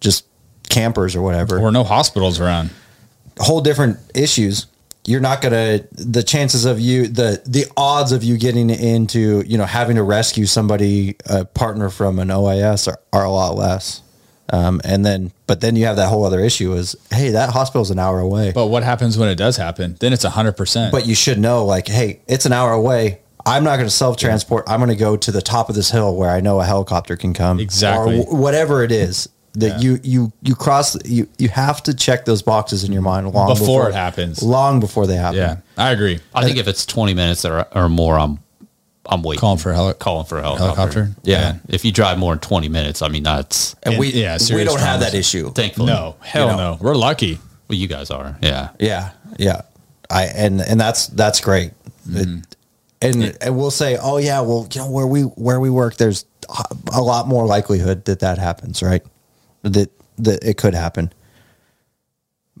just 0.00 0.24
campers 0.68 1.14
or 1.14 1.22
whatever 1.22 1.58
Or 1.58 1.70
no 1.70 1.84
hospitals 1.84 2.40
around. 2.40 2.70
whole 3.38 3.60
different 3.60 3.98
issues 4.14 4.66
you're 5.04 5.20
not 5.20 5.40
gonna 5.42 5.80
the 5.92 6.22
chances 6.22 6.64
of 6.64 6.78
you 6.80 7.08
the 7.08 7.42
the 7.44 7.66
odds 7.76 8.12
of 8.12 8.22
you 8.24 8.38
getting 8.38 8.70
into 8.70 9.42
you 9.46 9.58
know 9.58 9.64
having 9.66 9.96
to 9.96 10.02
rescue 10.02 10.46
somebody 10.46 11.16
a 11.26 11.44
partner 11.44 11.90
from 11.90 12.18
an 12.20 12.28
ois 12.28 12.86
are, 12.88 12.98
are 13.12 13.24
a 13.24 13.30
lot 13.30 13.54
less 13.56 14.00
um, 14.50 14.80
and 14.84 15.04
then 15.04 15.32
but 15.46 15.60
then 15.60 15.76
you 15.76 15.86
have 15.86 15.96
that 15.96 16.08
whole 16.08 16.24
other 16.24 16.40
issue 16.40 16.72
is 16.74 16.96
hey 17.10 17.30
that 17.30 17.50
hospital's 17.50 17.90
an 17.90 17.98
hour 17.98 18.18
away 18.20 18.52
But 18.52 18.66
what 18.66 18.82
happens 18.82 19.16
when 19.16 19.28
it 19.28 19.36
does 19.36 19.56
happen? 19.56 19.96
Then 20.00 20.12
it's 20.12 20.24
a 20.24 20.30
hundred 20.30 20.56
percent. 20.56 20.92
but 20.92 21.06
you 21.06 21.14
should 21.14 21.38
know 21.38 21.64
like 21.64 21.88
hey 21.88 22.20
it's 22.26 22.46
an 22.46 22.52
hour 22.52 22.72
away 22.72 23.20
i'm 23.46 23.64
not 23.64 23.76
going 23.76 23.86
to 23.88 23.90
self-transport 23.94 24.64
i'm 24.68 24.78
going 24.78 24.88
to 24.90 24.96
go 24.96 25.16
to 25.16 25.32
the 25.32 25.42
top 25.42 25.68
of 25.68 25.74
this 25.74 25.90
hill 25.90 26.14
where 26.16 26.30
i 26.30 26.40
know 26.40 26.60
a 26.60 26.64
helicopter 26.64 27.16
can 27.16 27.34
come 27.34 27.58
Exactly. 27.60 28.20
or 28.20 28.24
wh- 28.24 28.32
whatever 28.32 28.82
it 28.84 28.92
is 28.92 29.28
that 29.54 29.68
Yeah. 29.68 29.78
you 29.80 30.00
you 30.02 30.32
you 30.42 30.54
cross 30.54 30.96
you 31.04 31.28
you 31.38 31.48
have 31.48 31.82
to 31.84 31.92
check 31.94 32.24
those 32.24 32.40
boxes 32.42 32.84
in 32.84 32.92
your 32.92 33.02
mind 33.02 33.30
long 33.32 33.48
Before 33.48 33.88
it 33.88 33.94
happens. 33.94 34.42
long 34.42 34.80
before 34.80 35.06
they 35.06 35.16
happen 35.16 35.36
yeah, 35.38 35.56
I 35.76 35.90
agree. 35.90 36.20
I 36.34 36.44
think 36.44 36.56
if 36.56 36.66
it's 36.68 36.86
20 36.86 37.12
minutes 37.14 37.44
or, 37.44 37.66
or 37.74 37.88
more, 37.88 38.18
I'm 38.18 38.38
I'm 39.06 39.22
waiting. 39.22 39.40
Calling 39.40 39.58
for 39.58 39.70
a 39.72 39.74
heli- 39.74 39.94
calling 39.94 40.26
for 40.26 40.38
a 40.38 40.42
helicopter. 40.42 40.74
helicopter? 40.74 41.10
Yeah. 41.24 41.40
Yeah. 41.40 41.58
If 41.68 41.84
you 41.84 41.92
drive 41.92 42.18
more 42.18 42.32
than 42.32 42.40
20 42.40 42.68
minutes, 42.68 43.02
I 43.02 43.08
mean 43.08 43.22
that's 43.24 43.74
and 43.82 43.98
we 43.98 44.12
yeah, 44.12 44.34
we 44.34 44.38
serious 44.38 44.68
don't 44.70 44.80
have 44.80 45.00
traumas. 45.00 45.04
that 45.10 45.14
issue. 45.14 45.52
thankfully. 45.52 45.86
No, 45.88 46.16
hell 46.20 46.46
You 46.50 46.52
know. 46.52 46.72
no. 46.74 46.78
We're 46.80 46.94
lucky. 46.94 47.38
Well, 47.68 47.78
you 47.78 47.88
guys 47.88 48.10
are. 48.10 48.36
Yeah. 48.42 48.70
Yeah, 48.78 49.10
yeah. 49.38 49.62
I 50.10 50.24
and 50.26 50.60
and 50.60 50.80
that's 50.80 51.06
that's 51.08 51.40
great. 51.40 51.72
Mm-hmm. 52.08 52.38
It- 52.38 52.56
and 53.04 53.36
and 53.40 53.56
we'll 53.58 53.72
say, 53.72 53.98
oh 54.00 54.18
yeah, 54.18 54.42
well 54.42 54.68
you 54.72 54.80
know 54.80 54.88
where 54.88 55.06
we 55.08 55.22
where 55.22 55.58
we 55.58 55.70
work, 55.70 55.96
there's 55.96 56.24
a 56.94 57.00
lot 57.02 57.26
more 57.26 57.46
likelihood 57.46 58.04
that 58.04 58.20
that 58.20 58.38
happens, 58.38 58.80
right? 58.80 59.02
That 59.62 59.90
that 60.18 60.44
it 60.44 60.56
could 60.56 60.74
happen. 60.74 61.12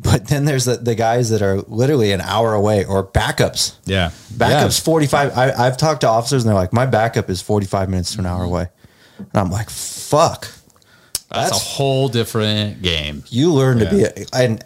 But 0.10 0.26
then 0.28 0.44
there's 0.44 0.64
the, 0.64 0.76
the 0.76 0.94
guys 0.94 1.30
that 1.30 1.42
are 1.42 1.60
literally 1.62 2.12
an 2.12 2.20
hour 2.20 2.54
away 2.54 2.84
or 2.84 3.06
backups. 3.06 3.74
Yeah. 3.84 4.10
Backups 4.32 4.82
45. 4.84 5.36
I, 5.38 5.52
I've 5.52 5.76
talked 5.76 6.00
to 6.02 6.08
officers 6.08 6.42
and 6.42 6.48
they're 6.48 6.58
like, 6.58 6.72
my 6.72 6.86
backup 6.86 7.30
is 7.30 7.40
45 7.40 7.88
minutes 7.88 8.12
to 8.14 8.18
an 8.18 8.26
hour 8.26 8.42
away. 8.42 8.68
And 9.18 9.28
I'm 9.34 9.50
like, 9.50 9.70
fuck. 9.70 10.42
That's, 11.30 11.50
That's- 11.50 11.50
a 11.52 11.64
whole 11.64 12.08
different 12.08 12.82
game. 12.82 13.22
you 13.28 13.52
learn 13.52 13.78
to 13.78 13.84
Yeah. 13.96 14.08
be 14.12 14.24
and 14.32 14.64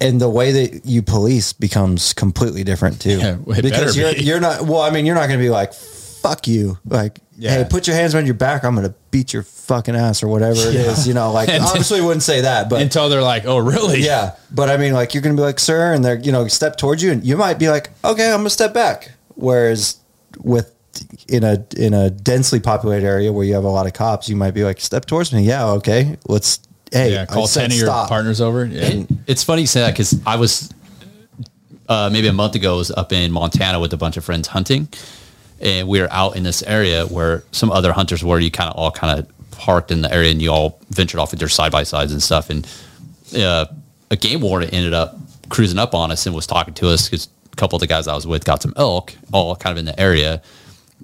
and 0.00 0.20
the 0.20 0.28
way 0.28 0.50
that 0.66 0.84
you 0.84 1.00
police 1.02 1.52
becomes 1.52 2.12
completely 2.12 2.64
different 2.64 3.00
too 3.00 3.18
Yeah, 3.20 3.36
because 3.62 3.96
you're 3.96 4.12
be. 4.14 4.22
you're 4.24 4.40
not 4.40 4.62
well 4.62 4.80
i 4.82 4.90
mean 4.90 5.06
you're 5.06 5.14
not 5.14 5.28
going 5.28 5.38
to 5.38 5.44
be 5.44 5.48
like 5.50 5.72
fuck 5.72 6.48
you 6.48 6.76
like 6.84 7.20
Yeah. 7.38 7.56
hey 7.56 7.64
put 7.68 7.86
your 7.86 7.96
hands 7.96 8.14
on 8.14 8.26
your 8.26 8.34
back 8.34 8.62
i'm 8.64 8.74
going 8.74 8.86
to 8.86 8.94
beat 9.10 9.32
your 9.32 9.42
fucking 9.42 9.96
ass 9.96 10.22
or 10.22 10.28
whatever 10.28 10.60
it 10.60 10.74
is 10.74 11.08
you 11.08 11.14
know 11.14 11.32
like 11.32 11.48
And- 11.54 11.64
obviously 11.64 12.00
wouldn't 12.00 12.22
say 12.22 12.42
that 12.42 12.68
but 12.68 12.82
Until 12.82 13.08
they're 13.08 13.22
like, 13.22 13.46
oh, 13.46 13.56
really? 13.58 14.00
yeah 14.02 14.36
but 14.50 14.68
i 14.68 14.76
mean 14.76 14.92
like 14.92 15.14
you're 15.14 15.22
going 15.22 15.34
to 15.34 15.40
be 15.40 15.44
like 15.44 15.58
sir 15.58 15.94
and 15.94 16.04
they're 16.04 16.18
you 16.18 16.30
know 16.30 16.46
step 16.48 16.76
towards 16.76 17.02
you 17.02 17.10
and 17.10 17.24
you 17.24 17.36
might 17.38 17.58
be 17.58 17.68
like 17.70 17.90
okay 18.04 18.26
i'm 18.28 18.38
going 18.40 18.44
to 18.44 18.50
step 18.50 18.74
back 18.74 19.12
whereas 19.34 19.96
with 20.38 20.74
in 21.28 21.42
a 21.42 21.64
in 21.76 21.94
a 21.94 22.10
densely 22.10 22.60
populated 22.60 23.06
area 23.06 23.32
where 23.32 23.44
you 23.46 23.54
have 23.54 23.64
a 23.64 23.68
lot 23.68 23.86
of 23.86 23.94
cops 23.94 24.28
you 24.28 24.36
might 24.36 24.52
be 24.52 24.62
like 24.62 24.78
step 24.78 25.06
towards 25.06 25.32
me 25.32 25.42
yeah 25.42 25.64
okay 25.66 26.18
let's 26.28 26.60
hey 26.92 27.12
Yeah. 27.14 27.24
Call 27.24 27.46
said 27.46 27.62
10 27.62 27.70
of 27.70 27.76
your 27.78 27.86
stop. 27.86 28.08
partners 28.10 28.42
over. 28.42 28.66
Yeah. 28.66 28.84
And- 28.84 29.24
It's 29.26 29.42
funny 29.42 29.62
you 29.62 29.66
say 29.66 29.80
that 29.80 29.92
because 29.92 30.20
I 30.26 30.36
was 30.36 30.70
uh, 31.88 32.10
maybe 32.12 32.28
a 32.28 32.32
month 32.34 32.54
ago 32.54 32.74
I 32.74 32.76
was 32.76 32.90
up 32.90 33.12
in 33.12 33.32
Montana 33.32 33.80
with 33.80 33.92
a 33.94 33.96
bunch 33.96 34.16
of 34.18 34.24
friends 34.24 34.48
hunting, 34.48 34.88
and 35.62 35.86
we 35.86 36.00
were 36.00 36.08
out 36.10 36.36
in 36.36 36.42
this 36.42 36.62
area 36.64 37.06
where 37.06 37.44
some 37.52 37.70
other 37.70 37.92
hunters 37.92 38.24
were. 38.24 38.38
You 38.40 38.50
kind 38.50 38.68
of 38.68 38.76
all 38.76 38.90
kind 38.90 39.20
of 39.20 39.50
parked 39.52 39.90
in 39.90 40.02
the 40.02 40.12
area, 40.12 40.32
and 40.32 40.42
you 40.42 40.50
all 40.50 40.80
ventured 40.90 41.20
off 41.20 41.30
with 41.30 41.40
your 41.40 41.48
side 41.48 41.70
by 41.70 41.84
sides 41.84 42.12
and 42.12 42.20
stuff. 42.22 42.50
And 42.50 42.68
uh, 43.38 43.66
a 44.10 44.16
game 44.16 44.40
warden 44.40 44.70
ended 44.70 44.92
up 44.92 45.16
cruising 45.48 45.78
up 45.78 45.94
on 45.94 46.10
us 46.10 46.26
and 46.26 46.34
was 46.34 46.46
talking 46.46 46.74
to 46.74 46.88
us 46.88 47.08
because 47.08 47.28
a 47.52 47.56
couple 47.56 47.76
of 47.76 47.80
the 47.80 47.86
guys 47.86 48.08
I 48.08 48.14
was 48.14 48.26
with 48.26 48.44
got 48.44 48.60
some 48.60 48.74
elk, 48.76 49.14
all 49.32 49.54
kind 49.54 49.72
of 49.72 49.78
in 49.78 49.84
the 49.84 49.98
area, 49.98 50.42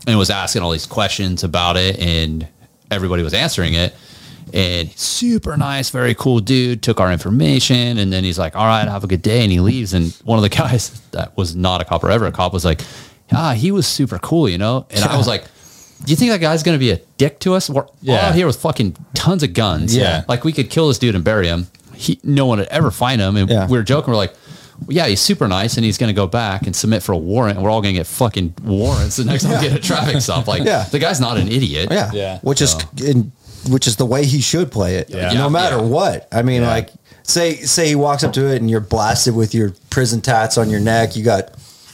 and 0.06 0.18
was 0.18 0.30
asking 0.30 0.62
all 0.62 0.72
these 0.72 0.86
questions 0.86 1.44
about 1.44 1.76
it, 1.76 1.98
and 2.01 2.47
everybody 2.90 3.22
was 3.22 3.35
answering 3.35 3.74
it. 3.74 3.94
And 4.52 4.90
super 4.93 5.59
nice, 5.59 5.90
very 5.90 6.14
cool 6.14 6.40
dude. 6.40 6.82
Took 6.82 7.01
our 7.01 7.12
information, 7.12 7.98
and 7.98 8.12
then 8.12 8.24
he's 8.24 8.39
like, 8.39 8.56
"All 8.56 8.66
right, 8.66 8.89
have 8.89 9.05
a 9.05 9.06
good 9.06 9.22
day," 9.22 9.43
and 9.43 9.52
he 9.52 9.60
leaves. 9.60 9.93
And 9.93 10.12
one 10.24 10.39
of 10.39 10.43
the 10.43 10.48
guys 10.56 10.98
that 11.10 11.36
was 11.36 11.55
not 11.55 11.80
a 11.80 11.85
cop 11.85 12.02
or 12.02 12.10
ever 12.10 12.26
a 12.26 12.32
cop 12.32 12.52
was 12.52 12.64
like, 12.64 12.80
"Ah, 13.33 13.53
he 13.55 13.71
was 13.71 13.87
super 13.87 14.19
cool, 14.19 14.49
you 14.49 14.59
know." 14.59 14.87
And 14.91 15.05
I 15.05 15.17
was 15.17 15.27
like, 15.27 15.45
"Do 16.05 16.11
you 16.11 16.17
think 16.17 16.31
that 16.31 16.41
guy's 16.41 16.63
gonna 16.63 16.79
be 16.79 16.91
a 16.91 16.97
dick 17.17 17.39
to 17.41 17.55
us? 17.55 17.69
We're 17.71 17.83
all 17.85 18.15
out 18.17 18.35
here 18.35 18.47
with 18.47 18.61
fucking 18.61 18.97
tons 19.15 19.43
of 19.43 19.53
guns. 19.55 19.97
Yeah. 19.97 20.25
like 20.29 20.45
we 20.45 20.53
could 20.53 20.71
kill 20.71 20.89
this 20.89 20.99
dude 20.99 21.15
and 21.15 21.25
bury 21.25 21.47
him. 21.49 21.67
He, 21.95 22.21
no 22.23 22.47
one 22.47 22.59
would 22.61 22.69
ever 22.69 22.91
find 22.91 23.21
him. 23.21 23.37
And 23.37 23.51
Yeah. 23.51 23.67
we 23.67 23.77
were 23.77 23.83
joking. 23.85 24.11
We're 24.13 24.17
like." 24.17 24.33
well, 24.87 24.97
Yeah, 24.97 25.07
he's 25.09 25.21
super 25.21 25.49
nice, 25.49 25.77
and 25.77 25.85
he's 25.85 25.99
going 25.99 26.09
to 26.09 26.15
go 26.15 26.29
back 26.29 26.63
and 26.67 26.77
submit 26.77 27.03
for 27.03 27.11
a 27.11 27.19
warrant. 27.19 27.57
And 27.57 27.65
we're 27.65 27.71
all 27.71 27.83
going 27.83 27.95
to 27.95 27.99
get 27.99 28.07
fucking 28.07 28.55
warrants 28.63 29.17
the 29.17 29.25
next 29.25 29.43
time 29.43 29.61
we 29.61 29.69
get 29.69 29.77
a 29.77 29.83
traffic 29.83 30.21
stop. 30.21 30.47
Like, 30.47 30.63
Yeah. 30.63 30.85
the 30.85 31.01
guy's 31.01 31.19
not 31.21 31.37
an 31.37 31.49
idiot. 31.49 31.89
Yeah. 31.91 32.11
Yeah. 32.15 32.39
Which 32.43 32.63
is 32.63 32.77
in, 33.05 33.33
which 33.69 33.89
is 33.89 33.97
the 33.97 34.07
way 34.07 34.25
he 34.25 34.41
should 34.41 34.71
play 34.71 34.95
it. 34.99 35.11
Yeah. 35.11 35.33
No 35.33 35.51
matter 35.51 35.79
Yeah. 35.79 35.83
what. 35.83 36.29
I 36.31 36.43
mean, 36.43 36.63
Yeah. 36.63 36.69
like 36.69 36.91
say 37.25 37.57
say 37.57 37.89
he 37.89 37.97
walks 37.97 38.23
up 38.23 38.33
to 38.35 38.47
it 38.47 38.61
and 38.61 38.71
you're 38.71 38.79
blasted 38.79 39.35
with 39.35 39.53
your 39.53 39.75
prison 39.91 40.21
tats 40.21 40.57
on 40.57 40.71
your 40.71 40.79
neck. 40.81 41.17
You 41.17 41.25
got, 41.25 41.51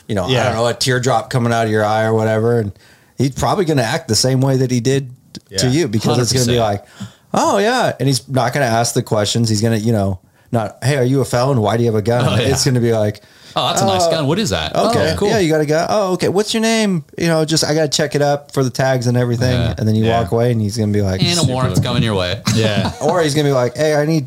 you 0.08 0.14
know, 0.14 0.24
I 0.24 0.44
don't 0.44 0.54
know, 0.54 0.66
a 0.66 0.74
teardrop 0.74 1.30
coming 1.30 1.52
out 1.52 1.64
of 1.66 1.70
your 1.70 1.84
eye 1.84 2.04
or 2.04 2.14
whatever, 2.14 2.58
and 2.60 2.72
he's 3.18 3.30
probably 3.34 3.64
going 3.64 3.78
to 3.78 3.84
act 3.84 4.08
the 4.08 4.14
same 4.14 4.40
way 4.40 4.56
that 4.58 4.70
he 4.70 4.80
did 4.80 5.10
to 5.58 5.68
you 5.68 5.88
because 5.88 6.18
it's 6.18 6.32
going 6.32 6.46
to 6.46 6.52
be 6.52 6.58
like, 6.60 6.84
oh 7.32 7.58
yeah, 7.58 7.92
and 7.98 8.06
he's 8.08 8.28
not 8.28 8.52
going 8.52 8.64
to 8.66 8.72
ask 8.72 8.94
the 8.94 9.02
questions. 9.02 9.48
He's 9.48 9.60
going 9.60 9.78
to, 9.78 9.84
you 9.84 9.92
know, 9.92 10.20
not 10.52 10.78
hey, 10.84 10.96
are 10.96 11.04
you 11.04 11.20
a 11.20 11.24
felon? 11.24 11.60
Why 11.60 11.76
do 11.76 11.82
you 11.82 11.88
have 11.88 11.98
a 11.98 12.02
gun? 12.02 12.24
Oh, 12.28 12.34
yeah. 12.40 12.48
It's 12.50 12.64
going 12.64 12.74
to 12.74 12.80
be 12.80 12.92
like. 12.92 13.22
Oh, 13.56 13.68
that's 13.68 13.82
a 13.82 13.86
nice 13.86 14.02
Uh, 14.02 14.10
gun. 14.10 14.26
What 14.26 14.40
is 14.40 14.50
that? 14.50 14.74
Okay, 14.74 15.12
Oh, 15.12 15.16
cool. 15.16 15.28
Yeah, 15.28 15.38
you 15.38 15.48
got 15.48 15.60
a 15.60 15.66
gun. 15.66 15.86
Oh, 15.88 16.14
okay. 16.14 16.28
What's 16.28 16.52
your 16.52 16.60
name? 16.60 17.04
You 17.16 17.28
know, 17.28 17.44
just 17.44 17.62
I 17.62 17.72
got 17.72 17.82
to 17.90 17.96
check 17.96 18.16
it 18.16 18.20
up 18.22 18.50
for 18.52 18.64
the 18.64 18.70
tags 18.70 19.06
and 19.06 19.16
everything, 19.16 19.52
Yeah. 19.52 19.74
and 19.78 19.86
then 19.86 19.94
you 19.94 20.04
Yeah. 20.04 20.20
walk 20.22 20.32
away, 20.32 20.50
and 20.50 20.60
he's 20.60 20.76
gonna 20.76 20.90
be 20.92 21.02
like, 21.02 21.22
and 21.22 21.38
a 21.38 21.44
warrant's 21.44 21.78
coming 21.78 22.02
your 22.02 22.16
way. 22.16 22.42
Yeah. 22.56 22.90
or 23.00 23.22
he's 23.22 23.32
gonna 23.36 23.48
be 23.48 23.52
like, 23.52 23.76
hey, 23.76 23.94
I 23.94 24.06
need 24.06 24.26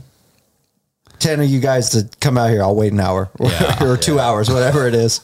ten 1.19 1.41
of 1.41 1.49
you 1.49 1.59
guys 1.59 1.89
to 1.89 2.07
come 2.21 2.37
out 2.37 2.49
here. 2.51 2.61
I'll 2.63 2.75
wait 2.75 2.93
an 2.93 2.99
hour 3.01 3.29
or, 3.37 3.49
Yeah, 3.51 3.83
or 3.83 3.97
two 3.97 4.17
hours, 4.19 4.49
whatever 4.49 4.87
it 4.87 4.93
is. 4.95 5.19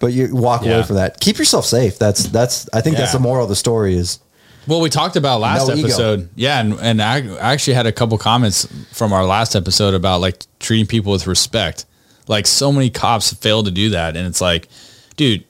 But 0.00 0.12
you 0.12 0.34
walk 0.34 0.64
Yeah. 0.64 0.74
away 0.76 0.82
from 0.84 0.96
that. 0.96 1.20
Keep 1.20 1.38
yourself 1.38 1.64
safe. 1.66 1.98
That's 1.98 2.24
that's. 2.24 2.68
I 2.72 2.80
think 2.80 2.96
that's 2.96 3.12
the 3.12 3.18
moral 3.18 3.44
of 3.44 3.48
the 3.48 3.56
story. 3.56 3.96
Is 3.96 4.20
Well, 4.66 4.80
we 4.80 4.90
talked 4.90 5.16
about 5.16 5.40
last 5.40 5.66
No 5.68 5.74
ego. 5.74 5.86
episode. 5.88 6.28
Yeah, 6.36 6.60
and, 6.60 6.74
and 6.80 7.02
I, 7.02 7.16
I 7.36 7.52
actually 7.52 7.74
had 7.74 7.86
a 7.86 7.92
couple 7.92 8.16
comments 8.18 8.68
from 8.92 9.12
our 9.12 9.24
last 9.24 9.56
episode 9.56 9.94
about 9.94 10.20
like 10.20 10.44
treating 10.60 10.86
people 10.86 11.10
with 11.12 11.26
respect. 11.26 11.84
Like 12.28 12.46
so 12.46 12.70
many 12.70 12.90
cops 12.90 13.32
fail 13.32 13.62
to 13.64 13.70
do 13.70 13.90
that, 13.90 14.16
and 14.16 14.26
it's 14.26 14.40
like, 14.40 14.68
dude, 15.16 15.44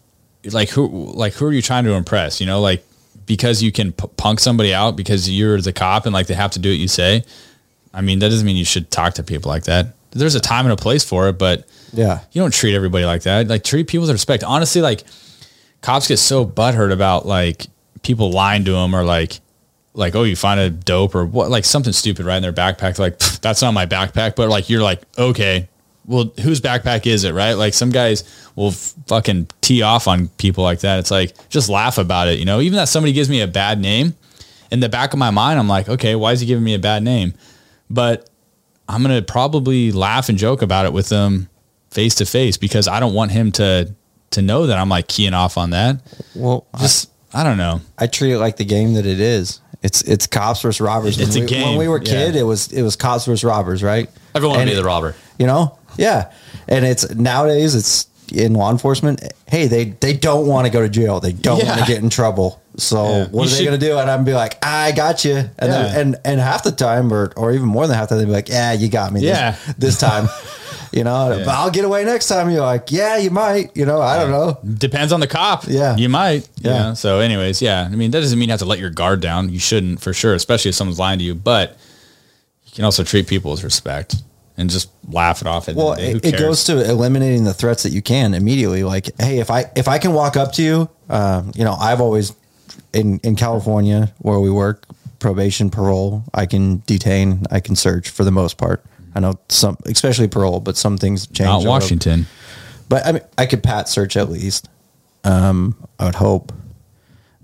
like 0.53 0.70
who, 0.70 0.87
like 1.15 1.35
who 1.35 1.47
are 1.47 1.53
you 1.53 1.61
trying 1.62 1.85
to 1.85 1.93
impress? 1.93 2.41
You 2.41 2.47
know, 2.47 2.61
like 2.61 2.85
because 3.27 3.62
you 3.62 3.70
can 3.73 3.93
p- 3.93 4.09
punk 4.16 4.41
somebody 4.41 4.73
out 4.73 4.97
because 4.97 5.29
you're 5.29 5.61
the 5.61 5.73
cop 5.73 6.07
and 6.07 6.15
like 6.15 6.29
they 6.29 6.35
have 6.35 6.53
to 6.53 6.59
do 6.59 6.70
what 6.70 6.79
you 6.79 6.89
say. 6.89 7.25
I 7.93 8.01
mean, 8.01 8.20
that 8.20 8.29
doesn't 8.31 8.47
mean 8.47 8.57
you 8.57 8.65
should 8.65 8.91
talk 8.91 9.15
to 9.15 9.23
people 9.23 9.51
like 9.51 9.65
that. 9.65 9.89
There's 10.12 10.35
a 10.37 10.41
time 10.41 10.65
and 10.65 10.73
a 10.73 10.77
place 10.77 11.05
for 11.05 11.29
it, 11.29 11.37
but 11.39 11.66
yeah, 11.93 12.20
you 12.32 12.43
don't 12.43 12.52
treat 12.52 12.74
everybody 12.74 13.05
like 13.05 13.23
that. 13.23 13.48
Like 13.48 13.65
treat 13.65 13.89
people 13.89 14.02
with 14.02 14.12
respect. 14.12 14.44
Honestly, 14.44 14.81
like 14.81 15.05
cops 15.81 16.09
get 16.09 16.19
so 16.19 16.44
butthurt 16.44 16.93
about 16.93 17.27
like 17.27 17.66
people 18.02 18.31
lying 18.31 18.65
to 18.65 18.73
them 18.73 18.94
or 18.94 19.05
like 19.05 19.40
like 19.94 20.15
oh 20.15 20.23
you 20.23 20.36
find 20.36 20.60
a 20.60 20.70
dope 20.70 21.15
or 21.15 21.24
what 21.24 21.51
like 21.51 21.65
something 21.65 21.93
stupid 21.93 22.27
right 22.27 22.36
in 22.36 22.43
their 22.43 22.52
backpack. 22.52 22.98
Like 22.98 23.19
that's 23.19 23.62
not 23.62 23.73
my 23.73 23.86
backpack, 23.86 24.36
but 24.36 24.48
like 24.48 24.69
you're 24.69 24.82
like 24.82 25.02
okay, 25.16 25.69
well 26.06 26.32
whose 26.40 26.60
backpack 26.60 27.06
is 27.06 27.24
it? 27.24 27.32
Right? 27.32 27.55
Like 27.55 27.74
some 27.74 27.90
guys 27.90 28.24
will 28.55 28.73
fucking 28.73 29.48
tee 29.60 29.82
off 29.82 30.09
on 30.09 30.28
people 30.39 30.65
like 30.65 30.81
that. 30.81 30.98
It's 30.98 31.10
like 31.10 31.35
just 31.48 31.69
laugh 31.69 31.98
about 31.98 32.28
it. 32.28 32.39
You 32.39 32.44
know, 32.44 32.60
even 32.60 32.77
that 32.77 32.89
somebody 32.89 33.12
gives 33.12 33.28
me 33.28 33.40
a 33.40 33.48
bad 33.48 33.81
name. 33.81 34.15
In 34.70 34.81
the 34.81 34.89
back 34.90 35.15
of 35.15 35.19
my 35.19 35.31
mind, 35.31 35.59
I'm 35.59 35.69
like, 35.69 35.89
okay, 35.89 36.15
why 36.15 36.32
is 36.32 36.40
he 36.40 36.47
giving 36.47 36.62
me 36.62 36.74
a 36.74 36.78
bad 36.78 37.02
name? 37.02 37.32
But 37.89 38.28
I'm 38.86 39.02
gonna 39.02 39.23
probably 39.23 39.93
laugh 39.93 40.28
and 40.28 40.36
joke 40.36 40.60
about 40.60 40.85
it 40.85 40.93
with 40.93 41.09
them 41.09 41.48
face 41.90 42.16
to 42.16 42.27
face 42.27 42.56
because 42.56 42.89
I 42.89 43.01
don't 43.01 43.15
want 43.15 43.31
him 43.32 43.52
to 43.52 43.94
to 44.31 44.43
know 44.43 44.66
that 44.66 44.78
I'm 44.78 44.89
like 44.89 45.09
keying 45.09 45.35
off 45.35 45.56
on 45.56 45.70
that. 45.70 46.01
well, 46.35 46.66
Just 46.78 47.10
I 47.32 47.44
don't 47.44 47.56
know. 47.59 47.81
I 47.98 48.06
treat 48.06 48.32
it 48.32 48.39
like 48.39 48.56
the 48.56 48.65
game 48.65 48.94
that 48.94 49.06
it 49.06 49.20
is. 49.20 49.60
It's 49.82 50.02
it's 50.02 50.27
cops 50.27 50.60
versus 50.62 50.81
robbers. 50.81 51.19
It's 51.20 51.35
when 51.35 51.39
a 51.39 51.40
we, 51.43 51.47
game, 51.47 51.69
When 51.69 51.78
we 51.78 51.89
were 51.89 51.98
yeah. 51.98 52.05
kid, 52.12 52.36
it 52.36 52.43
was 52.43 52.73
it 52.73 52.82
was 52.82 52.97
cops 52.97 53.27
versus 53.27 53.44
robbers, 53.44 53.82
right? 53.82 54.10
Everyone 54.35 54.60
And 54.60 54.69
be 54.69 54.74
the 54.77 54.85
robber. 54.85 55.15
you 55.39 55.47
know 55.47 55.78
yeah 55.97 56.31
and 56.69 56.85
it's 56.85 57.12
nowadays 57.15 57.74
it's 57.74 58.06
in 58.32 58.52
law 58.55 58.70
enforcement 58.70 59.20
hey 59.48 59.66
they 59.66 59.85
they 59.86 60.12
don't 60.12 60.47
want 60.47 60.66
to 60.66 60.70
go 60.73 60.81
to 60.82 60.89
jail 60.89 61.19
they 61.19 61.32
don't 61.32 61.65
want 61.66 61.81
to 61.81 61.86
get 61.86 62.01
in 62.02 62.09
trouble 62.10 62.62
so 62.79 63.05
Yeah. 63.05 63.27
what 63.29 63.49
You 63.49 63.55
are 63.55 63.59
they 63.59 63.65
going 63.65 63.81
to 63.81 63.87
do 63.87 63.99
and 63.99 64.11
i'm 64.11 64.25
be 64.25 64.33
like 64.35 64.57
i 64.65 64.93
got 64.93 65.25
you 65.25 65.35
and 65.37 65.73
then, 65.73 65.99
and 66.01 66.17
and 66.25 66.41
half 66.41 66.63
the 66.63 66.73
time 66.73 67.13
or 67.13 67.33
or 67.37 67.53
even 67.53 67.67
more 67.67 67.87
than 67.87 67.97
half 67.97 68.09
the 68.09 68.15
time 68.15 68.19
they'd 68.21 68.27
be 68.27 68.33
like 68.33 68.49
yeah 68.49 68.73
you 68.73 68.89
got 68.89 69.13
me 69.13 69.21
this, 69.21 69.29
Yeah. 69.37 69.57
this 69.77 69.99
time 69.99 70.29
you 70.93 71.03
know 71.05 71.31
Yeah. 71.37 71.45
but 71.45 71.55
i'll 71.55 71.71
get 71.71 71.85
away 71.85 72.05
next 72.05 72.29
time 72.29 72.51
you're 72.51 72.61
like 72.63 72.91
yeah 72.93 73.17
you 73.19 73.31
might 73.31 73.77
you 73.77 73.85
know 73.85 74.01
i 74.01 74.17
don't 74.17 74.31
know 74.31 74.59
Depends 74.79 75.13
on 75.13 75.21
the 75.21 75.27
cop. 75.27 75.65
Yeah. 75.67 75.97
You 75.97 76.09
might. 76.09 76.49
Yeah. 76.61 76.71
Yeah. 76.73 76.93
So 76.95 77.19
anyways, 77.21 77.61
yeah. 77.61 77.83
I 77.91 77.95
mean 77.97 78.11
that 78.13 78.21
doesn't 78.21 78.39
mean 78.39 78.49
you 78.49 78.53
have 78.53 78.61
to 78.61 78.65
let 78.67 78.79
your 78.79 78.91
guard 78.91 79.21
down. 79.21 79.49
You 79.51 79.59
shouldn't 79.59 80.01
for 80.01 80.13
sure, 80.13 80.35
especially 80.35 80.69
if 80.71 80.75
someone's 80.77 80.99
lying 80.99 81.19
to 81.19 81.25
you. 81.25 81.35
But 81.35 81.77
you 82.67 82.73
can 82.75 82.85
also 82.85 83.03
treat 83.03 83.27
people 83.27 83.51
with 83.51 83.65
respect 83.65 84.17
and 84.57 84.69
just 84.71 84.91
laugh 85.09 85.41
it 85.41 85.47
off. 85.47 85.69
Well 85.69 85.93
end 85.95 85.99
of 85.99 85.99
the 85.99 86.03
day. 86.03 86.13
Who 86.13 86.19
it, 86.19 86.35
it 86.35 86.39
goes 86.39 86.65
to 86.65 86.89
eliminating 86.89 87.45
the 87.45 87.55
threats 87.55 87.83
that 87.85 87.93
you 87.93 88.03
can 88.03 88.35
immediately 88.35 88.85
like 88.85 89.11
hey 89.21 89.39
if 89.39 89.51
i 89.51 89.65
if 89.77 89.89
i 89.89 89.99
can 89.99 90.13
walk 90.13 90.37
up 90.37 90.53
to 90.55 90.63
you 90.63 90.89
um, 91.09 91.53
you 91.55 91.65
know 91.65 91.73
i've 91.75 92.01
always 92.01 92.33
in 92.93 93.19
in 93.20 93.36
california 93.36 94.12
where 94.19 94.40
we 94.40 94.51
work 94.51 94.85
probation 95.19 95.70
parole 95.70 96.23
i 96.35 96.47
can 96.47 96.82
detain 96.86 97.45
i 97.51 97.61
can 97.61 97.74
search 97.77 98.09
for 98.11 98.24
the 98.24 98.31
most 98.31 98.57
part 98.59 98.85
i 99.15 99.20
know 99.20 99.35
some 99.49 99.77
especially 99.86 100.28
parole 100.28 100.61
but 100.61 100.77
some 100.77 100.97
things 100.97 101.27
change 101.28 101.65
not. 101.65 101.65
Washington. 101.65 102.27
but 102.89 103.07
i 103.07 103.12
mean 103.12 103.23
i 103.36 103.47
could 103.47 103.62
pat 103.62 103.89
search 103.89 104.16
at 104.16 104.28
least 104.31 104.69
um 105.24 105.74
i 105.99 106.05
would 106.05 106.15
hope 106.15 106.53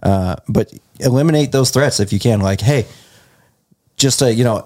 uh 0.02 0.36
but 0.48 0.72
eliminate 1.00 1.52
those 1.52 1.70
threats 1.70 2.00
if 2.00 2.12
you 2.12 2.18
can 2.18 2.40
like 2.40 2.60
hey 2.60 2.86
just 3.96 4.22
a 4.22 4.32
you 4.32 4.44
know 4.44 4.64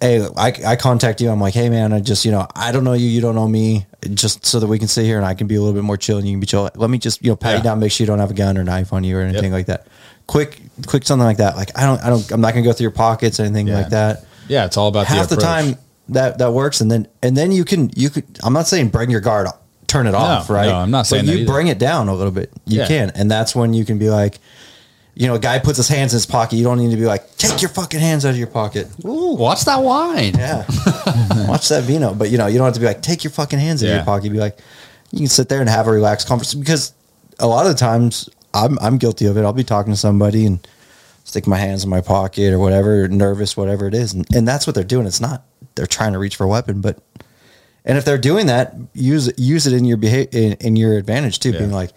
hey 0.00 0.26
I, 0.36 0.52
I 0.66 0.76
contact 0.76 1.20
you 1.20 1.30
i'm 1.30 1.40
like 1.40 1.54
hey 1.54 1.68
man 1.68 1.92
i 1.92 2.00
just 2.00 2.24
you 2.24 2.30
know 2.30 2.46
i 2.54 2.72
don't 2.72 2.84
know 2.84 2.92
you 2.92 3.06
you 3.08 3.20
don't 3.20 3.34
know 3.34 3.48
me 3.48 3.86
just 4.14 4.46
so 4.46 4.60
that 4.60 4.66
we 4.66 4.78
can 4.78 4.88
sit 4.88 5.04
here 5.04 5.16
and 5.16 5.26
i 5.26 5.34
can 5.34 5.46
be 5.46 5.56
a 5.56 5.60
little 5.60 5.74
bit 5.74 5.82
more 5.84 5.96
chill 5.96 6.18
and 6.18 6.26
you 6.26 6.32
can 6.34 6.40
be 6.40 6.46
chill 6.46 6.70
let 6.76 6.90
me 6.90 6.98
just 6.98 7.22
you 7.22 7.30
know 7.30 7.36
pat 7.36 7.52
Yeah. 7.52 7.56
you 7.58 7.62
down 7.64 7.80
make 7.80 7.92
sure 7.92 8.04
you 8.04 8.06
don't 8.06 8.18
have 8.20 8.30
a 8.30 8.34
gun 8.34 8.56
or 8.58 8.64
knife 8.64 8.92
on 8.92 9.04
you 9.04 9.16
or 9.18 9.22
anything 9.22 9.44
Yep. 9.44 9.52
like 9.52 9.66
that 9.66 9.86
quick 10.26 10.60
quick 10.86 11.04
something 11.04 11.24
like 11.26 11.38
that 11.38 11.56
like 11.56 11.76
i 11.78 11.84
don't 11.86 12.00
i 12.02 12.08
don't 12.10 12.30
i'm 12.30 12.40
not 12.40 12.52
gonna 12.54 12.64
go 12.64 12.72
through 12.72 12.84
your 12.84 12.90
pockets 12.92 13.40
or 13.40 13.44
anything 13.44 13.66
Yeah. 13.68 13.78
like 13.78 13.88
that 13.90 14.24
Yeah, 14.48 14.64
it's 14.66 14.76
all 14.76 14.88
about 14.88 15.06
half 15.06 15.28
the, 15.28 15.34
approach. 15.36 15.44
time 15.44 15.76
that 16.10 16.38
that 16.38 16.52
works 16.52 16.80
and 16.80 16.90
then 16.90 17.08
and 17.22 17.36
then 17.36 17.50
you 17.52 17.64
can 17.64 17.90
you 17.96 18.10
could 18.10 18.24
i'm 18.42 18.52
not 18.52 18.66
saying 18.66 18.88
bring 18.88 19.10
your 19.10 19.20
guard 19.20 19.46
turn 19.86 20.06
it 20.06 20.14
off 20.14 20.50
right 20.50 20.66
no, 20.66 20.74
I'm 20.76 20.90
not 20.90 21.06
saying 21.06 21.22
but 21.24 21.26
that 21.32 21.32
you 21.38 21.42
either. 21.44 21.52
bring 21.52 21.68
it 21.68 21.78
down 21.78 22.08
a 22.08 22.14
little 22.14 22.30
bit 22.30 22.52
you 22.66 22.80
Yeah. 22.80 22.86
can 22.88 23.10
and 23.14 23.30
that's 23.30 23.54
when 23.54 23.72
you 23.74 23.84
can 23.86 23.98
be 23.98 24.10
like 24.10 24.38
you 25.20 25.26
know 25.26 25.34
a 25.34 25.38
guy 25.38 25.58
puts 25.58 25.76
his 25.78 25.88
hands 25.88 26.12
in 26.12 26.16
his 26.16 26.26
pocket 26.26 26.56
you 26.56 26.62
don't 26.64 26.78
need 26.78 26.92
to 26.92 26.96
be 26.96 27.04
like 27.04 27.36
take 27.36 27.60
your 27.60 27.68
fucking 27.70 27.98
hands 27.98 28.24
out 28.24 28.30
of 28.30 28.36
your 28.38 28.46
pocket. 28.46 28.86
Ooh, 29.04 29.34
watch 29.34 29.64
that 29.64 29.82
wine. 29.82 30.34
yeah. 30.34 30.64
Watch 31.48 31.68
that 31.70 31.82
vino. 31.84 32.14
But 32.14 32.30
you 32.30 32.38
know 32.38 32.46
you 32.46 32.56
don't 32.58 32.66
have 32.66 32.74
to 32.74 32.80
be 32.80 32.86
like 32.86 33.02
take 33.02 33.24
your 33.24 33.32
fucking 33.32 33.58
hands 33.58 33.82
out 33.82 33.88
of 33.90 33.94
your 33.96 34.04
pocket. 34.04 34.30
Be 34.30 34.38
like 34.38 34.58
you 35.10 35.18
can 35.18 35.26
sit 35.28 35.48
there 35.48 35.60
and 35.60 35.68
have 35.68 35.86
a 35.88 35.90
relaxed 35.90 36.28
conversation 36.28 36.60
because 36.60 36.92
a 37.40 37.46
lot 37.46 37.66
of 37.66 37.72
the 37.72 37.78
times 37.78 38.28
i'm 38.54 38.78
i'm 38.80 38.96
guilty 38.98 39.26
of 39.26 39.36
it. 39.36 39.42
I'll 39.42 39.52
be 39.52 39.64
talking 39.64 39.92
to 39.92 39.96
somebody 39.98 40.46
and 40.46 40.66
stick 41.24 41.46
my 41.46 41.56
hands 41.58 41.82
in 41.84 41.90
my 41.90 42.00
pocket 42.00 42.52
or 42.52 42.58
whatever 42.60 43.08
nervous 43.08 43.56
whatever 43.56 43.86
it 43.88 43.94
is. 43.94 44.12
And, 44.14 44.24
and 44.34 44.46
that's 44.46 44.66
what 44.66 44.74
they're 44.74 44.84
doing. 44.84 45.06
It's 45.06 45.20
not 45.20 45.42
they're 45.74 45.86
trying 45.86 46.12
to 46.12 46.18
reach 46.18 46.36
for 46.36 46.44
a 46.44 46.48
weapon 46.48 46.80
but 46.80 46.98
and 47.84 47.96
if 47.98 48.04
they're 48.04 48.18
doing 48.18 48.46
that 48.46 48.74
use 48.94 49.30
use 49.36 49.66
it 49.66 49.72
in 49.72 49.84
your 49.84 49.96
behavior 49.96 50.28
in, 50.32 50.52
in 50.60 50.76
your 50.76 50.96
advantage 50.96 51.38
too 51.40 51.50
Yeah. 51.50 51.58
being 51.58 51.72
like 51.72 51.90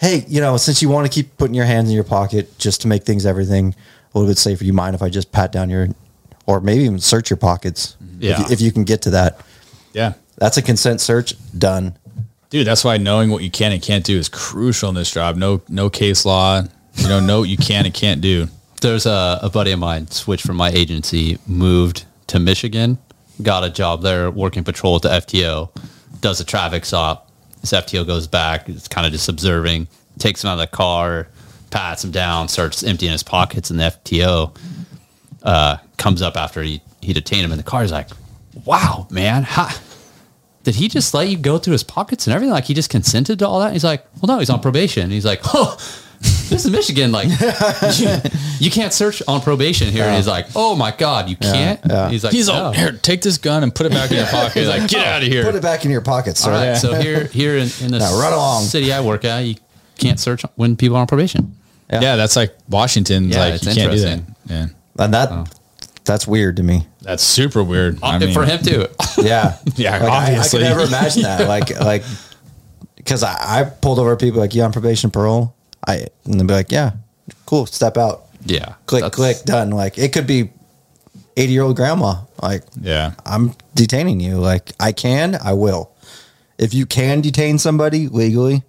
hey 0.00 0.24
you 0.28 0.40
know 0.40 0.56
since 0.56 0.80
you 0.82 0.88
want 0.88 1.06
to 1.06 1.12
keep 1.12 1.36
putting 1.38 1.54
your 1.54 1.64
hands 1.66 1.88
in 1.88 1.94
your 1.94 2.04
pocket 2.04 2.56
just 2.58 2.80
to 2.82 2.88
make 2.88 3.04
things 3.04 3.26
everything 3.26 3.74
a 4.14 4.18
little 4.18 4.30
bit 4.30 4.38
safer 4.38 4.64
you 4.64 4.72
mind 4.72 4.94
if 4.94 5.02
i 5.02 5.08
just 5.08 5.30
pat 5.32 5.52
down 5.52 5.68
your 5.70 5.88
or 6.46 6.60
maybe 6.60 6.84
even 6.84 6.98
search 6.98 7.30
your 7.30 7.36
pockets 7.36 7.96
if, 8.20 8.38
you, 8.38 8.44
if 8.52 8.60
you 8.60 8.72
can 8.72 8.84
get 8.84 9.02
to 9.02 9.10
that 9.10 9.40
Yeah. 9.92 10.14
that's 10.36 10.56
a 10.56 10.62
consent 10.62 11.00
search 11.00 11.34
done 11.56 11.96
Dude, 12.50 12.66
that's 12.66 12.82
why 12.82 12.96
knowing 12.96 13.30
what 13.30 13.44
you 13.44 13.50
can 13.50 13.70
and 13.70 13.80
can't 13.80 14.04
do 14.04 14.18
is 14.18 14.28
crucial 14.28 14.88
in 14.88 14.96
this 14.96 15.08
job. 15.08 15.36
No 15.36 15.62
no 15.68 15.88
case 15.88 16.24
law. 16.24 16.62
You 16.96 17.08
know, 17.08 17.20
know 17.20 17.38
what 17.38 17.48
you 17.48 17.56
can 17.56 17.84
and 17.86 17.94
can't 17.94 18.20
do. 18.20 18.48
There's 18.80 19.06
a, 19.06 19.38
a 19.40 19.48
buddy 19.48 19.70
of 19.70 19.78
mine 19.78 20.08
switched 20.08 20.44
from 20.44 20.56
my 20.56 20.70
agency, 20.70 21.38
moved 21.46 22.06
to 22.26 22.40
Michigan, 22.40 22.98
got 23.40 23.62
a 23.62 23.70
job 23.70 24.02
there 24.02 24.32
working 24.32 24.64
patrol 24.64 24.96
at 24.96 25.02
the 25.02 25.08
FTO, 25.10 25.70
does 26.20 26.40
a 26.40 26.44
traffic 26.44 26.84
stop. 26.84 27.29
FTO 27.62 28.06
goes 28.06 28.26
back, 28.26 28.68
it's 28.68 28.88
kind 28.88 29.06
of 29.06 29.12
just 29.12 29.28
observing, 29.28 29.88
takes 30.18 30.42
him 30.42 30.50
out 30.50 30.54
of 30.54 30.60
the 30.60 30.66
car, 30.66 31.28
pats 31.70 32.04
him 32.04 32.10
down, 32.10 32.48
starts 32.48 32.82
emptying 32.82 33.12
his 33.12 33.22
pockets, 33.22 33.70
and 33.70 33.78
the 33.78 33.84
FTO 33.84 34.56
uh, 35.42 35.76
comes 35.96 36.22
up 36.22 36.36
after 36.36 36.62
he, 36.62 36.82
he 37.00 37.12
detained 37.12 37.44
him 37.44 37.52
in 37.52 37.58
the 37.58 37.64
car. 37.64 37.82
He's 37.82 37.92
like, 37.92 38.08
wow, 38.64 39.06
man, 39.10 39.42
how, 39.42 39.68
did 40.62 40.74
he 40.74 40.88
just 40.88 41.14
let 41.14 41.28
you 41.28 41.36
go 41.36 41.58
through 41.58 41.72
his 41.72 41.84
pockets 41.84 42.26
and 42.26 42.34
everything? 42.34 42.52
Like 42.52 42.64
he 42.64 42.74
just 42.74 42.90
consented 42.90 43.38
to 43.38 43.48
all 43.48 43.60
that? 43.60 43.72
He's 43.72 43.84
like, 43.84 44.04
well, 44.20 44.34
no, 44.34 44.38
he's 44.38 44.50
on 44.50 44.60
probation. 44.60 45.10
He's 45.10 45.24
like, 45.24 45.40
oh, 45.44 45.76
this 46.20 46.64
is 46.64 46.70
Michigan. 46.70 47.12
Like, 47.12 47.28
you, 47.98 48.08
you 48.58 48.70
can't 48.70 48.92
search 48.92 49.22
on 49.26 49.40
probation 49.40 49.88
here. 49.88 50.04
And 50.04 50.16
he's 50.16 50.26
like, 50.26 50.46
oh 50.54 50.76
my 50.76 50.90
God, 50.90 51.28
you 51.28 51.36
can't? 51.36 51.80
yeah. 51.88 52.08
He's 52.10 52.22
like, 52.24 52.32
He's 52.32 52.48
all 52.48 52.68
"Oh." 52.68 52.72
here. 52.72 52.92
Take 52.92 53.22
this 53.22 53.38
gun 53.38 53.62
and 53.62 53.74
put 53.74 53.86
it 53.86 53.92
back 53.92 54.10
in 54.10 54.18
your 54.18 54.26
pocket. 54.30 54.54
He's 54.54 54.68
like, 54.68 54.88
get 54.90 55.06
out 55.06 55.22
of 55.22 55.28
oh, 55.28 55.32
here. 55.32 55.44
Put 55.44 55.54
it 55.54 55.62
back 55.62 55.84
in 55.84 55.90
your 55.90 56.02
pocket, 56.02 56.36
sir. 56.36 56.52
All 56.52 56.58
right, 56.58 56.76
so 56.76 56.94
here, 57.00 57.24
here 57.24 57.56
in, 57.56 57.68
in 57.80 57.90
the 57.92 57.98
Now 58.00 58.18
run 58.20 58.32
along. 58.32 58.64
city 58.64 58.92
I 58.92 59.00
work 59.00 59.24
at, 59.24 59.40
you 59.40 59.54
can't 59.98 60.20
search 60.20 60.42
when 60.56 60.76
people 60.76 60.96
are 60.96 61.00
on 61.00 61.06
probation. 61.06 61.54
yeah. 61.90 62.16
that's 62.16 62.36
like 62.36 62.54
Washington. 62.68 63.28
Yeah, 63.30 63.38
like 63.40 63.54
it's 63.54 63.66
you 63.66 63.74
can't 63.74 63.92
do 63.92 63.98
that. 64.00 64.12
interesting. 64.18 64.36
Yeah, 64.98 65.04
And 65.04 65.14
that 65.14 65.28
Oh. 65.30 65.44
that's 66.04 66.26
weird 66.26 66.56
to 66.56 66.62
me. 66.62 66.86
that's 67.00 67.22
super 67.22 67.62
weird. 67.62 68.02
Uh, 68.02 68.06
I 68.06 68.18
mean, 68.18 68.34
for 68.34 68.44
him 68.44 68.62
too. 68.62 68.86
Yeah, 69.18 69.56
Yeah, 69.76 69.98
Like, 69.98 70.10
I, 70.10 70.40
I 70.40 70.48
could 70.48 70.60
never 70.60 70.80
imagine 70.82 71.22
that. 71.22 71.46
Like, 71.48 71.78
like, 71.80 72.04
because 72.96 73.22
I, 73.22 73.60
I 73.60 73.64
pulled 73.64 73.98
over 73.98 74.14
people 74.16 74.40
like, 74.40 74.54
"You 74.54 74.62
on 74.62 74.72
probation, 74.72 75.10
parole?" 75.10 75.54
I 75.86 76.06
and 76.24 76.38
they'd 76.40 76.46
be 76.46 76.52
like, 76.54 76.70
"Yeah, 76.72 76.92
cool, 77.46 77.66
step 77.66 77.96
out." 77.96 78.26
yeah, 78.44 78.74
Click, 78.86 79.02
that's- 79.02 79.14
click, 79.14 79.44
done. 79.44 79.70
Like, 79.70 79.98
it 79.98 80.12
could 80.12 80.26
be 80.26 80.50
eighty 81.36 81.52
year 81.52 81.62
old 81.62 81.76
grandma. 81.76 82.22
Like, 82.42 82.62
Yeah, 82.80 83.12
I'm 83.26 83.54
detaining 83.74 84.20
you. 84.20 84.38
Like, 84.38 84.72
I 84.80 84.92
can, 84.92 85.36
I 85.42 85.52
will. 85.52 85.90
If 86.58 86.72
you 86.74 86.86
can 86.86 87.20
detain 87.20 87.58
somebody 87.58 88.08
legally, 88.08 88.62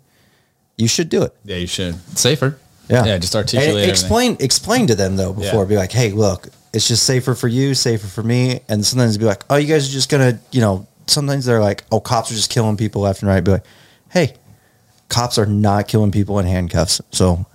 you 0.78 0.88
should 0.88 1.10
do 1.10 1.24
it. 1.24 1.34
yeah, 1.46 1.58
you 1.58 1.68
should. 1.68 1.96
safer. 2.18 2.58
Yeah, 2.90 3.06
Yeah, 3.06 3.18
just 3.20 3.36
articulate 3.36 3.68
And 3.70 3.78
everything. 3.78 3.90
explain, 3.90 4.38
explain 4.42 4.88
to 4.88 4.96
them 4.96 5.16
though 5.16 5.32
before. 5.32 5.64
Yeah. 5.64 5.70
Be 5.70 5.76
like, 5.78 5.92
hey, 5.94 6.12
look, 6.12 6.50
it's 6.74 6.88
just 6.88 7.04
safer 7.04 7.36
for 7.36 7.48
you, 7.48 7.74
safer 7.76 8.08
for 8.08 8.24
me. 8.24 8.60
And 8.68 8.86
sometimes 8.86 9.18
be 9.18 9.24
like, 9.26 9.44
oh, 9.50 9.56
you 9.56 9.68
guys 9.68 9.88
are 9.88 9.92
just 9.92 10.10
gonna, 10.10 10.40
you 10.52 10.60
know. 10.62 10.88
Sometimes 11.08 11.46
they're 11.46 11.62
like, 11.62 11.84
oh, 11.92 12.00
cops 12.02 12.32
are 12.32 12.36
just 12.36 12.50
killing 12.50 12.76
people 12.78 13.02
left 13.02 13.22
and 13.22 13.30
right. 13.30 13.42
Be 13.44 13.52
like, 13.52 13.66
hey, 14.10 14.34
cops 15.12 15.38
are 15.38 15.46
not 15.46 15.88
killing 15.88 16.10
people 16.12 16.40
in 16.40 16.48
handcuffs. 16.48 17.02
So, 17.12 17.46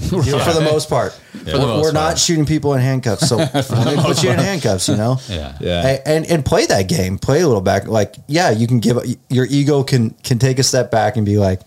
you 0.00 0.16
know, 0.32 0.38
for 0.38 0.52
the 0.54 0.62
most 0.64 0.88
part, 0.88 1.18
the 1.34 1.58
we're, 1.58 1.66
most 1.66 1.82
we're 1.82 1.92
not 1.92 2.18
shooting 2.18 2.46
people 2.46 2.72
in 2.72 2.80
handcuffs. 2.80 3.28
So 3.28 3.36
let 3.54 3.54
me 3.96 4.02
put 4.02 4.22
you 4.22 4.30
in 4.30 4.38
handcuffs. 4.38 4.88
You 4.88 4.96
know. 4.96 5.18
Yeah. 5.28 5.58
Yeah. 5.60 5.86
A- 5.86 6.08
And, 6.08 6.24
and 6.30 6.44
play 6.44 6.64
that 6.66 6.88
game. 6.88 7.18
Play 7.18 7.40
a 7.42 7.46
little 7.46 7.60
back. 7.60 7.86
Like, 7.86 8.14
yeah, 8.28 8.50
you 8.50 8.66
can 8.66 8.80
give 8.80 8.96
your 9.28 9.46
ego 9.50 9.82
can 9.82 10.10
can 10.22 10.38
take 10.38 10.58
a 10.58 10.62
step 10.62 10.90
back 10.90 11.16
and 11.18 11.26
be 11.26 11.36
like, 11.36 11.60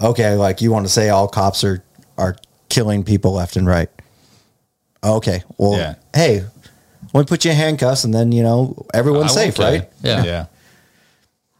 okay, 0.00 0.34
like 0.36 0.60
you 0.60 0.70
want 0.70 0.86
to 0.86 0.92
say 0.92 1.08
all 1.08 1.26
cops 1.26 1.64
are 1.64 1.82
are 2.16 2.36
killing 2.68 3.02
people 3.02 3.32
left 3.32 3.56
and 3.56 3.66
right. 3.66 3.88
Okay, 5.02 5.42
well, 5.56 5.78
Yeah. 5.78 5.94
hey, 6.14 6.44
let 7.14 7.20
me 7.20 7.24
put 7.26 7.44
you 7.44 7.52
in 7.52 7.56
handcuffs, 7.56 8.04
and 8.04 8.12
then 8.12 8.32
you 8.32 8.42
know 8.42 8.86
everyone's 8.92 9.32
I 9.36 9.44
safe, 9.44 9.58
right? 9.58 9.88
Yeah. 10.02 10.24
yeah, 10.24 10.46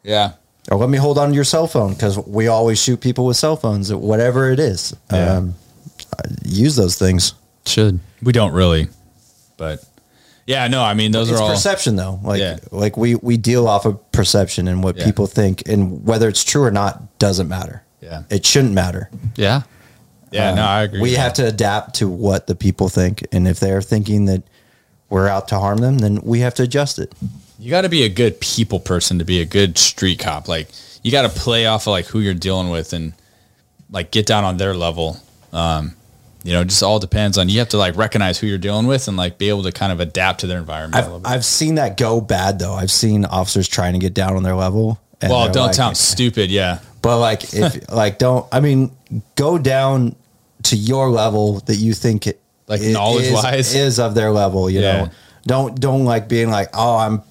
yeah. 0.03 0.33
Or 0.71 0.77
let 0.79 0.91
me 0.91 0.99
hold 0.99 1.17
on 1.19 1.31
to 1.31 1.35
your 1.35 1.45
cell 1.45 1.67
phone 1.67 1.95
because 1.95 2.19
we 2.19 2.49
always 2.49 2.79
shoot 2.83 3.01
people 3.01 3.25
with 3.27 3.37
cell 3.39 3.57
phones, 3.57 3.93
whatever 3.93 4.51
it 4.51 4.61
is. 4.61 4.95
Yeah. 5.11 5.37
Um, 5.39 5.55
use 6.45 6.77
those 6.77 6.99
things. 6.99 7.33
Should. 7.65 8.01
We 8.23 8.33
don't 8.33 8.53
really, 8.53 8.89
but 9.57 9.85
yeah, 10.47 10.67
no. 10.69 10.83
I 10.83 10.95
mean, 10.95 11.13
those 11.13 11.31
it's 11.31 11.39
are 11.39 11.43
all. 11.43 11.51
perception 11.51 11.97
though 11.97 12.19
like 12.23 12.41
Yeah. 12.41 12.57
like 12.71 12.97
we 12.97 13.15
we 13.17 13.37
deal 13.37 13.69
off 13.69 13.85
of 13.87 14.11
perception 14.13 14.69
and 14.69 14.83
what 14.83 14.97
Yeah. 14.97 15.05
people 15.05 15.27
think 15.27 15.69
and 15.69 16.05
whether 16.05 16.29
it's 16.29 16.43
true 16.45 16.65
or 16.65 16.71
not 16.71 17.19
doesn't 17.19 17.49
matter 17.49 17.83
Yeah. 18.01 18.23
it 18.31 18.45
shouldn't 18.47 18.73
matter 18.75 19.11
Yeah. 19.37 19.63
Yeah, 20.31 20.55
no, 20.55 20.63
I 20.63 20.83
agree. 20.83 21.01
we 21.01 21.13
have 21.15 21.35
that. 21.35 21.43
to 21.45 21.49
adapt 21.49 21.95
to 21.97 22.09
what 22.09 22.47
the 22.47 22.55
people 22.55 22.89
think 22.91 23.27
and 23.33 23.47
if 23.49 23.61
they're 23.61 23.81
thinking 23.83 24.25
that 24.27 24.43
we're 25.09 25.29
out 25.29 25.49
to 25.49 25.59
harm 25.59 25.79
them 25.79 25.99
then 25.99 26.21
we 26.23 26.41
have 26.41 26.55
to 26.55 26.63
adjust 26.65 26.99
it 26.99 27.13
You 27.59 27.71
got 27.71 27.83
to 27.83 27.89
be 27.89 28.05
a 28.05 28.09
good 28.09 28.41
people 28.41 28.79
person 28.81 29.19
to 29.19 29.25
be 29.25 29.41
a 29.41 29.45
good 29.45 29.79
street 29.79 30.19
cop. 30.21 30.47
Like 30.49 30.69
you 31.03 31.11
got 31.11 31.23
to 31.23 31.29
play 31.29 31.67
off 31.67 31.87
of 31.87 31.91
like 31.93 32.07
who 32.07 32.21
you're 32.21 32.35
dealing 32.35 32.71
with 32.71 32.93
and 32.93 33.13
like 33.91 34.11
get 34.11 34.27
down 34.27 34.45
on 34.45 34.57
their 34.59 34.75
level. 34.75 35.17
Um, 35.53 35.95
you 36.45 36.53
know, 36.53 36.61
it 36.61 36.67
just 36.69 36.83
all 36.85 36.99
depends 37.01 37.37
on 37.37 37.49
you 37.49 37.59
have 37.59 37.71
to 37.71 37.79
like 37.79 37.97
recognize 37.97 38.39
who 38.39 38.47
you're 38.47 38.59
dealing 38.59 38.87
with 38.87 39.09
and 39.09 39.17
like 39.17 39.39
be 39.39 39.49
able 39.49 39.65
to 39.65 39.73
kind 39.73 39.91
of 39.93 39.99
adapt 39.99 40.41
to 40.41 40.47
their 40.47 40.59
environment. 40.59 41.05
I've. 41.05 41.27
I've 41.27 41.45
seen 41.45 41.75
that 41.77 41.97
go 41.97 42.21
bad 42.21 42.59
though 42.61 42.75
i've 42.75 42.91
seen 42.93 43.25
officers 43.25 43.67
trying 43.67 43.95
to 43.95 43.99
get 43.99 44.15
down 44.15 44.37
on 44.37 44.45
their 44.45 44.55
level 44.55 45.01
and 45.21 45.31
well, 45.33 45.51
don't 45.51 45.67
like- 45.67 45.75
sound 45.75 45.97
stupid. 45.97 46.49
Yeah. 46.51 46.79
but 47.03 47.19
like 47.19 47.53
if 47.55 47.91
like 47.93 48.19
don't 48.19 48.47
i 48.53 48.61
mean 48.61 48.93
go 49.35 49.59
down 49.59 50.15
to 50.65 50.77
your 50.77 51.11
level 51.11 51.59
that 51.61 51.75
you 51.77 51.93
think 51.93 52.27
it 52.29 52.41
Like 52.69 52.83
it 52.83 52.93
knowledge-wise? 52.93 53.71
is, 53.71 53.75
is 53.75 53.99
of 53.99 54.15
their 54.15 54.31
level 54.31 54.71
you 54.71 54.81
Yeah. 54.81 54.93
know 55.05 55.11
don't 55.49 55.81
don't 55.81 56.05
like 56.05 56.29
being 56.29 56.51
like 56.51 56.69
oh 56.75 56.97
i'm 56.97 57.23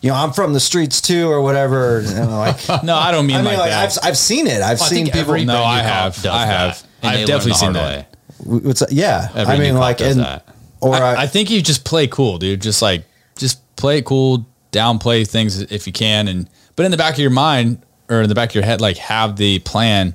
you 0.00 0.10
know 0.10 0.14
i'm 0.14 0.32
from 0.32 0.52
the 0.52 0.60
streets 0.60 1.00
too 1.00 1.28
or 1.28 1.42
whatever 1.42 1.98
and 1.98 2.30
like 2.30 2.56
No, 2.84 2.94
I 2.96 3.10
don't 3.10 3.26
mean, 3.26 3.36
i 3.36 3.38
mean 3.38 3.46
like, 3.46 3.58
like, 3.58 3.70
that. 3.70 3.98
I've, 3.98 4.10
I've 4.10 4.16
seen 4.16 4.46
it 4.46 4.62
i've 4.62 4.80
I 4.80 4.86
seen 4.86 5.06
people 5.06 5.20
every 5.20 5.44
No, 5.44 5.64
I 5.64 5.80
have. 5.80 6.24
I 6.24 6.46
have. 6.46 6.82
that, 7.00 7.14
I've 7.14 7.26
definitely 7.26 7.54
seen 7.54 7.72
that. 7.72 8.14
What's 8.44 8.82
yeah 8.92 9.28
Every 9.34 9.54
i 9.54 9.58
mean 9.58 9.74
like 9.74 9.98
does 9.98 10.16
and 10.16 10.24
that. 10.24 10.46
or 10.80 10.94
I, 10.94 11.14
I, 11.14 11.22
I 11.22 11.26
think 11.26 11.50
you 11.50 11.62
just 11.62 11.84
play 11.84 12.06
cool, 12.06 12.38
dude. 12.38 12.60
Just 12.62 12.82
like 12.82 13.04
just 13.36 13.60
play 13.76 13.98
it 13.98 14.04
cool, 14.04 14.46
downplay 14.72 15.26
things 15.28 15.60
if 15.60 15.86
you 15.86 15.92
can, 15.92 16.28
and 16.28 16.48
but 16.76 16.84
in 16.84 16.90
the 16.90 16.96
back 16.96 17.14
of 17.14 17.20
your 17.20 17.30
mind 17.30 17.82
or 18.08 18.22
in 18.22 18.28
the 18.28 18.34
back 18.34 18.50
of 18.50 18.54
your 18.54 18.64
head, 18.64 18.80
like 18.80 18.96
have 18.98 19.36
the 19.36 19.58
plan 19.60 20.14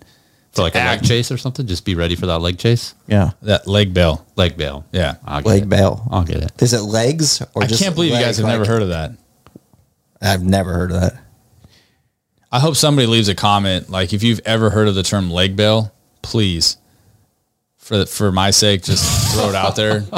For 0.57 0.63
like 0.63 0.75
a 0.75 0.79
leg 0.79 1.03
chase 1.03 1.31
or 1.31 1.37
something, 1.37 1.65
just 1.65 1.85
be 1.85 1.95
ready 1.95 2.15
for 2.15 2.25
that 2.27 2.39
leg 2.39 2.57
chase. 2.57 2.93
yeah 3.07 3.31
that 3.41 3.67
leg 3.67 3.93
bail. 3.93 4.25
Leg 4.35 4.57
bail. 4.57 4.85
Yeah. 4.91 5.15
I'll 5.25 5.41
leg 5.41 5.63
it. 5.63 5.69
bail 5.69 6.07
I'll 6.11 6.23
get 6.23 6.37
it. 6.37 6.51
is 6.61 6.73
it 6.73 6.81
legs 6.81 7.41
or 7.55 7.63
I 7.63 7.67
just 7.67 7.81
can't 7.81 7.95
believe 7.95 8.11
you 8.11 8.19
guys 8.19 8.39
leg, 8.39 8.49
have 8.49 8.59
never 8.59 8.71
heard 8.71 8.81
of 8.81 8.89
that. 8.89 9.11
i've 10.21 10.43
never 10.43 10.73
heard 10.73 10.91
of 10.91 11.01
that 11.01 11.21
I 12.51 12.59
hope 12.59 12.75
somebody 12.77 13.07
leaves 13.07 13.27
a 13.27 13.35
comment. 13.35 13.89
Like 13.89 14.13
if 14.13 14.23
you've 14.23 14.39
ever 14.45 14.69
heard 14.69 14.87
of 14.87 14.95
the 14.95 15.03
term 15.03 15.29
leg 15.29 15.57
bail, 15.57 15.93
please, 16.21 16.77
for 17.75 18.05
for 18.05 18.31
my 18.31 18.51
sake, 18.51 18.83
just 18.83 19.35
throw 19.35 19.49
it 19.49 19.55
out 19.55 19.75
there. 19.75 20.03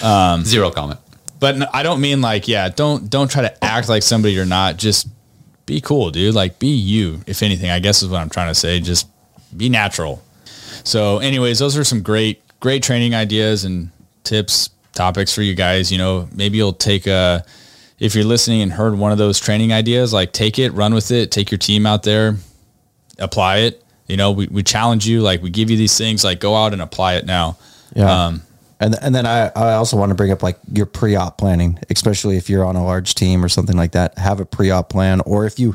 Um, 0.00 0.44
Zero 0.44 0.70
comment. 0.70 1.00
But 1.40 1.56
no, 1.56 1.66
I 1.72 1.82
don't 1.82 2.00
mean 2.00 2.20
like, 2.20 2.46
yeah, 2.46 2.68
don't 2.68 3.10
don't 3.10 3.28
try 3.28 3.42
to 3.42 3.64
act 3.64 3.88
like 3.88 4.02
somebody 4.02 4.32
you're 4.34 4.46
not. 4.46 4.76
Just 4.76 5.08
be 5.68 5.80
cool, 5.82 6.10
dude. 6.10 6.34
Like 6.34 6.58
be 6.58 6.68
you. 6.68 7.20
If 7.26 7.42
anything, 7.42 7.70
I 7.70 7.78
guess 7.78 8.02
is 8.02 8.08
what 8.08 8.20
I'm 8.20 8.30
trying 8.30 8.48
to 8.48 8.54
say. 8.54 8.80
Just 8.80 9.06
be 9.54 9.68
natural. 9.68 10.22
So, 10.82 11.18
anyways, 11.18 11.58
those 11.58 11.76
are 11.76 11.84
some 11.84 12.02
great 12.02 12.42
great 12.58 12.82
training 12.82 13.14
ideas 13.14 13.64
and 13.64 13.90
tips, 14.24 14.70
topics 14.94 15.32
for 15.32 15.42
you 15.42 15.54
guys. 15.54 15.92
You 15.92 15.98
know, 15.98 16.28
maybe 16.32 16.56
you'll 16.56 16.72
take 16.72 17.06
a 17.06 17.44
if 17.98 18.14
you're 18.14 18.24
listening 18.24 18.62
and 18.62 18.72
heard 18.72 18.96
one 18.96 19.12
of 19.12 19.18
those 19.18 19.38
training 19.38 19.72
ideas, 19.72 20.12
like 20.12 20.32
take 20.32 20.58
it, 20.58 20.70
run 20.70 20.94
with 20.94 21.10
it, 21.10 21.30
take 21.30 21.50
your 21.50 21.58
team 21.58 21.84
out 21.84 22.02
there, 22.02 22.36
apply 23.18 23.58
it. 23.58 23.84
You 24.06 24.16
know, 24.16 24.32
we, 24.32 24.46
we 24.46 24.62
challenge 24.62 25.06
you, 25.06 25.20
like 25.20 25.42
we 25.42 25.50
give 25.50 25.70
you 25.70 25.76
these 25.76 25.98
things, 25.98 26.24
like 26.24 26.40
go 26.40 26.56
out 26.56 26.72
and 26.72 26.80
apply 26.80 27.16
it 27.16 27.26
now. 27.26 27.58
Yeah. 27.94 28.26
Um, 28.26 28.42
and 28.80 28.94
and 29.02 29.14
then 29.14 29.26
I, 29.26 29.50
I 29.56 29.74
also 29.74 29.96
want 29.96 30.10
to 30.10 30.14
bring 30.14 30.30
up 30.30 30.42
like 30.42 30.58
your 30.72 30.86
pre-op 30.86 31.38
planning, 31.38 31.78
especially 31.90 32.36
if 32.36 32.48
you're 32.48 32.64
on 32.64 32.76
a 32.76 32.84
large 32.84 33.14
team 33.14 33.44
or 33.44 33.48
something 33.48 33.76
like 33.76 33.92
that. 33.92 34.16
Have 34.18 34.40
a 34.40 34.44
pre-op 34.44 34.88
plan, 34.88 35.20
or 35.22 35.46
if 35.46 35.58
you 35.58 35.74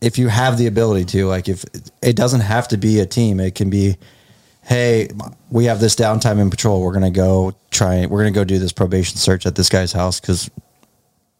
if 0.00 0.18
you 0.18 0.28
have 0.28 0.58
the 0.58 0.66
ability 0.66 1.04
to, 1.06 1.26
like 1.26 1.48
if 1.48 1.64
it 2.02 2.14
doesn't 2.14 2.40
have 2.40 2.68
to 2.68 2.76
be 2.76 3.00
a 3.00 3.06
team, 3.06 3.40
it 3.40 3.54
can 3.54 3.70
be, 3.70 3.96
hey, 4.62 5.08
we 5.50 5.64
have 5.64 5.80
this 5.80 5.96
downtime 5.96 6.38
in 6.38 6.50
patrol. 6.50 6.82
We're 6.82 6.92
gonna 6.92 7.10
go 7.10 7.54
try. 7.70 8.06
We're 8.06 8.20
gonna 8.20 8.30
go 8.30 8.44
do 8.44 8.58
this 8.58 8.72
probation 8.72 9.18
search 9.18 9.46
at 9.46 9.54
this 9.54 9.68
guy's 9.68 9.92
house 9.92 10.20
because 10.20 10.50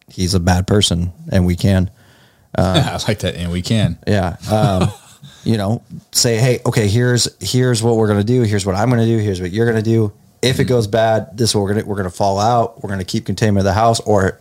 he's 0.09 0.35
a 0.35 0.41
bad 0.41 0.67
person, 0.67 1.13
and 1.33 1.47
we 1.47 1.57
can. 1.57 1.91
I 2.57 2.99
like 3.09 3.21
that, 3.21 3.35
and 3.35 3.51
we 3.51 3.63
can. 3.63 3.99
Yeah. 4.07 4.37
Um, 4.51 4.91
you 5.45 5.57
know, 5.57 5.83
say, 6.13 6.37
hey, 6.37 6.61
okay, 6.67 6.89
here's 6.89 7.29
here's 7.41 7.83
what 7.83 7.97
we're 7.97 8.09
gonna 8.09 8.25
do. 8.25 8.43
Here's 8.43 8.65
what 8.65 8.75
I'm 8.75 8.91
gonna 8.91 9.07
do. 9.07 9.19
Here's 9.19 9.41
what 9.41 9.51
you're 9.51 9.67
gonna 9.67 9.83
do. 9.83 10.13
If 10.45 10.61
it 10.61 10.65
goes 10.65 10.87
bad, 10.87 11.37
this 11.37 11.51
is 11.51 11.57
we're 11.57 11.73
gonna 11.75 11.85
we're 11.87 11.97
gonna 11.97 12.11
fall 12.11 12.39
out. 12.39 12.83
We're 12.83 12.91
gonna 12.91 13.05
keep 13.05 13.27
containment 13.27 13.59
of 13.61 13.65
the 13.65 13.73
house, 13.73 14.01
or 14.01 14.39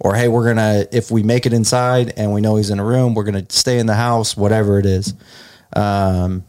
or 0.00 0.14
hey, 0.14 0.28
we're 0.28 0.44
gonna 0.46 0.86
if 0.92 1.10
we 1.10 1.22
make 1.22 1.46
it 1.46 1.52
inside 1.52 2.12
and 2.16 2.32
we 2.32 2.40
know 2.40 2.56
he's 2.56 2.70
in 2.70 2.78
a 2.78 2.84
room, 2.84 3.14
we're 3.14 3.24
gonna 3.24 3.46
stay 3.48 3.78
in 3.78 3.86
the 3.86 3.94
house, 3.94 4.36
whatever 4.36 4.78
it 4.78 4.86
is. 4.86 5.14
Um, 5.74 6.44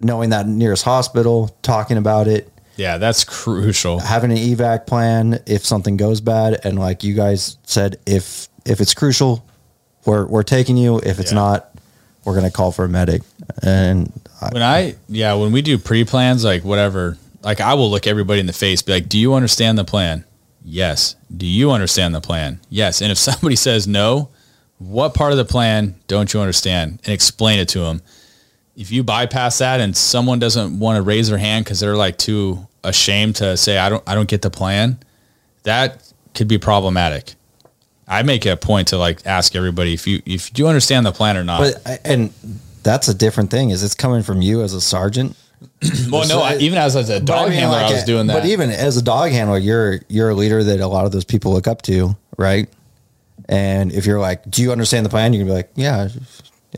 knowing 0.00 0.30
that 0.30 0.46
nearest 0.46 0.84
hospital, 0.84 1.56
talking 1.62 1.96
about 1.96 2.26
it, 2.28 2.50
Yeah, 2.76 2.98
that's 2.98 3.24
crucial. 3.24 3.98
having 4.00 4.30
an 4.32 4.38
evac 4.38 4.86
plan 4.86 5.40
if 5.46 5.64
something 5.64 5.96
goes 5.96 6.20
bad, 6.20 6.60
and 6.64 6.78
like 6.78 7.04
you 7.04 7.14
guys 7.14 7.56
said, 7.64 7.96
if 8.06 8.48
if 8.64 8.80
it's 8.80 8.94
crucial, 8.94 9.44
we're 10.06 10.26
we're 10.26 10.42
taking 10.42 10.76
you. 10.76 10.98
If 11.00 11.20
it's 11.20 11.30
Yeah. 11.32 11.36
not, 11.36 11.70
we're 12.24 12.34
gonna 12.34 12.50
call 12.50 12.72
for 12.72 12.84
a 12.84 12.88
medic. 12.88 13.22
And 13.62 14.10
I, 14.40 14.48
When 14.52 14.62
I 14.62 14.94
yeah, 15.08 15.34
when 15.34 15.52
we 15.52 15.62
do 15.62 15.78
pre-plans, 15.78 16.44
like 16.44 16.64
whatever, 16.64 17.16
like 17.44 17.60
I 17.60 17.74
will 17.74 17.90
look 17.90 18.06
everybody 18.06 18.40
in 18.40 18.46
the 18.46 18.52
face, 18.52 18.82
be 18.82 18.92
like, 18.92 19.08
"Do 19.08 19.18
you 19.18 19.34
understand 19.34 19.78
the 19.78 19.84
plan?" 19.84 20.24
Yes. 20.64 21.14
Do 21.34 21.46
you 21.46 21.72
understand 21.72 22.14
the 22.14 22.20
plan? 22.20 22.60
Yes. 22.70 23.02
And 23.02 23.12
if 23.12 23.18
somebody 23.28 23.56
says 23.56 23.86
no, 23.86 24.30
what 24.78 25.14
part 25.14 25.32
of 25.32 25.38
the 25.38 25.44
plan 25.44 25.94
don't 26.08 26.32
you 26.32 26.40
understand? 26.40 27.00
And 27.04 27.12
explain 27.12 27.58
it 27.58 27.68
to 27.70 27.80
them. 27.80 28.00
If 28.76 28.90
you 28.90 29.04
bypass 29.04 29.58
that 29.58 29.80
and 29.80 29.96
someone 29.96 30.38
doesn't 30.38 30.78
want 30.80 30.96
to 30.96 31.02
raise 31.02 31.28
their 31.28 31.38
hand 31.38 31.64
because 31.64 31.78
they're 31.78 31.96
like 31.96 32.18
too 32.18 32.66
ashamed 32.82 33.36
to 33.36 33.56
say, 33.56 33.78
"I 33.78 33.88
don't, 33.88 34.02
I 34.06 34.14
don't 34.14 34.28
get 34.28 34.42
the 34.42 34.50
plan," 34.50 34.98
that 35.62 36.12
could 36.34 36.48
be 36.48 36.58
problematic. 36.58 37.34
I 38.06 38.22
make 38.22 38.44
a 38.46 38.56
point 38.56 38.88
to 38.88 38.98
like 38.98 39.24
ask 39.26 39.54
everybody 39.54 39.94
if 39.94 40.06
you 40.06 40.22
if 40.26 40.58
you 40.58 40.66
understand 40.66 41.06
the 41.06 41.12
plan 41.12 41.36
or 41.36 41.44
not. 41.44 41.60
but 41.60 42.00
and 42.04 42.32
that's 42.82 43.08
a 43.08 43.14
different 43.14 43.50
thing. 43.50 43.70
Is 43.70 43.82
it's 43.82 43.94
coming 43.94 44.22
from 44.22 44.42
you 44.42 44.62
as 44.62 44.74
a 44.74 44.80
sergeant. 44.80 45.36
well, 46.10 46.28
no, 46.28 46.40
I, 46.40 46.56
even 46.56 46.78
as, 46.78 46.96
as 46.96 47.10
a 47.10 47.20
dog 47.20 47.46
I 47.46 47.50
mean, 47.50 47.58
handler, 47.58 47.78
like, 47.78 47.90
I 47.90 47.94
was 47.94 48.04
doing 48.04 48.26
that. 48.28 48.34
But 48.34 48.46
even 48.46 48.70
as 48.70 48.96
a 48.96 49.02
dog 49.02 49.30
handler, 49.30 49.58
you're 49.58 50.00
you're 50.08 50.30
a 50.30 50.34
leader 50.34 50.62
that 50.64 50.80
a 50.80 50.86
lot 50.86 51.04
of 51.06 51.12
those 51.12 51.24
people 51.24 51.52
look 51.52 51.66
up 51.66 51.82
to, 51.82 52.16
right? 52.36 52.68
And 53.48 53.92
if 53.92 54.06
you're 54.06 54.20
like, 54.20 54.48
"Do 54.50 54.62
you 54.62 54.72
understand 54.72 55.04
the 55.04 55.10
plan?" 55.10 55.32
You're 55.32 55.44
gonna 55.44 55.52
be 55.52 55.56
like, 55.56 55.70
"Yeah, 55.74 56.08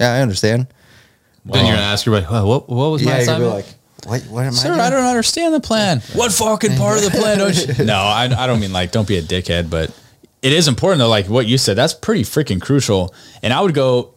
yeah, 0.00 0.12
I 0.14 0.20
understand." 0.20 0.66
then 1.44 1.64
you're 1.64 1.76
gonna 1.76 1.86
ask 1.86 2.04
your 2.06 2.16
buddy, 2.16 2.26
"Well, 2.30 2.46
what, 2.48 2.68
what 2.68 2.90
was 2.90 3.02
my 3.02 3.12
Yeah, 3.12 3.16
you're 3.18 3.26
gonna 3.26 3.38
be 3.38 3.44
assignment? 3.44 3.76
like, 4.06 4.22
"What? 4.24 4.32
What 4.32 4.44
am 4.46 4.52
Sir, 4.52 4.68
I?" 4.68 4.70
Doing? 4.72 4.80
I 4.80 4.90
don't 4.90 5.04
understand 5.04 5.54
the 5.54 5.60
plan. 5.60 6.00
What 6.14 6.32
fucking 6.32 6.76
part 6.76 6.98
of 6.98 7.04
the 7.04 7.10
plan 7.18 7.38
don't 7.38 7.78
you? 7.78 7.84
No, 7.84 7.94
I, 7.94 8.24
I 8.24 8.46
don't 8.46 8.58
mean 8.60 8.72
like, 8.72 8.90
don't 8.90 9.06
be 9.06 9.16
a 9.16 9.22
dickhead, 9.22 9.70
but 9.70 9.90
it 10.42 10.52
is 10.52 10.66
important 10.68 10.98
though. 10.98 11.08
Like 11.08 11.28
what 11.28 11.46
you 11.46 11.56
said, 11.58 11.76
that's 11.76 11.94
pretty 11.94 12.22
freaking 12.22 12.60
crucial. 12.60 13.14
And 13.42 13.52
I 13.52 13.60
would 13.60 13.74
go 13.74 14.14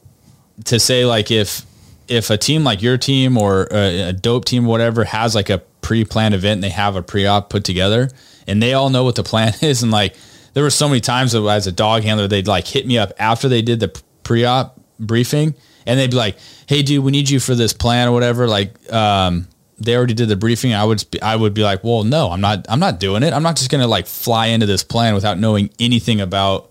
to 0.66 0.80
say 0.80 1.06
like, 1.06 1.30
if, 1.32 1.66
if 2.10 2.30
a 2.30 2.38
team 2.38 2.64
like 2.64 2.82
your 2.82 2.98
team 2.98 3.38
or 3.38 3.68
a, 3.72 4.10
a 4.10 4.14
dope 4.14 4.46
team, 4.46 4.66
whatever, 4.66 5.04
has 5.06 5.36
like 5.36 5.50
a 5.50 5.60
pre-planned 5.82 6.34
event 6.34 6.58
and 6.58 6.64
they 6.64 6.70
have 6.70 6.96
a 6.96 7.04
pre-op 7.04 7.50
put 7.50 7.64
together 7.64 8.10
and 8.48 8.62
they 8.62 8.74
all 8.74 8.90
know 8.90 9.04
what 9.04 9.16
the 9.16 9.24
plan 9.24 9.54
is. 9.62 9.84
And 9.84 9.92
like, 9.92 10.16
there 10.54 10.64
were 10.64 10.70
so 10.70 10.88
many 10.88 11.00
times 11.00 11.32
that 11.34 11.44
as 11.44 11.68
a 11.68 11.72
dog 11.72 12.04
handler, 12.04 12.28
they'd 12.28 12.48
like 12.48 12.68
hit 12.68 12.86
me 12.86 12.98
up 12.98 13.14
after 13.20 13.48
they 13.48 13.62
did 13.62 13.80
the 13.80 14.02
pre-op 14.24 14.80
briefing 15.00 15.56
and 15.86 16.00
they'd 16.00 16.12
be 16.12 16.18
like, 16.18 16.38
Hey 16.68 16.82
dude, 16.82 17.04
we 17.04 17.12
need 17.12 17.30
you 17.30 17.40
for 17.40 17.56
this 17.56 17.74
plan 17.74 18.08
or 18.08 18.12
whatever. 18.12 18.48
Like, 18.48 18.92
um, 18.92 19.48
they 19.78 19.96
already 19.96 20.14
did 20.14 20.28
the 20.28 20.36
briefing. 20.36 20.74
I 20.74 20.84
would, 20.84 21.06
I 21.22 21.36
would 21.36 21.54
be 21.54 21.64
like, 21.64 21.84
well, 21.86 22.04
no, 22.04 22.32
I'm 22.32 22.42
not, 22.42 22.66
I'm 22.68 22.82
not 22.82 23.00
doing 23.00 23.24
it. 23.24 23.32
I'm 23.32 23.44
not 23.44 23.56
just 23.56 23.72
going 23.72 23.82
to 23.82 23.88
like 23.88 24.08
fly 24.08 24.48
into 24.48 24.66
this 24.66 24.84
plan 24.84 25.14
without 25.14 25.40
knowing 25.40 25.70
anything 25.80 26.20
about, 26.20 26.70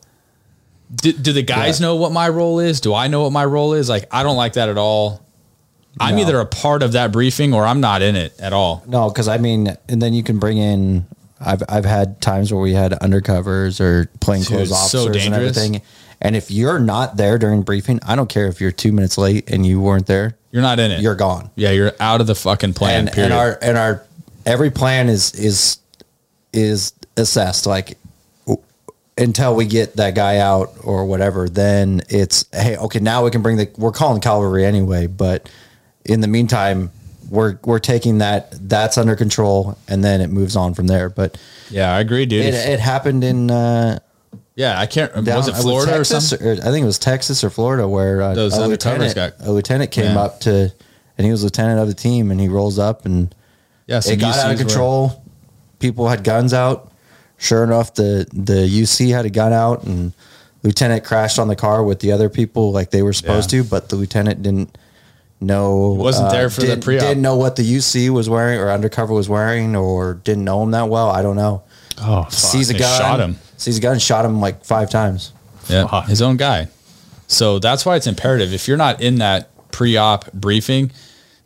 do, 0.95 1.13
do 1.13 1.33
the 1.33 1.43
guys 1.43 1.81
know 1.81 1.97
what 1.97 2.13
my 2.13 2.29
role 2.29 2.61
is? 2.61 2.81
Do 2.81 2.95
I 2.95 3.09
know 3.09 3.23
what 3.23 3.33
my 3.33 3.45
role 3.45 3.73
is? 3.75 3.89
Like, 3.89 4.05
I 4.11 4.23
don't 4.23 4.37
like 4.37 4.55
that 4.55 4.69
at 4.69 4.77
all. 4.79 5.25
I'm 6.01 6.17
No. 6.17 6.23
either 6.23 6.41
a 6.41 6.47
part 6.47 6.83
of 6.83 6.93
that 6.93 7.11
briefing 7.13 7.53
or 7.55 7.65
I'm 7.67 7.81
not 7.81 8.03
in 8.03 8.15
it 8.17 8.33
at 8.39 8.53
all. 8.53 8.83
No, 8.87 9.09
because 9.09 9.27
I 9.29 9.39
mean, 9.39 9.77
and 9.89 10.01
then 10.01 10.13
you 10.15 10.23
can 10.23 10.39
bring 10.39 10.59
in. 10.59 11.07
I've 11.41 11.63
I've 11.69 11.85
had 11.85 12.21
times 12.21 12.53
where 12.53 12.61
we 12.61 12.73
had 12.75 12.93
undercovers 12.93 13.81
or 13.81 14.07
plainclothes 14.21 14.69
Dude, 14.69 14.77
so 14.77 14.99
officers 15.05 15.27
and 15.27 15.35
everything. 15.35 15.83
And 16.21 16.35
if 16.35 16.51
you're 16.51 16.81
not 16.81 17.17
there 17.17 17.39
during 17.39 17.63
briefing, 17.63 18.01
I 18.07 18.17
don't 18.17 18.29
care 18.29 18.49
if 18.49 18.61
you're 18.61 18.73
two 18.73 18.91
minutes 18.91 19.17
late 19.19 19.49
and 19.51 19.65
you 19.65 19.81
weren't 19.81 20.07
there. 20.07 20.37
You're 20.51 20.63
not 20.63 20.81
in 20.81 20.91
it. 20.91 21.01
You're 21.01 21.15
gone. 21.15 21.51
yeah, 21.55 21.71
you're 21.71 21.93
out 22.01 22.21
of 22.21 22.27
the 22.27 22.35
fucking 22.35 22.75
plan. 22.75 23.07
and, 23.07 23.13
period. 23.13 23.31
and 23.33 23.39
our 23.39 23.59
and 23.63 23.79
our 23.79 24.03
every 24.47 24.71
plan 24.71 25.09
is 25.09 25.33
is 25.35 25.79
is 26.53 26.93
assessed 27.17 27.67
like 27.67 27.99
until 29.17 29.55
we 29.55 29.67
get 29.67 29.97
that 29.97 30.15
guy 30.15 30.39
out 30.39 30.71
or 30.85 31.05
whatever 31.05 31.49
then 31.49 32.01
it's 32.09 32.45
hey 32.53 32.77
okay 32.77 33.01
now 33.01 33.25
we 33.25 33.31
can 33.31 33.43
bring 33.43 33.57
the 33.57 33.69
we're 33.77 33.91
calling 33.93 34.21
cavalry 34.21 34.65
anyway 34.65 35.07
but 35.09 35.49
in 36.09 36.21
the 36.21 36.29
meantime 36.29 36.91
we're 37.31 37.59
we're 37.65 37.79
taking 37.79 38.19
that 38.19 38.53
that's 38.69 38.97
under 38.99 39.15
control 39.15 39.77
and 39.87 40.03
then 40.03 40.21
it 40.21 40.29
moves 40.31 40.57
on 40.57 40.73
from 40.75 40.87
there 40.87 41.09
but 41.11 41.39
yeah, 41.71 41.95
I 41.95 42.01
agree, 42.01 42.25
dude. 42.27 42.47
it, 42.47 42.55
it 42.55 42.81
happened 42.81 43.23
in 43.25 43.51
uh 43.51 43.99
yeah, 44.57 44.81
I 44.81 44.87
can't. 44.87 45.13
down, 45.25 45.37
was 45.37 45.47
it 45.49 45.55
Florida 45.55 45.93
or 45.93 45.97
Texas 45.99 46.31
something? 46.31 46.47
or, 46.49 46.53
I 46.53 46.71
think 46.73 46.83
it 46.83 46.87
was 46.87 46.99
Texas 46.99 47.45
or 47.45 47.51
Florida 47.51 47.87
where 47.87 48.21
uh, 48.23 48.35
Those 48.35 48.57
a 48.59 48.63
undercovers 48.63 49.15
got- 49.15 49.35
a 49.41 49.53
lieutenant 49.53 49.91
came 49.93 50.15
Yeah. 50.17 50.21
up 50.23 50.41
to 50.41 50.73
and 51.17 51.25
he 51.25 51.31
was 51.31 51.45
lieutenant 51.45 51.79
of 51.79 51.87
the 51.89 51.95
team 51.95 52.31
and 52.33 52.41
he 52.41 52.49
rolls 52.49 52.79
up 52.79 53.05
and 53.07 53.33
Yeah, 53.87 54.01
it 54.05 54.17
got 54.17 54.37
out 54.37 54.47
UCs 54.47 54.53
of 54.53 54.59
were- 54.59 54.65
control. 54.65 55.23
People 55.79 56.09
had 56.09 56.25
guns 56.25 56.53
out. 56.53 56.91
Sure 57.37 57.63
enough, 57.63 57.95
the 57.95 58.27
the 58.33 58.67
UC 58.67 59.13
had 59.13 59.25
a 59.27 59.31
gun 59.31 59.53
out, 59.53 59.85
and 59.85 60.13
lieutenant 60.65 61.05
crashed 61.05 61.39
on 61.39 61.47
the 61.47 61.55
car 61.55 61.85
with 61.85 62.01
the 62.01 62.11
other 62.11 62.29
people 62.29 62.73
like 62.73 62.91
they 62.91 63.03
were 63.03 63.13
supposed 63.13 63.53
Yeah. 63.53 63.63
to. 63.63 63.69
But 63.69 63.91
the 63.91 63.97
lieutenant 63.97 64.43
didn't 64.43 64.77
know. 65.41 65.93
uh, 65.93 65.95
He 65.95 66.01
wasn't 66.03 66.31
there 66.31 66.51
for 66.51 66.61
the 66.61 66.67
didn't, 66.69 66.85
pre-op. 66.85 67.01
Didn't 67.01 67.23
know 67.23 67.37
what 67.37 67.57
the 67.57 67.63
UC 67.63 68.11
was 68.11 68.29
wearing 68.29 68.59
or 68.61 68.71
undercover 68.71 69.13
was 69.15 69.29
wearing, 69.29 69.77
or 69.77 70.15
didn't 70.15 70.45
know 70.45 70.63
him 70.63 70.71
that 70.73 70.89
well. 70.89 71.09
I 71.11 71.23
don't 71.23 71.37
know. 71.37 71.63
Oh, 72.01 72.23
fuck. 72.25 72.33
Sees 72.33 72.71
a 72.71 72.73
They 72.75 72.79
gun. 72.81 72.99
shot 73.01 73.21
him. 73.21 73.37
Sees 73.57 73.79
a 73.79 73.81
gun. 73.81 73.93
And 73.93 74.03
shot 74.03 74.25
him 74.25 74.41
like 74.41 74.65
five 74.65 74.91
times. 74.91 75.33
Yeah, 75.69 75.87
Fuck. 75.87 76.07
his 76.07 76.23
own 76.23 76.37
guy. 76.37 76.69
So 77.27 77.59
that's 77.59 77.85
why 77.85 77.97
it's 77.97 78.07
imperative. 78.07 78.55
If 78.55 78.69
you're 78.69 78.77
not 78.79 79.01
in 79.03 79.17
that 79.17 79.51
pre-op 79.73 80.33
briefing, 80.33 80.93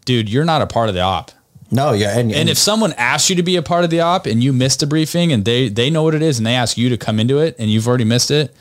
dude, 0.05 0.28
you're 0.28 0.44
not 0.44 0.62
a 0.62 0.66
part 0.66 0.89
of 0.89 0.94
the 0.94 1.01
op. 1.01 1.32
No, 1.70 1.93
yeah, 1.93 2.19
and, 2.19 2.31
And 2.32 2.48
if 2.51 2.59
someone 2.59 2.93
asks 2.98 3.31
you 3.31 3.36
to 3.36 3.43
be 3.43 3.56
a 3.56 3.62
part 3.62 3.82
of 3.82 3.90
the 3.90 4.01
op 4.01 4.27
and 4.27 4.44
you 4.44 4.52
missed 4.52 4.82
a 4.82 4.86
briefing 4.86 5.32
and 5.32 5.44
they 5.47 5.69
they 5.70 5.89
know 5.89 6.02
what 6.02 6.14
it 6.14 6.20
is 6.20 6.36
and 6.39 6.47
they 6.47 6.55
ask 6.55 6.77
you 6.77 6.90
to 6.90 6.98
come 6.98 7.19
into 7.19 7.39
it 7.39 7.56
and 7.59 7.70
you've 7.70 7.89
already 7.89 8.05
missed 8.05 8.31
it, 8.31 8.55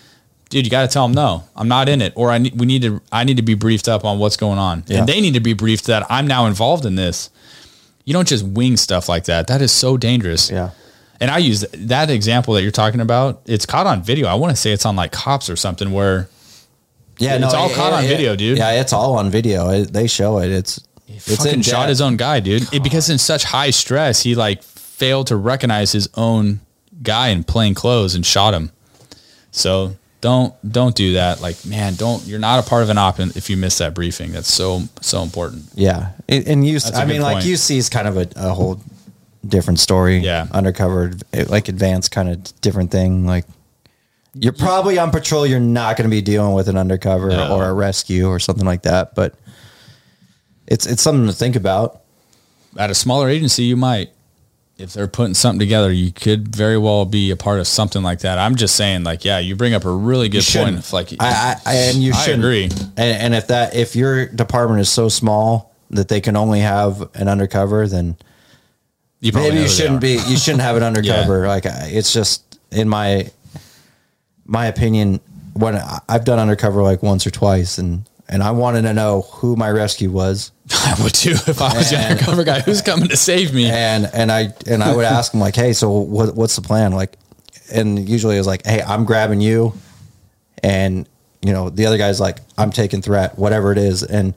dude, 0.52 0.66
you 0.66 0.70
got 0.70 0.84
to 0.84 0.88
tell 0.88 1.08
them 1.08 1.16
no, 1.16 1.44
I'm 1.56 1.68
not 1.68 1.90
in 1.90 2.02
it, 2.04 2.14
or 2.16 2.30
I 2.30 2.38
need 2.38 2.60
we 2.60 2.68
need 2.68 2.84
to 2.84 3.02
I 3.12 3.24
need 3.24 3.38
to 3.38 3.44
be 3.44 3.56
briefed 3.56 3.88
up 3.88 4.06
on 4.06 4.20
what's 4.20 4.38
going 4.38 4.60
on, 4.60 4.84
Yeah. 4.88 5.00
and 5.00 5.08
they 5.10 5.20
need 5.20 5.34
to 5.34 5.40
be 5.40 5.54
briefed 5.54 5.86
that 5.88 6.06
I'm 6.12 6.28
now 6.28 6.46
involved 6.46 6.86
in 6.86 6.96
this. 6.96 7.32
You 8.06 8.14
don't 8.14 8.28
just 8.28 8.46
wing 8.46 8.78
stuff 8.78 9.10
like 9.10 9.26
that. 9.26 9.48
That 9.48 9.62
is 9.62 9.72
so 9.72 9.96
dangerous. 9.98 10.50
yeah, 10.52 10.72
And 11.20 11.30
I 11.32 11.38
use 11.38 11.62
that 11.74 12.10
example 12.10 12.54
that 12.56 12.62
you're 12.64 12.72
talking 12.72 13.00
about. 13.00 13.42
It's 13.46 13.66
caught 13.66 13.88
on 13.88 14.02
video. 14.04 14.28
I 14.28 14.34
want 14.36 14.52
to 14.52 14.56
say 14.58 14.72
it's 14.72 14.86
on 14.86 14.96
like 14.96 15.12
cops 15.12 15.50
or 15.50 15.56
something 15.56 15.92
where 15.92 16.28
yeah, 17.20 17.36
It's 17.36 17.54
all 17.54 17.70
it- 17.70 17.76
caught 17.76 17.94
on 17.94 18.04
it- 18.04 18.08
video, 18.08 18.36
dude. 18.36 18.58
Yeah, 18.58 18.72
it's 18.82 18.94
all 18.94 19.18
on 19.18 19.30
video. 19.30 19.70
It, 19.70 19.94
they 19.94 20.08
show 20.08 20.40
it. 20.40 20.50
It's 20.52 20.80
it's 21.08 21.38
fucking 21.38 21.54
in 21.54 21.62
shot 21.62 21.90
his 21.90 22.02
own 22.02 22.18
guy, 22.18 22.40
dude. 22.40 22.74
It, 22.74 22.82
because 22.84 23.10
in 23.10 23.18
such 23.20 23.44
high 23.44 23.70
stress, 23.70 24.24
he 24.24 24.34
like 24.34 24.64
failed 24.64 25.28
to 25.28 25.36
recognize 25.36 25.92
his 25.92 26.10
own 26.16 26.62
guy 27.04 27.28
in 27.30 27.44
plain 27.44 27.74
clothes 27.76 28.16
and 28.16 28.26
shot 28.26 28.54
him. 28.56 28.72
So 29.52 29.96
don't 30.22 30.54
don't 30.72 30.96
do 30.96 31.14
that. 31.14 31.42
Like, 31.42 31.66
man, 31.66 31.96
don't. 31.96 32.26
You're 32.26 32.40
not 32.40 32.66
a 32.66 32.70
part 32.70 32.84
of 32.84 32.90
an 32.90 32.98
op 32.98 33.20
if 33.20 33.50
you 33.50 33.58
miss 33.58 33.80
that 33.80 33.94
briefing. 33.94 34.32
That's 34.32 34.52
so 34.52 34.84
so 35.02 35.24
important. 35.24 35.66
Yeah, 35.74 36.12
and, 36.30 36.48
and 36.48 36.68
you. 36.68 36.80
I 36.94 37.06
mean, 37.06 37.22
like. 37.22 37.44
UC 37.44 37.78
is 37.78 37.90
kind 37.90 38.08
of 38.08 38.18
a, 38.18 38.28
a 38.36 38.54
whole 38.54 38.80
different 39.46 39.80
story. 39.80 40.20
Yeah. 40.20 40.48
undercover, 40.52 41.14
like 41.48 41.68
advanced, 41.68 42.12
kind 42.12 42.30
of 42.30 42.62
different 42.62 42.92
thing. 42.92 43.26
Like 43.26 43.46
you're 44.34 44.54
probably 44.54 44.98
on 44.98 45.12
patrol. 45.12 45.46
You're 45.46 45.60
not 45.60 45.98
going 45.98 46.10
to 46.10 46.12
be 46.16 46.22
dealing 46.22 46.54
with 46.54 46.70
an 46.70 46.78
undercover 46.78 47.30
No. 47.30 47.56
or 47.56 47.66
a 47.66 47.74
rescue 47.74 48.28
or 48.28 48.40
something 48.40 48.66
like 48.66 48.84
that. 48.84 49.16
But 49.16 49.36
it's 50.68 50.86
it's 50.86 51.02
something 51.02 51.28
to 51.28 51.34
think 51.34 51.56
about. 51.56 52.02
At 52.78 52.90
a 52.90 52.96
smaller 52.96 53.28
agency, 53.28 53.64
you 53.64 53.76
might. 53.76 54.12
If 54.82 54.94
they're 54.94 55.08
putting 55.08 55.34
something 55.34 55.60
together, 55.60 55.92
you 55.92 56.12
could 56.12 56.54
very 56.56 56.78
well 56.78 57.06
be 57.06 57.32
a 57.32 57.36
part 57.36 57.60
of 57.60 57.68
something 57.68 58.02
like 58.02 58.20
that. 58.20 58.38
I'm 58.38 58.56
just 58.56 58.76
saying, 58.76 59.04
like, 59.04 59.24
yeah, 59.24 59.40
you 59.40 59.56
bring 59.56 59.74
up 59.74 59.86
a 59.86 59.92
really 59.92 60.28
good 60.28 60.44
point. 60.44 60.78
If, 60.78 60.92
like, 60.92 61.14
I, 61.20 61.56
I 61.66 61.76
and 61.76 61.98
you 61.98 62.14
should 62.14 62.40
agree. 62.40 62.66
And, 62.66 62.98
and 62.98 63.36
if 63.36 63.48
that 63.48 63.76
if 63.76 63.96
your 63.96 64.26
department 64.26 64.82
is 64.82 64.90
so 64.90 65.10
small 65.10 65.74
that 65.92 66.08
they 66.08 66.22
can 66.22 66.36
only 66.36 66.62
have 66.62 67.10
an 67.16 67.28
undercover, 67.28 67.88
then 67.88 68.18
you 69.22 69.32
maybe 69.34 69.60
you 69.60 69.70
shouldn't 69.70 70.02
be 70.02 70.20
you 70.28 70.36
shouldn't 70.36 70.64
have 70.64 70.76
an 70.76 70.84
undercover 70.92 71.48
like 71.48 71.64
it's 71.66 72.12
just 72.12 72.60
in 72.72 72.90
my 72.90 73.30
my 74.46 74.66
opinion 74.66 75.22
when 75.54 75.80
i've 76.10 76.26
done 76.26 76.40
undercover 76.40 76.82
like 76.82 77.02
once 77.02 77.26
or 77.26 77.30
twice 77.30 77.78
and 77.78 78.04
and 78.32 78.42
i 78.42 78.50
wanted 78.52 78.82
to 78.84 78.94
know 78.94 79.22
who 79.34 79.56
my 79.56 79.70
rescue 79.70 80.10
was. 80.10 80.52
I 80.72 80.96
would 81.04 81.14
too 81.14 81.32
if 81.48 81.62
I 81.62 81.74
was 81.78 81.90
the 81.90 81.98
And- 81.98 82.12
undercover 82.14 82.44
guy. 82.44 82.62
Who's 82.62 82.82
coming 82.82 83.10
to 83.10 83.18
save 83.18 83.54
me. 83.54 83.66
and 83.70 84.10
and 84.14 84.32
i 84.32 84.54
and 84.68 84.82
i 84.82 84.96
would 84.96 85.06
ask 85.06 85.34
him 85.34 85.40
like 85.42 85.56
hey 85.56 85.74
so 85.74 85.92
what, 85.92 86.34
what's 86.36 86.56
the 86.56 86.62
plan? 86.62 86.94
Like 86.94 87.18
and 87.74 88.08
usually 88.10 88.36
it 88.36 88.40
was 88.40 88.48
like 88.48 88.66
hey 88.66 88.82
i'm 88.82 89.06
grabbing 89.06 89.42
you. 89.42 89.74
And 90.64 91.08
you 91.42 91.54
know 91.54 91.70
the 91.70 91.86
other 91.88 91.98
guy's 91.98 92.20
like 92.20 92.40
i'm 92.58 92.72
taking 92.72 93.02
threat 93.02 93.38
whatever 93.38 93.72
it 93.72 93.78
is. 93.78 94.04
And 94.04 94.34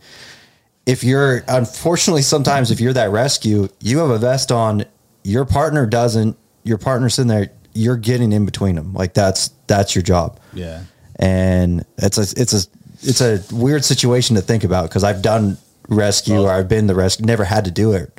if 0.87 1.05
you're 1.05 1.45
unfortunately 1.49 2.23
sometimes 2.23 2.71
if 2.71 2.81
you're 2.81 2.93
that 2.95 3.11
rescue 3.11 3.69
you 3.81 3.99
have 3.99 4.11
a 4.11 4.19
vest 4.19 4.51
on 4.53 4.85
your 5.23 5.45
partner 5.45 5.87
doesn't 5.87 6.37
your 6.65 6.79
partner's 6.79 7.19
in 7.19 7.27
there 7.29 7.51
you're 7.75 7.97
getting 7.97 8.33
in 8.33 8.45
between 8.45 8.75
them 8.77 8.93
like 8.95 9.15
that's 9.15 9.51
that's 9.67 9.95
your 9.95 10.03
job. 10.03 10.39
Yeah. 10.53 10.83
and 11.17 11.85
it's 11.99 12.19
a 12.19 12.41
it's 12.41 12.53
a 12.53 12.67
it's 13.05 13.21
a 13.21 13.41
weird 13.55 13.85
situation 13.85 14.37
to 14.37 14.43
think 14.43 14.65
about 14.65 14.89
because 14.89 15.05
i've 15.05 15.23
done 15.23 15.57
rescue 15.89 16.41
or 16.41 16.51
i've 16.51 16.69
been 16.69 16.87
the 16.87 16.95
rescue 16.95 17.25
never 17.27 17.45
had 17.45 17.65
to 17.67 17.71
do 17.71 17.93
it 17.93 18.11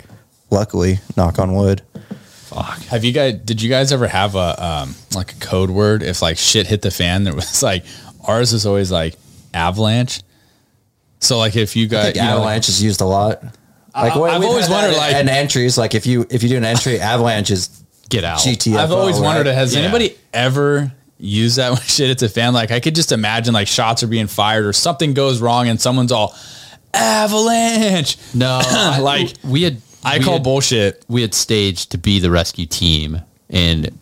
luckily 0.51 0.99
knock 1.17 1.39
on 1.39 1.53
wood 1.55 1.81
Fuck. 2.45 2.77
Have 2.83 3.03
you 3.03 3.11
guys? 3.11 3.33
Did 3.43 3.61
you 3.61 3.69
guys 3.69 3.91
ever 3.91 4.07
have 4.07 4.35
a 4.35 4.63
um, 4.63 4.95
like 5.15 5.31
a 5.33 5.35
code 5.39 5.71
word 5.71 6.03
if 6.03 6.21
like 6.21 6.37
shit 6.37 6.67
hit 6.67 6.83
the 6.83 6.91
fan? 6.91 7.23
There 7.23 7.33
was 7.33 7.61
like 7.71 7.83
ours 8.27 8.53
is 8.53 8.65
always 8.67 8.91
like 8.91 9.15
avalanche. 9.53 10.21
So 11.19 11.37
like 11.39 11.55
if 11.55 11.75
you 11.75 11.85
I 11.85 11.89
got 11.89 12.15
you 12.15 12.21
know, 12.21 12.27
like- 12.27 12.35
avalanche 12.35 12.69
is 12.69 12.83
used 12.83 13.01
a 13.01 13.05
lot. 13.05 13.43
Like 13.43 14.15
I, 14.15 14.19
I've 14.21 14.39
we've 14.41 14.47
always 14.49 14.69
wondered, 14.69 14.93
that 14.93 14.97
like- 14.97 15.15
in 15.15 15.27
entries, 15.27 15.75
like 15.77 15.95
if 15.95 16.05
you 16.05 16.27
if 16.29 16.43
you 16.43 16.49
do 16.49 16.57
an 16.57 16.63
entry, 16.65 16.99
avalanche 17.01 17.49
is 17.49 17.83
Get 18.09 18.23
out. 18.23 18.39
GTFO. 18.39 18.77
I've 18.77 18.91
always 18.91 19.19
wondered, 19.19 19.47
right? 19.47 19.55
has 19.55 19.73
Yeah. 19.73 19.81
anybody 19.81 20.15
ever 20.31 20.93
used 21.17 21.57
that 21.57 21.77
shit 21.83 22.07
hits 22.09 22.23
a 22.23 22.29
fan? 22.29 22.53
Like 22.53 22.71
I 22.71 22.79
could 22.79 22.95
just 22.95 23.11
imagine 23.11 23.53
like 23.53 23.67
shots 23.67 24.03
are 24.03 24.07
being 24.07 24.27
fired 24.27 24.65
or 24.65 24.73
something 24.73 25.13
goes 25.13 25.41
wrong 25.41 25.67
and 25.67 25.79
someone's 25.79 26.11
all 26.11 26.35
avalanche. 26.93 28.17
No, 28.33 28.59
I- 28.63 28.99
Like, 28.99 29.33
we 29.43 29.63
had. 29.63 29.81
I 30.03 30.19
we 30.19 30.23
call 30.23 30.33
had- 30.35 30.43
bullshit. 30.43 31.03
we 31.07 31.21
had 31.21 31.33
staged 31.33 31.91
to 31.91 31.97
be 31.97 32.19
the 32.19 32.29
rescue 32.29 32.67
team 32.67 33.21
and 33.49 33.97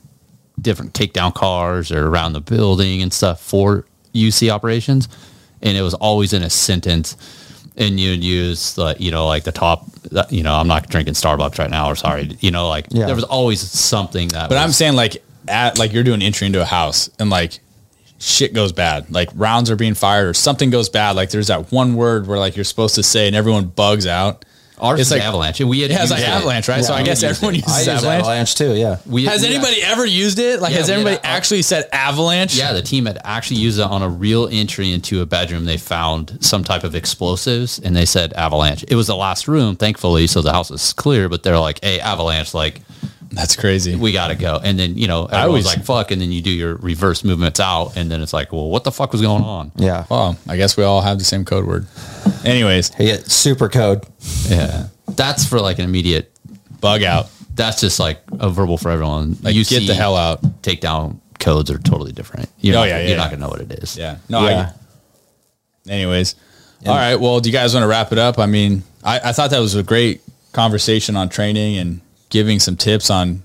different 0.61 0.93
takedown 0.93 1.33
cars 1.33 1.91
or 1.91 2.07
around 2.07 2.33
the 2.33 2.41
building 2.41 3.01
and 3.01 3.13
stuff 3.13 3.39
for 3.41 3.85
UC 4.13 4.49
operations. 4.49 5.07
And 5.61 5.77
it 5.77 5.81
was 5.81 5.93
always 5.93 6.33
in 6.33 6.43
a 6.43 6.49
sentence. 6.49 7.15
And 7.77 7.99
you'd 7.99 8.23
use 8.23 8.75
the, 8.75 8.95
you 8.99 9.11
know, 9.11 9.25
like 9.27 9.45
the 9.45 9.51
top 9.53 9.85
you 10.29 10.43
know, 10.43 10.53
I'm 10.55 10.67
not 10.67 10.89
drinking 10.89 11.13
Starbucks 11.15 11.57
right 11.57 11.69
now 11.71 11.87
or 11.89 11.95
sorry. 11.95 12.37
You 12.41 12.51
know, 12.51 12.67
like 12.67 12.87
Yeah. 12.89 13.05
there 13.05 13.15
was 13.15 13.23
always 13.23 13.61
something 13.61 14.27
that 14.29 14.49
But 14.49 14.57
I'm 14.57 14.71
saying 14.71 14.93
like 14.95 15.23
at 15.47 15.77
like 15.79 15.93
you're 15.93 16.03
doing 16.03 16.21
entry 16.21 16.47
into 16.47 16.61
a 16.61 16.65
house 16.65 17.09
and 17.19 17.29
like 17.29 17.59
shit 18.19 18.53
goes 18.53 18.71
bad. 18.71 19.11
Like 19.11 19.29
rounds 19.35 19.69
are 19.69 19.75
being 19.75 19.93
fired 19.95 20.27
or 20.27 20.33
something 20.33 20.69
goes 20.69 20.89
bad. 20.89 21.15
Like 21.15 21.29
there's 21.29 21.47
that 21.47 21.71
one 21.71 21.95
word 21.95 22.27
where 22.27 22.39
like 22.39 22.55
you're 22.55 22.63
supposed 22.65 22.95
to 22.95 23.03
say 23.03 23.27
and 23.27 23.35
everyone 23.35 23.65
bugs 23.67 24.07
out. 24.07 24.45
ours 24.79 24.99
it's 24.99 25.07
is 25.09 25.13
like- 25.17 25.21
avalanche. 25.23 25.59
We 25.59 25.81
had 25.81 25.91
It 25.91 25.97
has 25.97 26.09
like 26.11 26.21
it. 26.21 26.27
avalanche, 26.27 26.67
right? 26.69 26.83
so 26.83 26.93
Yeah, 26.93 26.99
I 26.99 27.03
guess 27.03 27.21
everyone 27.23 27.55
it. 27.55 27.57
uses 27.65 27.73
I 27.73 27.79
use 27.79 27.87
avalanche. 27.89 28.19
avalanche 28.21 28.55
too. 28.55 28.73
Yeah. 28.75 28.97
We, 29.05 29.25
Has 29.25 29.41
we 29.41 29.47
had- 29.47 29.55
anybody 29.55 29.83
ever 29.83 30.05
used 30.05 30.39
it? 30.39 30.61
Like 30.61 30.71
Yeah, 30.71 30.77
has 30.79 30.87
had 30.87 30.95
anybody 30.95 31.17
a- 31.17 31.25
actually 31.25 31.61
said 31.63 31.87
avalanche? 31.91 32.55
Yeah, 32.55 32.71
the 32.73 32.81
team 32.81 33.05
had 33.05 33.19
actually 33.23 33.57
used 33.59 33.79
it 33.79 33.83
on 33.85 34.01
a 34.01 34.09
real 34.09 34.47
entry 34.51 34.91
into 34.91 35.21
a 35.21 35.25
bedroom. 35.25 35.65
They 35.65 35.77
found 35.77 36.37
some 36.41 36.63
type 36.63 36.83
of 36.85 36.95
explosives 36.95 37.79
and 37.79 37.95
they 37.95 38.05
said 38.05 38.33
avalanche. 38.33 38.83
It 38.87 38.95
was 38.95 39.07
the 39.07 39.15
last 39.17 39.47
room, 39.49 39.75
thankfully, 39.75 40.27
so 40.27 40.41
the 40.41 40.51
house 40.53 40.71
is 40.71 40.93
clear, 40.93 41.27
but 41.29 41.43
they're 41.43 41.59
like, 41.59 41.79
hey, 41.83 41.99
avalanche, 41.99 42.53
like, 42.53 42.81
That's 43.33 43.55
crazy. 43.55 43.95
we 43.95 44.11
got 44.11 44.27
to 44.27 44.35
go. 44.35 44.59
And 44.63 44.77
then, 44.79 44.97
you 44.97 45.07
know, 45.07 45.27
I 45.27 45.47
was 45.47 45.65
like, 45.65 45.83
fuck. 45.83 46.11
And 46.11 46.21
then 46.21 46.31
you 46.31 46.41
do 46.41 46.51
your 46.51 46.75
reverse 46.75 47.23
movements 47.23 47.59
out. 47.59 47.97
And 47.97 48.09
then 48.11 48.21
it's 48.21 48.33
like, 48.33 48.51
well, 48.53 48.69
what 48.69 48.83
the 48.83 48.91
fuck 48.91 49.11
was 49.11 49.21
going 49.21 49.43
on? 49.43 49.71
Yeah. 49.75 50.05
well, 50.09 50.37
I 50.47 50.55
guess 50.57 50.77
we 50.77 50.83
all 50.83 51.01
have 51.01 51.17
the 51.17 51.25
same 51.25 51.43
code 51.45 51.65
word. 51.65 51.87
Anyways, 52.45 52.91
Yeah. 52.99 53.17
Super 53.25 53.69
code. 53.69 54.05
Yeah. 54.47 54.87
That's 55.07 55.45
for 55.47 55.59
like 55.59 55.79
an 55.79 55.85
immediate, 55.85 56.31
bug 56.79 57.03
out. 57.03 57.29
that's 57.55 57.81
just 57.81 57.99
like 57.99 58.19
a 58.39 58.49
verbal 58.49 58.77
for 58.77 58.89
everyone. 58.91 59.37
Like 59.41 59.55
you 59.55 59.65
get 59.65 59.85
the 59.87 59.93
hell 59.93 60.15
out. 60.15 60.41
Takedown 60.61 61.19
codes 61.39 61.69
are 61.71 61.77
totally 61.79 62.11
different. 62.11 62.49
You're 62.59 62.75
Oh, 62.75 62.79
not, 62.79 62.87
yeah, 62.87 62.97
yeah, 62.97 63.01
You're 63.01 63.09
yeah. 63.11 63.15
not 63.17 63.29
going 63.29 63.39
to 63.39 63.45
know 63.45 63.49
what 63.49 63.61
it 63.61 63.71
is. 63.83 63.97
Yeah. 63.97 64.17
No, 64.29 64.47
Yeah. 64.47 64.71
I 65.87 65.91
anyways. 65.91 66.35
all 66.85 66.95
right. 66.95 67.15
Well, 67.15 67.39
do 67.39 67.49
you 67.49 67.53
guys 67.53 67.73
want 67.73 67.83
to 67.83 67.87
wrap 67.87 68.11
it 68.11 68.17
up? 68.17 68.39
I 68.39 68.45
mean, 68.45 68.83
I, 69.03 69.19
I 69.25 69.31
thought 69.33 69.49
that 69.51 69.59
was 69.59 69.75
a 69.75 69.83
great 69.83 70.21
conversation 70.51 71.15
on 71.15 71.29
training 71.29 71.77
and 71.77 72.01
giving 72.33 72.59
some 72.59 72.75
tips 72.75 73.11
on, 73.11 73.43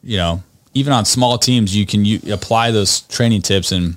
you 0.00 0.16
know, 0.16 0.40
even 0.72 0.92
on 0.92 1.04
small 1.04 1.38
teams, 1.38 1.76
you 1.76 1.84
can 1.84 2.06
apply 2.30 2.70
those 2.70 3.00
training 3.00 3.42
tips 3.42 3.72
and 3.72 3.96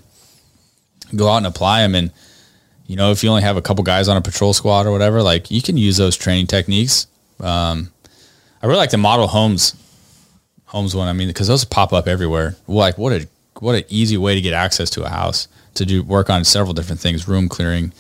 go 1.16 1.30
out 1.30 1.38
and 1.38 1.46
apply 1.46 1.84
them. 1.84 1.94
And, 1.94 2.12
you 2.88 2.96
know, 2.96 3.12
if 3.12 3.24
you 3.24 3.30
only 3.30 3.44
have 3.44 3.56
a 3.56 3.62
couple 3.62 3.84
guys 3.84 4.08
on 4.08 4.18
a 4.18 4.22
patrol 4.22 4.54
squad 4.54 4.88
or 4.88 4.92
whatever, 4.92 5.22
like 5.22 5.52
you 5.52 5.62
can 5.62 5.78
use 5.78 5.96
those 5.96 6.18
training 6.18 6.48
techniques. 6.48 7.06
Um, 7.40 7.92
I 8.64 8.66
really 8.66 8.80
like 8.80 8.90
the 8.90 8.98
model 8.98 9.28
homes, 9.28 9.76
homes 10.66 10.96
one. 10.96 11.08
I 11.08 11.14
mean, 11.14 11.28
because 11.28 11.48
those 11.48 11.64
pop 11.64 11.94
up 11.94 12.08
everywhere. 12.08 12.56
Like 12.68 12.98
what 12.98 13.14
a 13.14 13.28
what 13.60 13.76
an 13.76 13.84
easy 13.90 14.18
way 14.18 14.34
to 14.34 14.42
get 14.42 14.54
access 14.54 14.90
to 14.92 15.04
a 15.04 15.10
house 15.10 15.48
to 15.76 15.86
do 15.86 16.02
work 16.02 16.32
on 16.32 16.44
several 16.46 16.74
different 16.74 17.00
things: 17.00 17.28
room 17.28 17.48
clearing, 17.48 17.94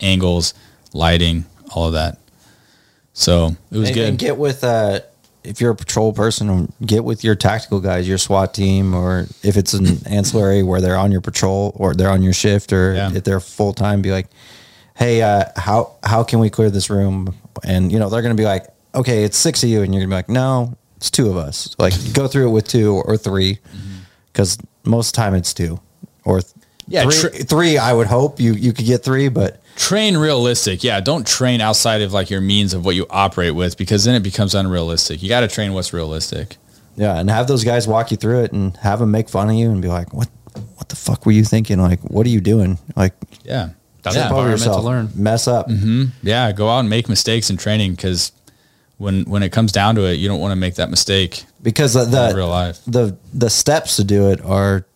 angles, 0.00 0.52
lighting, 0.92 1.44
all 1.76 1.86
of 1.86 1.92
that. 1.92 2.18
So 3.12 3.56
it 3.70 3.78
was 3.78 3.88
and, 3.90 3.94
good. 3.94 4.08
and 4.08 4.18
get 4.18 4.36
with 4.36 4.64
uh 4.64 5.00
if 5.46 5.60
you're 5.60 5.70
a 5.70 5.76
patrol 5.76 6.12
person 6.12 6.72
get 6.84 7.04
with 7.04 7.22
your 7.24 7.34
tactical 7.34 7.80
guys 7.80 8.06
your 8.08 8.18
swat 8.18 8.52
team 8.52 8.94
or 8.94 9.26
if 9.42 9.56
it's 9.56 9.72
an 9.74 9.86
ancillary 10.06 10.62
where 10.62 10.80
they're 10.80 10.96
on 10.98 11.12
your 11.12 11.20
patrol 11.20 11.72
or 11.76 11.94
they're 11.94 12.10
on 12.10 12.22
your 12.22 12.32
shift 12.32 12.72
or 12.72 12.94
Yeah. 12.94 13.12
if 13.14 13.24
they're 13.24 13.40
full-time 13.40 14.02
be 14.02 14.10
like 14.12 14.26
hey 14.96 15.22
uh 15.22 15.44
how 15.56 15.92
how 16.02 16.22
can 16.24 16.38
we 16.40 16.50
clear 16.50 16.70
this 16.70 16.90
room? 16.90 17.34
And 17.64 17.90
you 17.92 17.98
know 17.98 18.08
they're 18.08 18.22
gonna 18.22 18.34
be 18.34 18.44
like 18.44 18.66
okay 18.94 19.24
it's 19.24 19.36
six 19.36 19.62
of 19.62 19.68
you. 19.68 19.82
And 19.82 19.94
you're 19.94 20.02
gonna 20.02 20.10
be 20.10 20.16
like 20.16 20.28
no 20.28 20.76
it's 20.96 21.10
two 21.10 21.28
of 21.30 21.36
us. 21.36 21.74
Like 21.78 21.92
go 22.14 22.26
through 22.28 22.48
it 22.48 22.52
with 22.52 22.66
two 22.66 22.92
or 23.04 23.16
3 23.16 23.58
because 24.32 24.58
most 24.84 25.08
of 25.08 25.12
the 25.12 25.16
time 25.16 25.34
it's 25.34 25.52
two 25.54 25.78
or 26.24 26.40
th- 26.40 26.54
Yeah, 26.88 27.02
three, 27.04 27.20
tr- 27.20 27.44
three 27.44 27.78
i 27.78 27.92
would 27.92 28.06
hope 28.06 28.40
you 28.40 28.52
you 28.54 28.72
could 28.72 28.86
get 28.86 29.04
three 29.04 29.28
but 29.28 29.60
train 29.76 30.16
realistic. 30.16 30.82
Yeah, 30.82 31.00
don't 31.00 31.26
train 31.26 31.60
outside 31.60 32.02
of 32.02 32.12
like 32.12 32.28
your 32.30 32.40
means 32.40 32.74
of 32.74 32.84
what 32.84 32.94
you 32.96 33.06
operate 33.10 33.54
with 33.54 33.76
because 33.76 34.04
then 34.04 34.14
it 34.14 34.22
becomes 34.22 34.54
unrealistic. 34.54 35.22
You 35.22 35.28
got 35.28 35.40
to 35.40 35.48
train 35.48 35.72
what's 35.72 35.92
realistic. 35.92 36.56
Yeah, 36.96 37.18
and 37.18 37.28
have 37.30 37.46
those 37.46 37.62
guys 37.62 37.86
walk 37.86 38.10
you 38.10 38.16
through 38.16 38.40
it 38.44 38.52
and 38.52 38.76
have 38.78 38.98
them 39.00 39.10
make 39.10 39.28
fun 39.28 39.50
of 39.50 39.54
you 39.56 39.70
and 39.70 39.80
be 39.82 39.88
like, 39.88 40.12
"What, 40.14 40.28
what 40.76 40.88
the 40.88 40.96
fuck 40.96 41.26
were 41.26 41.32
you 41.32 41.44
thinking? 41.44 41.78
Like, 41.78 42.00
what 42.00 42.26
are 42.26 42.30
you 42.30 42.40
doing? 42.40 42.78
Like, 42.96 43.12
Yeah. 43.44 43.70
That's 44.02 44.14
yeah. 44.16 44.28
the 44.28 44.36
environment 44.36 44.62
to 44.62 44.80
learn. 44.80 45.10
mess 45.14 45.46
up." 45.48 45.68
Mm-hmm. 45.68 46.04
Yeah, 46.22 46.52
go 46.52 46.68
out 46.70 46.80
and 46.80 46.88
make 46.90 47.08
mistakes 47.08 47.50
in 47.50 47.56
training 47.58 47.92
because 47.96 48.32
when 48.98 49.24
when 49.24 49.42
it 49.42 49.52
comes 49.52 49.72
down 49.72 49.94
to 49.96 50.06
it, 50.06 50.14
you 50.14 50.26
don't 50.28 50.40
want 50.40 50.52
to 50.52 50.56
make 50.56 50.76
that 50.76 50.88
mistake 50.90 51.44
Because 51.62 51.92
the 51.92 52.30
in 52.30 52.36
real 52.36 52.48
life. 52.48 52.78
the 52.86 53.16
the 53.34 53.50
steps 53.50 53.96
to 53.96 54.04
do 54.04 54.30
it 54.30 54.40
are, 54.42 54.86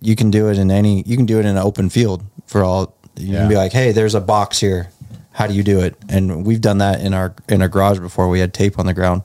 you 0.00 0.16
can 0.16 0.30
do 0.30 0.48
it 0.48 0.56
in 0.58 0.70
any, 0.70 1.02
you 1.06 1.16
can 1.18 1.26
do 1.26 1.36
it 1.38 1.40
in 1.40 1.46
an 1.48 1.58
open 1.58 1.90
field 1.90 2.22
for 2.46 2.64
all. 2.64 2.96
You 3.20 3.32
Yeah. 3.34 3.38
can 3.40 3.48
be 3.48 3.56
like, 3.56 3.72
"Hey, 3.72 3.92
there's 3.92 4.14
a 4.14 4.20
box 4.20 4.58
here. 4.60 4.88
How 5.32 5.46
do 5.46 5.54
you 5.54 5.62
do 5.62 5.80
it?" 5.80 5.94
And 6.08 6.44
we've 6.46 6.60
done 6.60 6.78
that 6.78 7.00
in 7.00 7.14
our 7.14 7.34
in 7.48 7.62
our 7.62 7.68
garage 7.68 7.98
before. 7.98 8.28
We 8.28 8.40
had 8.40 8.52
tape 8.54 8.78
on 8.78 8.86
the 8.86 8.94
ground 8.94 9.22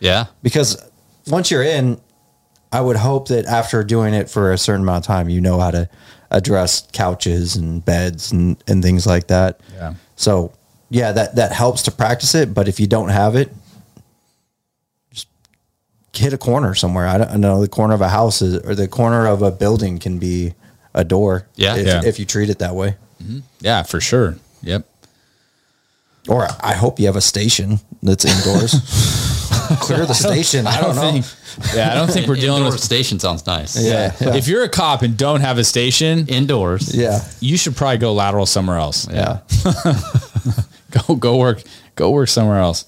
Yeah. 0.00 0.26
because 0.42 0.76
once 1.26 1.50
you're 1.50 1.62
in, 1.62 1.98
I 2.72 2.80
would 2.80 2.96
hope 2.96 3.28
that 3.28 3.46
after 3.46 3.82
doing 3.84 4.14
it 4.14 4.30
for 4.30 4.52
a 4.52 4.58
certain 4.58 4.82
amount 4.82 5.04
of 5.04 5.06
time, 5.06 5.28
you 5.28 5.40
know 5.40 5.58
how 5.60 5.70
to 5.70 5.88
address 6.30 6.84
couches 6.92 7.56
and 7.56 7.84
beds 7.84 8.30
and, 8.30 8.56
and 8.68 8.82
things 8.82 9.04
like 9.06 9.26
that. 9.26 9.60
Yeah. 9.74 9.94
So 10.16 10.52
yeah, 10.90 11.12
that 11.12 11.36
that 11.36 11.52
helps 11.52 11.82
to 11.82 11.90
practice 11.90 12.34
it. 12.34 12.54
But 12.54 12.68
if 12.68 12.78
you 12.80 12.86
don't 12.86 13.08
have 13.08 13.34
it, 13.36 13.52
just 15.12 15.26
hit 16.14 16.32
a 16.32 16.38
corner 16.38 16.74
somewhere. 16.74 17.06
I 17.06 17.18
don't 17.18 17.30
I 17.30 17.36
know 17.36 17.60
the 17.60 17.68
corner 17.68 17.94
of 17.94 18.00
a 18.00 18.08
house 18.08 18.42
is, 18.42 18.58
or 18.64 18.74
the 18.74 18.88
corner 18.88 19.26
of 19.26 19.42
a 19.42 19.50
building 19.50 19.98
can 19.98 20.18
be 20.18 20.54
a 20.94 21.04
door. 21.04 21.46
Yeah. 21.56 21.76
if, 21.76 21.86
Yeah. 21.86 22.02
if 22.04 22.18
you 22.18 22.24
treat 22.24 22.50
it 22.50 22.58
that 22.58 22.74
way. 22.74 22.96
Mm-hmm. 23.22 23.38
Yeah, 23.60 23.82
for 23.82 24.00
sure. 24.00 24.36
Yep. 24.62 24.86
Or 26.28 26.46
I 26.62 26.74
hope 26.74 27.00
you 27.00 27.06
have 27.06 27.16
a 27.16 27.20
station 27.20 27.80
that's 28.02 28.24
indoors. 28.24 28.72
Clear 29.80 30.04
the 30.04 30.14
station. 30.14 30.66
I 30.66 30.80
don't, 30.80 30.96
know. 30.96 31.00
think. 31.00 31.26
Yeah, 31.74 31.92
I 31.92 31.94
don't 31.94 32.10
think 32.10 32.26
we're 32.26 32.34
dealing 32.34 32.58
Indoor 32.58 32.72
with. 32.72 32.82
station 32.82 33.18
sounds 33.20 33.46
nice. 33.46 33.80
Yeah. 33.80 34.14
yeah. 34.20 34.34
If 34.34 34.48
you're 34.48 34.64
a 34.64 34.68
cop 34.68 35.02
and 35.02 35.16
don't 35.16 35.40
have 35.40 35.58
a 35.58 35.64
station, 35.64 36.26
Indoors. 36.28 36.94
yeah. 36.94 37.20
you 37.40 37.56
should 37.56 37.76
probably 37.76 37.98
go 37.98 38.12
lateral 38.12 38.46
somewhere 38.46 38.78
else. 38.78 39.08
Yeah. 39.08 39.40
Go 41.06 41.14
go 41.14 41.36
work 41.36 41.62
go 41.94 42.10
work 42.10 42.28
somewhere 42.28 42.58
else. 42.58 42.84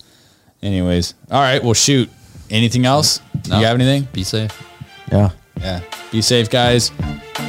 Anyways, 0.61 1.15
all 1.31 1.41
right. 1.41 1.63
Well, 1.63 1.75
shoot. 1.75 2.11
Anything 2.51 2.85
else? 2.85 3.21
No. 3.49 3.61
You 3.61 3.67
have 3.67 3.81
anything? 3.81 4.09
Be 4.13 4.25
safe. 4.25 4.61
Yeah. 5.11 5.31
Yeah. 5.61 5.81
Be 6.11 6.23
safe, 6.23 6.51
guys. 6.51 6.91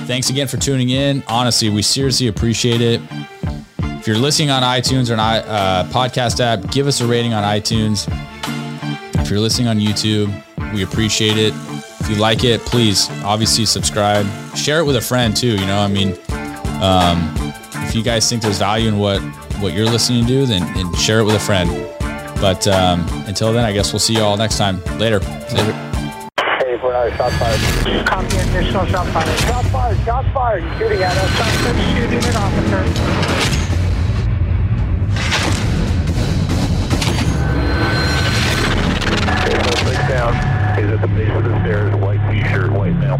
Thanks 0.05 0.29
again 0.29 0.47
for 0.47 0.57
tuning 0.57 0.89
in. 0.89 1.23
Honestly, 1.27 1.69
we 1.69 1.81
seriously 1.81 2.27
appreciate 2.27 2.81
it. 2.81 3.01
If 3.79 4.07
you're 4.07 4.17
listening 4.17 4.49
on 4.49 4.63
iTunes 4.63 5.09
or 5.09 5.13
an 5.13 5.19
uh, 5.19 5.89
podcast 5.91 6.39
app, 6.39 6.69
give 6.71 6.87
us 6.87 6.99
a 7.01 7.07
rating 7.07 7.33
on 7.33 7.43
iTunes. 7.43 8.07
If 9.21 9.29
you're 9.29 9.39
listening 9.39 9.67
on 9.67 9.79
YouTube, 9.79 10.27
we 10.73 10.83
appreciate 10.83 11.37
it. 11.37 11.53
If 12.01 12.09
you 12.09 12.15
like 12.17 12.43
it, 12.43 12.59
please 12.61 13.09
obviously 13.23 13.65
subscribe. 13.65 14.25
Share 14.57 14.79
it 14.79 14.83
with 14.85 14.97
a 14.97 15.01
friend 15.01 15.35
too. 15.35 15.55
You 15.55 15.65
know, 15.65 15.79
I 15.79 15.87
mean, 15.87 16.17
um, 16.81 17.33
if 17.87 17.95
you 17.95 18.03
guys 18.03 18.29
think 18.29 18.41
there's 18.41 18.59
value 18.59 18.89
in 18.89 18.97
what 18.97 19.21
what 19.61 19.73
you're 19.73 19.85
listening 19.85 20.25
to, 20.27 20.45
then, 20.45 20.61
then 20.73 20.93
share 20.95 21.19
it 21.19 21.23
with 21.23 21.35
a 21.35 21.39
friend. 21.39 21.69
But 22.41 22.67
um, 22.67 23.07
until 23.25 23.53
then, 23.53 23.63
I 23.63 23.71
guess 23.71 23.93
we'll 23.93 23.99
see 23.99 24.15
you 24.15 24.21
all 24.21 24.35
next 24.35 24.57
time. 24.57 24.83
Later. 24.97 25.19
Hey, 25.19 25.91
our 27.03 27.11
shot 27.17 27.31
fired. 27.33 28.07
Copy 28.07 28.37
additional 28.37 28.85
shot 28.85 29.07
fired. 29.07 29.39
Shot 29.39 29.65
fired, 29.65 29.97
shot 30.05 30.33
fired. 30.33 30.63
Shooting 30.77 31.03
at 31.03 31.17
us. 31.17 31.29
Suspect 31.31 31.77
shooting 31.97 32.23
an 32.23 32.35
officer. 32.35 32.83
Down. 40.09 40.33
He's 40.77 40.91
at 40.91 41.01
the 41.01 41.07
base 41.07 41.31
of 41.31 41.43
the 41.43 41.59
stairs. 41.61 41.95
White 41.95 42.19
t-shirt, 42.29 42.71
white 42.71 42.95
male. 42.95 43.17